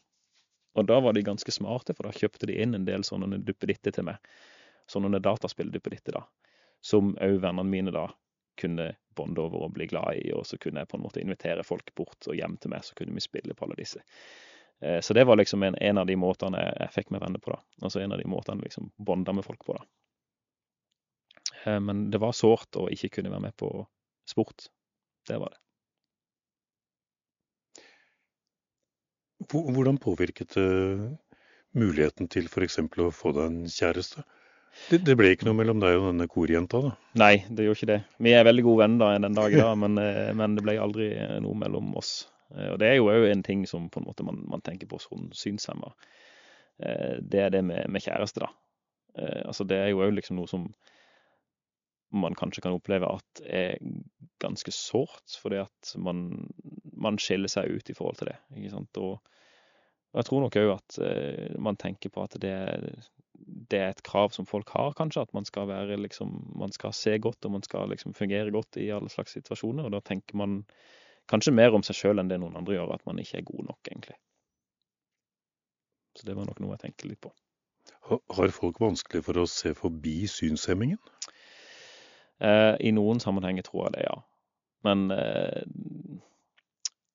Og 0.75 0.89
da 0.91 0.99
var 1.01 1.15
de 1.15 1.23
ganske 1.23 1.55
smarte, 1.55 1.95
for 1.95 2.09
da 2.09 2.17
kjøpte 2.17 2.49
de 2.51 2.59
inn 2.63 2.75
en 2.75 2.87
del 2.87 3.07
sånne 3.07 3.39
duppeditter 3.47 3.95
til 3.95 4.09
meg. 4.09 4.19
Sånne 4.91 5.21
dataspillduppeditter, 5.23 6.19
da. 6.19 6.25
Som 6.85 7.15
òg 7.23 7.39
vennene 7.41 7.71
mine 7.71 7.95
da 7.95 8.09
kunne 8.61 8.93
bonde 9.17 9.43
over 9.43 9.67
og 9.67 9.75
bli 9.77 9.87
glad 9.91 10.21
i, 10.21 10.33
og 10.35 10.47
så 10.47 10.59
kunne 10.61 10.83
jeg 10.83 10.91
på 10.91 10.99
en 10.99 11.05
måte 11.05 11.23
invitere 11.23 11.65
folk 11.67 11.95
bort 11.99 12.29
og 12.31 12.39
hjem 12.39 12.57
til 12.61 12.75
meg, 12.75 12.85
så 12.87 12.97
kunne 12.99 13.15
vi 13.15 13.25
spille 13.25 13.55
på 13.55 13.67
alle 13.67 13.79
disse. 13.79 14.03
Eh, 14.81 15.01
så 15.01 15.15
det 15.17 15.27
var 15.29 15.39
liksom 15.41 15.63
en, 15.63 15.79
en 15.79 16.01
av 16.03 16.07
de 16.11 16.17
måtene 16.19 16.63
jeg, 16.63 16.93
fikk 16.99 17.13
meg 17.15 17.23
venner 17.25 17.43
på, 17.43 17.55
da. 17.55 17.61
Altså 17.83 18.03
en 18.03 18.15
av 18.15 18.23
de 18.23 18.29
måtene 18.31 18.63
jeg 18.63 18.73
liksom 18.73 18.91
bonda 18.97 19.35
med 19.37 19.47
folk 19.47 19.63
på, 19.67 19.79
da. 19.79 19.87
Men 21.65 22.11
det 22.13 22.19
var 22.21 22.35
sårt 22.37 22.77
å 22.77 22.91
ikke 22.93 23.09
kunne 23.15 23.31
være 23.33 23.47
med 23.47 23.55
på 23.57 23.69
sport. 24.29 24.67
Det 25.25 25.39
var 25.41 25.55
det. 25.55 25.61
Hvordan 29.51 29.99
påvirket 29.99 30.55
det 30.57 31.17
muligheten 31.75 32.29
til 32.29 32.47
f.eks. 32.49 32.79
å 32.79 33.11
få 33.13 33.33
deg 33.37 33.45
en 33.49 33.71
kjæreste? 33.71 34.25
Det, 34.91 35.01
det, 35.07 35.17
ble 35.19 35.31
ikke 35.35 35.49
noe 35.49 35.59
mellom 35.59 35.81
deg 35.83 35.97
og 35.99 36.09
denne 36.11 36.27
korjenta, 36.31 36.81
da? 36.85 36.93
Nei, 37.21 37.35
det 37.49 37.67
gjorde 37.67 37.81
ikke 37.81 37.91
det. 37.93 38.01
Vi 38.27 38.35
er 38.37 38.47
veldig 38.47 38.65
gode 38.67 38.85
venner 38.85 39.21
den 39.23 39.37
dag 39.39 39.55
i 39.55 39.61
dag, 39.61 39.77
men, 39.81 40.01
eh, 40.03 40.33
men, 40.37 40.57
det 40.59 40.65
ble 40.67 40.77
aldri 40.83 41.09
noe 41.45 41.59
mellom 41.61 41.95
oss. 42.01 42.13
Eh, 42.55 42.73
og 42.73 42.81
Det 42.83 42.91
er 42.91 42.99
jo 42.99 43.11
òg 43.13 43.29
en 43.31 43.45
ting 43.47 43.65
som 43.71 43.87
på 43.91 44.03
en 44.03 44.09
måte 44.09 44.27
man, 44.27 44.43
man 44.51 44.65
tenker 44.67 44.91
på 44.91 45.01
som 45.03 45.31
synshemma. 45.35 45.95
Eh, 46.83 47.23
det 47.23 47.47
er 47.47 47.55
det 47.55 47.65
med, 47.65 47.87
med 47.89 48.05
kjæreste, 48.05 48.45
da. 48.45 48.53
Altså 49.15 49.63
Det 49.63 49.77
er 49.79 49.93
jo 49.93 50.01
òg 50.03 50.17
liksom 50.17 50.41
noe 50.41 50.51
som 50.51 50.65
man 52.15 52.35
kanskje 52.35 52.63
kan 52.65 52.75
oppleve 52.75 53.09
at 53.11 53.43
er 53.47 53.79
ganske 54.43 54.73
sårt, 54.75 55.37
fordi 55.43 55.61
at 55.63 55.95
man, 55.99 56.27
man, 56.93 57.19
skiller 57.19 57.51
seg 57.51 57.71
ut 57.71 57.91
i 57.91 57.97
forhold 57.97 58.21
til 58.21 58.31
det. 58.31 58.37
ikke 58.57 58.73
sant? 58.75 59.01
Og, 59.03 59.19
og 60.13 60.21
jeg 60.21 60.29
tror 60.29 60.45
nok 60.45 60.59
òg 60.61 60.73
at 60.77 60.99
eh, 61.07 61.57
man 61.63 61.79
tenker 61.81 62.13
på 62.15 62.25
at 62.27 62.37
det, 62.43 62.55
det, 63.47 63.79
er 63.79 63.93
et 63.93 64.03
krav 64.07 64.33
som 64.35 64.47
folk 64.49 64.71
har, 64.75 64.93
kanskje. 64.99 65.25
At 65.27 65.35
man 65.37 65.47
skal 65.49 65.69
være 65.71 65.99
liksom, 66.03 66.35
man 66.61 66.73
skal 66.75 66.95
se 66.97 67.17
godt 67.23 67.45
og 67.45 67.57
man 67.57 67.65
skal 67.67 67.91
liksom 67.93 68.17
fungere 68.17 68.53
godt 68.55 68.81
i 68.83 68.91
alle 68.95 69.13
slags 69.13 69.37
situasjoner. 69.37 69.87
Og 69.87 69.95
da 69.97 70.03
tenker 70.05 70.39
man 70.41 70.63
kanskje 71.31 71.55
mer 71.57 71.75
om 71.77 71.85
seg 71.87 71.99
sjøl 71.99 72.21
enn 72.21 72.31
det 72.31 72.41
noen 72.43 72.57
andre 72.61 72.77
gjør, 72.77 72.95
at 72.97 73.07
man 73.09 73.21
ikke 73.23 73.41
er 73.41 73.49
god 73.49 73.71
nok, 73.71 73.81
egentlig. 73.91 74.19
Så 76.15 76.29
det 76.29 76.37
var 76.39 76.47
nok 76.47 76.61
noe 76.63 76.77
jeg 76.77 76.87
tenker 76.87 77.11
litt 77.11 77.23
på. 77.25 77.33
Har 78.09 78.53
folk 78.55 78.79
vanskelig 78.81 79.25
for 79.27 79.41
å 79.41 79.49
se 79.51 79.73
forbi 79.77 80.23
synshemmingen? 80.31 81.01
Eh, 82.45 82.75
I 82.81 82.93
noen 82.95 83.21
sammenhenger 83.23 83.67
tror 83.67 83.89
jeg 83.89 83.97
det, 83.97 84.07
ja. 84.07 84.17
Men 84.85 85.09
eh, 85.15 85.63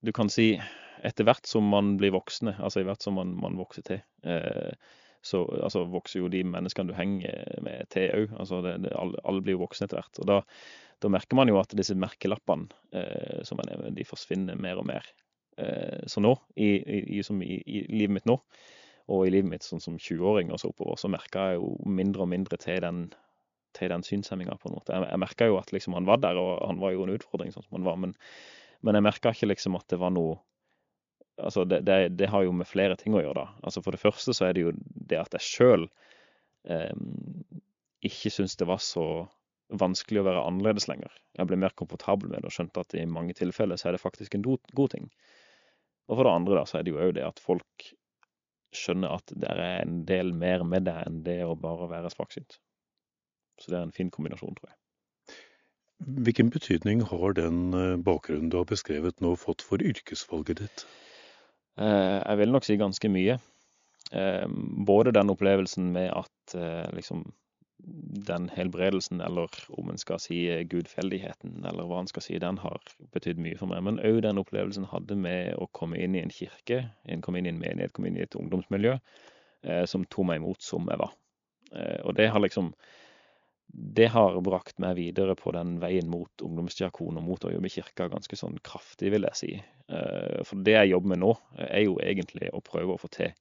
du 0.01 0.11
kan 0.15 0.31
si 0.33 0.53
etter 1.05 1.27
hvert 1.27 1.47
som 1.47 1.67
man 1.71 1.93
blir 1.99 2.13
voksne, 2.15 2.55
altså 2.59 2.81
i 2.81 2.87
hvert 2.87 3.03
som 3.03 3.15
man, 3.19 3.35
man 3.39 3.57
vokser 3.59 3.85
til, 3.87 4.01
eh, 4.27 4.73
så 5.21 5.43
altså, 5.59 5.83
vokser 5.91 6.21
jo 6.21 6.29
de 6.31 6.43
menneskene 6.47 6.91
du 6.91 6.95
henger 6.95 7.59
med 7.65 7.89
til 7.93 8.11
òg. 8.15 8.35
Altså, 8.39 8.61
alle, 8.63 9.23
alle, 9.23 9.43
blir 9.43 9.57
jo 9.57 9.63
voksne 9.65 9.89
etter 9.89 9.99
hvert. 9.99 10.21
Og 10.23 10.29
da, 10.29 10.37
da, 11.03 11.11
merker 11.11 11.39
man 11.39 11.51
jo 11.51 11.59
at 11.59 11.75
disse 11.75 11.97
merkelappene 11.99 12.69
eh, 12.95 13.41
som 13.47 13.59
man 13.59 13.95
de 13.95 14.07
forsvinner 14.07 14.59
mer 14.59 14.79
og 14.79 14.87
mer. 14.87 15.07
Eh, 15.59 16.05
så 16.07 16.23
nå, 16.23 16.35
i, 16.55 16.69
i, 16.79 16.99
i, 17.19 17.57
i, 17.59 17.81
livet 17.91 18.15
mitt 18.15 18.29
nå, 18.29 18.39
og 19.09 19.25
i 19.25 19.33
livet 19.33 19.51
mitt 19.51 19.65
sånn 19.65 19.83
som 19.83 19.97
20-åring 19.99 20.53
og 20.53 20.61
så 20.61 20.71
oppover, 20.71 20.99
så 21.01 21.11
merker 21.11 21.51
jeg 21.51 21.59
jo 21.59 21.73
mindre 21.99 22.23
og 22.23 22.31
mindre 22.31 22.61
til 22.61 22.79
den 22.85 23.09
til 23.77 23.91
den 23.91 24.01
på 24.01 24.69
en 24.69 24.73
måte. 24.73 24.93
Jeg, 24.93 25.05
jeg 25.11 25.21
merka 25.21 25.45
jo 25.45 25.59
at 25.59 25.71
liksom 25.71 25.93
han 25.93 26.07
var 26.07 26.17
der, 26.17 26.39
og 26.41 26.65
han 26.65 26.79
var 26.81 26.95
jo 26.95 27.03
en 27.03 27.13
utfordring 27.13 27.51
sånn 27.53 27.65
som 27.67 27.77
han 27.77 27.85
var, 27.85 27.99
men, 28.01 28.15
men 28.81 28.97
jeg 28.97 29.05
merka 29.05 29.33
ikke 29.35 29.51
liksom 29.51 29.77
at 29.77 29.85
det 29.91 29.99
var 30.01 30.13
noe 30.15 30.39
Altså, 31.39 31.65
det, 31.65 31.81
det, 31.87 31.97
det, 32.19 32.29
har 32.29 32.43
jo 32.45 32.53
med 32.55 32.67
flere 32.67 32.97
ting 32.99 33.15
å 33.15 33.23
gjøre, 33.23 33.45
da. 33.45 33.65
Altså, 33.65 33.83
for 33.85 33.95
det 33.95 34.01
første 34.01 34.35
så 34.35 34.49
er 34.49 34.55
det 34.55 34.65
jo 34.67 34.75
det 35.09 35.19
at 35.19 35.35
jeg 35.37 35.45
sjøl 35.45 35.85
eh, 36.69 36.93
ikke 38.05 38.31
syns 38.33 38.57
det 38.59 38.67
var 38.69 38.81
så 38.83 39.05
vanskelig 39.79 40.21
å 40.21 40.25
være 40.25 40.45
annerledes 40.47 40.87
lenger. 40.89 41.13
Jeg 41.37 41.49
ble 41.49 41.59
mer 41.61 41.75
komfortabel 41.77 42.31
med 42.31 42.41
det 42.41 42.49
og 42.49 42.55
skjønte 42.55 42.83
at 42.83 42.95
i 42.97 43.05
mange 43.05 43.35
tilfeller 43.37 43.79
så 43.79 43.89
er 43.89 43.97
det 43.97 44.03
faktisk 44.03 44.35
en 44.35 44.45
god 44.45 44.93
ting. 44.95 45.09
Og 46.09 46.17
for 46.17 46.25
det 46.25 46.33
andre 46.33 46.57
da, 46.57 46.65
så 46.65 46.79
er 46.79 46.85
det 46.85 46.93
jo 46.95 47.01
òg 47.03 47.13
det 47.19 47.25
at 47.27 47.41
folk 47.43 47.91
skjønner 48.75 49.13
at 49.17 49.33
det 49.33 49.49
er 49.49 49.61
en 49.83 50.01
del 50.09 50.33
mer 50.37 50.65
med 50.65 50.87
deg 50.89 51.05
enn 51.05 51.21
det 51.25 51.41
å 51.45 51.57
bare 51.57 51.89
være 51.91 52.11
svaksynt. 52.13 52.57
Så 53.61 53.71
det 53.71 53.79
er 53.79 53.85
en 53.85 53.95
fin 53.95 54.09
kombinasjon, 54.13 54.55
tror 54.57 54.71
jeg. 54.71 54.77
Hvilken 55.99 56.49
betydning 56.53 57.03
har 57.09 57.35
den 57.35 57.73
eh, 57.75 57.97
bakgrunnen 57.99 58.49
du 58.49 58.61
har 58.61 58.67
beskrevet 58.69 59.19
nå 59.21 59.33
fått 59.37 59.65
for 59.65 59.83
yrkesvalget 59.83 60.61
ditt? 60.63 60.85
Eh, 61.79 62.19
jeg 62.19 62.41
vil 62.41 62.53
nok 62.53 62.67
si 62.67 62.77
ganske 62.79 63.11
mye. 63.11 63.37
Eh, 64.11 64.47
både 64.87 65.13
den 65.15 65.31
opplevelsen 65.31 65.91
med 65.95 66.11
at 66.15 66.57
liksom 66.97 67.27
den 68.27 68.49
helbredelsen, 68.49 69.21
eller 69.21 69.47
om 69.69 69.89
en 69.89 69.97
skal 69.97 70.19
si 70.19 70.41
gudfeldigheten, 70.71 71.61
eller 71.65 71.87
hva 71.87 72.01
en 72.01 72.09
skal 72.09 72.23
si, 72.25 72.37
den 72.41 72.57
har 72.61 72.81
betydd 73.13 73.39
mye 73.41 73.57
for 73.59 73.71
meg. 73.71 73.83
Men 73.85 74.01
òg 74.03 74.21
den 74.25 74.41
opplevelsen 74.41 74.89
hadde 74.91 75.15
med 75.15 75.55
å 75.61 75.69
komme 75.77 75.99
inn 76.01 76.17
i 76.17 76.23
en 76.23 76.33
kirke, 76.33 76.81
komme 77.23 77.39
inn 77.39 77.49
i 77.49 77.53
en 77.53 77.61
menighet, 77.61 77.93
komme 77.95 78.11
inn 78.11 78.19
i 78.19 78.25
et 78.25 78.35
ungdomsmiljø 78.35 78.97
eh, 78.97 79.85
som 79.89 80.05
tok 80.11 80.29
meg 80.29 80.41
imot 80.41 80.65
som 80.65 80.89
jeg 80.91 81.01
var. 81.01 81.15
Eh, 81.71 81.99
og 82.03 82.17
det 82.19 82.29
har 82.33 82.43
liksom 82.43 82.73
det 83.71 84.07
har 84.09 84.37
brakt 84.41 84.79
meg 84.81 84.95
videre 84.97 85.35
på 85.37 85.51
den 85.53 85.75
veien 85.81 86.09
mot 86.09 86.41
ungdomsdiakon 86.41 87.19
og 87.19 87.25
mot 87.25 87.43
å 87.45 87.51
jobbe 87.53 87.69
i 87.69 87.73
kirka 87.73 88.07
ganske 88.09 88.37
sånn 88.39 88.57
kraftig, 88.65 89.11
vil 89.13 89.27
jeg 89.29 89.37
si. 89.37 89.51
Eh, 89.93 90.41
for 90.47 90.63
det 90.65 90.73
jeg 90.73 90.91
jobber 90.93 91.13
med 91.13 91.21
nå, 91.21 91.35
er 91.67 91.83
jo 91.85 91.99
egentlig 92.01 92.49
å 92.55 92.63
prøve 92.65 92.95
å 92.95 93.01
få 93.01 93.11
til 93.13 93.35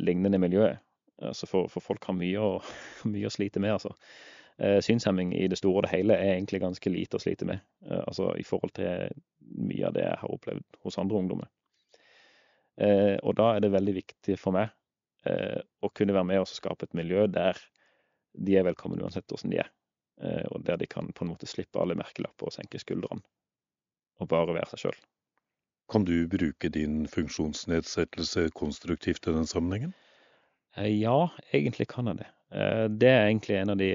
lignende 0.00 0.40
miljøer. 0.40 0.80
Altså 1.20 1.48
for, 1.50 1.68
for, 1.68 1.84
folk 1.84 2.08
har 2.08 2.16
mye 2.16 2.40
å, 2.40 2.56
mye 3.12 3.28
å, 3.28 3.34
slite 3.34 3.60
med, 3.60 3.76
altså. 3.76 3.92
Eh, 4.58 4.78
synshemming 4.82 5.36
i 5.36 5.44
det 5.52 5.60
store 5.60 5.82
og 5.82 5.86
det 5.86 5.92
hele 5.92 6.16
er 6.16 6.32
egentlig 6.38 6.62
ganske 6.64 6.90
lite 6.90 7.18
å 7.18 7.22
slite 7.22 7.46
med. 7.50 7.60
Eh, 7.84 8.02
altså 8.06 8.32
i 8.40 8.46
forhold 8.48 8.72
til 8.78 9.12
mye 9.68 9.84
av 9.90 9.98
det 9.98 10.06
jeg 10.06 10.20
har 10.22 10.32
opplevd 10.32 10.82
hos 10.84 11.00
andre 11.00 11.24
ungdommer. 11.24 11.54
Og 12.78 13.32
da 13.34 13.48
er 13.56 13.62
det 13.64 13.72
veldig 13.74 13.92
viktig 13.96 14.36
for 14.38 14.54
meg 14.54 14.68
å 15.82 15.88
kunne 15.98 16.14
være 16.14 16.28
med 16.28 16.38
og 16.38 16.46
skape 16.46 16.86
et 16.86 16.92
miljø 16.94 17.24
der 17.26 17.58
de 18.46 18.56
er 18.58 18.66
velkomne 18.66 19.02
uansett 19.02 19.26
hvordan 19.28 19.52
de 19.52 19.60
er. 19.64 19.70
Eh, 20.22 20.44
og 20.50 20.64
der 20.66 20.76
de 20.76 20.86
kan 20.86 21.12
på 21.14 21.24
en 21.24 21.32
måte 21.32 21.46
slippe 21.46 21.80
alle 21.80 21.96
merkelapper 21.98 22.48
og 22.48 22.54
senke 22.54 22.80
skuldrene. 22.82 23.22
Og 24.18 24.30
bare 24.30 24.56
være 24.56 24.72
seg 24.72 24.86
sjøl. 24.86 24.98
Kan 25.88 26.04
du 26.04 26.26
bruke 26.28 26.68
din 26.74 27.06
funksjonsnedsettelse 27.08 28.48
konstruktivt 28.58 29.28
i 29.28 29.34
den 29.36 29.46
sammenhengen? 29.46 29.94
Eh, 30.76 30.90
ja, 30.98 31.28
egentlig 31.52 31.88
kan 31.88 32.10
jeg 32.10 32.22
det. 32.22 32.30
Eh, 32.52 32.86
det 32.90 33.12
er 33.12 33.26
egentlig 33.28 33.60
en 33.60 33.74
av 33.74 33.78
de, 33.80 33.92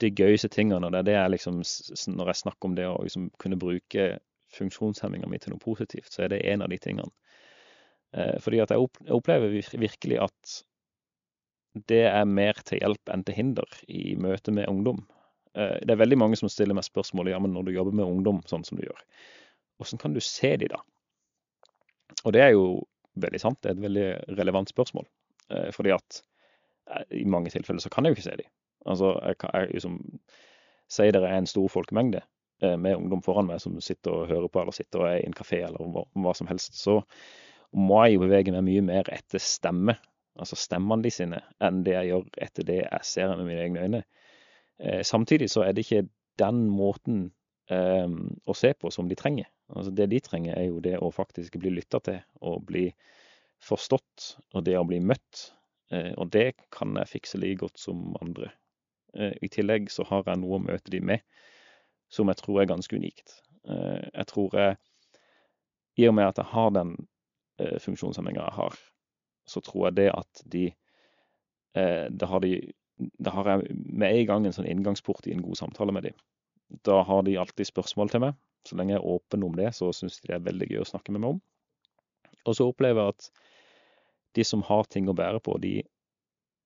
de 0.00 0.10
gøyeste 0.10 0.48
tingene. 0.48 0.90
det 1.04 1.14
er 1.14 1.28
liksom, 1.28 1.62
Når 2.16 2.32
jeg 2.32 2.42
snakker 2.42 2.68
om 2.68 2.74
det 2.74 2.88
å 2.88 2.98
liksom 3.02 3.30
kunne 3.38 3.60
bruke 3.60 4.18
funksjonshemminga 4.56 5.28
mi 5.28 5.38
til 5.38 5.52
noe 5.52 5.60
positivt, 5.60 6.12
så 6.12 6.24
er 6.24 6.32
det 6.32 6.44
en 6.48 6.62
av 6.62 6.70
de 6.72 6.78
tingene. 6.78 7.12
Fordi 8.40 8.62
at 8.64 8.70
jeg 8.72 8.80
opplever 9.12 9.52
virkelig 9.76 10.16
at 10.24 10.52
det 11.90 12.04
er 12.10 12.28
mer 12.28 12.58
til 12.66 12.82
hjelp 12.82 13.12
enn 13.12 13.24
til 13.26 13.36
hinder 13.36 13.80
i 13.88 14.16
møte 14.20 14.54
med 14.54 14.68
ungdom. 14.70 15.04
Det 15.54 15.90
er 15.90 15.98
veldig 15.98 16.18
mange 16.20 16.36
som 16.38 16.50
stiller 16.52 16.76
meg 16.76 16.86
spørsmålet 16.86 17.32
ja, 17.32 17.38
men 17.42 17.54
når 17.54 17.66
du 17.66 17.72
jobber 17.74 17.96
med 17.96 18.06
ungdom 18.06 18.42
sånn 18.46 18.62
som 18.66 18.78
du 18.78 18.84
gjør, 18.84 19.00
hvordan 19.78 20.02
kan 20.02 20.14
du 20.14 20.20
se 20.22 20.52
de 20.60 20.68
da? 20.70 20.78
Og 22.24 22.34
det 22.36 22.42
er 22.44 22.52
jo 22.54 22.64
veldig 23.22 23.40
sant, 23.42 23.60
det 23.62 23.70
er 23.70 23.76
et 23.76 23.84
veldig 23.84 24.08
relevant 24.38 24.70
spørsmål. 24.70 25.06
Eh, 25.50 25.70
fordi 25.74 25.92
at 25.94 26.22
eh, 26.90 27.04
i 27.22 27.24
mange 27.24 27.52
tilfeller 27.54 27.82
så 27.82 27.92
kan 27.92 28.04
jeg 28.06 28.14
jo 28.14 28.18
ikke 28.18 28.28
se 28.28 28.36
de. 28.42 28.48
Altså, 28.86 29.14
jeg 29.24 29.38
kan 29.42 29.54
jeg, 29.54 29.72
liksom, 29.78 30.02
Si 30.88 31.04
det 31.12 31.20
er 31.20 31.34
en 31.36 31.46
stor 31.46 31.66
folkemengde 31.68 32.22
eh, 32.64 32.76
med 32.80 32.96
ungdom 32.96 33.20
foran 33.20 33.44
meg 33.50 33.58
som 33.60 33.74
sitter 33.84 34.22
og 34.22 34.30
hører 34.30 34.48
på, 34.48 34.62
eller 34.62 34.72
sitter 34.72 35.02
og 35.02 35.08
er 35.10 35.18
i 35.20 35.26
en 35.28 35.36
kafé 35.36 35.58
eller 35.66 35.90
hva, 35.92 36.06
hva 36.16 36.32
som 36.32 36.48
helst, 36.48 36.78
så 36.80 37.02
må 37.76 37.98
jeg 38.06 38.14
jo 38.14 38.22
bevege 38.22 38.54
meg 38.54 38.64
mye 38.64 38.84
mer 38.86 39.10
etter 39.12 39.42
stemme, 39.44 39.98
altså 40.38 40.58
stemmene 40.58 41.04
de 41.04 41.12
sine, 41.12 41.42
enn 41.64 41.82
det 41.86 41.96
jeg 41.96 42.12
gjør 42.12 42.28
etter 42.46 42.66
det 42.68 42.78
jeg 42.82 43.06
ser 43.06 43.34
med 43.36 43.48
mine 43.48 43.64
egne 43.66 43.84
øyne. 43.84 44.02
Eh, 44.78 45.02
samtidig 45.06 45.50
så 45.50 45.64
er 45.66 45.74
det 45.74 45.86
ikke 45.86 46.06
den 46.38 46.64
måten 46.70 47.28
eh, 47.70 48.08
å 48.46 48.56
se 48.56 48.72
på 48.78 48.92
som 48.94 49.10
de 49.10 49.18
trenger. 49.18 49.50
Altså 49.74 49.92
Det 49.92 50.08
de 50.10 50.20
trenger, 50.24 50.56
er 50.56 50.70
jo 50.70 50.80
det 50.80 50.96
å 50.98 51.10
faktisk 51.12 51.58
bli 51.60 51.74
lytta 51.76 52.00
til 52.04 52.20
og 52.40 52.64
bli 52.68 52.88
forstått, 53.64 54.36
og 54.54 54.64
det 54.64 54.78
å 54.78 54.86
bli 54.88 55.00
møtt. 55.02 55.50
Eh, 55.92 56.12
og 56.16 56.30
det 56.32 56.52
kan 56.74 56.96
jeg 57.00 57.12
fikse 57.14 57.40
like 57.40 57.60
godt 57.64 57.80
som 57.80 58.16
andre. 58.22 58.52
Eh, 59.14 59.34
I 59.42 59.50
tillegg 59.52 59.90
så 59.92 60.06
har 60.08 60.24
jeg 60.26 60.40
noe 60.42 60.58
å 60.58 60.64
møte 60.64 60.92
de 60.92 61.00
med 61.00 61.24
som 62.12 62.28
jeg 62.30 62.40
tror 62.40 62.62
er 62.62 62.70
ganske 62.70 62.96
unikt. 62.96 63.40
Eh, 63.68 64.04
jeg 64.14 64.26
tror 64.30 64.56
jeg, 64.56 64.78
i 65.98 66.06
og 66.08 66.14
med 66.14 66.30
at 66.30 66.38
jeg 66.38 66.52
har 66.54 66.70
den 66.76 66.94
funksjonshemminga 67.58 68.38
jeg 68.38 68.54
har, 68.54 68.76
så 69.48 69.62
tror 69.64 69.88
jeg 69.88 69.98
det 69.98 70.10
at 70.14 70.42
de 70.44 70.68
Da 71.74 72.26
har 72.26 72.40
de 72.40 72.52
da 72.98 73.30
har 73.30 73.46
jeg 73.46 73.76
med 73.78 74.10
en 74.10 74.26
gang 74.26 74.46
en 74.46 74.54
sånn 74.54 74.66
inngangsport 74.66 75.28
i 75.28 75.34
en 75.34 75.42
god 75.44 75.58
samtale 75.60 75.94
med 75.94 76.08
dem. 76.08 76.16
Da 76.86 77.02
har 77.06 77.22
de 77.22 77.36
alltid 77.38 77.68
spørsmål 77.68 78.10
til 78.10 78.24
meg. 78.24 78.38
Så 78.66 78.76
lenge 78.76 78.96
jeg 78.96 79.00
er 79.00 79.12
åpen 79.12 79.44
om 79.46 79.54
det, 79.56 79.70
så 79.76 79.92
syns 79.94 80.18
de 80.18 80.32
det 80.32 80.38
er 80.38 80.48
veldig 80.48 80.68
gøy 80.72 80.80
å 80.82 80.88
snakke 80.88 81.14
med 81.14 81.22
meg 81.22 81.36
om. 81.36 81.38
Og 82.44 82.56
så 82.58 82.66
opplever 82.68 83.04
jeg 83.04 83.14
at 83.14 83.28
de 84.36 84.44
som 84.44 84.64
har 84.66 84.90
ting 84.90 85.08
å 85.08 85.16
bære 85.16 85.40
på, 85.44 85.56
de 85.62 85.76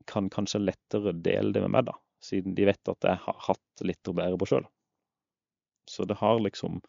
kan 0.09 0.30
kanskje 0.32 0.62
lettere 0.64 1.14
dele 1.14 1.52
det 1.54 1.62
med 1.66 1.74
meg, 1.76 1.86
da. 1.90 1.98
Siden 2.22 2.56
de 2.56 2.66
vet 2.66 2.90
at 2.90 3.06
jeg 3.06 3.20
har 3.26 3.38
hatt 3.46 3.84
litt 3.86 4.09
å 4.09 4.16
bære 4.16 4.38
på 4.40 4.48
sjøl. 4.50 4.66
Så 5.90 6.06
det 6.09 6.18
har 6.20 6.40
liksom 6.42 6.80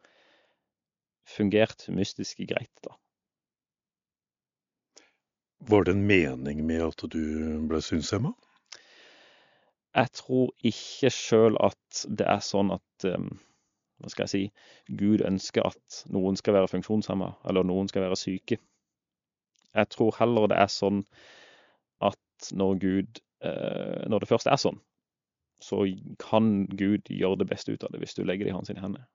fungert 1.30 1.88
mystisk 1.94 2.41
greit, 2.48 2.74
da. 2.86 2.95
Var 5.69 5.84
det 5.84 5.91
en 5.95 6.07
mening 6.07 6.65
med 6.68 6.81
at 6.84 7.06
du 7.14 7.23
ble 7.69 7.80
synshemma? 7.84 8.34
Jeg 9.94 10.10
tror 10.18 10.49
ikke 10.65 11.11
sjøl 11.14 11.57
at 11.61 12.06
det 12.10 12.26
er 12.27 12.41
sånn 12.44 12.73
at 12.73 13.06
um, 13.07 13.30
hva 14.02 14.11
skal 14.11 14.26
jeg 14.26 14.31
si, 14.34 14.44
Gud 14.99 15.23
ønsker 15.23 15.64
at 15.69 16.03
noen 16.11 16.35
skal 16.40 16.57
være 16.57 16.72
funksjonshemma, 16.72 17.30
eller 17.48 17.68
noen 17.68 17.88
skal 17.91 18.03
være 18.07 18.19
syke. 18.19 18.57
Jeg 19.73 19.90
tror 19.94 20.15
heller 20.19 20.49
det 20.52 20.57
er 20.60 20.72
sånn 20.72 21.03
at 22.03 22.49
når 22.52 22.76
Gud 22.81 23.22
eh, 23.45 24.03
Når 24.11 24.19
det 24.19 24.30
først 24.30 24.49
er 24.52 24.60
sånn, 24.60 24.81
så 25.64 25.85
kan 26.19 26.65
Gud 26.68 27.07
gjøre 27.07 27.40
det 27.41 27.48
beste 27.49 27.73
ut 27.73 27.85
av 27.85 27.94
det 27.94 28.02
hvis 28.03 28.18
du 28.18 28.26
legger 28.27 28.45
det 28.45 28.52
i 28.52 28.57
hans 28.57 28.73
hender. 28.73 29.07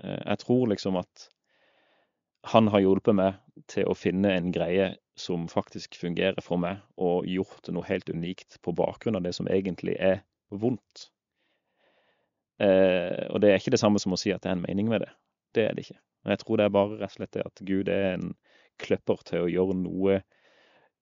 Eh, 0.00 0.16
jeg 0.16 0.42
tror 0.46 0.72
liksom 0.72 0.96
at 1.00 1.28
han 2.54 2.70
har 2.72 2.80
hjulpet 2.80 3.18
meg 3.18 3.36
til 3.68 3.90
å 3.90 3.98
finne 3.98 4.32
en 4.32 4.48
greie 4.54 4.94
som 5.20 5.46
faktisk 5.52 5.98
fungerer 6.00 6.40
for 6.44 6.60
meg, 6.60 6.80
og 6.96 7.28
gjort 7.28 7.68
noe 7.74 7.86
helt 7.88 8.10
unikt 8.10 8.58
på 8.64 8.74
bakgrunn 8.76 9.18
av 9.18 9.24
det 9.26 9.34
som 9.36 9.48
egentlig 9.52 9.96
er 10.00 10.22
vondt. 10.50 11.10
Eh, 12.60 13.26
og 13.30 13.40
det 13.40 13.50
er 13.50 13.60
ikke 13.60 13.72
det 13.72 13.80
samme 13.80 14.00
som 14.02 14.12
å 14.12 14.20
si 14.20 14.32
at 14.34 14.42
det 14.44 14.50
er 14.50 14.58
en 14.58 14.64
mening 14.66 14.90
med 14.90 15.04
det. 15.04 15.12
Det 15.56 15.66
er 15.66 15.76
det 15.76 15.86
ikke. 15.86 16.00
Men 16.22 16.34
jeg 16.34 16.42
tror 16.42 16.60
det 16.60 16.66
er 16.66 16.74
bare 16.74 16.98
rett 17.00 17.14
og 17.14 17.16
slett 17.16 17.36
det 17.36 17.46
at 17.46 17.62
Gud 17.64 17.88
er 17.92 18.08
en 18.14 18.32
kløpper 18.80 19.22
til 19.28 19.44
å 19.44 19.52
gjøre 19.52 19.76
noe, 19.78 20.18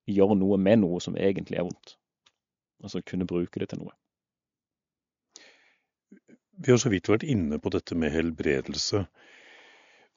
gjøre 0.09 0.36
noe 0.39 0.59
med 0.62 0.82
noe 0.85 1.01
som 1.03 1.19
egentlig 1.19 1.59
er 1.59 1.66
vondt. 1.66 1.97
Altså 2.82 3.03
kunne 3.03 3.27
bruke 3.27 3.61
det 3.61 3.70
til 3.73 3.82
noe. 3.82 3.95
Vi 6.59 6.73
har 6.74 6.78
så 6.82 6.90
vidt 6.90 7.11
vært 7.11 7.27
inne 7.27 7.59
på 7.62 7.70
dette 7.70 7.95
med 7.99 8.15
helbredelse. 8.15 9.05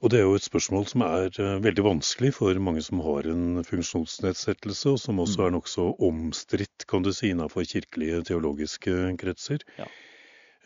Og 0.02 0.10
det 0.10 0.18
er 0.18 0.24
jo 0.26 0.34
et 0.34 0.42
spørsmål 0.42 0.86
som 0.90 1.04
er 1.06 1.28
eh, 1.38 1.58
veldig 1.62 1.82
vanskelig 1.86 2.32
for 2.34 2.58
mange 2.58 2.82
som 2.82 3.00
har 3.04 3.26
en 3.30 3.62
funksjonsnedsettelse, 3.62 4.90
og 4.90 4.98
som 4.98 5.20
også 5.22 5.38
mm. 5.38 5.44
er 5.46 5.52
nokså 5.54 5.84
omstridt, 6.02 6.86
kan 6.90 7.04
du 7.06 7.12
si, 7.14 7.30
innenfor 7.30 7.62
kirkelige 7.70 8.24
teologiske 8.26 9.12
kretser. 9.20 9.62
Ja. 9.78 9.86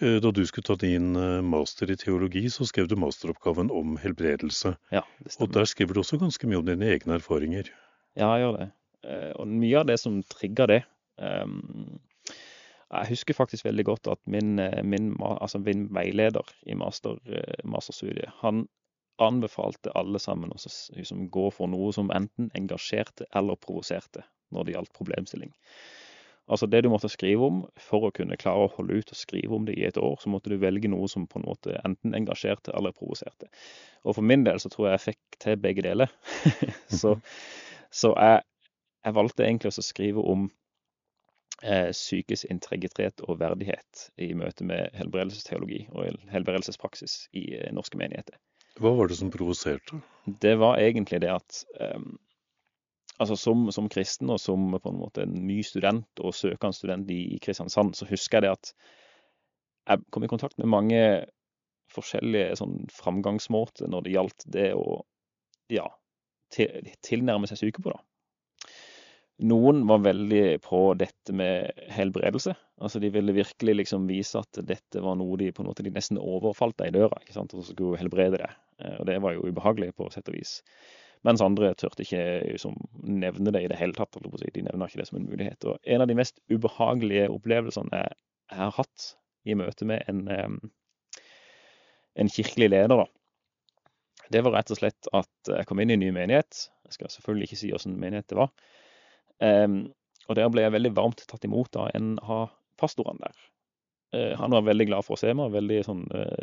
Eh, 0.00 0.16
da 0.24 0.32
du 0.32 0.40
skulle 0.48 0.64
ta 0.70 0.78
din 0.80 1.10
eh, 1.20 1.42
master 1.44 1.92
i 1.92 1.98
teologi, 2.00 2.46
så 2.52 2.64
skrev 2.68 2.88
du 2.88 2.96
masteroppgaven 3.00 3.68
om 3.68 3.98
helbredelse. 4.00 4.72
Ja. 4.96 5.04
Og 5.36 5.52
der 5.52 5.68
skriver 5.68 5.92
du 5.92 6.00
også 6.00 6.20
ganske 6.22 6.48
mye 6.48 6.62
om 6.62 6.70
dine 6.70 6.88
egne 6.96 7.18
erfaringer. 7.20 7.68
Ja, 8.16 8.30
jeg 8.32 8.46
gjør 8.46 8.56
det. 8.62 8.70
Og 9.36 9.46
mye 9.46 9.82
av 9.82 9.84
det 9.86 10.00
som 10.02 10.16
trigger 10.26 10.66
det 10.66 10.78
Jeg 12.90 13.08
husker 13.12 13.36
faktisk 13.36 13.68
veldig 13.68 13.84
godt 13.86 14.08
at 14.10 14.18
min, 14.26 14.56
min, 14.82 15.12
altså 15.20 15.60
min 15.62 15.84
veileder 15.94 16.48
i 16.66 16.74
master, 16.74 17.20
masterstudiet, 17.62 18.32
han 18.40 18.64
anbefalte 19.22 19.92
alle 19.96 20.20
sammen 20.22 20.52
å 20.52 20.58
liksom, 20.96 21.28
gå 21.32 21.50
for 21.54 21.70
noe 21.72 21.92
som 21.96 22.10
enten 22.14 22.50
engasjerte 22.58 23.28
eller 23.36 23.58
provoserte 23.60 24.24
når 24.54 24.66
det 24.66 24.76
gjaldt 24.76 24.96
problemstilling. 24.96 25.54
Altså 26.46 26.68
det 26.70 26.84
du 26.84 26.88
måtte 26.92 27.10
skrive 27.10 27.42
om 27.42 27.62
for 27.82 28.06
å 28.06 28.12
kunne 28.14 28.38
klare 28.38 28.68
å 28.68 28.72
holde 28.76 29.00
ut 29.00 29.08
og 29.10 29.18
skrive 29.18 29.56
om 29.56 29.64
det 29.66 29.74
i 29.74 29.86
et 29.88 29.96
år, 29.98 30.14
så 30.22 30.30
måtte 30.30 30.52
du 30.52 30.60
velge 30.62 30.90
noe 30.92 31.08
som 31.10 31.24
på 31.26 31.40
en 31.40 31.46
måte 31.48 31.74
enten 31.82 32.14
engasjerte 32.14 32.74
eller 32.78 32.94
provoserte. 32.94 33.48
Og 34.06 34.14
for 34.18 34.26
min 34.26 34.44
del 34.46 34.60
så 34.62 34.70
tror 34.70 34.88
jeg 34.88 34.94
jeg 34.94 35.04
fikk 35.08 35.40
til 35.42 35.58
begge 35.64 35.82
deler. 35.88 36.12
så, 37.00 37.16
så 37.90 38.12
jeg, 38.14 38.44
jeg, 39.02 39.16
valgte 39.18 39.48
egentlig 39.48 39.74
å 39.74 39.86
skrive 39.88 40.22
om 40.22 40.46
eh, 41.64 41.90
psykisk 41.90 42.46
integritet 42.54 43.26
og 43.26 43.40
verdighet 43.42 44.06
i 44.22 44.30
møte 44.38 44.68
med 44.70 44.94
helbredelsesteologi 45.00 45.88
og 45.90 46.22
helbredelsespraksis 46.30 47.24
i 47.34 47.48
eh, 47.58 47.72
norske 47.74 47.98
menigheter. 47.98 48.38
Hva 48.80 48.92
var 48.98 49.08
det 49.08 49.18
som 49.18 49.32
provoserte? 49.32 50.00
Det 50.26 50.56
var 50.60 50.80
egentlig 50.82 51.22
det 51.22 51.32
at 51.32 51.62
um, 51.80 52.16
altså 53.18 53.36
som, 53.40 53.70
som, 53.72 53.88
kristen 53.88 54.30
og 54.32 54.40
som 54.42 54.68
på 54.74 54.92
en 54.92 55.00
måte 55.00 55.24
en 55.24 55.36
ny 55.46 55.62
student 55.64 56.20
og 56.20 56.34
søkende 56.36 56.76
student 56.76 57.10
i, 57.10 57.22
i, 57.36 57.40
Kristiansand, 57.42 57.94
så 57.96 58.08
husker 58.10 58.38
jeg 58.38 58.46
det 58.46 58.54
at 58.56 58.72
jeg 59.86 60.04
kom 60.12 60.26
i 60.26 60.30
kontakt 60.30 60.58
med 60.58 60.72
mange 60.72 61.00
forskjellige 61.94 62.56
sånn 62.58 62.80
framgangsmåter 62.92 63.88
når 63.88 64.04
det 64.04 64.16
gjaldt 64.16 64.46
det 64.52 64.70
å 64.74 65.00
ja, 65.72 65.86
til, 66.52 66.90
tilnærme 67.06 67.48
seg 67.48 67.62
syke 67.62 67.84
på. 67.84 67.94
Noen 69.44 69.82
var 69.84 70.00
veldig 70.00 70.62
på 70.64 70.78
dette 70.96 71.32
med 71.36 71.72
helbredelse. 71.92 72.54
Altså 72.80 73.00
De 73.02 73.10
ville 73.12 73.34
virkelig 73.36 73.74
liksom 73.76 74.06
vise 74.08 74.40
at 74.40 74.60
dette 74.64 75.02
var 75.04 75.18
noe 75.20 75.36
de 75.36 75.50
på 75.52 75.60
en 75.60 75.68
måte 75.68 75.84
de 75.84 75.92
nesten 75.92 76.20
overfalt 76.20 76.78
deg 76.80 76.88
i 76.88 76.96
døra. 76.96 77.18
ikke 77.20 77.36
sant, 77.36 77.52
Og 77.54 77.66
skulle 77.68 78.00
helbrede 78.00 78.40
det. 78.40 78.48
Eh, 78.80 78.96
og 79.00 79.06
det 79.06 79.18
var 79.20 79.36
jo 79.36 79.44
ubehagelig 79.44 79.92
på 79.96 80.08
sett 80.12 80.30
og 80.32 80.38
vis. 80.38 80.62
Mens 81.26 81.44
andre 81.44 81.74
turte 81.74 82.04
ikke 82.04 82.22
liksom, 82.46 82.78
nevne 83.02 83.52
det 83.52 83.64
i 83.64 83.68
det 83.68 83.76
hele 83.80 83.96
tatt. 83.96 84.16
De 84.16 84.62
nevner 84.62 84.88
ikke 84.88 85.02
det 85.02 85.08
som 85.10 85.20
en 85.20 85.28
mulighet. 85.28 85.68
Og 85.68 85.78
En 85.84 86.00
av 86.00 86.08
de 86.08 86.16
mest 86.16 86.40
ubehagelige 86.48 87.28
opplevelsene 87.32 87.92
jeg, 87.92 88.16
har 88.56 88.72
hatt 88.76 89.12
i 89.44 89.56
møte 89.58 89.84
med 89.84 90.04
en, 90.08 90.28
en 92.14 92.28
kirkelig 92.30 92.68
leder, 92.70 92.94
da, 92.94 93.06
det 94.32 94.42
var 94.42 94.56
rett 94.56 94.70
og 94.74 94.78
slett 94.78 95.08
at 95.14 95.50
jeg 95.50 95.66
kom 95.68 95.80
inn 95.82 95.92
i 95.92 95.96
en 95.96 96.02
ny 96.02 96.10
menighet. 96.14 96.66
Jeg 96.86 96.96
skal 96.96 97.10
selvfølgelig 97.12 97.48
ikke 97.48 97.58
si 97.60 97.70
hvilken 97.72 97.98
menighet 98.00 98.28
det 98.30 98.38
var. 98.38 98.52
Um, 99.42 99.82
og 100.26 100.38
der 100.38 100.48
ble 100.50 100.64
jeg 100.64 100.74
veldig 100.74 100.94
varmt 100.96 101.22
tatt 101.28 101.44
imot 101.46 101.76
av 101.78 101.92
en 101.94 102.16
av 102.22 102.48
pastorene 102.80 103.22
der. 103.22 103.44
Uh, 104.14 104.34
han 104.38 104.54
var 104.54 104.66
veldig 104.66 104.88
glad 104.88 105.06
for 105.06 105.16
å 105.16 105.20
se 105.20 105.32
meg. 105.36 105.52
veldig 105.54 105.78
sånn, 105.86 106.02
uh, 106.14 106.42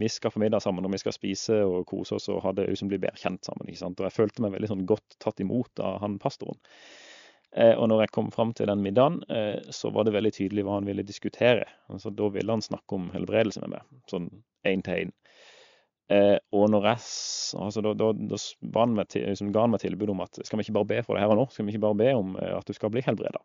Vi 0.00 0.10
skal 0.10 0.32
få 0.34 0.42
middag 0.42 0.64
sammen 0.64 0.86
og 0.86 0.94
vi 0.94 1.02
skal 1.02 1.14
spise 1.16 1.62
og 1.66 1.86
kose 1.90 2.16
oss 2.18 2.30
og 2.32 2.42
ha 2.46 2.54
det 2.56 2.70
som 2.78 2.90
blir 2.90 3.02
bedre 3.02 3.20
kjent 3.20 3.44
sammen. 3.44 3.68
ikke 3.68 3.84
sant? 3.84 4.00
Og 4.00 4.08
jeg 4.08 4.16
følte 4.18 4.44
meg 4.44 4.56
veldig 4.56 4.72
sånn 4.72 4.86
godt 4.88 5.18
tatt 5.22 5.42
imot 5.44 5.82
av 5.84 6.00
han 6.04 6.18
pastoren. 6.22 6.60
Uh, 7.52 7.74
og 7.76 7.90
når 7.92 8.06
jeg 8.06 8.14
kom 8.16 8.30
fram 8.32 8.54
til 8.56 8.70
den 8.70 8.80
middagen, 8.80 9.20
så 9.68 9.90
var 9.92 10.06
det 10.08 10.14
veldig 10.16 10.32
tydelig 10.32 10.64
hva 10.64 10.78
han 10.78 10.88
ville 10.88 11.04
diskutere. 11.04 11.66
Altså, 11.92 12.10
da 12.16 12.30
ville 12.32 12.54
han 12.54 12.64
snakke 12.64 12.96
om 12.96 13.10
helbredelse 13.12 13.60
med 13.64 13.76
meg, 13.76 13.90
sånn 14.08 14.30
én 14.64 14.84
til 14.86 15.02
én. 15.02 15.12
Eh, 16.12 16.36
og 16.52 16.68
når 16.72 16.86
jeg, 16.90 17.02
altså, 17.62 17.82
da, 17.84 17.92
da, 17.96 18.10
da 18.12 18.38
han 18.82 18.96
meg 18.96 19.14
liksom, 19.16 19.52
ga 19.54 19.64
han 19.64 19.72
meg 19.72 19.82
tilbud 19.84 20.12
om 20.12 20.22
at 20.24 20.40
skal 20.44 20.58
vi 20.58 20.66
ikke 20.66 20.76
bare 20.80 20.90
be 20.90 21.02
for 21.06 21.16
det 21.16 21.24
her 21.24 21.32
og 21.32 21.38
nå? 21.40 21.48
Skal 21.52 21.66
vi 21.66 21.74
ikke 21.74 21.86
bare 21.86 22.00
be 22.02 22.08
om 22.18 22.34
eh, 22.40 22.54
at 22.58 22.68
du 22.68 22.76
skal 22.76 22.92
bli 22.92 23.04
helbreda? 23.06 23.40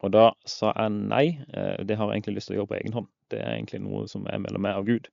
Og 0.00 0.12
da 0.14 0.30
sa 0.48 0.70
jeg 0.76 0.92
nei, 0.96 1.24
eh, 1.50 1.80
det 1.86 1.96
har 1.98 2.10
jeg 2.10 2.20
egentlig 2.20 2.36
lyst 2.38 2.50
til 2.50 2.58
å 2.58 2.60
gjøre 2.60 2.72
på 2.72 2.78
egen 2.78 2.94
hånd. 2.98 3.08
Det 3.32 3.40
er 3.40 3.56
egentlig 3.56 3.82
noe 3.86 4.04
som 4.10 4.28
er 4.30 4.42
mellom 4.42 4.62
meg 4.66 4.78
og 4.78 4.92
Gud. 4.92 5.10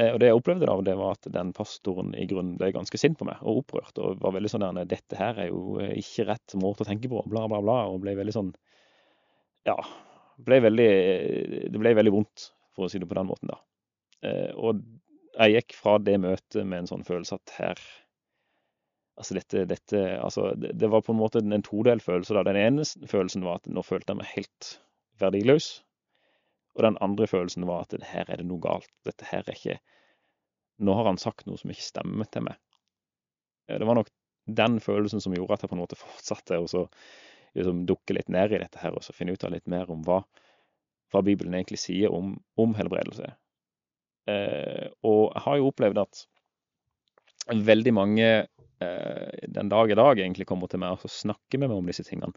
Og 0.00 0.20
det 0.22 0.28
jeg 0.28 0.38
opplevde 0.38 0.64
da, 0.68 0.74
det 0.86 0.92
var 0.96 1.16
at 1.16 1.26
den 1.34 1.48
pastoren 1.52 2.12
i 2.16 2.22
grunnen 2.30 2.54
ble 2.56 2.68
ganske 2.72 2.96
sint 2.96 3.18
på 3.18 3.26
meg 3.26 3.40
og 3.42 3.64
opprørt. 3.64 3.98
Og 4.00 4.20
var 4.22 4.32
veldig 4.36 4.48
sånn 4.48 4.62
der 4.62 4.86
Dette 4.88 5.18
her 5.18 5.40
er 5.42 5.48
jo 5.50 5.80
ikke 5.82 6.28
rett 6.28 6.54
måte 6.62 6.86
å 6.86 6.88
tenke 6.88 7.10
på, 7.10 7.20
bla, 7.28 7.42
bla, 7.50 7.58
bla. 7.60 7.80
Og 7.90 7.98
ble 8.04 8.14
veldig 8.16 8.36
sånn 8.36 8.52
Ja. 9.68 9.74
Ble 10.46 10.60
veldig, 10.64 10.88
det 11.74 11.82
ble 11.82 11.92
veldig 11.98 12.14
vondt, 12.14 12.46
for 12.72 12.86
å 12.86 12.92
si 12.92 13.02
det 13.02 13.10
på 13.10 13.18
den 13.18 13.28
måten, 13.28 13.50
da. 13.50 13.58
Eh, 14.26 14.52
og 14.56 14.82
jeg 15.36 15.56
gikk 15.56 15.76
fra 15.78 15.96
det 16.02 16.18
møtet 16.20 16.66
med 16.66 16.82
en 16.82 16.90
sånn 16.90 17.06
følelse 17.06 17.40
at 17.40 17.56
her 17.58 17.82
Altså 19.20 19.34
dette, 19.36 19.66
dette 19.68 19.98
altså 20.16 20.54
det, 20.56 20.70
det, 20.80 20.88
var 20.88 21.02
på 21.04 21.12
en 21.12 21.18
måte 21.18 21.42
en 21.42 21.62
todelt 21.66 22.00
følelse. 22.00 22.32
da. 22.32 22.40
Den 22.46 22.56
ene 22.56 22.86
følelsen 23.10 23.42
var 23.44 23.58
at 23.58 23.66
nå 23.68 23.82
følte 23.84 24.14
jeg 24.14 24.20
meg 24.22 24.30
helt 24.32 24.68
verdiløs. 25.20 25.66
Og 26.78 26.86
den 26.86 26.96
andre 27.04 27.26
følelsen 27.28 27.66
var 27.68 27.84
at 27.84 28.06
her 28.12 28.30
er 28.30 28.40
det 28.40 28.46
noe 28.48 28.62
galt. 28.64 28.88
Dette 29.04 29.26
her 29.28 29.44
er 29.44 29.58
ikke 29.58 29.76
Nå 30.80 30.94
har 30.96 31.04
han 31.04 31.20
sagt 31.20 31.44
noe 31.44 31.60
som 31.60 31.68
ikke 31.68 31.84
stemmer 31.84 32.30
til 32.32 32.46
meg. 32.46 32.56
Det 33.68 33.84
var 33.84 33.98
nok 33.98 34.08
den 34.48 34.78
følelsen 34.80 35.20
som 35.20 35.34
gjorde 35.36 35.58
at 35.58 35.66
jeg 35.66 35.70
på 35.74 35.76
en 35.76 35.82
måte 35.82 35.98
fortsatte 36.06 36.56
å 36.56 36.64
liksom, 36.64 37.84
dukke 37.90 38.16
litt 38.16 38.32
ned 38.32 38.54
i 38.56 38.62
dette 38.62 38.80
her, 38.80 38.96
og 38.96 39.04
så 39.04 39.12
finne 39.12 39.36
ut 39.36 39.44
av 39.44 39.52
litt 39.52 39.68
mer 39.68 39.90
om 39.92 40.00
hva, 40.06 40.22
hva 41.12 41.22
Bibelen 41.26 41.58
egentlig 41.58 41.82
sier 41.82 42.16
om, 42.16 42.38
om 42.56 42.72
helbredelse. 42.78 43.28
Eh, 44.28 44.88
og 45.06 45.22
jeg 45.32 45.44
har 45.46 45.58
jo 45.58 45.70
opplevd 45.70 46.02
at 46.02 46.24
veldig 47.50 47.92
mange 47.96 48.26
eh, 48.28 49.46
den 49.48 49.70
dag 49.72 49.90
i 49.90 49.98
dag 49.98 50.18
egentlig 50.18 50.46
kommer 50.48 50.70
til 50.70 50.82
meg 50.82 50.98
og 50.98 51.12
snakker 51.12 51.60
med 51.60 51.70
meg 51.70 51.80
om 51.80 51.90
disse 51.90 52.04
tingene. 52.06 52.34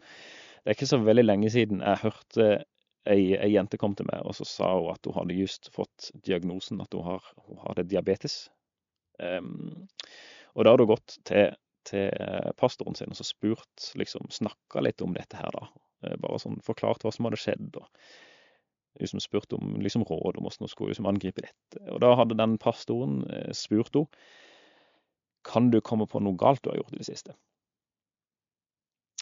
Det 0.62 0.72
er 0.72 0.78
ikke 0.78 0.92
så 0.94 1.00
veldig 1.04 1.26
lenge 1.26 1.50
siden 1.52 1.82
jeg 1.84 2.02
hørte 2.06 2.48
ei, 3.04 3.34
ei 3.36 3.50
jente 3.52 3.78
kom 3.80 3.92
til 3.96 4.08
meg 4.08 4.24
og 4.24 4.36
så 4.38 4.46
sa 4.48 4.70
hun 4.78 4.94
at 4.94 5.04
hun 5.04 5.16
hadde 5.18 5.36
just 5.36 5.68
fått 5.74 6.10
diagnosen 6.24 6.80
at 6.80 6.96
hun, 6.96 7.04
har, 7.04 7.26
hun 7.48 7.60
hadde 7.66 7.88
diabetes. 7.90 8.46
Um, 9.20 9.84
og 10.54 10.64
da 10.64 10.72
hadde 10.72 10.86
hun 10.86 10.94
gått 10.94 11.18
til, 11.28 11.52
til 11.86 12.08
pastoren 12.58 12.96
sin 12.96 13.12
og 13.12 13.18
så 13.20 13.26
spurt, 13.28 13.90
liksom 14.00 14.30
snakka 14.32 14.82
litt 14.82 15.04
om 15.04 15.12
dette 15.14 15.38
her, 15.38 15.52
da. 15.52 15.68
Eh, 16.04 16.16
bare 16.20 16.40
sånn 16.42 16.60
forklart 16.64 17.04
hva 17.04 17.12
som 17.14 17.28
hadde 17.28 17.40
skjedd. 17.40 17.76
og 17.80 17.88
liksom 19.00 19.22
spurt 19.22 19.52
om 19.56 19.76
liksom 19.82 20.04
råd 20.06 20.38
om 20.38 20.46
hvordan 20.46 20.66
hun 20.66 20.70
skulle 20.72 20.92
liksom 20.94 21.08
angripe 21.10 21.44
dette. 21.44 21.80
Og 21.90 22.00
Da 22.00 22.14
hadde 22.18 22.38
den 22.38 22.58
pastoren 22.58 23.22
eh, 23.30 23.52
spurt 23.52 23.94
henne 23.94 24.08
kan 25.44 25.70
du 25.70 25.80
komme 25.84 26.06
på 26.08 26.22
noe 26.24 26.38
galt 26.40 26.62
du 26.64 26.70
har 26.70 26.78
gjort 26.78 26.94
i 26.94 27.02
det 27.02 27.08
siste. 27.10 27.34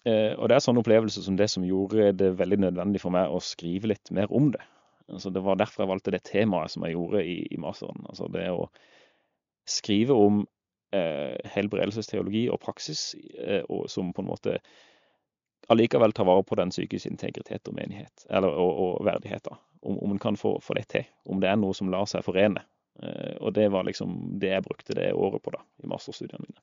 Eh, 0.06 0.34
og 0.38 0.48
Det 0.48 0.56
er 0.56 0.62
sånne 0.62 0.82
opplevelser 0.82 1.24
som 1.24 1.36
det 1.38 1.48
som 1.50 1.66
gjorde 1.66 2.12
det 2.14 2.32
veldig 2.38 2.60
nødvendig 2.66 3.02
for 3.02 3.14
meg 3.14 3.30
å 3.30 3.42
skrive 3.42 3.90
litt 3.90 4.10
mer 4.14 4.30
om 4.30 4.52
det. 4.54 4.62
Altså 5.10 5.30
Det 5.30 5.42
var 5.42 5.58
derfor 5.58 5.82
jeg 5.82 5.92
valgte 5.92 6.14
det 6.14 6.22
temaet 6.26 6.70
som 6.70 6.86
jeg 6.86 6.96
gjorde 6.96 7.24
i, 7.26 7.38
i 7.50 7.58
masteren. 7.60 8.06
Altså 8.08 8.30
det 8.32 8.48
å 8.54 8.68
skrive 9.68 10.14
om 10.14 10.44
eh, 10.94 11.38
helbredelsesteologi 11.54 12.48
og 12.50 12.60
praksis, 12.62 13.12
eh, 13.38 13.62
og 13.68 13.90
som 13.90 14.12
på 14.14 14.22
en 14.22 14.30
måte 14.30 14.58
allikevel 15.68 16.12
ta 16.12 16.24
vare 16.24 16.42
på 16.42 16.58
den 16.58 16.70
psykiske 16.70 17.10
integritet 17.10 17.68
og 17.68 17.76
menighet, 17.76 18.26
eller, 18.30 18.54
og, 18.58 18.80
og 18.84 19.06
verdighet. 19.06 19.44
da. 19.44 19.58
Om, 19.82 19.98
om 19.98 20.14
en 20.14 20.18
kan 20.22 20.36
få, 20.36 20.60
få, 20.62 20.74
det 20.78 20.88
til. 20.88 21.06
Om 21.26 21.40
det 21.42 21.50
er 21.50 21.58
noe 21.58 21.74
som 21.74 21.90
lar 21.90 22.06
seg 22.10 22.24
forene. 22.26 22.62
Eh, 23.02 23.36
og 23.40 23.54
det 23.56 23.68
var 23.74 23.86
liksom 23.88 24.38
det 24.42 24.52
jeg 24.52 24.66
brukte 24.66 24.96
det 24.98 25.12
året 25.12 25.42
på 25.42 25.54
da, 25.54 25.62
i 25.82 25.90
masterstudiene 25.90 26.46
mine. 26.46 26.62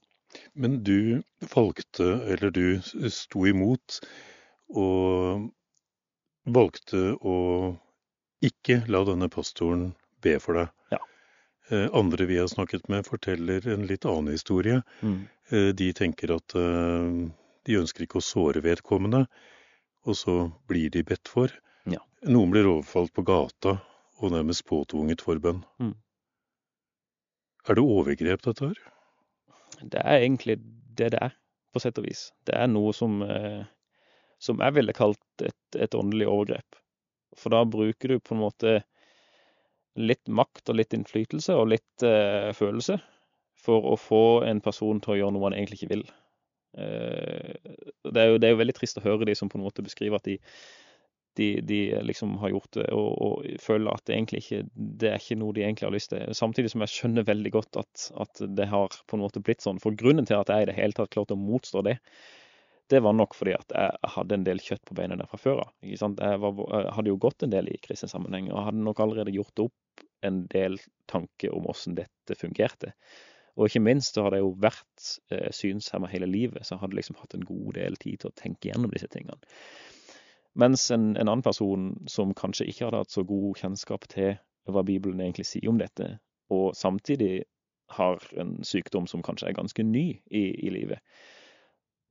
Men 0.53 0.81
du 0.85 1.21
valgte, 1.55 2.05
eller 2.29 2.53
du 2.53 2.79
sto 3.09 3.47
imot, 3.49 3.99
og 4.77 5.49
valgte 6.45 7.15
å 7.17 7.37
ikke 8.45 8.83
la 8.87 9.01
denne 9.07 9.27
pastoren 9.31 9.89
be 10.23 10.37
for 10.39 10.59
deg. 10.59 10.69
Ja. 10.93 11.01
Eh, 11.73 11.87
andre 11.97 12.27
vi 12.29 12.37
har 12.39 12.47
snakket 12.47 12.87
med, 12.91 13.07
forteller 13.09 13.67
en 13.73 13.87
litt 13.89 14.05
annen 14.07 14.31
historie. 14.37 14.81
Mm. 15.01 15.19
Eh, 15.49 15.69
de 15.75 15.91
tenker 15.97 16.37
at 16.37 16.55
de 17.69 17.77
ønsker 17.77 18.05
ikke 18.05 18.19
å 18.19 18.25
såre 18.25 18.63
vedkommende, 18.65 19.25
og 20.09 20.17
så 20.17 20.35
blir 20.69 20.89
de 20.93 21.03
bedt 21.05 21.29
for. 21.29 21.53
Ja. 21.89 22.01
Noen 22.25 22.53
blir 22.53 22.69
overfalt 22.69 23.13
på 23.13 23.25
gata 23.27 23.77
og 24.19 24.33
nærmest 24.33 24.65
påtvunget 24.67 25.21
forbønn. 25.23 25.61
Mm. 25.81 25.93
Er 27.69 27.77
det 27.77 27.83
overgrep, 27.85 28.41
dette 28.47 28.71
her? 28.71 28.79
Det 29.79 30.01
er 30.01 30.23
egentlig 30.23 30.57
det 30.97 31.11
det 31.13 31.19
er, 31.21 31.35
på 31.71 31.81
sett 31.83 31.99
og 32.01 32.07
vis. 32.07 32.29
Det 32.49 32.55
er 32.57 32.67
noe 32.71 32.91
som, 32.95 33.21
eh, 33.23 33.61
som 34.41 34.59
jeg 34.63 34.75
ville 34.75 34.95
kalt 34.95 35.45
et, 35.45 35.77
et 35.77 35.95
åndelig 35.95 36.27
overgrep. 36.27 36.79
For 37.37 37.53
da 37.53 37.61
bruker 37.69 38.15
du 38.15 38.19
på 38.19 38.35
en 38.35 38.41
måte 38.41 38.79
litt 39.99 40.25
makt 40.27 40.71
og 40.71 40.79
litt 40.79 40.95
innflytelse 40.95 41.55
og 41.55 41.69
litt 41.75 42.07
eh, 42.07 42.49
følelse 42.57 42.97
for 43.59 43.85
å 43.93 43.95
få 43.99 44.23
en 44.47 44.61
person 44.63 44.99
til 45.03 45.13
å 45.13 45.19
gjøre 45.19 45.35
noe 45.35 45.49
han 45.49 45.57
egentlig 45.59 45.81
ikke 45.81 45.93
vil. 45.93 46.05
Eh, 46.77 47.55
det 48.05 48.21
er, 48.21 48.29
jo, 48.33 48.37
det 48.37 48.49
er 48.49 48.53
jo 48.53 48.61
veldig 48.61 48.77
trist 48.77 48.99
å 48.99 49.05
høre 49.05 49.27
de 49.29 49.35
som 49.37 49.49
på 49.49 49.59
en 49.59 49.65
måte 49.65 49.85
beskriver 49.85 50.19
at 50.19 50.27
de, 50.27 50.37
de, 51.39 51.49
de 51.65 51.79
liksom 52.05 52.35
har 52.41 52.53
gjort 52.53 52.71
det, 52.77 52.87
og, 52.95 53.09
og, 53.25 53.47
føler 53.63 53.93
at 53.93 54.05
det 54.07 54.17
egentlig 54.17 54.43
ikke 54.43 54.61
det 54.75 55.11
er 55.11 55.21
ikke 55.21 55.39
noe 55.39 55.55
de 55.55 55.63
egentlig 55.65 55.87
har 55.87 55.95
lyst 55.95 56.13
til. 56.13 56.25
Samtidig 56.37 56.73
som 56.73 56.83
jeg 56.85 56.93
skjønner 56.95 57.27
veldig 57.29 57.53
godt 57.55 57.79
at, 57.81 58.09
at 58.25 58.43
det 58.57 58.69
har 58.71 58.99
på 59.07 59.17
en 59.17 59.23
måte 59.23 59.43
blitt 59.43 59.65
sånn. 59.65 59.81
For 59.83 59.95
grunnen 59.97 60.27
til 60.29 60.39
at 60.39 60.51
jeg 60.51 60.65
i 60.67 60.69
det 60.71 60.77
hele 60.77 60.97
tatt 60.97 61.13
klarte 61.15 61.37
å 61.37 61.41
motstå 61.41 61.85
det, 61.87 61.99
det 62.89 63.03
var 63.05 63.13
nok 63.13 63.35
fordi 63.37 63.53
at 63.53 63.73
jeg 63.75 64.11
hadde 64.15 64.37
en 64.39 64.45
del 64.47 64.61
kjøtt 64.65 64.81
på 64.89 64.95
beina 64.97 65.17
der 65.19 65.29
fra 65.29 65.37
før 65.37 65.59
av. 65.61 65.73
Jeg, 65.85 65.99
jeg, 66.01 66.93
hadde 66.95 67.11
jo 67.11 67.19
gått 67.21 67.45
en 67.45 67.53
del 67.53 67.69
i 67.69 67.77
kristen 67.83 68.09
sammenheng, 68.09 68.49
og 68.49 68.65
hadde 68.65 68.81
nok 68.81 69.01
allerede 69.03 69.33
gjort 69.35 69.61
opp 69.67 70.05
en 70.25 70.41
del 70.51 70.79
tanker 71.09 71.53
om 71.53 71.67
hvordan 71.67 71.99
dette 72.01 72.37
fungerte. 72.39 72.95
Og 73.59 73.67
ikke 73.67 73.83
minst 73.83 74.15
så 74.15 74.23
hadde 74.23 74.39
jeg 74.39 74.45
jo 74.45 74.55
vært 74.63 75.05
eh, 75.35 75.49
synshemma 75.55 76.07
hele 76.07 76.29
livet, 76.31 76.63
så 76.65 76.77
hadde 76.79 76.95
liksom 76.95 77.17
hatt 77.19 77.35
en 77.35 77.43
god 77.47 77.73
del 77.75 77.97
tid 77.99 78.21
til 78.21 78.31
å 78.31 78.37
tenke 78.39 78.69
gjennom 78.69 78.93
disse 78.93 79.09
tingene. 79.11 79.39
Mens 80.59 80.85
en, 80.95 81.11
en, 81.17 81.27
annen 81.27 81.43
person 81.45 81.91
som 82.09 82.31
kanskje 82.35 82.69
ikke 82.71 82.87
hadde 82.87 83.03
hatt 83.03 83.13
så 83.13 83.25
god 83.27 83.59
kjennskap 83.59 84.07
til 84.11 84.37
hva 84.69 84.83
Bibelen 84.87 85.19
egentlig 85.21 85.47
sier 85.49 85.69
om 85.71 85.79
dette, 85.81 86.17
og 86.53 86.71
samtidig 86.77 87.43
har 87.97 88.23
en 88.39 88.55
sykdom 88.65 89.07
som 89.09 89.23
kanskje 89.25 89.49
er 89.49 89.57
ganske 89.57 89.83
ny 89.83 90.05
i, 90.29 90.43
i 90.55 90.71
livet, 90.73 91.03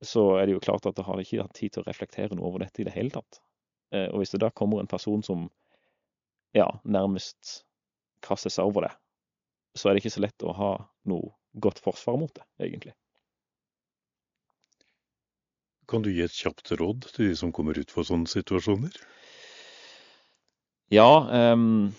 så 0.05 0.37
er 0.37 0.47
det 0.47 0.55
jo 0.55 0.63
klart 0.63 0.85
at 0.87 0.95
det 0.95 1.05
har 1.07 1.19
ikke 1.19 1.41
hatt 1.43 1.55
tid 1.57 1.73
til 1.73 1.83
å 1.83 1.87
reflektere 1.87 2.35
noe 2.35 2.47
over 2.47 2.63
dette 2.63 2.83
i 2.83 2.87
det 2.87 2.95
hele 2.95 3.11
tatt. 3.15 3.41
Eh, 3.95 4.07
og 4.11 4.21
hvis 4.21 4.35
det 4.35 4.43
da 4.43 4.51
kommer 4.53 4.83
en 4.83 4.91
person 4.91 5.23
som 5.25 5.49
ja, 6.55 6.69
nærmest 6.85 7.63
kaster 8.25 8.53
seg 8.53 8.69
over 8.69 8.87
det, 8.87 8.93
så 9.77 9.89
er 9.89 9.95
det 9.95 10.03
ikke 10.03 10.15
så 10.15 10.23
lett 10.23 10.45
å 10.45 10.55
ha 10.55 10.71
noe 11.09 11.33
godt 11.53 11.79
forsvar 11.83 12.17
mot 12.21 12.33
det, 12.35 12.45
egentlig. 12.65 12.93
Kan 15.89 16.03
du 16.05 16.11
gi 16.13 16.21
et 16.21 16.35
kjapt 16.35 16.71
råd 16.77 17.07
til 17.15 17.31
de 17.31 17.37
som 17.37 17.53
kommer 17.55 17.77
ut 17.79 17.91
for 17.91 18.05
sånne 18.05 18.29
situasjoner? 18.29 18.93
Ja, 20.93 21.09
um, 21.53 21.89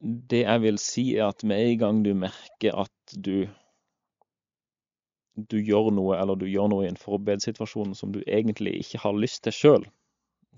det 0.00 0.44
jeg 0.44 0.62
vil 0.64 0.80
si 0.80 1.04
er 1.16 1.28
at 1.32 1.44
med 1.44 1.60
en 1.64 1.78
gang 1.82 2.00
du 2.06 2.14
merker 2.16 2.80
at 2.84 3.16
du 3.16 3.46
du 5.34 5.58
gjør 5.58 5.90
noe, 5.90 6.14
eller 6.14 6.38
du 6.38 6.46
gjør 6.46 6.68
noe 6.70 6.84
i 6.84 6.88
en 6.92 7.00
forberedssituasjon 7.00 7.96
som 7.98 8.12
du 8.14 8.20
egentlig 8.22 8.76
ikke 8.84 9.00
har 9.02 9.16
lyst 9.18 9.42
til 9.44 9.56
sjøl, 9.56 9.86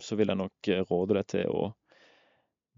så 0.05 0.19
vil 0.21 0.29
jeg 0.29 0.41
nok 0.43 0.71
råde 0.91 1.17
deg 1.17 1.29
til 1.33 1.49
å 1.49 1.71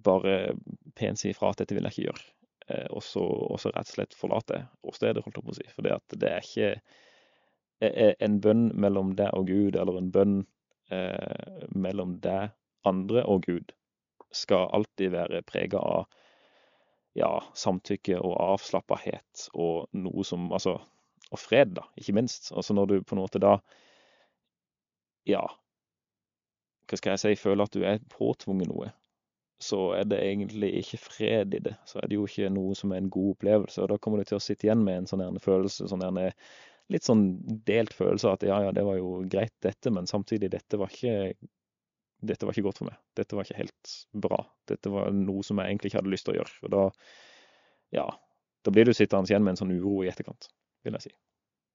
bare 0.06 0.54
pent 0.94 1.18
si 1.18 1.32
ifra 1.32 1.50
at 1.50 1.58
dette 1.64 1.74
vil 1.74 1.88
jeg 1.88 1.96
ikke 1.96 2.06
gjøre. 2.06 2.26
Eh, 2.68 2.86
og 2.92 3.02
så 3.02 3.24
rett 3.72 3.86
og 3.86 3.92
slett 3.94 4.16
forlate 4.16 4.62
åstedet, 4.84 5.24
holdt 5.24 5.40
jeg 5.40 5.46
på 5.46 5.54
å 5.54 5.58
si. 5.58 5.66
For 5.72 5.86
det, 5.86 6.28
er 6.28 6.44
ikke 6.44 6.70
e, 7.80 7.88
e, 7.88 8.08
en 8.24 8.38
bønn 8.44 8.68
mellom 8.76 9.14
deg 9.18 9.32
og 9.36 9.48
Gud, 9.48 9.78
eller 9.80 10.00
en 10.00 10.12
bønn 10.12 10.38
eh, 10.92 11.64
mellom 11.72 12.18
deg, 12.24 12.52
andre 12.88 13.24
og 13.28 13.48
Gud, 13.48 13.72
skal 14.36 14.68
alltid 14.76 15.14
være 15.14 15.42
prega 15.48 15.80
av 15.80 16.06
ja, 17.16 17.30
samtykke 17.56 18.20
og 18.20 18.36
avslappahet 18.36 19.48
og 19.56 19.88
noe 19.96 20.24
som 20.26 20.52
Altså, 20.52 20.76
og 21.32 21.40
fred, 21.40 21.72
da, 21.76 21.86
ikke 21.98 22.14
minst. 22.20 22.52
Altså 22.52 22.76
når 22.76 22.92
du 22.92 22.94
på 23.02 23.16
en 23.16 23.24
måte 23.24 23.40
da 23.42 23.58
Ja, 25.28 25.42
hva 26.88 26.96
skal 26.96 27.16
jeg 27.16 27.20
si, 27.20 27.40
føler 27.40 27.68
at 27.68 27.74
du 27.76 27.82
er 27.84 27.98
påtvunget 28.14 28.70
noe, 28.70 28.92
så 29.58 29.92
er 29.98 30.06
det 30.06 30.20
egentlig 30.22 30.70
ikke 30.82 31.00
fred 31.02 31.54
i 31.56 31.60
det. 31.66 31.74
Så 31.88 31.98
er 31.98 32.08
det 32.08 32.18
jo 32.18 32.26
ikke 32.28 32.50
noe 32.54 32.76
som 32.78 32.92
er 32.94 33.02
en 33.02 33.10
god 33.10 33.34
opplevelse. 33.34 33.82
Og 33.82 33.90
da 33.90 33.98
kommer 33.98 34.22
du 34.22 34.28
til 34.28 34.38
å 34.38 34.42
sitte 34.42 34.68
igjen 34.68 34.84
med 34.86 35.02
en 35.02 35.08
sånn 35.10 35.40
følelse, 35.42 35.88
sånn 35.90 36.06
litt 36.88 37.04
sånn 37.04 37.24
delt 37.68 37.92
følelse 37.92 38.30
av 38.30 38.38
at 38.38 38.46
ja, 38.48 38.58
ja, 38.64 38.72
det 38.72 38.84
var 38.86 38.96
jo 38.96 39.18
greit 39.28 39.52
dette, 39.64 39.90
men 39.92 40.06
samtidig, 40.08 40.48
dette 40.54 40.78
var 40.80 40.94
ikke 40.94 41.34
dette 42.18 42.46
var 42.46 42.54
ikke 42.54 42.66
godt 42.66 42.80
for 42.80 42.88
meg. 42.88 42.96
Dette 43.14 43.36
var 43.36 43.46
ikke 43.46 43.60
helt 43.60 43.90
bra. 44.24 44.40
Dette 44.66 44.90
var 44.90 45.12
noe 45.14 45.44
som 45.46 45.60
jeg 45.60 45.70
egentlig 45.70 45.92
ikke 45.92 46.00
hadde 46.00 46.14
lyst 46.14 46.26
til 46.26 46.34
å 46.34 46.38
gjøre. 46.40 46.54
Og 46.66 46.72
da, 46.74 46.84
ja, 47.94 48.06
da 48.66 48.74
blir 48.74 48.88
du 48.88 48.94
sittende 48.96 49.30
igjen 49.30 49.44
med 49.46 49.54
en 49.54 49.60
sånn 49.60 49.74
uro 49.76 50.00
i 50.02 50.10
etterkant, 50.10 50.48
vil 50.86 50.98
jeg 50.98 51.06
si. 51.06 51.14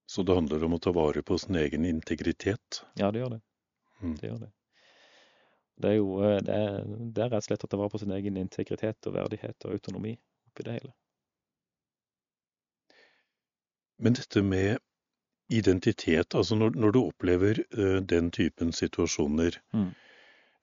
Så 0.10 0.26
det 0.28 0.36
handler 0.36 0.66
om 0.68 0.76
å 0.76 0.82
ta 0.84 0.92
vare 0.92 1.24
på 1.24 1.38
sin 1.40 1.56
egen 1.62 1.88
integritet? 1.88 2.82
Ja, 3.00 3.14
det 3.14 3.24
gjør 3.24 3.38
det. 3.38 3.42
Mm. 4.02 4.18
Det 4.20 4.28
gjør 4.28 4.42
det. 4.42 4.52
Det 5.82 5.90
er 5.90 5.98
jo 5.98 6.22
eh, 6.24 6.40
det 6.46 6.56
er, 6.56 6.82
det 6.86 7.24
er 7.24 7.32
rett 7.34 7.44
og 7.44 7.48
slett 7.48 7.66
å 7.66 7.70
ta 7.70 7.80
vare 7.80 7.94
på 7.94 8.02
sin 8.02 8.14
egen 8.16 8.38
integritet 8.40 9.10
og 9.10 9.16
verdighet 9.18 9.68
og 9.68 9.78
autonomi 9.78 10.14
oppi 10.50 10.66
det 10.68 10.78
hele. 10.78 10.94
Men 14.04 14.18
dette 14.18 14.44
med 14.46 14.82
identitet, 15.54 16.36
altså 16.36 16.58
når, 16.58 16.74
når 16.80 16.92
du 16.92 17.00
opplever 17.04 17.62
uh, 17.78 18.00
den 18.02 18.32
typen 18.32 18.74
situasjoner, 18.74 19.60
mm. 19.74 19.92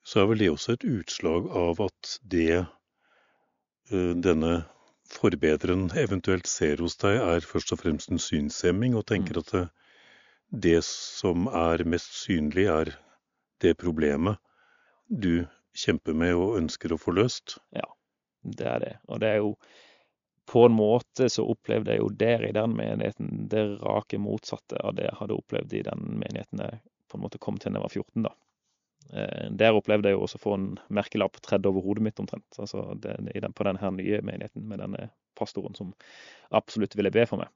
så 0.05 0.21
er 0.21 0.29
vel 0.31 0.43
det 0.43 0.51
også 0.51 0.75
et 0.75 0.87
utslag 0.89 1.47
av 1.57 1.83
at 1.85 2.15
det 2.33 2.65
uh, 2.65 4.13
denne 4.27 4.65
forbederen 5.11 5.89
eventuelt 5.99 6.51
ser 6.51 6.83
hos 6.83 6.99
deg, 7.03 7.21
er 7.23 7.47
først 7.47 7.73
og 7.75 7.83
fremst 7.83 8.11
en 8.11 8.23
synshemming, 8.23 8.97
og 8.99 9.07
tenker 9.11 9.39
mm. 9.39 9.45
at 9.45 9.55
det, 9.55 9.65
det 10.67 10.79
som 10.87 11.47
er 11.47 11.87
mest 11.87 12.17
synlig, 12.25 12.67
er 12.71 12.95
det 13.63 13.77
problemet 13.79 14.41
du 15.11 15.47
kjemper 15.77 16.17
med 16.17 16.35
og 16.39 16.57
ønsker 16.61 16.95
å 16.95 16.99
få 17.01 17.15
løst? 17.19 17.59
Ja, 17.75 17.87
det 18.43 18.67
er 18.67 18.83
det. 18.83 18.93
Og 19.11 19.23
det 19.23 19.31
er 19.35 19.41
jo 19.43 19.55
på 20.51 20.65
en 20.67 20.75
måte 20.75 21.29
så 21.31 21.45
opplevde 21.47 21.95
jeg 21.95 22.03
jo 22.03 22.11
der 22.19 22.43
i 22.49 22.55
den 22.55 22.73
menigheten 22.75 23.49
det 23.53 23.63
rake 23.85 24.19
motsatte 24.19 24.81
av 24.83 24.97
det 24.99 25.07
jeg 25.07 25.19
hadde 25.21 25.37
opplevd 25.37 25.75
i 25.79 25.83
den 25.87 26.07
menigheten 26.19 26.63
jeg 26.65 26.81
på 27.11 27.19
en 27.19 27.23
måte 27.23 27.39
kom 27.43 27.59
til 27.59 27.75
da 27.75 27.79
jeg 27.79 27.87
var 27.87 27.95
14. 27.95 28.25
da. 28.25 28.33
Eh, 29.13 29.47
der 29.63 29.79
opplevde 29.79 30.11
jeg 30.11 30.19
jo 30.19 30.25
også 30.27 30.39
å 30.41 30.43
få 30.43 30.57
en 30.57 30.67
merkelapp 30.95 31.39
tredd 31.43 31.67
over 31.71 31.85
hodet 31.87 32.07
mitt 32.07 32.23
omtrent. 32.23 32.47
altså 32.59 32.89
den, 33.03 33.31
På 33.55 33.67
denne 33.67 33.93
nye 33.97 34.21
menigheten 34.27 34.67
med 34.69 34.83
denne 34.83 35.11
pastoren 35.39 35.75
som 35.75 35.95
absolutt 36.51 36.97
ville 36.99 37.15
be 37.15 37.27
for 37.27 37.43
meg. 37.43 37.51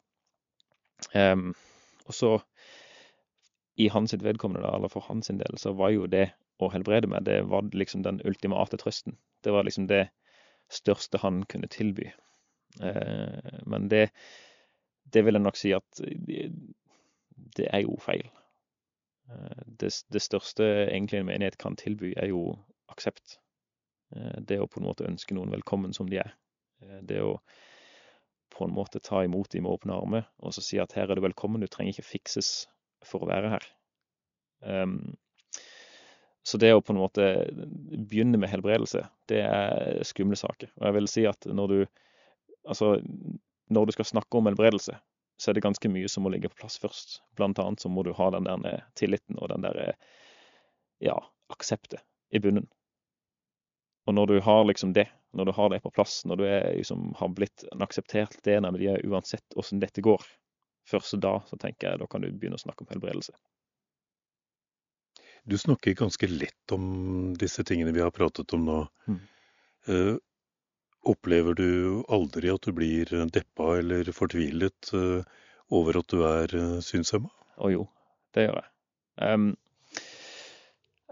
Um, 1.15 1.53
og 2.07 2.15
så, 2.15 2.31
i 3.77 3.89
hans 3.89 4.15
vedkommende, 4.15 4.67
da, 4.67 4.77
eller 4.77 4.89
for 4.89 5.05
hans 5.09 5.29
del, 5.29 5.59
så 5.59 5.73
var 5.73 5.91
jo 5.95 6.07
det 6.07 6.29
å 6.63 6.71
helbrede 6.71 7.11
meg, 7.11 7.25
det 7.27 7.41
var 7.51 7.67
liksom 7.75 8.05
den 8.07 8.21
ultimate 8.25 8.79
trøsten. 8.79 9.17
Det 9.43 9.53
var 9.53 9.67
liksom 9.67 9.89
det 9.91 10.07
største 10.73 11.19
han 11.23 11.43
kunne 11.51 11.71
tilby. 11.71 12.13
Eh, 12.81 13.59
men 13.67 13.89
det, 13.91 14.09
det 15.13 15.25
vil 15.25 15.39
jeg 15.39 15.45
nok 15.45 15.59
si 15.59 15.75
at 15.75 16.01
det, 16.01 17.67
er 17.67 17.83
jo 17.83 17.99
feil. 18.03 18.29
Eh, 19.31 19.65
det, 19.67 19.91
det, 20.15 20.23
største 20.23 20.65
egentlig 20.87 21.21
en 21.21 21.31
menighet 21.33 21.59
kan 21.59 21.77
tilby, 21.81 22.15
er 22.17 22.31
jo 22.31 22.55
aksept. 22.93 23.39
Eh, 24.15 24.39
det 24.39 24.61
å 24.63 24.71
på 24.71 24.81
en 24.81 24.89
måte 24.89 25.09
ønske 25.09 25.35
noen 25.35 25.53
velkommen 25.55 25.95
som 25.97 26.11
de 26.11 26.23
er. 26.23 26.37
Eh, 26.83 27.01
det 27.03 27.23
å 27.27 27.37
på 28.55 28.69
en 28.69 28.75
måte 28.75 29.03
ta 29.03 29.25
imot 29.27 29.51
dem 29.51 29.65
med 29.67 29.75
åpne 29.75 29.97
armer 29.99 30.27
og 30.39 30.53
så 30.55 30.63
si 30.63 30.79
at 30.79 30.93
her 30.95 31.11
er 31.11 31.19
du 31.19 31.25
velkommen, 31.25 31.59
du 31.59 31.67
trenger 31.67 31.97
ikke 31.97 32.13
fikses 32.13 32.51
for 33.09 33.25
å 33.25 33.31
være 33.31 33.53
her. 33.53 33.67
Um, 34.65 35.15
så 36.45 36.61
det 36.61 36.75
å 36.77 36.83
på 36.85 36.93
en 36.93 37.01
måte 37.01 37.27
begynne 37.53 38.39
med 38.41 38.51
helbredelse, 38.53 39.07
det 39.33 39.41
er 39.47 40.03
skumle 40.05 40.37
saker. 40.37 40.69
Og 40.77 40.87
jeg 40.89 40.97
vil 40.99 41.09
si 41.09 41.25
at 41.29 41.49
når 41.49 41.73
du, 41.73 41.79
altså, 42.69 42.99
når 43.73 43.89
du 43.89 43.95
skal 43.97 44.11
snakke 44.11 44.39
om 44.39 44.51
helbredelse, 44.51 44.99
så 45.41 45.51
er 45.51 45.57
det 45.57 45.65
ganske 45.65 45.89
mye 45.91 46.09
som 46.11 46.27
må 46.27 46.35
ligge 46.35 46.51
på 46.53 46.61
plass 46.61 46.77
først. 46.83 47.19
Blant 47.39 47.59
annet 47.59 47.83
så 47.83 47.91
må 47.91 48.05
du 48.05 48.13
ha 48.15 48.29
den 48.35 48.47
der 48.47 48.85
tilliten 48.99 49.41
og 49.41 49.51
den 49.55 49.65
der 49.65 49.97
ja, 51.03 51.17
akseptet 51.53 52.05
i 52.31 52.43
bunnen. 52.45 52.69
Og 54.05 54.15
når 54.15 54.27
du 54.27 54.41
har 54.45 54.67
liksom 54.69 54.93
det, 54.93 55.09
når 55.33 55.49
du 55.49 55.53
har 55.57 55.71
det 55.73 55.81
på 55.83 55.93
plass, 55.97 56.21
når 56.29 56.37
du 56.37 56.45
er, 56.45 56.67
liksom, 56.77 57.15
har 57.19 57.33
blitt 57.33 57.65
en 57.73 57.83
akseptert 57.83 58.37
del 58.45 58.69
av 58.69 58.77
uansett 58.77 59.57
åssen 59.57 59.81
dette 59.81 60.05
går, 60.05 60.23
først 60.89 61.17
da 61.23 61.39
så 61.49 61.59
tenker 61.61 61.91
jeg 61.91 62.03
da 62.03 62.09
kan 62.11 62.25
du 62.25 62.31
begynne 62.31 62.59
å 62.59 62.63
snakke 62.63 62.85
om 62.85 62.91
helbredelse. 62.93 63.35
Du 65.45 65.59
snakker 65.61 65.97
ganske 65.99 66.29
lett 66.31 66.73
om 66.73 67.35
disse 67.37 67.65
tingene 67.69 67.93
vi 67.93 68.01
har 68.01 68.15
pratet 68.17 68.53
om 68.57 68.65
nå. 68.65 68.79
Mm. 69.09 69.19
Uh, 69.89 70.15
opplever 71.05 71.57
du 71.59 72.05
aldri 72.09 72.49
at 72.53 72.65
du 72.65 72.73
blir 72.73 73.11
deppa 73.33 73.75
eller 73.83 74.09
fortvilet 74.17 74.93
uh, 74.97 75.21
over 75.69 76.01
at 76.01 76.09
du 76.13 76.25
er 76.25 76.55
uh, 76.57 76.79
synshemma? 76.85 77.29
Å 77.61 77.71
jo, 77.73 77.85
det 78.35 78.47
gjør 78.47 78.57
jeg. 78.63 78.71
Um, 79.21 79.51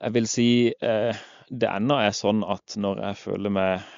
jeg 0.01 0.17
vil 0.17 0.31
si 0.31 0.49
uh, 0.81 1.21
det 1.53 1.69
ennå 1.69 2.01
er 2.03 2.17
sånn 2.17 2.41
at 2.49 2.75
når 2.81 3.05
jeg 3.09 3.21
føler 3.27 3.59
meg 3.61 3.91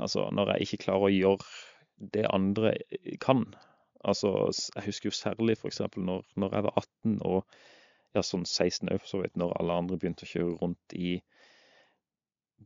Altså 0.00 0.28
når 0.32 0.52
jeg 0.52 0.64
ikke 0.64 0.84
klarer 0.84 1.08
å 1.08 1.12
gjøre 1.12 1.48
det 2.14 2.22
andre 2.32 2.70
kan 3.20 3.42
Altså, 4.04 4.30
jeg 4.76 4.86
husker 4.86 5.10
jo 5.10 5.16
særlig 5.16 5.56
f.eks. 5.58 5.80
Når, 5.96 6.24
når 6.36 6.54
jeg 6.56 6.66
var 6.66 6.82
18 6.82 7.18
og 7.28 7.44
ja, 8.14 8.22
sånn 8.24 8.46
16 8.46 8.88
òg, 8.90 9.00
for 9.02 9.12
så 9.12 9.20
vidt, 9.22 9.36
når 9.38 9.56
alle 9.60 9.76
andre 9.82 9.98
begynte 10.00 10.26
å 10.26 10.30
kjøre 10.30 10.56
rundt 10.62 10.96
i 10.96 11.18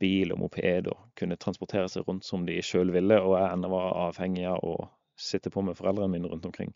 bil 0.00 0.32
og 0.34 0.40
moped 0.42 0.88
og 0.90 1.10
kunne 1.18 1.38
transportere 1.40 1.88
seg 1.90 2.06
rundt 2.08 2.26
som 2.26 2.46
de 2.46 2.56
sjøl 2.64 2.90
ville, 2.94 3.18
og 3.22 3.36
jeg 3.38 3.50
ennå 3.52 3.70
var 3.70 3.92
avhengig 4.08 4.46
av 4.50 4.62
å 4.66 4.76
sitte 5.20 5.52
på 5.54 5.62
med 5.62 5.78
foreldrene 5.78 6.10
mine 6.16 6.30
rundt 6.30 6.46
omkring. 6.48 6.72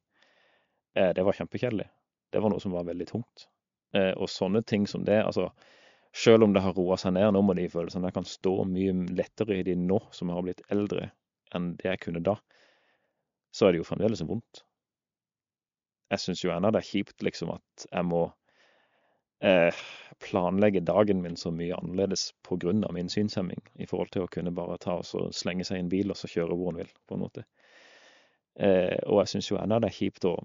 Eh, 0.95 1.11
det 1.15 1.25
var 1.27 1.35
kjempekjedelig. 1.39 1.89
Det 2.33 2.43
var 2.43 2.53
noe 2.53 2.63
som 2.63 2.75
var 2.77 2.87
veldig 2.87 3.09
tungt. 3.09 3.49
Eh, 3.97 4.13
og 4.15 4.31
sånne 4.31 4.63
ting 4.63 4.87
som 4.87 5.07
det, 5.07 5.23
altså 5.25 5.51
Sjøl 6.17 6.43
om 6.43 6.55
det 6.55 6.63
har 6.65 6.73
roa 6.73 6.97
seg 6.97 7.13
ned 7.15 7.35
nå 7.35 7.43
med 7.45 7.59
de 7.61 7.67
følelsene, 7.69 8.09
jeg 8.09 8.17
kan 8.17 8.27
stå 8.27 8.53
mye 8.67 8.95
lettere 9.13 9.59
i 9.59 9.65
de 9.67 9.75
nå 9.77 9.99
som 10.17 10.31
jeg 10.31 10.39
har 10.39 10.47
blitt 10.47 10.63
eldre, 10.73 11.11
enn 11.55 11.75
det 11.77 11.91
jeg 11.91 12.01
kunne 12.07 12.23
da, 12.25 12.39
så 13.59 13.67
er 13.67 13.75
det 13.75 13.83
jo 13.83 13.87
fremdeles 13.89 14.23
vondt. 14.27 14.63
Jeg 16.13 16.23
syns 16.23 16.45
jo 16.45 16.53
ennå 16.55 16.71
det 16.73 16.81
er 16.81 16.89
kjipt 16.89 17.25
liksom 17.27 17.51
at 17.53 17.87
jeg 17.91 18.07
må 18.09 18.23
eh, 19.45 19.81
planlegge 20.25 20.85
dagen 20.87 21.21
min 21.25 21.37
så 21.37 21.51
mye 21.53 21.77
annerledes 21.77 22.31
pga. 22.47 22.73
min 22.93 23.11
synshemming, 23.13 23.61
i 23.75 23.87
forhold 23.87 24.13
til 24.15 24.25
å 24.25 24.31
kunne 24.31 24.55
bare 24.55 24.79
ta 24.79 25.01
og 25.01 25.35
slenge 25.35 25.67
seg 25.69 25.79
i 25.79 25.85
en 25.85 25.93
bil 25.93 26.11
og 26.11 26.17
så 26.17 26.31
kjøre 26.31 26.57
hvor 26.57 26.73
en 26.73 26.81
vil, 26.81 26.93
på 27.07 27.19
en 27.19 27.25
måte. 27.27 27.45
Eh, 28.59 28.97
og 29.07 29.21
jeg 29.23 29.35
syns 29.35 29.51
jo 29.51 29.59
ennå 29.59 29.81
det 29.83 29.91
er 29.91 30.01
kjipt 30.01 30.25
å 30.31 30.39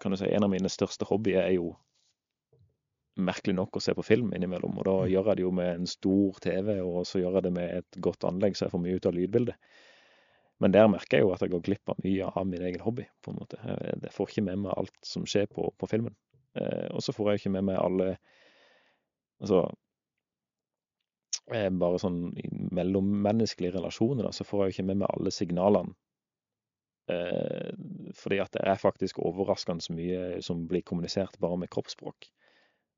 kan 0.00 0.10
du 0.10 0.18
si, 0.18 0.28
En 0.28 0.44
av 0.44 0.50
mine 0.50 0.68
største 0.68 1.06
hobbyer 1.08 1.40
er 1.40 1.52
jo 1.56 1.74
merkelig 3.16 3.54
nok 3.54 3.76
å 3.78 3.82
se 3.82 3.94
på 3.94 4.02
film 4.02 4.32
innimellom. 4.34 4.78
Og 4.80 4.86
da 4.88 4.94
gjør 5.08 5.30
jeg 5.30 5.38
det 5.38 5.44
jo 5.44 5.52
med 5.54 5.70
en 5.70 5.86
stor 5.88 6.40
TV, 6.42 6.80
og 6.82 7.06
så 7.06 7.22
gjør 7.22 7.38
jeg 7.38 7.46
det 7.46 7.52
med 7.54 7.76
et 7.78 7.98
godt 8.02 8.26
anlegg, 8.28 8.56
så 8.56 8.66
jeg 8.66 8.74
får 8.74 8.82
mye 8.84 8.98
ut 8.98 9.06
av 9.06 9.14
lydbildet. 9.14 9.76
Men 10.64 10.72
der 10.72 10.88
merker 10.88 11.18
jeg 11.18 11.26
jo 11.26 11.32
at 11.34 11.42
jeg 11.44 11.52
går 11.52 11.64
glipp 11.66 11.90
av 11.92 11.98
mye 12.00 12.28
av 12.40 12.46
min 12.48 12.62
egen 12.64 12.80
hobby. 12.80 13.04
på 13.20 13.32
en 13.32 13.40
måte. 13.42 13.58
Jeg 13.60 14.12
får 14.14 14.30
ikke 14.30 14.46
med 14.46 14.62
meg 14.64 14.72
alt 14.72 14.94
som 15.04 15.26
skjer 15.28 15.50
på, 15.52 15.66
på 15.76 15.88
filmen. 15.90 16.14
Eh, 16.56 16.86
og 16.88 17.04
så 17.04 17.12
får 17.12 17.30
jeg 17.34 17.42
ikke 17.42 17.56
med 17.58 17.66
meg 17.68 17.80
alle 17.82 18.14
Altså 19.42 19.64
eh, 21.52 21.68
Bare 21.68 21.98
sånn 22.00 22.30
i 22.38 22.46
mellommenneskelige 22.78 23.74
relasjoner, 23.74 24.24
da, 24.24 24.30
så 24.32 24.46
får 24.46 24.62
jeg 24.62 24.70
jo 24.70 24.74
ikke 24.76 24.86
med 24.92 25.00
meg 25.02 25.10
alle 25.10 25.32
signalene. 25.34 25.96
Eh, 27.12 27.72
fordi 28.16 28.38
at 28.40 28.54
det 28.56 28.62
er 28.64 28.80
faktisk 28.80 29.20
overraskende 29.20 29.98
mye 29.98 30.40
som 30.46 30.64
blir 30.70 30.86
kommunisert 30.86 31.36
bare 31.42 31.58
med 31.60 31.72
kroppsspråk. 31.74 32.30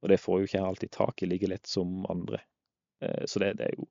Og 0.05 0.13
det 0.13 0.21
får 0.23 0.39
jo 0.39 0.51
ikke 0.51 0.61
jeg 0.61 0.69
alltid 0.69 0.95
tak 0.95 1.23
i 1.25 1.31
like 1.33 1.51
lett 1.51 1.67
som 1.67 2.05
andre. 2.13 2.45
Eh, 3.03 3.25
så 3.27 3.43
det, 3.43 3.57
det 3.59 3.73
er 3.73 3.81
jo 3.81 3.91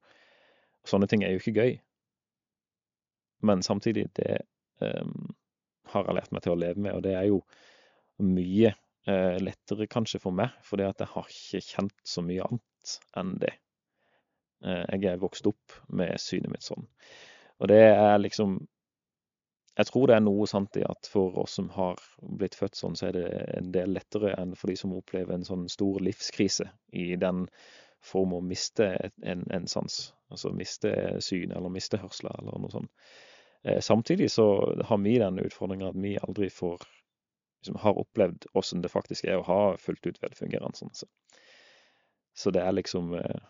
Sånne 0.86 1.08
ting 1.10 1.24
er 1.26 1.32
jo 1.34 1.40
ikke 1.40 1.58
gøy. 1.58 1.72
Men 3.46 3.64
samtidig, 3.66 4.08
det 4.18 4.40
um, 4.82 5.34
har 5.94 6.08
jeg 6.08 6.18
lært 6.18 6.34
meg 6.36 6.46
til 6.46 6.56
å 6.56 6.60
leve 6.60 6.82
med, 6.82 6.98
og 6.98 7.04
det 7.06 7.14
er 7.18 7.28
jo 7.30 7.42
mye 8.26 8.72
uh, 9.10 9.38
lettere 9.44 9.90
kanskje 9.92 10.22
for 10.24 10.36
meg, 10.36 10.54
fordi 10.66 10.88
at 10.88 11.04
jeg 11.04 11.14
har 11.14 11.32
ikke 11.32 11.66
kjent 11.70 11.98
så 12.08 12.24
mye 12.26 12.48
annet 12.48 12.96
enn 13.20 13.36
det. 13.42 13.54
Uh, 14.66 14.84
jeg 14.96 15.12
er 15.12 15.22
vokst 15.22 15.48
opp 15.50 15.76
med 15.94 16.16
synet 16.22 16.52
mitt 16.54 16.66
sånn. 16.66 16.88
Og 17.62 17.70
det 17.72 17.84
er 17.88 18.18
liksom 18.20 18.58
Jeg 19.76 19.90
tror 19.90 20.08
det 20.08 20.16
er 20.16 20.22
noe 20.24 20.46
sant 20.48 20.78
i 20.80 20.86
at 20.88 21.08
for 21.12 21.36
oss 21.42 21.58
som 21.58 21.66
har 21.76 22.00
blitt 22.40 22.54
født 22.56 22.78
sånn, 22.80 22.94
så 22.96 23.10
er 23.10 23.18
det 23.18 23.26
en 23.58 23.74
del 23.76 23.92
lettere 23.92 24.32
enn 24.40 24.54
for 24.56 24.72
de 24.72 24.76
som 24.80 24.94
opplever 24.96 25.36
en 25.36 25.44
sånn 25.44 25.66
stor 25.68 26.00
livskrise 26.00 26.70
i 26.96 27.18
den 27.20 27.42
form 28.00 28.38
å 28.38 28.40
miste 28.40 28.88
en, 29.20 29.44
en 29.52 29.68
sans. 29.68 29.98
Altså 30.32 30.54
miste 30.56 30.94
syn 31.20 31.52
eller 31.52 31.74
miste 31.74 32.00
hørsel 32.00 32.32
eller 32.32 32.62
noe 32.64 32.72
sånt. 32.72 32.88
Eh, 33.66 33.80
samtidig 33.80 34.32
så 34.32 34.46
har 34.86 34.98
vi 34.98 35.18
den 35.18 35.40
utfordringa 35.40 35.90
at 35.90 35.96
vi 35.96 36.18
aldri 36.22 36.50
får 36.50 36.84
liksom, 37.62 37.76
har 37.76 37.98
opplevd 37.98 38.46
åssen 38.54 38.82
det 38.82 38.92
faktisk 38.94 39.26
er 39.26 39.40
å 39.40 39.48
ha 39.48 39.62
fullt 39.82 40.06
ut 40.06 40.22
velfungerende 40.22 40.78
sånn. 40.78 40.94
Så 42.36 42.52
det 42.54 42.62
er 42.62 42.76
liksom 42.76 43.14
eh, 43.18 43.42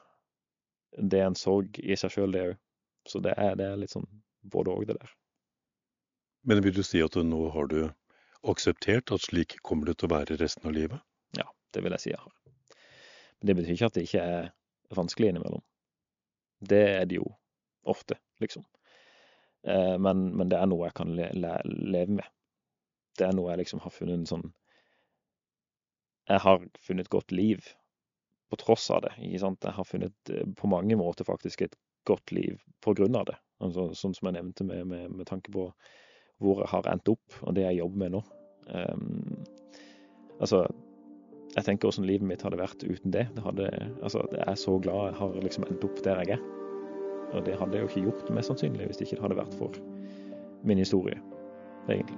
Det 0.95 1.19
er 1.19 1.27
en 1.27 1.35
sorg 1.35 1.79
i 1.83 1.97
seg 1.99 2.13
sjøl, 2.13 2.31
det 2.31 2.43
òg. 2.47 2.55
Så 3.05 3.19
det 3.19 3.33
er, 3.35 3.57
det 3.59 3.65
er, 3.67 3.75
litt 3.77 3.91
sånn 3.91 4.07
både 4.41 4.71
òg, 4.71 4.85
det 4.87 4.95
der. 5.01 5.11
Men 6.47 6.63
vil 6.63 6.77
du 6.77 6.83
si 6.85 7.01
at 7.03 7.17
nå 7.19 7.41
har 7.51 7.67
du 7.67 7.81
akseptert 8.47 9.11
at 9.11 9.25
slik 9.25 9.57
kommer 9.67 9.89
det 9.89 9.97
til 9.99 10.07
å 10.07 10.15
være 10.15 10.37
resten 10.39 10.69
av 10.69 10.77
livet? 10.77 11.03
Ja, 11.35 11.49
det 11.75 11.83
vil 11.83 11.91
jeg 11.97 12.05
si 12.05 12.13
jeg 12.13 12.21
har. 12.21 12.31
Men 13.41 13.51
det 13.51 13.57
betyr 13.59 13.75
ikke 13.75 13.89
at 13.91 13.97
det 13.97 14.05
ikke 14.07 14.23
er 14.23 14.47
vanskelig 14.95 15.33
innimellom. 15.33 15.65
Det 16.63 16.83
er 17.01 17.05
det 17.09 17.19
jo 17.19 17.27
ofte, 17.83 18.15
liksom. 18.39 18.63
Eh, 19.67 19.97
men, 19.97 20.27
men, 20.37 20.49
det 20.49 20.59
er 20.59 20.69
noe 20.69 20.87
jeg 20.87 20.97
kan 20.97 21.15
le, 21.17 21.29
le, 21.33 21.55
leve 21.65 22.19
med. 22.19 22.29
Det 23.17 23.27
er 23.27 23.33
noe 23.35 23.51
jeg 23.53 23.63
liksom 23.63 23.81
har 23.85 23.93
funnet 23.95 24.19
en 24.19 24.27
sånn 24.29 24.49
Jeg 26.27 26.41
har 26.43 26.63
funnet 26.83 27.09
godt 27.13 27.31
liv 27.31 27.63
på 28.51 28.59
tross 28.61 28.89
av 28.93 29.03
det. 29.05 29.13
ikke 29.21 29.41
sant? 29.41 29.65
Jeg 29.65 29.77
har 29.77 29.89
funnet 29.89 30.33
eh, 30.33 30.45
på 30.57 30.69
mange 30.69 30.97
måter 30.99 31.27
faktisk 31.27 31.65
et 31.65 31.77
godt 32.05 32.33
liv 32.35 32.61
på 32.85 32.93
grunn 32.97 33.17
av 33.17 33.29
det. 33.31 33.37
Altså, 33.63 33.89
sånn 33.97 34.13
som 34.13 34.29
jeg 34.29 34.37
nevnte 34.37 34.65
med, 34.67 34.85
med, 34.89 35.13
med, 35.13 35.25
tanke 35.29 35.53
på 35.53 35.69
hvor 36.43 36.59
jeg 36.61 36.69
har 36.73 36.89
endt 36.91 37.09
opp, 37.09 37.37
og 37.41 37.55
det 37.55 37.63
jeg 37.63 37.79
jobber 37.79 38.01
med 38.01 38.17
nå. 38.17 38.21
Um, 38.67 39.45
altså, 40.43 40.65
jeg 41.55 41.63
tenker 41.63 41.87
hvordan 41.87 42.09
livet 42.09 42.27
mitt 42.27 42.43
hadde 42.43 42.59
vært 42.59 42.83
uten 42.83 43.15
det. 43.15 43.29
det 43.37 43.45
hadde, 43.45 43.71
altså, 44.01 44.25
jeg 44.33 44.43
er 44.43 44.59
så 44.59 44.75
glad 44.83 45.13
jeg 45.13 45.19
har 45.21 45.41
liksom 45.47 45.67
endt 45.69 45.87
opp 45.87 46.03
der 46.03 46.21
jeg 46.25 46.35
er. 46.35 46.64
Og 47.33 47.45
det 47.45 47.57
hadde 47.59 47.77
jeg 47.77 47.81
jo 47.81 47.87
ikke 47.87 48.05
gjort, 48.09 48.29
mest 48.37 48.51
sannsynlig, 48.51 48.85
hvis 48.85 48.97
det 48.97 49.07
ikke 49.09 49.21
hadde 49.23 49.37
vært 49.39 49.57
for 49.59 49.79
min 50.63 50.77
historie, 50.81 51.17
egentlig. 51.89 52.17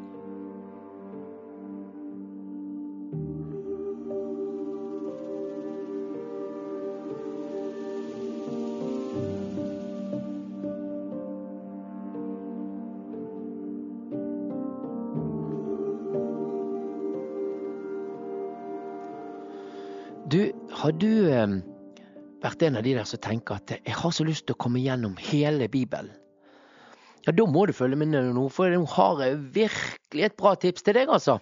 En 22.67 22.79
av 22.79 22.83
de 22.85 22.93
der 22.97 23.07
som 23.07 23.21
tenker 23.23 23.57
at 23.57 23.75
jeg 23.77 23.95
har 23.95 24.13
så 24.13 24.25
lyst 24.27 24.47
til 24.47 24.57
å 24.57 24.61
komme 24.61 24.83
gjennom 24.83 25.17
hele 25.29 25.69
Bibelen. 25.71 26.13
Ja, 27.27 27.33
da 27.35 27.43
må 27.49 27.65
du 27.67 27.73
følge 27.75 27.97
med 27.99 28.13
nå, 28.13 28.45
for 28.53 28.71
nå 28.71 28.85
har 28.93 29.21
jeg 29.23 29.39
virkelig 29.55 30.23
et 30.29 30.37
bra 30.39 30.53
tips 30.55 30.85
til 30.87 30.95
deg, 30.95 31.11
altså. 31.11 31.39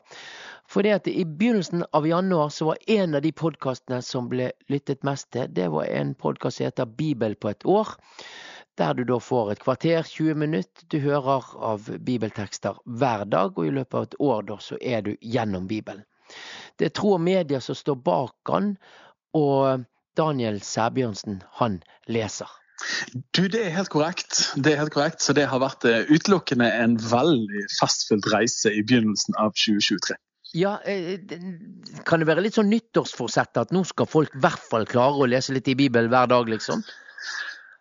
Fordi 0.71 0.95
at 0.95 1.07
I 1.07 1.21
begynnelsen 1.29 1.83
av 1.93 2.07
januar 2.09 2.49
så 2.49 2.71
var 2.71 2.79
en 2.89 3.13
av 3.17 3.21
de 3.21 3.31
podkastene 3.37 3.99
som 4.01 4.31
ble 4.31 4.49
lyttet 4.73 5.05
mest 5.05 5.29
til, 5.35 5.51
det 5.53 5.67
var 5.73 5.85
en 5.85 6.15
podkast 6.17 6.57
som 6.57 6.65
heter 6.71 6.89
Bibel 6.97 7.37
på 7.37 7.51
et 7.53 7.67
år. 7.69 7.93
Der 8.81 8.97
du 8.97 9.05
da 9.07 9.19
får 9.21 9.53
et 9.53 9.61
kvarter, 9.61 10.01
20 10.03 10.41
minutter. 10.41 10.87
Du 10.89 10.97
hører 10.99 11.45
av 11.63 11.85
bibeltekster 12.03 12.81
hver 12.85 13.23
dag, 13.29 13.53
og 13.53 13.69
i 13.69 13.75
løpet 13.77 13.99
av 13.99 14.09
et 14.09 14.17
år 14.25 14.49
da 14.49 14.57
så 14.59 14.81
er 14.81 15.05
du 15.05 15.13
gjennom 15.21 15.69
Bibelen. 15.69 16.03
Det 16.75 16.89
er 16.89 16.95
Tro 16.97 17.13
og 17.15 17.21
Media 17.23 17.61
som 17.61 17.77
står 17.77 18.01
bak 18.03 18.35
den, 18.49 18.73
og 19.37 19.85
Daniel 20.17 20.61
Sæbjørnsen, 20.63 21.41
han 21.59 21.81
leser. 22.07 22.51
Du, 23.35 23.47
Det 23.47 23.61
er 23.65 23.71
helt 23.75 23.89
korrekt. 23.89 24.51
Det 24.55 24.73
er 24.73 24.81
helt 24.83 24.93
korrekt. 24.93 25.21
Så 25.23 25.33
det 25.33 25.47
har 25.47 25.61
vært 25.63 25.85
eh, 25.87 26.09
utelukkende 26.11 26.67
en 26.83 26.97
veldig 26.99 27.65
fastfylt 27.79 28.27
reise 28.33 28.73
i 28.73 28.83
begynnelsen 28.83 29.37
av 29.39 29.55
2023. 29.55 30.17
Ja, 30.55 30.77
eh, 30.87 31.19
Kan 32.07 32.21
det 32.21 32.29
være 32.29 32.43
litt 32.45 32.59
sånn 32.59 32.69
nyttårsforsett 32.71 33.59
at 33.59 33.73
nå 33.75 33.83
skal 33.87 34.09
folk 34.11 34.35
i 34.35 34.43
hvert 34.43 34.69
fall 34.69 34.87
klare 34.87 35.23
å 35.23 35.29
lese 35.29 35.55
litt 35.55 35.67
i 35.71 35.77
Bibelen 35.79 36.11
hver 36.11 36.29
dag, 36.31 36.51
liksom? 36.51 36.83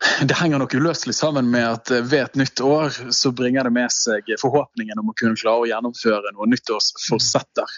det 0.29 0.35
henger 0.35 0.59
nok 0.59 0.75
uløselig 0.75 1.15
sammen 1.15 1.51
med 1.51 1.65
at 1.69 1.91
eh, 1.91 2.03
ved 2.05 2.23
et 2.25 2.39
nytt 2.39 2.61
år 2.61 2.93
så 3.15 3.33
bringer 3.37 3.67
det 3.67 3.73
med 3.75 3.93
seg 3.93 4.29
forhåpningen 4.41 5.01
om 5.01 5.11
å 5.11 5.17
kunne 5.19 5.39
klare 5.39 5.65
å 5.65 5.69
gjennomføre 5.69 6.33
noen 6.35 6.53
nyttårsforsetter. 6.55 7.77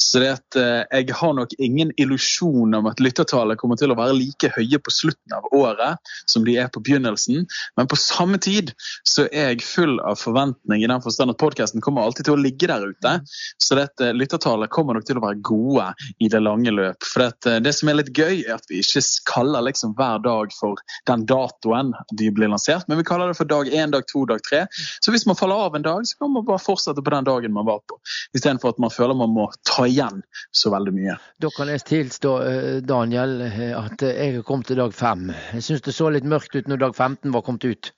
Så 0.00 0.22
det 0.22 0.30
at 0.36 0.58
eh, 0.58 0.82
jeg 1.00 1.16
har 1.20 1.34
nok 1.38 1.54
ingen 1.58 1.92
illusjon 2.00 2.74
om 2.78 2.88
at 2.90 3.02
lyttertallet 3.02 3.60
kommer 3.60 3.80
til 3.80 3.92
å 3.94 3.98
være 3.98 4.16
like 4.16 4.50
høye 4.56 4.80
på 4.82 4.94
slutten 4.94 5.36
av 5.36 5.48
året 5.56 6.12
som 6.30 6.46
de 6.46 6.56
er 6.60 6.70
på 6.72 6.82
begynnelsen, 6.84 7.46
men 7.78 7.90
på 7.90 7.98
samme 8.00 8.40
tid 8.42 8.72
så 9.06 9.26
er 9.28 9.52
jeg 9.52 9.66
full 9.66 9.98
av 10.00 10.18
forventning 10.20 10.84
i 10.84 10.90
den 10.90 11.04
forstand 11.04 11.34
at 11.34 11.40
podkasten 11.40 11.84
kommer 11.84 12.04
alltid 12.04 12.28
til 12.28 12.36
å 12.36 12.42
ligge 12.42 12.70
der 12.70 12.88
ute. 12.88 13.14
Så 13.62 13.78
det 13.78 13.88
at 13.92 14.04
eh, 14.04 14.14
lyttertallet 14.16 14.72
kommer 14.74 14.98
nok 14.98 15.08
til 15.08 15.20
å 15.20 15.24
være 15.24 15.42
gode 15.46 15.92
i 16.22 16.30
det 16.32 16.42
lange 16.42 16.74
løp. 16.74 17.06
For 17.06 17.28
det, 17.28 17.58
det 17.64 17.74
som 17.76 17.90
er 17.90 18.00
litt 18.00 18.12
gøy, 18.16 18.42
er 18.44 18.58
at 18.58 18.66
vi 18.70 18.82
ikke 18.82 19.04
kaller 19.28 19.64
liksom 19.68 19.94
hver 19.98 20.22
dag 20.24 20.52
for 20.56 20.80
den 21.08 21.24
datoen 21.28 21.67
datoen 21.68 21.92
de 22.12 22.30
blir 22.30 22.48
lansert, 22.48 22.88
men 22.88 22.98
vi 22.98 23.04
kaller 23.04 23.28
det 23.28 23.34
for 23.34 23.44
dag 23.44 23.68
én, 23.68 23.90
dag 23.90 24.06
to, 24.06 24.24
dag 24.26 24.40
tre. 24.42 24.66
Så 25.00 25.12
hvis 25.12 25.26
man 25.26 25.36
faller 25.36 25.54
av 25.54 25.76
en 25.76 25.82
dag, 25.82 26.06
så 26.06 26.18
kan 26.18 26.32
man 26.32 26.44
bare 26.44 26.58
fortsette 26.58 27.02
på 27.02 27.10
den 27.10 27.24
dagen 27.24 27.52
man 27.52 27.66
var 27.66 27.80
på, 27.88 27.98
istedenfor 28.36 28.74
at 28.74 28.78
man 28.78 28.90
føler 28.90 29.14
man 29.14 29.32
må 29.34 29.48
ta 29.68 29.86
igjen 29.86 30.22
så 30.50 30.72
veldig 30.74 30.94
mye. 30.94 31.16
Da 31.40 31.50
kan 31.56 31.68
jeg 31.68 31.84
tilstå, 31.88 32.34
eh, 32.42 32.76
Daniel, 32.82 33.40
eh, 33.42 33.72
at 33.76 34.02
jeg 34.02 34.36
har 34.36 34.42
kommet 34.42 34.66
til 34.66 34.80
dag 34.80 34.94
fem. 34.94 35.32
Jeg 35.52 35.62
syns 35.64 35.82
det 35.82 35.96
så 35.96 36.10
litt 36.12 36.24
mørkt 36.28 36.54
ut 36.56 36.68
når 36.68 36.86
dag 36.86 36.94
15 36.96 37.32
var 37.32 37.42
kommet 37.46 37.64
ut. 37.64 37.92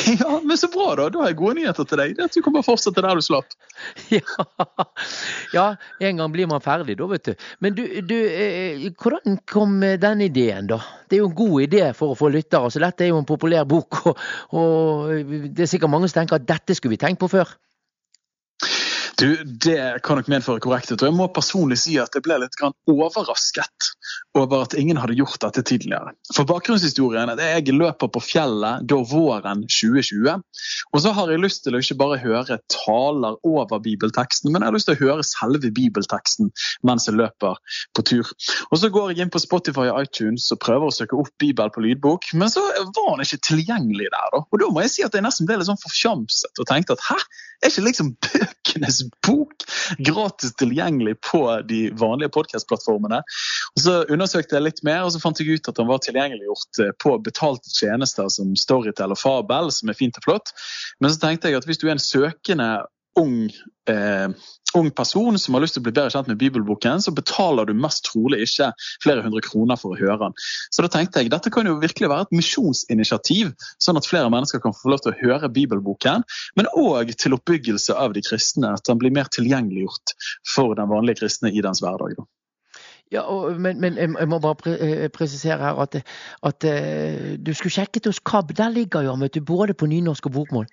Ja, 0.20 0.40
men 0.44 0.58
så 0.58 0.68
bra, 0.72 0.94
da. 0.96 1.08
Da 1.10 1.22
har 1.22 1.30
jeg 1.30 1.38
gode 1.40 1.56
nyheter 1.60 1.86
til 1.88 2.00
deg. 2.00 2.14
Det 2.16 2.24
er 2.24 2.30
at 2.30 2.36
Du 2.36 2.42
kan 2.44 2.54
bare 2.56 2.66
fortsette 2.66 3.04
der 3.04 3.18
du 3.18 3.24
slapp. 3.24 3.56
Ja, 4.10 4.36
ja, 5.54 5.64
en 6.04 6.20
gang 6.20 6.32
blir 6.34 6.48
man 6.50 6.62
ferdig 6.64 6.98
da, 7.00 7.08
vet 7.10 7.30
du. 7.30 7.46
Men 7.64 7.76
du, 7.78 7.82
du, 8.06 8.16
eh, 8.16 8.88
hvordan 9.00 9.40
kom 9.50 9.80
den 9.80 10.26
ideen, 10.26 10.68
da? 10.70 10.80
Det 11.08 11.18
er 11.18 11.24
jo 11.24 11.30
en 11.30 11.38
god 11.38 11.66
idé 11.66 11.86
for 11.96 12.12
å 12.12 12.18
få 12.18 12.30
lyttere. 12.32 12.70
Så 12.70 12.82
dette 12.82 13.06
er 13.06 13.12
jo 13.12 13.20
en 13.22 13.28
populær 13.28 13.66
bok, 13.68 14.02
og, 14.10 14.20
og 14.56 15.32
det 15.48 15.66
er 15.66 15.70
sikkert 15.70 15.92
mange 15.92 16.10
som 16.10 16.20
tenker 16.20 16.40
at 16.40 16.48
dette 16.48 16.76
skulle 16.76 16.96
vi 16.96 17.02
tenkt 17.02 17.22
på 17.22 17.30
før. 17.32 17.56
Du, 19.20 19.44
Det 19.44 20.00
kan 20.02 20.16
nok 20.16 20.28
medføre 20.32 20.62
korrekthet. 20.64 21.02
og 21.02 21.10
Jeg 21.10 21.16
må 21.16 21.26
personlig 21.28 21.76
si 21.82 21.98
at 22.00 22.14
jeg 22.16 22.24
ble 22.24 22.38
litt 22.40 22.54
overrasket 22.88 23.88
over 24.38 24.62
at 24.64 24.76
ingen 24.80 24.96
hadde 24.96 25.16
gjort 25.18 25.42
dette 25.42 25.60
tidligere. 25.68 26.14
For 26.32 26.48
Bakgrunnshistorien 26.48 27.28
er 27.28 27.34
at 27.34 27.66
jeg 27.66 27.76
løper 27.76 28.08
på 28.08 28.22
fjellet 28.24 28.86
da 28.88 29.00
våren 29.10 29.66
2020. 29.68 30.40
Og 30.94 31.04
så 31.04 31.12
har 31.18 31.32
jeg 31.32 31.42
lyst 31.42 31.66
til 31.66 31.76
å 31.76 31.82
ikke 31.84 31.98
bare 32.00 32.20
høre 32.22 32.58
taler 32.72 33.36
over 33.44 33.82
bibelteksten, 33.84 34.54
men 34.54 34.64
jeg 34.64 34.70
har 34.70 34.78
lyst 34.78 34.88
til 34.88 34.96
å 34.96 35.02
høre 35.02 35.26
selve 35.26 35.68
bibelteksten 35.68 36.48
mens 36.88 37.10
jeg 37.10 37.18
løper 37.20 37.60
på 37.96 38.06
tur. 38.12 38.32
Og 38.70 38.80
Så 38.80 38.88
går 38.88 39.12
jeg 39.12 39.26
inn 39.26 39.34
på 39.34 39.42
Spotify 39.42 39.90
og 39.92 40.00
iTunes 40.06 40.48
og 40.54 40.62
prøver 40.64 40.88
å 40.88 40.96
søke 40.96 41.20
opp 41.20 41.28
Bibel 41.40 41.68
på 41.74 41.84
lydbok, 41.84 42.32
men 42.40 42.48
så 42.48 42.64
var 42.64 43.18
den 43.18 43.26
ikke 43.28 43.44
tilgjengelig 43.52 44.08
der. 44.16 44.40
Og 44.40 44.56
Da 44.64 44.72
må 44.72 44.86
jeg 44.86 44.96
si 44.96 45.04
at 45.04 45.12
jeg 45.12 45.28
nesten 45.28 45.48
ble 45.48 45.60
litt 45.60 45.68
sånn 45.68 45.84
forfjamset 45.84 46.64
og 46.64 46.72
tenkte 46.72 46.96
at 46.96 47.04
hæ, 47.10 47.20
er 47.66 47.72
ikke 47.72 47.86
liksom 47.86 48.12
Bøkenes 48.24 49.00
bok 49.26 49.66
gratis 50.06 50.54
tilgjengelig 50.60 51.16
på 51.26 51.42
de 51.68 51.80
vanlige 51.98 52.32
podkastplattformene. 52.36 53.20
Så 53.80 54.00
undersøkte 54.08 54.56
jeg 54.56 54.66
litt 54.66 54.82
mer, 54.86 55.04
og 55.04 55.12
så 55.14 55.22
fant 55.22 55.40
jeg 55.40 55.58
ut 55.58 55.70
at 55.70 55.80
den 55.80 55.90
var 55.90 56.00
tilgjengeliggjort 56.04 56.82
eh, 56.84 56.94
på 57.02 57.16
betalte 57.24 57.72
tjenester 57.74 58.30
som 58.32 58.54
Storytel 58.58 59.14
og 59.14 59.20
Fabel, 59.20 59.72
som 59.74 59.90
er 59.90 59.98
fint 59.98 60.16
og 60.20 60.26
flott. 60.28 60.54
Men 61.00 61.12
så 61.12 61.22
tenkte 61.26 61.50
jeg 61.50 61.60
at 61.60 61.68
hvis 61.68 61.80
du 61.82 61.88
er 61.88 61.96
en 61.96 62.02
søkende 62.02 62.70
ung, 63.18 63.50
eh, 63.90 64.28
ung, 64.74 64.90
person 64.90 65.38
som 65.38 65.54
har 65.54 65.64
lyst 65.64 65.74
til 65.76 65.82
å 65.82 65.86
bli 65.86 65.94
bedre 65.96 66.12
kjent 66.14 66.28
med 66.30 66.38
bibelboken, 66.38 67.02
så 67.02 67.14
betaler 67.14 67.66
du 67.66 67.74
mest 67.74 68.04
trolig 68.06 68.42
ikke 68.46 68.70
flere 69.02 69.24
hundre 69.24 69.42
kroner 69.44 69.78
for 69.80 69.94
å 69.94 70.00
høre 70.00 70.18
den. 70.24 70.36
Så 70.70 70.84
da 70.84 70.90
tenkte 70.92 71.22
jeg 71.22 71.32
dette 71.32 71.52
kan 71.52 71.66
jo 71.66 71.78
virkelig 71.82 72.10
være 72.12 72.28
et 72.28 72.36
misjonsinitiativ, 72.38 73.54
sånn 73.82 74.00
at 74.00 74.08
flere 74.08 74.30
mennesker 74.32 74.62
kan 74.62 74.76
få 74.76 74.92
lov 74.94 75.04
til 75.04 75.14
å 75.14 75.20
høre 75.20 75.52
bibelboken, 75.52 76.26
men 76.56 76.70
òg 76.78 77.14
til 77.18 77.34
oppbyggelse 77.38 77.96
av 77.96 78.14
de 78.14 78.24
kristne, 78.26 78.74
at 78.76 78.86
den 78.86 79.00
blir 79.00 79.14
mer 79.14 79.30
tilgjengeliggjort 79.32 80.14
for 80.54 80.76
den 80.78 80.90
vanlige 80.92 81.24
kristne 81.24 81.52
i 81.52 81.64
dens 81.64 81.82
hverdag. 81.82 82.14
Da. 82.20 82.28
Ja, 83.10 83.24
og, 83.26 83.56
men, 83.58 83.80
men, 83.82 83.96
jeg 83.98 84.28
må 84.30 84.38
bare 84.38 84.54
pre 84.54 84.76
eh, 84.78 85.08
presisere 85.10 85.58
her 85.58 85.80
at, 85.82 85.96
at, 86.46 86.62
uh, 86.62 87.32
du 87.42 87.50
skulle 87.58 87.74
sjekket 87.74 88.06
hos 88.06 88.22
KAB. 88.22 88.54
Der 88.54 88.70
ligger 88.70 89.02
jo 89.02 89.16
vet 89.18 89.34
du, 89.34 89.42
både 89.42 89.74
på 89.74 89.88
nynorsk 89.90 90.30
og 90.30 90.36
bokmål. 90.38 90.68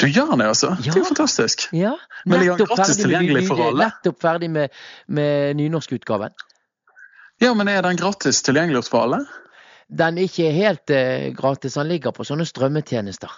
Du 0.00 0.06
gjør 0.06 0.36
det, 0.36 0.46
altså? 0.46 0.74
Ja. 0.78 0.92
Det 0.92 0.92
er 0.94 1.02
jo 1.02 1.08
fantastisk. 1.08 1.66
Ja. 1.72 1.94
Men 2.24 2.42
ligger 2.42 2.60
den 2.60 2.68
gratis 2.70 3.00
tilgjengelig 3.00 3.46
for 3.48 3.62
alle? 3.68 3.88
Nettopp 3.88 4.20
ferdig 4.22 4.50
med, 4.52 4.76
med 5.06 5.56
nynorskutgaven. 5.56 6.36
Ja, 7.42 7.52
men 7.54 7.68
er 7.68 7.82
den 7.84 7.98
gratis 8.00 8.42
tilgjengelig 8.46 8.86
for 8.90 9.06
alle? 9.06 9.24
Den 9.86 10.18
er 10.18 10.26
ikke 10.26 10.50
helt 10.54 10.90
uh, 10.90 11.28
gratis, 11.36 11.76
han 11.78 11.88
ligger 11.88 12.14
på 12.16 12.26
sånne 12.26 12.46
strømmetjenester. 12.48 13.32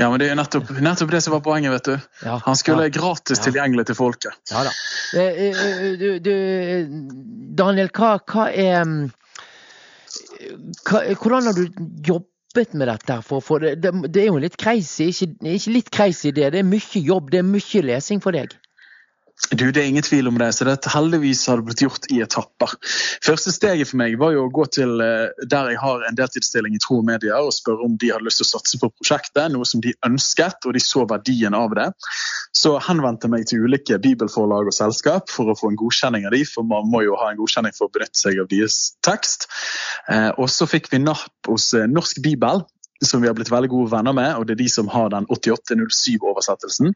Ja, 0.00 0.08
men 0.10 0.18
det 0.18 0.30
er 0.32 0.38
nettopp, 0.38 0.70
nettopp 0.82 1.12
det 1.12 1.20
som 1.22 1.36
var 1.36 1.42
poenget, 1.44 1.70
vet 1.76 1.90
du. 1.90 2.06
Ja, 2.24 2.38
Han 2.42 2.56
skulle 2.58 2.88
ja, 2.88 2.94
gratis 2.96 3.42
tilgjengelig 3.44 3.86
til 3.90 3.98
folket. 3.98 4.38
Ja 4.50 4.64
da. 4.66 4.72
Uh, 5.14 5.92
du, 6.00 6.08
du, 6.24 6.32
Daniel, 7.58 7.92
hva, 7.94 8.16
hva 8.24 8.48
er 8.50 8.82
mm, 8.84 9.04
hva, 10.88 11.04
Hvordan 11.14 11.50
har 11.50 11.60
du 11.60 11.66
jobbet 12.08 12.32
jobbet 12.56 12.74
med 12.74 12.88
dette. 12.88 13.22
For, 13.22 13.40
for 13.40 13.58
det, 13.58 13.82
det, 13.82 13.92
det, 14.14 14.22
er 14.22 14.30
jo 14.30 14.40
litt 14.40 14.56
crazy. 14.56 15.10
Ikke, 15.10 15.28
ikke 15.44 15.74
litt 15.74 15.90
crazy, 15.92 16.30
det. 16.32 16.52
Det 16.52 16.60
er 16.62 16.68
mye 16.68 17.02
jobb, 17.02 17.30
det 17.30 17.42
er 17.42 17.46
mye 17.48 17.82
lesing 17.84 18.22
for 18.22 18.32
deg. 18.32 18.54
Du, 19.50 19.70
Det 19.70 19.82
er 19.82 19.86
ingen 19.86 20.02
tvil 20.02 20.28
om 20.28 20.38
det. 20.38 20.52
så 20.52 20.64
det 20.64 20.88
Heldigvis 20.90 21.46
har 21.46 21.60
det 21.60 21.66
blitt 21.68 21.82
gjort 21.84 22.06
i 22.10 22.20
etapper. 22.24 22.72
Første 23.24 23.52
steget 23.52 23.90
for 23.90 24.00
meg 24.00 24.16
var 24.18 24.32
jo 24.32 24.46
å 24.46 24.52
gå 24.52 24.64
til 24.72 25.00
eh, 25.04 25.44
der 25.44 25.70
jeg 25.70 25.80
har 25.82 26.06
en 26.08 26.16
deltidsstilling 26.18 26.74
i 26.74 26.80
Tro 26.82 26.98
og 27.02 27.06
Media 27.06 27.38
og 27.44 27.52
spørre 27.54 27.84
om 27.84 27.98
de 28.00 28.10
hadde 28.14 28.26
lyst 28.26 28.40
til 28.40 28.48
å 28.48 28.52
satse 28.56 28.80
på 28.80 28.90
prosjektet, 28.96 29.52
noe 29.52 29.68
som 29.68 29.82
de 29.84 29.92
ønsket, 30.08 30.66
og 30.66 30.74
de 30.74 30.82
så 30.82 31.04
verdien 31.06 31.54
av 31.54 31.76
det. 31.76 31.90
Så 32.56 32.78
henvendte 32.88 33.28
jeg 33.28 33.34
meg 33.36 33.46
til 33.46 33.66
ulike 33.68 34.00
bibelforlag 34.02 34.72
og 34.72 34.74
selskap 34.74 35.30
for 35.30 35.52
å 35.52 35.58
få 35.58 35.70
en 35.70 35.80
godkjenning 35.84 36.26
av 36.26 36.32
de, 36.34 36.42
for 36.48 36.66
man 36.66 36.88
må 36.90 37.04
jo 37.04 37.18
ha 37.20 37.30
en 37.30 37.38
godkjenning 37.38 37.76
for 37.76 37.90
å 37.90 37.92
benytte 37.92 38.18
seg 38.18 38.40
av 38.40 38.48
deres 38.50 38.96
tekst. 39.06 39.50
Eh, 40.08 40.32
og 40.40 40.48
så 40.50 40.66
fikk 40.70 40.88
vi 40.94 41.04
napp 41.04 41.52
hos 41.52 41.74
eh, 41.76 41.86
Norsk 41.92 42.24
Bibel, 42.24 42.64
som 43.04 43.20
vi 43.22 43.28
har 43.28 43.34
blitt 43.36 43.52
veldig 43.52 43.70
gode 43.70 43.90
venner 43.92 44.14
med, 44.16 44.36
og 44.36 44.46
det 44.46 44.56
er 44.56 44.62
de 44.62 44.68
som 44.72 44.88
har 44.88 45.10
den 45.12 45.26
8807-oversettelsen. 45.32 46.94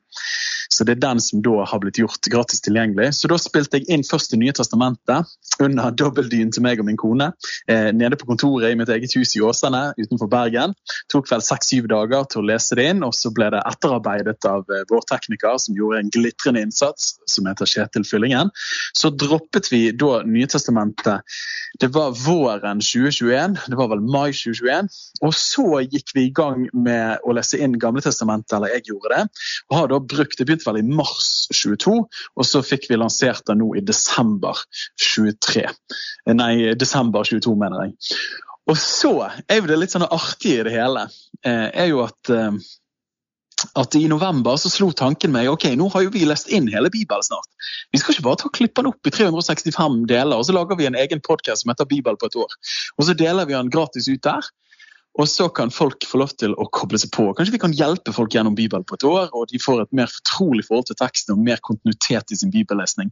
Så 0.70 0.86
det 0.86 0.96
er 0.96 1.02
den 1.02 1.20
som 1.20 1.42
da 1.42 1.64
har 1.66 1.80
blitt 1.82 1.98
gjort 1.98 2.28
gratis 2.30 2.62
tilgjengelig. 2.64 3.10
Så 3.18 3.28
da 3.30 3.36
spilte 3.40 3.80
jeg 3.80 3.88
inn 3.90 4.04
først 4.06 4.30
Det 4.30 4.38
nye 4.38 4.54
testamentet 4.54 5.32
under 5.60 5.90
dobbeltdyn 5.90 6.52
til 6.54 6.62
meg 6.62 6.78
og 6.80 6.86
min 6.86 6.98
kone 7.00 7.32
eh, 7.68 7.90
nede 7.92 8.16
på 8.16 8.28
kontoret 8.28 8.70
i 8.70 8.78
mitt 8.78 8.88
eget 8.94 9.16
hus 9.18 9.34
i 9.34 9.42
Åsane 9.42 9.80
utenfor 9.98 10.30
Bergen. 10.30 10.76
Tok 11.10 11.26
vel 11.32 11.42
seks-syv 11.42 11.88
dager 11.90 12.28
til 12.30 12.44
å 12.44 12.46
lese 12.52 12.78
det 12.78 12.86
inn, 12.92 13.02
og 13.02 13.16
så 13.18 13.32
ble 13.34 13.50
det 13.52 13.64
etterarbeidet 13.66 14.46
av 14.48 14.70
eh, 14.70 14.84
vår 14.92 15.02
tekniker 15.10 15.58
som 15.58 15.76
gjorde 15.76 16.04
en 16.04 16.12
glitrende 16.14 16.62
innsats, 16.62 17.16
som 17.26 17.50
heter 17.50 17.68
Kjetil 17.68 18.06
Fyllingen. 18.06 18.54
Så 18.94 19.10
droppet 19.10 19.72
vi 19.72 19.88
da 19.90 20.20
Nytestamentet. 20.22 21.26
Det 21.82 21.90
var 21.94 22.14
våren 22.14 22.80
2021, 22.82 23.58
det 23.66 23.78
var 23.78 23.90
vel 23.90 24.06
mai 24.06 24.30
2021. 24.30 24.90
Og 25.26 25.34
så 25.36 25.66
gikk 25.92 26.14
vi 26.14 26.26
i 26.26 26.32
gang 26.34 26.66
med 26.72 27.24
å 27.24 27.34
lese 27.36 27.60
inn 27.62 27.78
Gamletestamentet, 27.80 28.56
eller 28.56 28.74
jeg 28.74 28.88
gjorde 28.90 29.14
det. 29.14 29.44
og 29.70 29.76
har 29.76 29.88
da 29.92 30.00
brukt, 30.00 30.38
Det 30.38 30.46
begynte 30.46 30.68
vel 30.70 30.80
i 30.80 30.86
mars 30.86 31.48
22, 31.52 31.96
og 32.36 32.46
så 32.46 32.62
fikk 32.62 32.88
vi 32.90 33.00
lansert 33.00 33.44
det 33.46 33.58
nå 33.58 33.74
i 33.76 33.84
desember 33.84 34.56
23. 34.96 35.66
Nei, 36.34 36.74
desember 36.74 37.24
22, 37.24 37.56
mener 37.56 37.88
jeg. 37.88 37.96
Og 38.70 38.76
så 38.78 39.14
er 39.48 39.60
jo 39.60 39.66
det 39.66 39.80
litt 39.80 39.94
sånn 39.94 40.06
artig 40.06 40.60
i 40.60 40.62
det 40.66 40.74
hele, 40.74 41.08
eh, 41.44 41.68
er 41.74 41.90
jo 41.90 42.04
at 42.04 42.30
eh, 42.30 42.52
at 43.74 43.94
i 43.94 44.08
november 44.08 44.56
så 44.56 44.70
slo 44.72 44.90
tanken 44.96 45.32
meg 45.34 45.50
ok, 45.50 45.66
nå 45.76 45.90
har 45.92 46.06
jo 46.06 46.12
vi 46.14 46.24
lest 46.28 46.48
inn 46.52 46.68
hele 46.72 46.90
Bibelen 46.92 47.24
snart. 47.24 47.48
Vi 47.92 48.00
skal 48.00 48.14
ikke 48.14 48.26
bare 48.26 48.40
ta 48.42 48.52
klippe 48.52 48.80
den 48.80 48.90
opp 48.92 49.06
i 49.06 49.12
365 49.12 50.04
deler, 50.10 50.36
og 50.36 50.46
så 50.48 50.56
lager 50.56 50.78
vi 50.80 50.88
en 50.88 50.98
egen 50.98 51.22
podkast 51.26 51.64
som 51.64 51.72
heter 51.72 51.88
Bibel 51.90 52.16
på 52.16 52.30
et 52.30 52.38
år. 52.40 52.56
Og 52.96 53.06
så 53.08 53.16
deler 53.18 53.48
vi 53.48 53.56
den 53.58 53.72
gratis 53.72 54.08
ut 54.08 54.22
der. 54.24 54.48
Og 55.18 55.26
så 55.28 55.48
kan 55.50 55.72
folk 55.74 56.04
få 56.06 56.20
lov 56.22 56.32
til 56.38 56.52
å 56.54 56.66
koble 56.70 56.98
seg 57.00 57.10
på. 57.14 57.24
Kanskje 57.34 57.54
vi 57.56 57.60
kan 57.62 57.74
hjelpe 57.74 58.12
folk 58.14 58.34
gjennom 58.34 58.54
Bibelen 58.58 58.86
på 58.86 58.94
et 58.94 59.06
år, 59.08 59.32
og 59.34 59.50
de 59.50 59.58
får 59.62 59.82
et 59.82 59.96
mer 59.96 60.10
fortrolig 60.10 60.64
forhold 60.68 60.86
til 60.90 60.98
teksten 61.00 61.34
og 61.34 61.42
mer 61.48 61.62
kontinuitet 61.66 62.30
i 62.30 62.38
sin 62.38 62.52
bibellesning 62.54 63.10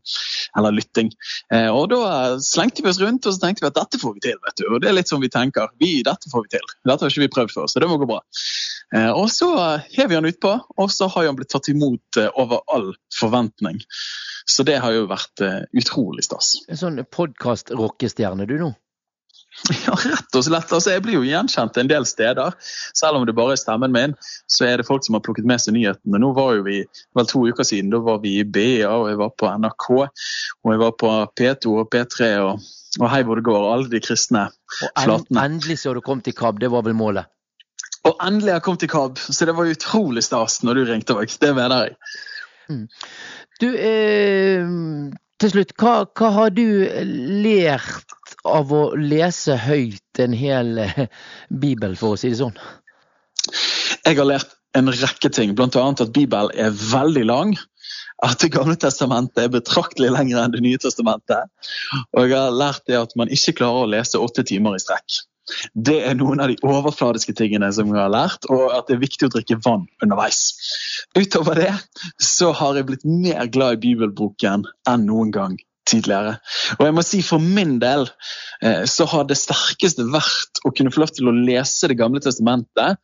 eller 0.57 0.77
lytting. 0.77 1.11
Eh, 1.55 1.69
og 1.69 1.91
Da 1.91 2.39
slengte 2.45 2.85
vi 2.85 2.93
oss 2.93 3.01
rundt 3.03 3.27
og 3.27 3.35
så 3.35 3.43
tenkte 3.43 3.65
vi 3.65 3.70
at 3.73 3.81
dette 3.81 4.01
får 4.01 4.15
vi 4.15 4.25
til. 4.29 4.39
vet 4.47 4.62
du. 4.62 4.65
Og 4.70 4.81
det 4.83 4.91
er 4.91 4.97
litt 5.01 5.11
sånn 5.11 5.25
vi 5.25 5.33
tenker. 5.33 5.73
Vi, 5.83 6.03
dette 6.07 6.31
får 6.31 6.47
vi 6.47 6.55
til. 6.55 6.73
Dette 6.87 7.05
har 7.05 7.12
ikke 7.12 7.27
vi 7.27 7.33
prøvd 7.35 7.55
før, 7.57 7.69
så 7.69 7.83
det 7.83 7.91
må 7.91 7.99
gå 7.99 8.09
bra. 8.09 8.23
Eh, 8.95 9.11
og 9.11 9.29
så 9.35 9.51
hever 9.91 10.12
vi 10.15 10.20
han 10.20 10.31
utpå, 10.31 10.55
og 10.79 10.93
så 10.95 11.11
har 11.12 11.27
han 11.27 11.39
blitt 11.39 11.51
tatt 11.53 11.70
imot 11.73 12.20
eh, 12.23 12.31
over 12.39 12.62
all 12.70 12.93
forventning. 13.19 13.83
Så 14.49 14.65
det 14.65 14.79
har 14.81 14.95
jo 14.95 15.09
vært 15.11 15.43
utrolig 15.77 16.25
stas. 16.25 16.55
En 16.73 16.79
sånn 16.81 17.03
podkast-rockestjerne 17.05 18.47
du 18.49 18.57
nå? 18.62 18.70
Ja, 19.87 19.95
rett 19.95 20.37
og 20.37 20.45
slett. 20.47 20.73
Altså, 20.73 20.93
jeg 20.95 21.03
blir 21.05 21.19
jo 21.19 21.27
gjenkjent 21.27 21.79
en 21.81 21.91
del 21.91 22.07
steder. 22.09 22.57
Selv 22.97 23.19
om 23.19 23.27
det 23.29 23.35
bare 23.37 23.57
er 23.57 23.61
stemmen 23.61 23.95
min, 23.95 24.15
så 24.51 24.69
er 24.69 24.81
det 24.81 24.87
folk 24.89 25.05
som 25.05 25.17
har 25.19 25.25
plukket 25.25 25.49
med 25.49 25.63
seg 25.63 25.77
nyhetene. 25.77 26.21
Nå 26.23 26.33
var 26.37 26.57
jo 26.59 26.67
vi, 26.67 26.83
vel 27.19 27.31
to 27.31 27.45
uker 27.49 27.67
siden, 27.67 27.93
da 27.95 28.01
var 28.05 28.21
vi 28.25 28.39
i 28.41 28.47
BA, 28.47 28.87
og 28.89 29.09
jeg 29.11 29.21
var 29.21 29.35
på 29.37 29.51
NRK, 29.65 29.89
og 29.99 30.73
jeg 30.75 30.83
var 30.85 30.95
på 31.03 31.15
P2 31.41 31.75
og 31.83 31.91
P3 31.95 32.31
og, 32.45 32.69
og 33.01 33.11
Hei 33.13 33.23
hvor 33.27 33.41
det 33.41 33.47
går, 33.49 33.69
alle 33.73 33.91
de 33.93 34.03
kristne 34.05 34.49
flatene. 34.79 35.37
Og 35.37 35.45
endelig 35.45 35.81
så 35.83 35.95
du 35.97 36.03
kom 36.05 36.23
til 36.25 36.37
KAB, 36.39 36.63
det 36.65 36.73
var 36.73 36.87
vel 36.87 36.97
målet? 36.99 37.31
Og 38.09 38.17
endelig 38.25 38.55
har 38.55 38.61
jeg 38.61 38.67
kommet 38.69 38.85
til 38.87 38.93
KAB, 38.95 39.21
så 39.21 39.49
det 39.49 39.57
var 39.59 39.71
utrolig 39.75 40.25
stas 40.25 40.63
når 40.65 40.79
du 40.79 40.85
ringte 40.89 41.17
òg. 41.19 41.39
Det 41.43 41.55
mener 41.57 41.89
jeg. 41.89 41.97
Mm. 42.69 42.85
Du, 43.59 43.69
eh, 43.75 44.69
til 45.43 45.52
slutt, 45.55 45.74
hva, 45.78 45.94
hva 46.19 46.31
har 46.35 46.55
du 46.55 46.66
lært 47.44 48.36
av 48.48 48.73
å 48.74 48.82
lese 48.98 49.56
høyt 49.60 50.23
en 50.23 50.35
hel 50.36 50.78
eh, 50.82 51.06
bibel, 51.48 51.97
for 51.98 52.16
å 52.16 52.20
si 52.20 52.32
det 52.32 52.40
sånn? 52.40 52.56
Jeg 54.05 54.19
har 54.19 54.28
lært 54.28 54.55
en 54.78 54.90
rekke 54.93 55.31
ting, 55.32 55.55
bl.a. 55.56 55.69
at 55.89 56.15
Bibelen 56.15 56.55
er 56.55 56.74
veldig 56.74 57.24
lang. 57.28 57.56
At 58.24 58.43
Det 58.43 58.51
gamle 58.51 58.74
testamentet 58.74 59.44
er 59.44 59.52
betraktelig 59.55 60.10
lengre 60.10 60.43
enn 60.43 60.55
Det 60.56 60.62
nye 60.65 60.81
testamentet. 60.82 61.51
Og 62.16 62.27
jeg 62.27 62.35
har 62.35 62.55
lært 62.55 62.82
det 62.90 62.98
at 62.98 63.15
man 63.16 63.31
ikke 63.32 63.60
klarer 63.60 63.86
å 63.86 63.90
lese 63.94 64.19
åtte 64.19 64.44
timer 64.48 64.74
i 64.74 64.82
strekk. 64.82 65.23
Det 65.75 65.99
er 66.09 66.19
noen 66.19 66.43
av 66.43 66.53
de 66.53 66.59
overfladiske 66.66 67.35
tingene 67.39 67.70
som 67.75 67.91
jeg 67.93 68.01
har 68.01 68.12
lært, 68.12 68.49
og 68.53 68.73
at 68.75 68.89
det 68.89 68.99
er 68.99 69.05
viktig 69.05 69.29
å 69.29 69.33
drikke 69.37 69.61
vann 69.65 69.87
underveis. 70.05 70.43
Utover 71.19 71.59
det 71.59 71.73
så 72.23 72.53
har 72.57 72.79
jeg 72.79 72.89
blitt 72.91 73.09
mer 73.09 73.49
glad 73.53 73.79
i 73.79 73.83
bibelboken 73.89 74.66
enn 74.89 75.09
noen 75.09 75.33
gang 75.35 75.59
tidligere. 75.89 76.36
Og 76.78 76.86
jeg 76.86 76.97
må 76.97 77.05
si 77.06 77.20
For 77.24 77.43
min 77.43 77.78
del 77.82 78.06
eh, 78.62 78.85
så 78.89 79.06
har 79.10 79.27
det 79.28 79.39
sterkeste 79.40 80.06
vært 80.12 80.62
å 80.66 80.73
kunne 80.74 80.93
få 80.94 81.02
lov 81.02 81.12
til 81.16 81.31
å 81.31 81.35
lese 81.35 81.90
Det 81.90 81.98
gamle 81.98 82.23
testamentet 82.24 82.98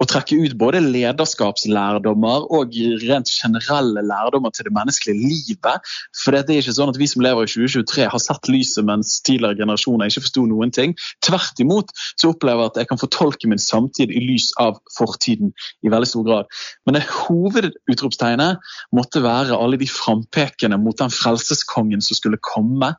og 0.00 0.08
trekke 0.08 0.38
ut 0.40 0.56
både 0.60 0.80
lederskapslærdommer 0.84 2.46
og 2.56 2.76
rent 3.04 3.30
generelle 3.30 4.02
lærdommer 4.06 4.52
til 4.54 4.68
det 4.68 4.74
menneskelige 4.76 5.18
livet. 5.20 5.90
For 6.16 6.32
det 6.32 6.54
er 6.54 6.62
ikke 6.62 6.76
sånn 6.76 6.92
at 6.92 7.00
vi 7.00 7.08
som 7.10 7.24
lever 7.24 7.44
i 7.44 7.50
2023 7.50 8.06
har 8.12 8.22
sett 8.22 8.48
lyset 8.48 8.86
mens 8.88 9.18
tidligere 9.26 9.58
generasjoner 9.60 10.08
ikke 10.08 10.24
forsto 10.24 10.46
noen 10.48 10.72
ting. 10.74 10.94
Tvert 11.26 11.60
imot 11.60 11.92
så 12.14 12.32
opplever 12.32 12.64
jeg 12.64 12.72
at 12.72 12.80
jeg 12.80 12.90
kan 12.92 13.02
fortolke 13.02 13.50
min 13.50 13.60
samtid 13.60 14.12
i 14.14 14.22
lys 14.24 14.50
av 14.62 14.80
fortiden 14.96 15.52
i 15.84 15.92
veldig 15.92 16.08
stor 16.08 16.26
grad. 16.26 16.50
Men 16.86 16.96
det 16.96 17.04
hovedutropstegnet 17.10 18.72
måtte 18.96 19.22
være 19.24 19.58
alle 19.58 19.80
de 19.80 19.88
frampekene 19.90 20.78
mot 20.80 20.96
den 21.00 21.12
frelseskongen 21.12 22.00
som 22.04 22.16
skulle 22.16 22.29
komme. 22.38 22.94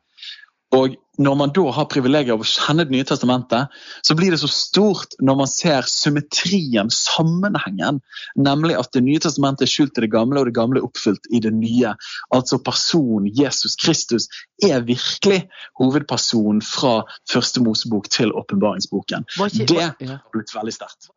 Og 0.72 0.96
når 1.20 1.34
man 1.36 1.50
da 1.52 1.64
har 1.76 1.88
privilegiet 1.92 2.32
av 2.32 2.40
å 2.40 2.48
kjenne 2.48 2.86
Det 2.86 2.94
nye 2.94 3.04
testamentet, 3.04 3.72
så 4.00 4.14
blir 4.16 4.32
det 4.32 4.40
så 4.40 4.48
stort 4.48 5.12
når 5.20 5.36
man 5.42 5.50
ser 5.50 5.84
symmetrien, 5.88 6.88
sammenhengen, 6.88 8.00
nemlig 8.36 8.78
at 8.80 8.92
Det 8.96 9.02
nye 9.04 9.20
testamentet 9.20 9.66
er 9.66 9.72
skjult 9.72 9.98
i 10.00 10.06
det 10.06 10.12
gamle, 10.14 10.40
og 10.40 10.48
det 10.48 10.56
gamle 10.56 10.80
er 10.80 10.86
oppfylt 10.88 11.28
i 11.30 11.42
det 11.44 11.52
nye. 11.52 11.92
Altså 12.32 12.58
personen 12.64 13.28
Jesus 13.28 13.76
Kristus 13.76 14.28
er 14.64 14.86
virkelig 14.88 15.42
hovedpersonen 15.80 16.62
fra 16.64 17.02
første 17.30 17.60
Mosebok 17.60 18.08
til 18.08 18.32
åpenbaringsboken. 18.32 19.28
Det 19.68 19.82
har 19.84 20.24
blitt 20.32 20.56
veldig 20.56 20.72
sterkt. 20.72 21.12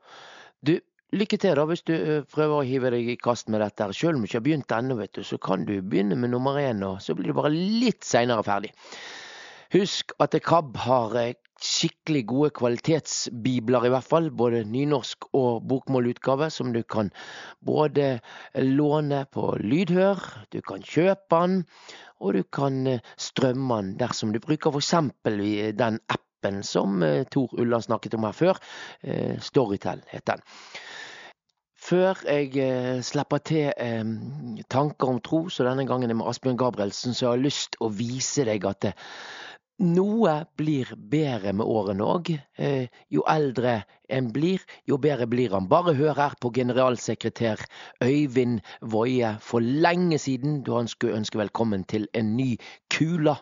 Du, 0.65 0.75
lykke 1.13 1.37
til 1.37 1.55
da, 1.57 1.65
hvis 1.69 1.85
du 1.85 1.95
prøver 2.33 2.55
å 2.57 2.65
hive 2.65 2.91
deg 2.95 3.11
i 3.13 3.17
kast 3.21 3.51
med 3.53 3.61
dette. 3.63 3.91
Selv 3.93 4.17
om 4.17 4.23
du 4.23 4.29
ikke 4.29 4.39
har 4.39 4.47
begynt 4.47 4.75
ennå, 4.77 4.97
vet 4.99 5.13
du, 5.15 5.23
så 5.23 5.37
kan 5.37 5.65
du 5.67 5.77
begynne 5.81 6.17
med 6.19 6.33
nummer 6.33 6.57
én, 6.59 6.81
og 6.87 7.01
så 7.03 7.15
blir 7.15 7.31
du 7.31 7.37
bare 7.37 7.53
litt 7.53 8.03
seinere 8.07 8.45
ferdig. 8.45 8.73
Husk 9.75 10.13
at 10.21 10.35
KAB 10.45 10.77
har 10.85 11.15
skikkelig 11.65 12.21
gode 12.29 12.49
kvalitetsbibler, 12.57 13.87
i 13.87 13.91
hvert 13.93 14.07
fall. 14.07 14.27
Både 14.31 14.63
nynorsk 14.67 15.29
og 15.35 15.65
bokmålutgave, 15.69 16.49
som 16.53 16.73
du 16.75 16.81
kan 16.83 17.11
både 17.65 18.19
låne 18.61 19.23
på 19.31 19.53
lydhør, 19.63 20.21
du 20.51 20.61
kan 20.65 20.83
kjøpe 20.85 21.41
den, 21.41 21.63
og 22.19 22.37
du 22.37 22.43
kan 22.43 22.99
strømme 23.19 23.81
den 23.81 23.95
dersom 23.99 24.35
du 24.35 24.39
bruker 24.43 24.75
f.eks. 24.75 24.93
den 25.25 25.99
appen 26.07 26.61
som 26.63 27.01
Tor 27.31 27.55
Ulland 27.57 27.87
snakket 27.87 28.15
om 28.15 28.27
her 28.27 28.35
før. 28.37 28.59
Storytel 29.41 30.03
heter 30.11 30.37
den. 30.37 30.45
Før 31.85 32.17
jeg 32.25 33.03
slipper 33.05 33.41
til 33.45 34.63
tanker 34.73 35.11
om 35.11 35.19
tro, 35.21 35.43
så 35.53 35.67
denne 35.67 35.85
gangen 35.85 36.09
er 36.09 36.17
med 36.17 36.25
Asbjørn 36.31 36.57
Gabrielsen, 36.57 37.13
så 37.13 37.27
har 37.27 37.37
jeg 37.37 37.45
lyst 37.45 37.77
å 37.83 37.91
vise 37.93 38.45
deg 38.47 38.65
at 38.65 38.79
det, 38.87 38.93
noe 39.83 40.33
blir 40.57 40.93
bedre 41.11 41.51
med 41.53 41.67
årene 41.67 42.05
òg. 42.07 42.31
Jo 43.11 43.25
eldre 43.29 43.81
en 44.09 44.31
blir, 44.33 44.63
jo 44.87 44.97
bedre 45.01 45.27
blir 45.27 45.53
han. 45.53 45.67
Bare 45.69 45.93
hør 45.97 46.15
her 46.15 46.37
på 46.41 46.51
generalsekretær 46.55 47.61
Øyvind 48.03 48.61
Woie 48.81 49.35
for 49.41 49.59
lenge 49.59 50.19
siden, 50.21 50.63
da 50.63 50.79
han 50.79 50.87
skulle 50.87 51.19
ønske 51.19 51.41
velkommen 51.41 51.83
til 51.83 52.07
en 52.13 52.35
ny 52.37 52.55
Kula. 52.89 53.35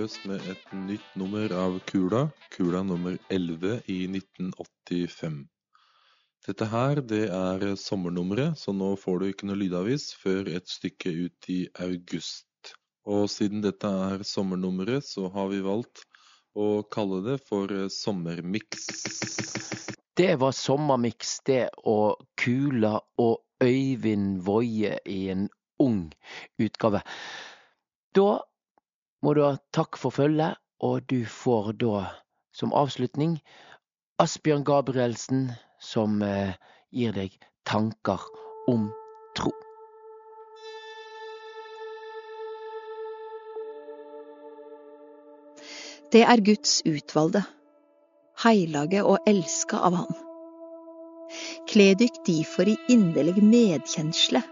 Løs 0.00 0.16
med 0.24 0.40
et 0.48 0.70
nytt 0.72 1.16
nummer 1.18 1.52
av 1.52 1.74
Kula, 1.90 2.22
Kula 2.54 2.80
nummer 2.86 3.18
11 3.28 3.82
i 3.90 3.98
1985. 4.08 5.42
Dette 6.46 6.68
her, 6.70 7.02
det 7.04 7.26
er 7.28 7.64
sommernummeret, 7.76 8.56
så 8.56 8.72
nå 8.72 8.94
får 8.96 9.20
du 9.20 9.26
ikke 9.28 9.50
noe 9.50 9.60
lydavis 9.60 10.06
før 10.16 10.48
et 10.48 10.70
stykke 10.72 11.12
ut 11.26 11.50
i 11.52 11.58
august. 11.84 12.72
Og 13.04 13.28
siden 13.28 13.60
dette 13.66 13.90
er 14.08 14.24
sommernummeret, 14.24 15.04
så 15.04 15.28
har 15.34 15.50
vi 15.52 15.60
valgt 15.66 16.06
å 16.56 16.80
kalle 16.88 17.20
det 17.26 17.36
for 17.44 17.68
sommermiks. 17.92 18.88
Det 20.16 20.32
var 20.40 20.56
sommermiks, 20.56 21.40
det, 21.50 21.66
og 21.84 22.24
Kula 22.40 22.96
og 23.20 23.42
Øyvind 23.60 24.46
Woie 24.48 24.96
i 25.04 25.22
en 25.34 25.50
ung 25.82 26.06
utgave. 26.56 27.04
Da 28.16 28.40
må 29.22 29.34
du 29.36 29.42
ha 29.44 29.56
takk 29.76 29.98
for 30.00 30.14
følget, 30.14 30.56
og 30.80 31.04
du 31.12 31.24
får 31.28 31.72
da 31.80 32.04
som 32.56 32.72
avslutning 32.76 33.38
Asbjørn 34.20 34.64
Gabrielsen 34.64 35.50
som 35.80 36.20
eh, 36.24 36.56
gir 36.92 37.12
deg 37.16 37.36
tanker 37.68 38.20
om 38.68 38.88
tro. 39.36 39.52
Det 46.10 46.24
er 46.26 46.42
Guds 46.42 46.80
utvalgte, 46.90 47.44
heilage 48.42 49.04
og 49.06 49.28
elska 49.30 49.78
av 49.86 49.94
Han. 50.00 50.16
Kle 51.70 51.92
dykk 51.94 52.16
difor 52.26 52.66
i 52.72 52.74
inderlig 52.90 53.38
medkjensle, 53.38 54.42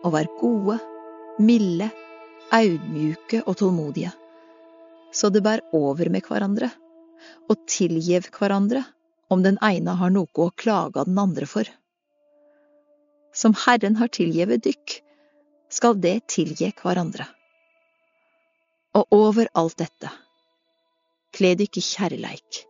og 0.00 0.14
vær 0.14 0.30
gode, 0.40 0.78
milde, 1.44 1.90
audmjuke 2.54 3.42
og 3.44 3.58
tålmodige, 3.60 4.12
så 5.12 5.30
det 5.32 5.42
bær 5.44 5.62
over 5.76 6.10
med 6.12 6.24
hverandre, 6.28 6.70
og 7.48 7.60
tilgjev 7.68 8.28
hverandre 8.34 8.84
om 9.32 9.42
den 9.44 9.58
ene 9.64 9.96
har 10.00 10.12
noe 10.14 10.44
å 10.46 10.52
klage 10.56 11.04
den 11.08 11.18
andre 11.20 11.48
for. 11.48 11.68
Som 13.34 13.54
Herren 13.66 13.98
har 14.00 14.10
tilgjevet 14.12 14.64
dykk, 14.64 15.00
skal 15.68 15.98
det 16.00 16.20
tilgi 16.32 16.70
hverandre. 16.80 17.26
Og 18.96 19.12
over 19.12 19.50
alt 19.58 19.76
dette, 19.78 20.10
kle 21.36 21.52
dykk 21.60 21.78
i 21.78 21.84
kjærleik, 21.84 22.62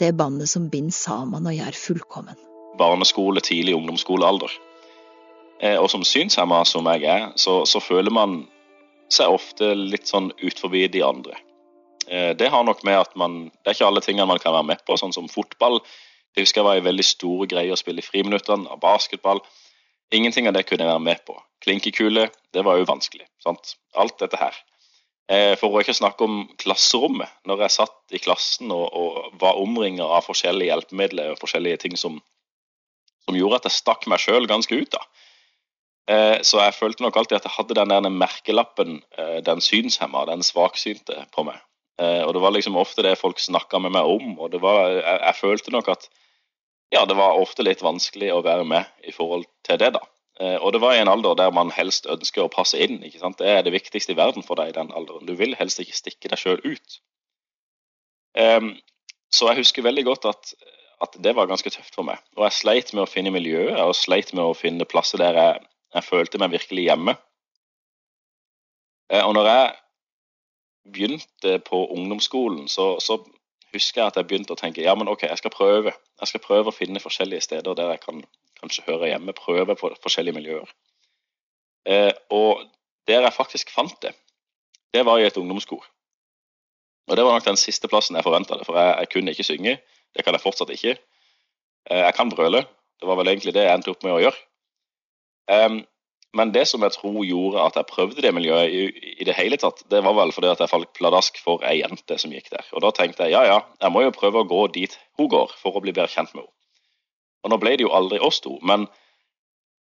det 0.00 0.14
bandet 0.16 0.48
som 0.48 0.70
binder 0.72 0.94
sammen 0.94 1.46
og 1.46 1.56
gjør 1.56 1.76
fullkommen. 1.76 2.38
Barneskole, 2.78 3.42
tidlig 3.44 3.74
ungdomsskolealder. 3.76 4.52
Eh, 5.60 5.76
og 5.76 5.90
som 5.90 6.04
synshemma 6.06 6.62
som 6.68 6.86
jeg 6.94 7.04
er, 7.10 7.32
så, 7.36 7.64
så 7.66 7.82
føler 7.82 8.14
man 8.14 8.44
seg 9.12 9.32
ofte 9.32 9.72
litt 9.74 10.08
sånn 10.10 10.30
ut 10.40 10.60
forbi 10.60 10.86
de 10.92 11.02
andre. 11.06 11.36
Eh, 12.08 12.34
det 12.36 12.48
har 12.52 12.64
nok 12.64 12.84
med 12.88 12.98
at 12.98 13.16
man 13.16 13.50
Det 13.50 13.70
er 13.70 13.76
ikke 13.76 13.88
alle 13.88 14.04
tingene 14.04 14.28
man 14.28 14.40
kan 14.42 14.54
være 14.56 14.70
med 14.70 14.84
på, 14.86 14.96
sånn 14.96 15.12
som 15.12 15.28
fotball. 15.28 15.80
Det 16.34 16.44
husker 16.44 16.62
jeg 16.62 16.68
var 16.68 16.80
en 16.80 16.88
veldig 16.88 17.04
stor 17.04 17.46
greie 17.50 17.72
å 17.72 17.78
spille 17.78 18.02
i 18.02 18.06
friminuttene, 18.06 18.68
av 18.70 18.80
basketball. 18.80 19.42
Ingenting 20.14 20.48
av 20.48 20.54
det 20.56 20.64
kunne 20.68 20.84
jeg 20.84 20.92
være 20.92 21.04
med 21.04 21.24
på. 21.26 21.36
Klinkekule, 21.64 22.28
det 22.54 22.64
var 22.64 22.78
jo 22.78 22.88
vanskelig. 22.88 23.26
Sant? 23.44 23.74
Alt 23.98 24.18
dette 24.22 24.40
her. 24.40 24.56
Eh, 25.28 25.54
for 25.60 25.74
å 25.74 25.82
ikke 25.82 25.96
snakke 25.96 26.24
om 26.24 26.46
klasserommet. 26.60 27.28
Når 27.48 27.66
jeg 27.66 27.76
satt 27.76 28.16
i 28.16 28.20
klassen 28.22 28.72
og, 28.72 28.86
og 28.88 29.40
var 29.40 29.60
omringa 29.60 30.06
av 30.06 30.24
forskjellige 30.24 30.70
hjelpemidler 30.70 31.34
og 31.34 31.42
forskjellige 31.42 31.82
ting 31.84 31.98
som, 32.00 32.16
som 33.26 33.36
gjorde 33.36 33.60
at 33.60 33.68
jeg 33.68 33.80
stakk 33.82 34.08
meg 34.08 34.22
sjøl 34.24 34.48
ganske 34.48 34.72
ut. 34.72 34.94
da. 34.94 35.02
Eh, 36.08 36.38
så 36.42 36.62
jeg 36.62 36.76
følte 36.76 37.04
nok 37.04 37.18
alltid 37.20 37.36
at 37.36 37.46
jeg 37.46 37.54
hadde 37.58 37.76
den 37.76 37.92
der 37.92 38.12
merkelappen, 38.12 39.02
eh, 39.18 39.40
den 39.44 39.60
synshemma, 39.60 40.24
den 40.30 40.44
svaksynte, 40.46 41.26
på 41.34 41.44
meg. 41.44 41.58
Eh, 42.00 42.22
og 42.24 42.32
det 42.34 42.42
var 42.42 42.54
liksom 42.54 42.78
ofte 42.80 43.04
det 43.04 43.18
folk 43.20 43.40
snakka 43.42 43.80
med 43.84 43.92
meg 43.98 44.08
om, 44.08 44.38
og 44.38 44.56
var, 44.62 44.88
jeg, 44.94 45.18
jeg, 45.20 45.36
følte 45.36 45.74
nok 45.74 45.90
at 45.92 46.08
ja, 46.94 47.02
det 47.04 47.18
var 47.18 47.36
ofte 47.36 47.66
litt 47.66 47.84
vanskelig 47.84 48.30
å 48.32 48.44
være 48.46 48.64
med 48.64 48.88
i 49.04 49.12
forhold 49.12 49.44
til 49.68 49.80
det, 49.82 49.92
da. 49.98 50.06
Og 50.62 50.70
det 50.70 50.78
var 50.78 50.94
i 50.94 51.00
en 51.02 51.10
alder 51.10 51.34
der 51.34 51.50
man 51.50 51.72
helst 51.74 52.04
ønsker 52.06 52.44
å 52.44 52.50
passe 52.52 52.78
inn. 52.78 53.00
ikke 53.02 53.18
sant? 53.18 53.40
Det 53.40 53.48
er 53.50 53.64
det 53.66 53.72
viktigste 53.74 54.14
i 54.14 54.16
verden 54.16 54.44
for 54.46 54.54
deg 54.54 54.68
i 54.70 54.76
den 54.76 54.92
alderen. 54.94 55.26
Du 55.26 55.32
vil 55.34 55.56
helst 55.58 55.80
ikke 55.82 55.96
stikke 55.98 56.30
deg 56.30 56.38
sjøl 56.38 56.60
ut. 56.62 56.98
Så 59.34 59.48
jeg 59.48 59.58
husker 59.58 59.82
veldig 59.82 60.04
godt 60.06 60.28
at, 60.30 60.52
at 61.02 61.18
det 61.26 61.34
var 61.34 61.50
ganske 61.50 61.72
tøft 61.74 61.90
for 61.98 62.06
meg. 62.06 62.22
Og 62.38 62.46
jeg 62.46 62.54
sleit 62.54 62.94
med 62.94 63.02
å 63.02 63.10
finne 63.10 63.34
miljøet, 63.34 63.82
og 63.82 63.98
sleit 63.98 64.30
med 64.30 64.44
å 64.46 64.54
finne 64.54 64.86
plasser 64.86 65.18
der 65.18 65.40
jeg 65.42 65.66
jeg 65.94 66.04
følte 66.04 66.38
meg 66.40 66.52
virkelig 66.52 66.88
hjemme. 66.88 67.14
Eh, 69.12 69.24
og 69.24 69.34
når 69.34 69.48
jeg 69.48 69.74
begynte 70.92 71.58
på 71.58 71.86
ungdomsskolen, 71.86 72.68
så, 72.68 72.98
så, 73.00 73.20
husker 73.72 74.00
jeg 74.00 74.08
at 74.08 74.16
jeg 74.16 74.24
begynte 74.24 74.54
å 74.54 74.56
tenke 74.56 74.80
ja, 74.80 74.94
men 74.96 75.10
ok, 75.12 75.26
jeg 75.28 75.40
skal 75.42 75.52
prøve. 75.52 75.92
Jeg 75.92 76.30
skal 76.30 76.40
prøve 76.40 76.70
å 76.70 76.76
finne 76.76 77.02
forskjellige 77.04 77.44
steder 77.44 77.76
der 77.76 77.90
jeg 77.92 78.00
kan 78.00 78.22
kanskje 78.62 78.86
høre 78.86 79.10
hjemme. 79.10 79.34
Prøve 79.36 79.76
på 79.76 79.90
forskjellige 80.00 80.38
miljøer. 80.38 80.70
Eh, 81.84 82.12
og 82.32 82.64
der 83.08 83.26
jeg 83.26 83.36
faktisk 83.36 83.72
fant 83.72 84.00
det, 84.02 84.14
det 84.96 85.04
var 85.04 85.20
i 85.20 85.26
et 85.28 85.36
ungdomskor. 85.36 85.84
Og 87.08 87.16
det 87.16 87.24
var 87.24 87.36
nok 87.36 87.44
den 87.44 87.60
siste 87.60 87.88
plassen 87.92 88.16
jeg 88.16 88.24
forventa 88.24 88.56
det, 88.56 88.64
for 88.68 88.80
jeg, 88.80 88.94
jeg, 89.02 89.12
kunne 89.12 89.36
ikke 89.36 89.46
synge. 89.50 89.76
Det 90.16 90.24
kan 90.24 90.36
jeg 90.36 90.44
fortsatt 90.44 90.72
ikke. 90.72 90.96
Eh, 91.90 92.02
jeg 92.06 92.16
kan 92.16 92.32
brøle. 92.32 92.64
Det 93.00 93.08
var 93.08 93.20
vel 93.20 93.34
egentlig 93.34 93.52
det 93.56 93.68
jeg 93.68 93.76
endte 93.76 93.92
opp 93.92 94.04
med 94.04 94.16
å 94.16 94.22
gjøre. 94.24 94.47
Um, 95.48 95.80
men 96.36 96.52
det 96.52 96.66
som 96.68 96.82
jeg 96.84 96.92
tror 96.92 97.22
gjorde 97.24 97.62
at 97.64 97.78
jeg 97.78 97.88
prøvde 97.88 98.22
det 98.22 98.34
miljøet 98.36 98.68
i, 98.68 98.82
i 99.22 99.24
det 99.24 99.34
hele 99.38 99.56
tatt, 99.60 99.80
det 99.90 100.02
var 100.04 100.16
vel 100.18 100.32
fordi 100.36 100.50
at 100.52 100.60
jeg 100.60 100.70
falt 100.70 100.92
pladask 100.96 101.40
for 101.40 101.64
ei 101.64 101.78
jente 101.80 102.18
som 102.20 102.34
gikk 102.34 102.50
der. 102.52 102.68
Og 102.76 102.84
da 102.84 102.92
tenkte 102.94 103.24
jeg 103.24 103.36
ja 103.36 103.46
ja, 103.48 103.58
jeg 103.80 103.94
må 103.94 104.04
jo 104.04 104.14
prøve 104.14 104.44
å 104.44 104.48
gå 104.48 104.66
dit 104.76 104.94
hun 105.18 105.30
går, 105.32 105.54
for 105.62 105.76
å 105.76 105.82
bli 105.84 105.94
bedre 105.96 106.12
kjent 106.12 106.34
med 106.36 106.44
henne. 106.44 106.54
Og 107.46 107.52
nå 107.52 107.58
ble 107.62 107.76
det 107.78 107.86
jo 107.86 107.94
aldri 107.94 108.18
oss 108.20 108.42
to, 108.44 108.58
men 108.66 108.86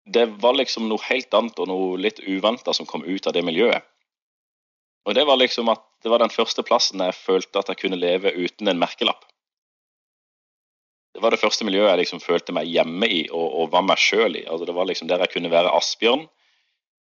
det 0.10 0.26
var 0.42 0.56
liksom 0.56 0.88
noe 0.90 1.02
helt 1.10 1.34
annet 1.36 1.60
og 1.60 1.70
noe 1.70 1.98
litt 2.02 2.22
uventa 2.24 2.74
som 2.74 2.88
kom 2.90 3.04
ut 3.06 3.28
av 3.28 3.36
det 3.36 3.44
miljøet. 3.46 3.84
Og 5.10 5.16
det 5.18 5.26
var 5.26 5.40
liksom 5.42 5.70
at 5.74 5.84
det 6.04 6.12
var 6.14 6.22
den 6.22 6.34
første 6.34 6.64
plassen 6.64 7.02
jeg 7.04 7.18
følte 7.18 7.62
at 7.62 7.72
jeg 7.72 7.82
kunne 7.84 8.00
leve 8.00 8.32
uten 8.38 8.70
en 8.70 8.80
merkelapp. 8.80 9.26
Det 11.16 11.24
var 11.24 11.34
det 11.34 11.42
første 11.42 11.66
miljøet 11.66 11.90
jeg 11.90 12.02
liksom 12.04 12.22
følte 12.22 12.54
meg 12.56 12.70
hjemme 12.70 13.08
i 13.10 13.24
og, 13.30 13.48
og 13.62 13.72
var 13.74 13.86
meg 13.86 13.98
sjøl 14.02 14.38
i. 14.38 14.46
Altså 14.46 14.68
det 14.70 14.76
var 14.78 14.88
liksom 14.90 15.10
der 15.10 15.24
jeg 15.26 15.34
kunne 15.34 15.52
være 15.52 15.74
Asbjørn 15.78 16.28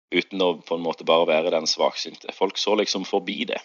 uten 0.10 0.41
å 0.41 0.56
på 0.65 0.77
en 0.77 0.84
måte 0.86 1.06
bare 1.06 1.27
være 1.30 1.53
den 1.53 1.69
svaksynte. 1.69 2.34
Folk 2.34 2.57
så 2.57 2.73
liksom 2.80 3.06
forbi 3.06 3.44
det. 3.52 3.61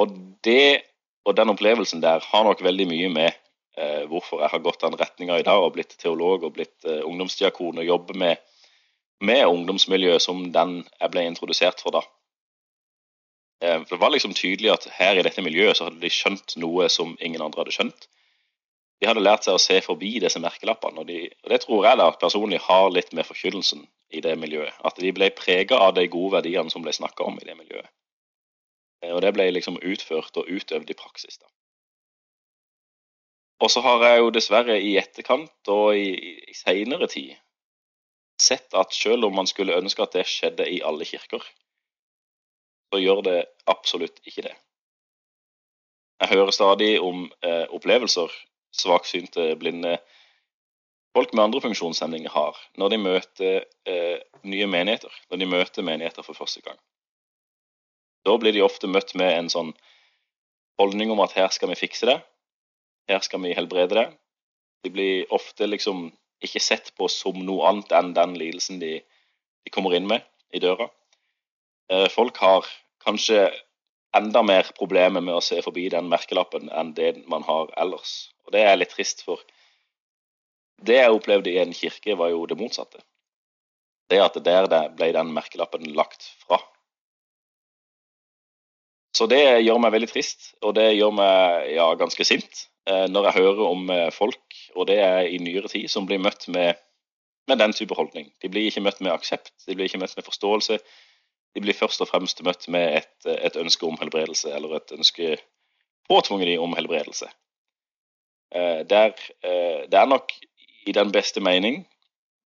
Og 0.00 0.16
det 0.44 0.84
og 1.24 1.36
den 1.36 1.52
opplevelsen 1.54 2.02
der 2.04 2.20
har 2.20 2.44
nok 2.44 2.60
veldig 2.64 2.86
mye 2.88 3.10
med 3.12 3.30
eh, 3.78 4.02
hvorfor 4.08 4.42
jeg 4.42 4.52
har 4.52 4.64
gått 4.64 4.82
den 4.84 4.96
retninga 5.00 5.38
i 5.40 5.46
dag 5.46 5.62
og 5.62 5.72
blitt 5.76 5.96
teolog 6.00 6.44
og 6.44 6.52
blitt 6.56 6.84
eh, 6.84 7.00
ungdomsdiakon 7.04 7.80
og 7.80 7.88
jobber 7.88 8.18
med, 8.20 8.42
med 9.24 9.46
ungdomsmiljøet 9.46 10.22
som 10.22 10.42
den 10.52 10.82
jeg 10.84 11.12
ble 11.14 11.24
introdusert 11.30 11.80
for 11.80 11.96
da. 11.96 12.02
Eh, 13.64 13.80
for 13.86 13.96
Det 13.96 14.02
var 14.02 14.12
liksom 14.12 14.36
tydelig 14.36 14.74
at 14.74 14.88
her 14.98 15.16
i 15.16 15.24
dette 15.24 15.44
miljøet 15.44 15.78
så 15.78 15.88
hadde 15.88 16.02
de 16.02 16.12
skjønt 16.12 16.58
noe 16.60 16.90
som 16.92 17.16
ingen 17.20 17.44
andre 17.44 17.64
hadde 17.64 17.76
skjønt. 17.78 18.08
De 19.00 19.08
hadde 19.10 19.24
lært 19.24 19.44
seg 19.46 19.56
å 19.56 19.62
se 19.62 19.80
forbi 19.84 20.14
disse 20.22 20.40
merkelappene, 20.40 21.02
og, 21.02 21.08
de, 21.08 21.26
og 21.44 21.50
det 21.52 21.60
tror 21.64 21.88
jeg 21.88 22.00
da 22.00 22.06
personlig 22.20 22.60
har 22.66 22.92
litt 22.94 23.12
med 23.16 23.26
forkynnelsen 23.26 23.82
i 24.14 24.22
det 24.24 24.36
miljøet. 24.40 24.76
At 24.86 25.00
de 25.02 25.10
ble 25.16 25.30
prega 25.34 25.80
av 25.88 25.96
de 25.98 26.06
gode 26.08 26.38
verdiene 26.38 26.72
som 26.72 26.84
ble 26.84 26.94
snakka 26.94 27.26
om 27.26 27.40
i 27.40 27.48
det 27.48 27.56
miljøet. 27.58 27.90
Eh, 29.02 29.12
og 29.12 29.20
det 29.24 29.34
ble 29.36 29.50
liksom 29.52 29.80
utført 29.82 30.38
og 30.40 30.48
utøvd 30.48 30.94
i 30.94 30.98
praksis. 30.98 31.38
da. 31.38 31.50
Og 33.64 33.70
så 33.70 33.80
har 33.84 34.02
jeg 34.04 34.22
jo 34.22 34.30
dessverre 34.34 34.78
i 34.80 34.94
etterkant 35.00 35.72
og 35.72 35.96
i, 35.96 36.10
i 36.50 36.56
seinere 36.56 37.08
tid 37.10 37.34
sett 38.40 38.74
at 38.74 38.92
selv 38.92 39.28
om 39.28 39.36
man 39.38 39.46
skulle 39.46 39.76
ønske 39.78 40.02
at 40.02 40.16
det 40.16 40.26
skjedde 40.28 40.66
i 40.68 40.80
alle 40.84 41.06
kirker, 41.06 41.44
så 42.90 43.00
gjør 43.00 43.22
det 43.26 43.38
absolutt 43.70 44.18
ikke 44.26 44.42
det. 44.48 44.54
Jeg 46.20 46.30
hører 46.34 46.50
stadig 46.54 46.90
om 47.02 47.24
eh, 47.46 47.66
opplevelser 47.74 48.32
svaksynte, 48.74 49.52
blinde 49.60 49.98
folk 51.14 51.32
med 51.32 51.44
andre 51.44 51.62
funksjonshemninger 51.62 52.32
har 52.34 52.58
når 52.80 52.92
de 52.92 52.98
møter 52.98 53.56
eh, 53.86 54.18
nye 54.42 54.66
menigheter, 54.66 55.12
når 55.30 55.40
de 55.40 55.50
møter 55.50 55.86
menigheter 55.86 56.26
for 56.26 56.38
første 56.38 56.62
gang. 56.64 56.78
Da 58.24 58.36
blir 58.40 58.56
de 58.56 58.64
ofte 58.64 58.90
møtt 58.90 59.14
med 59.18 59.30
en 59.36 59.50
sånn 59.52 59.72
holdning 60.80 61.12
om 61.14 61.22
at 61.22 61.36
her 61.36 61.50
skal 61.54 61.70
vi 61.70 61.78
fikse 61.78 62.08
det, 62.08 62.18
her 63.10 63.22
skal 63.22 63.42
vi 63.44 63.54
helbrede 63.54 63.98
det. 64.00 64.06
De 64.84 64.92
blir 64.92 65.32
ofte 65.32 65.68
liksom 65.68 66.08
ikke 66.44 66.60
sett 66.60 66.90
på 66.98 67.08
som 67.12 67.38
noe 67.44 67.68
annet 67.68 67.92
enn 67.96 68.12
den 68.16 68.34
lidelsen 68.40 68.80
de, 68.82 68.98
de 69.64 69.72
kommer 69.72 69.94
inn 69.96 70.08
med 70.08 70.24
i 70.54 70.60
døra. 70.60 70.88
Eh, 71.92 72.08
folk 72.12 72.40
har 72.42 72.66
kanskje 73.04 73.46
enda 74.16 74.42
mer 74.46 74.70
problemer 74.76 75.20
med 75.24 75.36
å 75.36 75.44
se 75.44 75.60
forbi 75.64 75.88
den 75.92 76.08
merkelappen 76.10 76.70
enn 76.72 76.94
det 76.96 77.16
man 77.30 77.44
har 77.46 77.72
ellers. 77.80 78.33
Og 78.44 78.54
det 78.54 78.62
er 78.64 78.78
litt 78.78 78.92
trist, 78.92 79.24
for 79.24 79.42
det 80.84 80.98
jeg 81.00 81.16
opplevde 81.16 81.52
i 81.52 81.60
en 81.62 81.74
kirke, 81.76 82.16
var 82.18 82.32
jo 82.32 82.44
det 82.50 82.58
motsatte. 82.60 83.00
Det 84.10 84.20
at 84.20 84.36
der 84.44 84.68
ble 84.92 85.10
den 85.16 85.32
merkelappen 85.32 85.86
lagt 85.96 86.26
fra. 86.44 86.58
Så 89.14 89.28
det 89.30 89.62
gjør 89.62 89.78
meg 89.80 89.94
veldig 89.94 90.10
trist, 90.10 90.52
og 90.60 90.74
det 90.76 90.90
gjør 90.96 91.14
meg 91.14 91.68
ja, 91.76 91.86
ganske 91.98 92.26
sint. 92.26 92.66
Eh, 92.90 93.06
når 93.08 93.28
jeg 93.28 93.38
hører 93.38 93.62
om 93.68 93.90
eh, 93.94 94.10
folk, 94.12 94.58
og 94.74 94.88
det 94.90 94.98
er 95.00 95.30
i 95.30 95.38
nyere 95.40 95.70
tid, 95.72 95.86
som 95.88 96.08
blir 96.08 96.20
møtt 96.20 96.48
med, 96.52 96.76
med 97.48 97.62
den 97.62 97.72
type 97.72 97.96
holdning. 97.96 98.28
De 98.42 98.50
blir 98.52 98.66
ikke 98.68 98.82
møtt 98.84 99.00
med 99.00 99.14
aksept, 99.14 99.54
de 99.64 99.76
blir 99.78 99.88
ikke 99.88 100.02
møtt 100.02 100.16
med 100.18 100.26
forståelse. 100.26 100.80
De 101.54 101.62
blir 101.62 101.78
først 101.78 102.02
og 102.02 102.10
fremst 102.10 102.42
møtt 102.44 102.66
med 102.74 102.98
et, 102.98 103.14
et 103.30 103.56
ønske 103.56 103.86
om 103.86 103.96
helbredelse, 104.00 104.50
eller 104.52 104.80
et 104.80 104.92
ønske 104.98 105.36
påtvunget 106.10 106.50
de 106.50 106.58
om 106.60 106.74
helbredelse. 106.76 107.30
Eh, 108.52 108.82
der, 108.86 109.14
det 109.88 109.98
er 109.98 110.10
nok 110.10 110.32
i 110.86 110.92
den 110.92 111.12
beste 111.12 111.40
mening, 111.40 111.86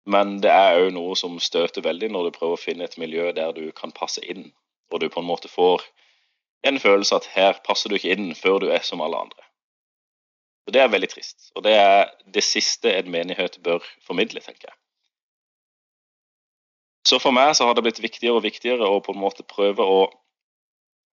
men 0.06 0.38
det 0.42 0.50
er 0.52 0.80
òg 0.82 0.92
noe 0.96 1.16
som 1.16 1.38
støter 1.40 1.84
veldig 1.84 2.10
når 2.12 2.28
du 2.28 2.36
prøver 2.36 2.56
å 2.56 2.60
finne 2.60 2.84
et 2.84 2.98
miljø 3.00 3.30
der 3.36 3.52
du 3.56 3.70
kan 3.76 3.92
passe 3.92 4.24
inn, 4.24 4.50
og 4.92 5.00
du 5.00 5.08
på 5.08 5.20
en 5.20 5.28
måte 5.28 5.48
får 5.52 5.84
en 6.68 6.80
følelse 6.80 7.16
at 7.16 7.28
her 7.34 7.60
passer 7.64 7.90
du 7.90 7.98
ikke 7.98 8.14
inn 8.16 8.34
før 8.34 8.58
du 8.62 8.70
er 8.72 8.84
som 8.84 9.02
alle 9.04 9.20
andre. 9.20 9.44
Og 10.68 10.72
Det 10.72 10.80
er 10.82 10.90
veldig 10.92 11.08
trist. 11.08 11.50
Og 11.56 11.64
det 11.64 11.72
er 11.80 12.10
det 12.28 12.44
siste 12.44 12.92
en 12.92 13.10
menighet 13.10 13.56
bør 13.64 13.84
formidle, 14.04 14.40
tenker 14.44 14.68
jeg. 14.68 14.76
Så 17.08 17.16
for 17.22 17.32
meg 17.32 17.54
så 17.56 17.64
har 17.64 17.76
det 17.76 17.86
blitt 17.86 18.02
viktigere 18.04 18.36
og 18.36 18.44
viktigere 18.44 18.84
å 18.84 19.00
på 19.00 19.14
en 19.14 19.22
måte 19.22 19.46
prøve 19.48 19.80
å 19.80 20.02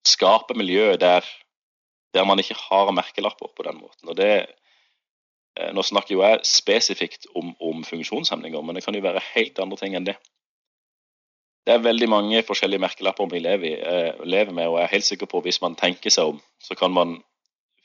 skape 0.06 0.58
miljø 0.60 0.98
der, 1.00 1.24
der 2.14 2.28
man 2.28 2.42
ikke 2.42 2.58
har 2.60 2.92
merkelapper 2.92 3.54
på 3.56 3.64
den 3.64 3.80
måten. 3.80 4.10
Og 4.12 4.18
det, 4.20 4.32
eh, 4.44 4.65
Nå 5.56 5.84
snakker 5.88 6.18
jo 6.18 6.24
jeg 6.24 6.42
spesifikt 6.44 7.30
om, 7.36 7.54
om 7.64 7.84
funksjonshemninger, 7.88 8.62
men 8.62 8.76
det 8.76 8.84
kan 8.84 8.96
jo 8.98 9.04
være 9.06 9.24
helt 9.34 9.60
andre 9.64 9.78
ting 9.80 9.96
enn 9.96 10.08
det. 10.10 10.18
Det 11.66 11.74
er 11.74 11.82
veldig 11.82 12.10
mange 12.12 12.42
forskjellige 12.46 12.84
merkelapper 12.84 13.30
vi 13.32 13.40
lever, 13.40 13.78
eh, 13.80 14.26
lever 14.28 14.52
med, 14.54 14.68
og 14.68 14.78
jeg 14.78 14.84
er 14.84 14.92
helt 14.92 15.08
sikker 15.08 15.30
på 15.32 15.40
at 15.40 15.48
hvis 15.48 15.62
man 15.64 15.78
tenker 15.80 16.14
seg 16.14 16.36
om, 16.36 16.42
så 16.62 16.76
kan 16.78 16.94
man 16.94 17.16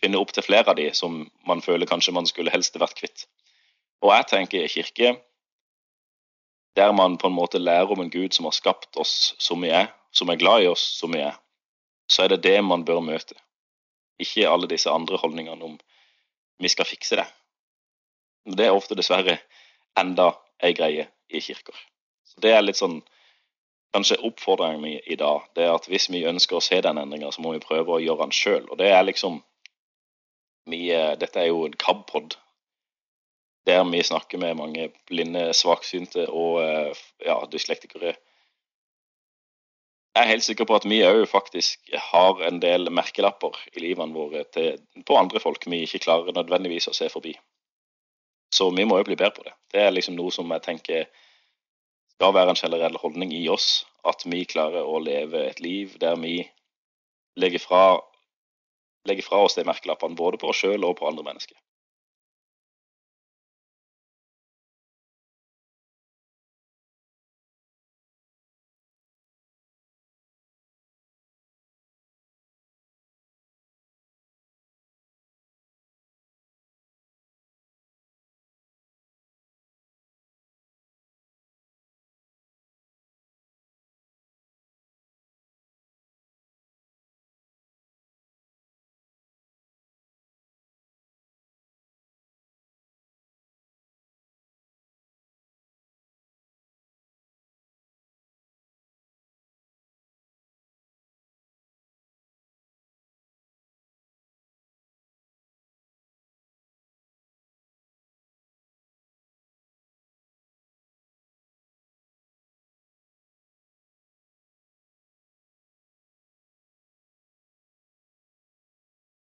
finne 0.02 0.20
opp 0.20 0.34
til 0.36 0.44
flere 0.44 0.68
av 0.68 0.76
de 0.76 0.90
som 0.96 1.22
man 1.48 1.62
føler 1.64 1.88
kanskje 1.88 2.12
man 2.12 2.28
skulle 2.28 2.52
helst 2.52 2.76
vært 2.80 2.98
kvitt. 2.98 3.24
Og 4.04 4.12
jeg 4.12 4.28
tenker 4.32 4.68
kirke 4.68 5.14
der 6.76 6.92
man 6.92 7.16
på 7.18 7.26
en 7.28 7.36
måte 7.36 7.58
lærer 7.58 7.90
om 7.92 8.00
en 8.00 8.12
Gud 8.12 8.36
som 8.36 8.46
har 8.46 8.54
skapt 8.56 8.96
oss 9.00 9.34
som 9.38 9.60
vi 9.64 9.72
er, 9.74 9.88
som 10.12 10.28
er 10.28 10.38
glad 10.40 10.64
i 10.64 10.68
oss 10.70 10.84
som 10.98 11.12
vi 11.12 11.22
er, 11.24 11.34
så 12.10 12.24
er 12.24 12.34
det 12.34 12.42
det 12.44 12.58
man 12.64 12.84
bør 12.84 13.00
møte. 13.04 13.34
Ikke 14.20 14.48
alle 14.48 14.68
disse 14.68 14.90
andre 14.90 15.16
holdningene 15.16 15.64
om 15.64 15.78
vi 16.60 16.68
skal 16.68 16.88
fikse 16.88 17.16
det. 17.16 17.26
Det 18.56 18.66
er 18.66 18.76
ofte 18.76 18.98
dessverre 18.98 19.38
enda 19.98 20.32
ei 20.62 20.74
greie 20.76 21.08
i 21.28 21.40
kirker. 21.40 21.76
Så 22.24 22.40
Det 22.40 22.52
er 22.54 22.62
litt 22.62 22.78
sånn 22.78 23.00
kanskje 23.94 24.20
oppfordringen 24.26 24.80
min 24.80 25.00
i 25.06 25.16
dag. 25.18 25.46
Det 25.54 25.64
er 25.64 25.74
at 25.74 25.88
hvis 25.90 26.08
vi 26.10 26.26
ønsker 26.26 26.58
å 26.58 26.64
se 26.64 26.80
den 26.80 26.98
endringa, 26.98 27.32
så 27.32 27.42
må 27.42 27.54
vi 27.56 27.64
prøve 27.64 27.96
å 27.96 28.02
gjøre 28.02 28.26
den 28.26 28.34
sjøl. 28.34 28.68
Og 28.70 28.78
det 28.78 28.92
er 28.94 29.02
liksom 29.06 29.40
vi, 30.70 30.90
eh, 30.94 31.16
dette 31.18 31.40
er 31.40 31.50
jo 31.50 31.64
en 31.66 31.76
KAB-pod 31.76 32.36
der 33.66 33.84
vi 33.84 34.02
snakker 34.02 34.38
med 34.38 34.56
mange 34.56 34.88
blinde, 35.06 35.50
svaksynte 35.54 36.26
og 36.28 36.60
eh, 36.62 37.00
ja, 37.26 37.38
dyslektikere. 37.50 38.14
Jeg 40.10 40.26
er 40.26 40.30
helt 40.32 40.44
sikker 40.44 40.66
på 40.66 40.74
at 40.74 40.86
vi 40.90 41.02
òg 41.06 41.22
faktisk 41.30 41.92
har 42.10 42.40
en 42.46 42.58
del 42.62 42.90
merkelapper 42.90 43.58
i 43.74 43.84
livene 43.84 44.16
våre 44.16 44.42
til, 44.54 44.80
på 45.06 45.18
andre 45.18 45.42
folk 45.42 45.66
vi 45.70 45.84
ikke 45.86 46.02
klarer 46.06 46.34
nødvendigvis 46.34 46.90
å 46.90 46.96
se 46.96 47.08
forbi. 47.12 47.36
Så 48.54 48.70
vi 48.74 48.84
må 48.84 48.98
jo 48.98 49.06
bli 49.06 49.16
bedre 49.16 49.36
på 49.36 49.46
det. 49.46 49.54
Det 49.72 49.82
er 49.84 49.94
liksom 49.94 50.16
noe 50.18 50.32
som 50.34 50.50
jeg 50.50 50.64
tenker 50.66 51.06
skal 52.16 52.34
være 52.36 52.52
en 52.52 52.58
generell 52.60 52.98
holdning 53.00 53.32
i 53.36 53.46
oss. 53.48 53.84
At 54.04 54.24
vi 54.26 54.42
klarer 54.48 54.86
å 54.86 54.98
leve 55.02 55.44
et 55.46 55.60
liv 55.64 55.96
der 56.02 56.18
vi 56.20 56.42
legger 57.40 57.62
fra 57.62 57.82
legger 59.08 59.24
fra 59.24 59.38
oss 59.46 59.56
de 59.56 59.64
merkelappene 59.64 60.18
både 60.18 60.36
på 60.40 60.50
oss 60.50 60.60
sjøl 60.60 60.84
og 60.84 60.98
på 60.98 61.06
andre 61.08 61.24
mennesker. 61.24 61.56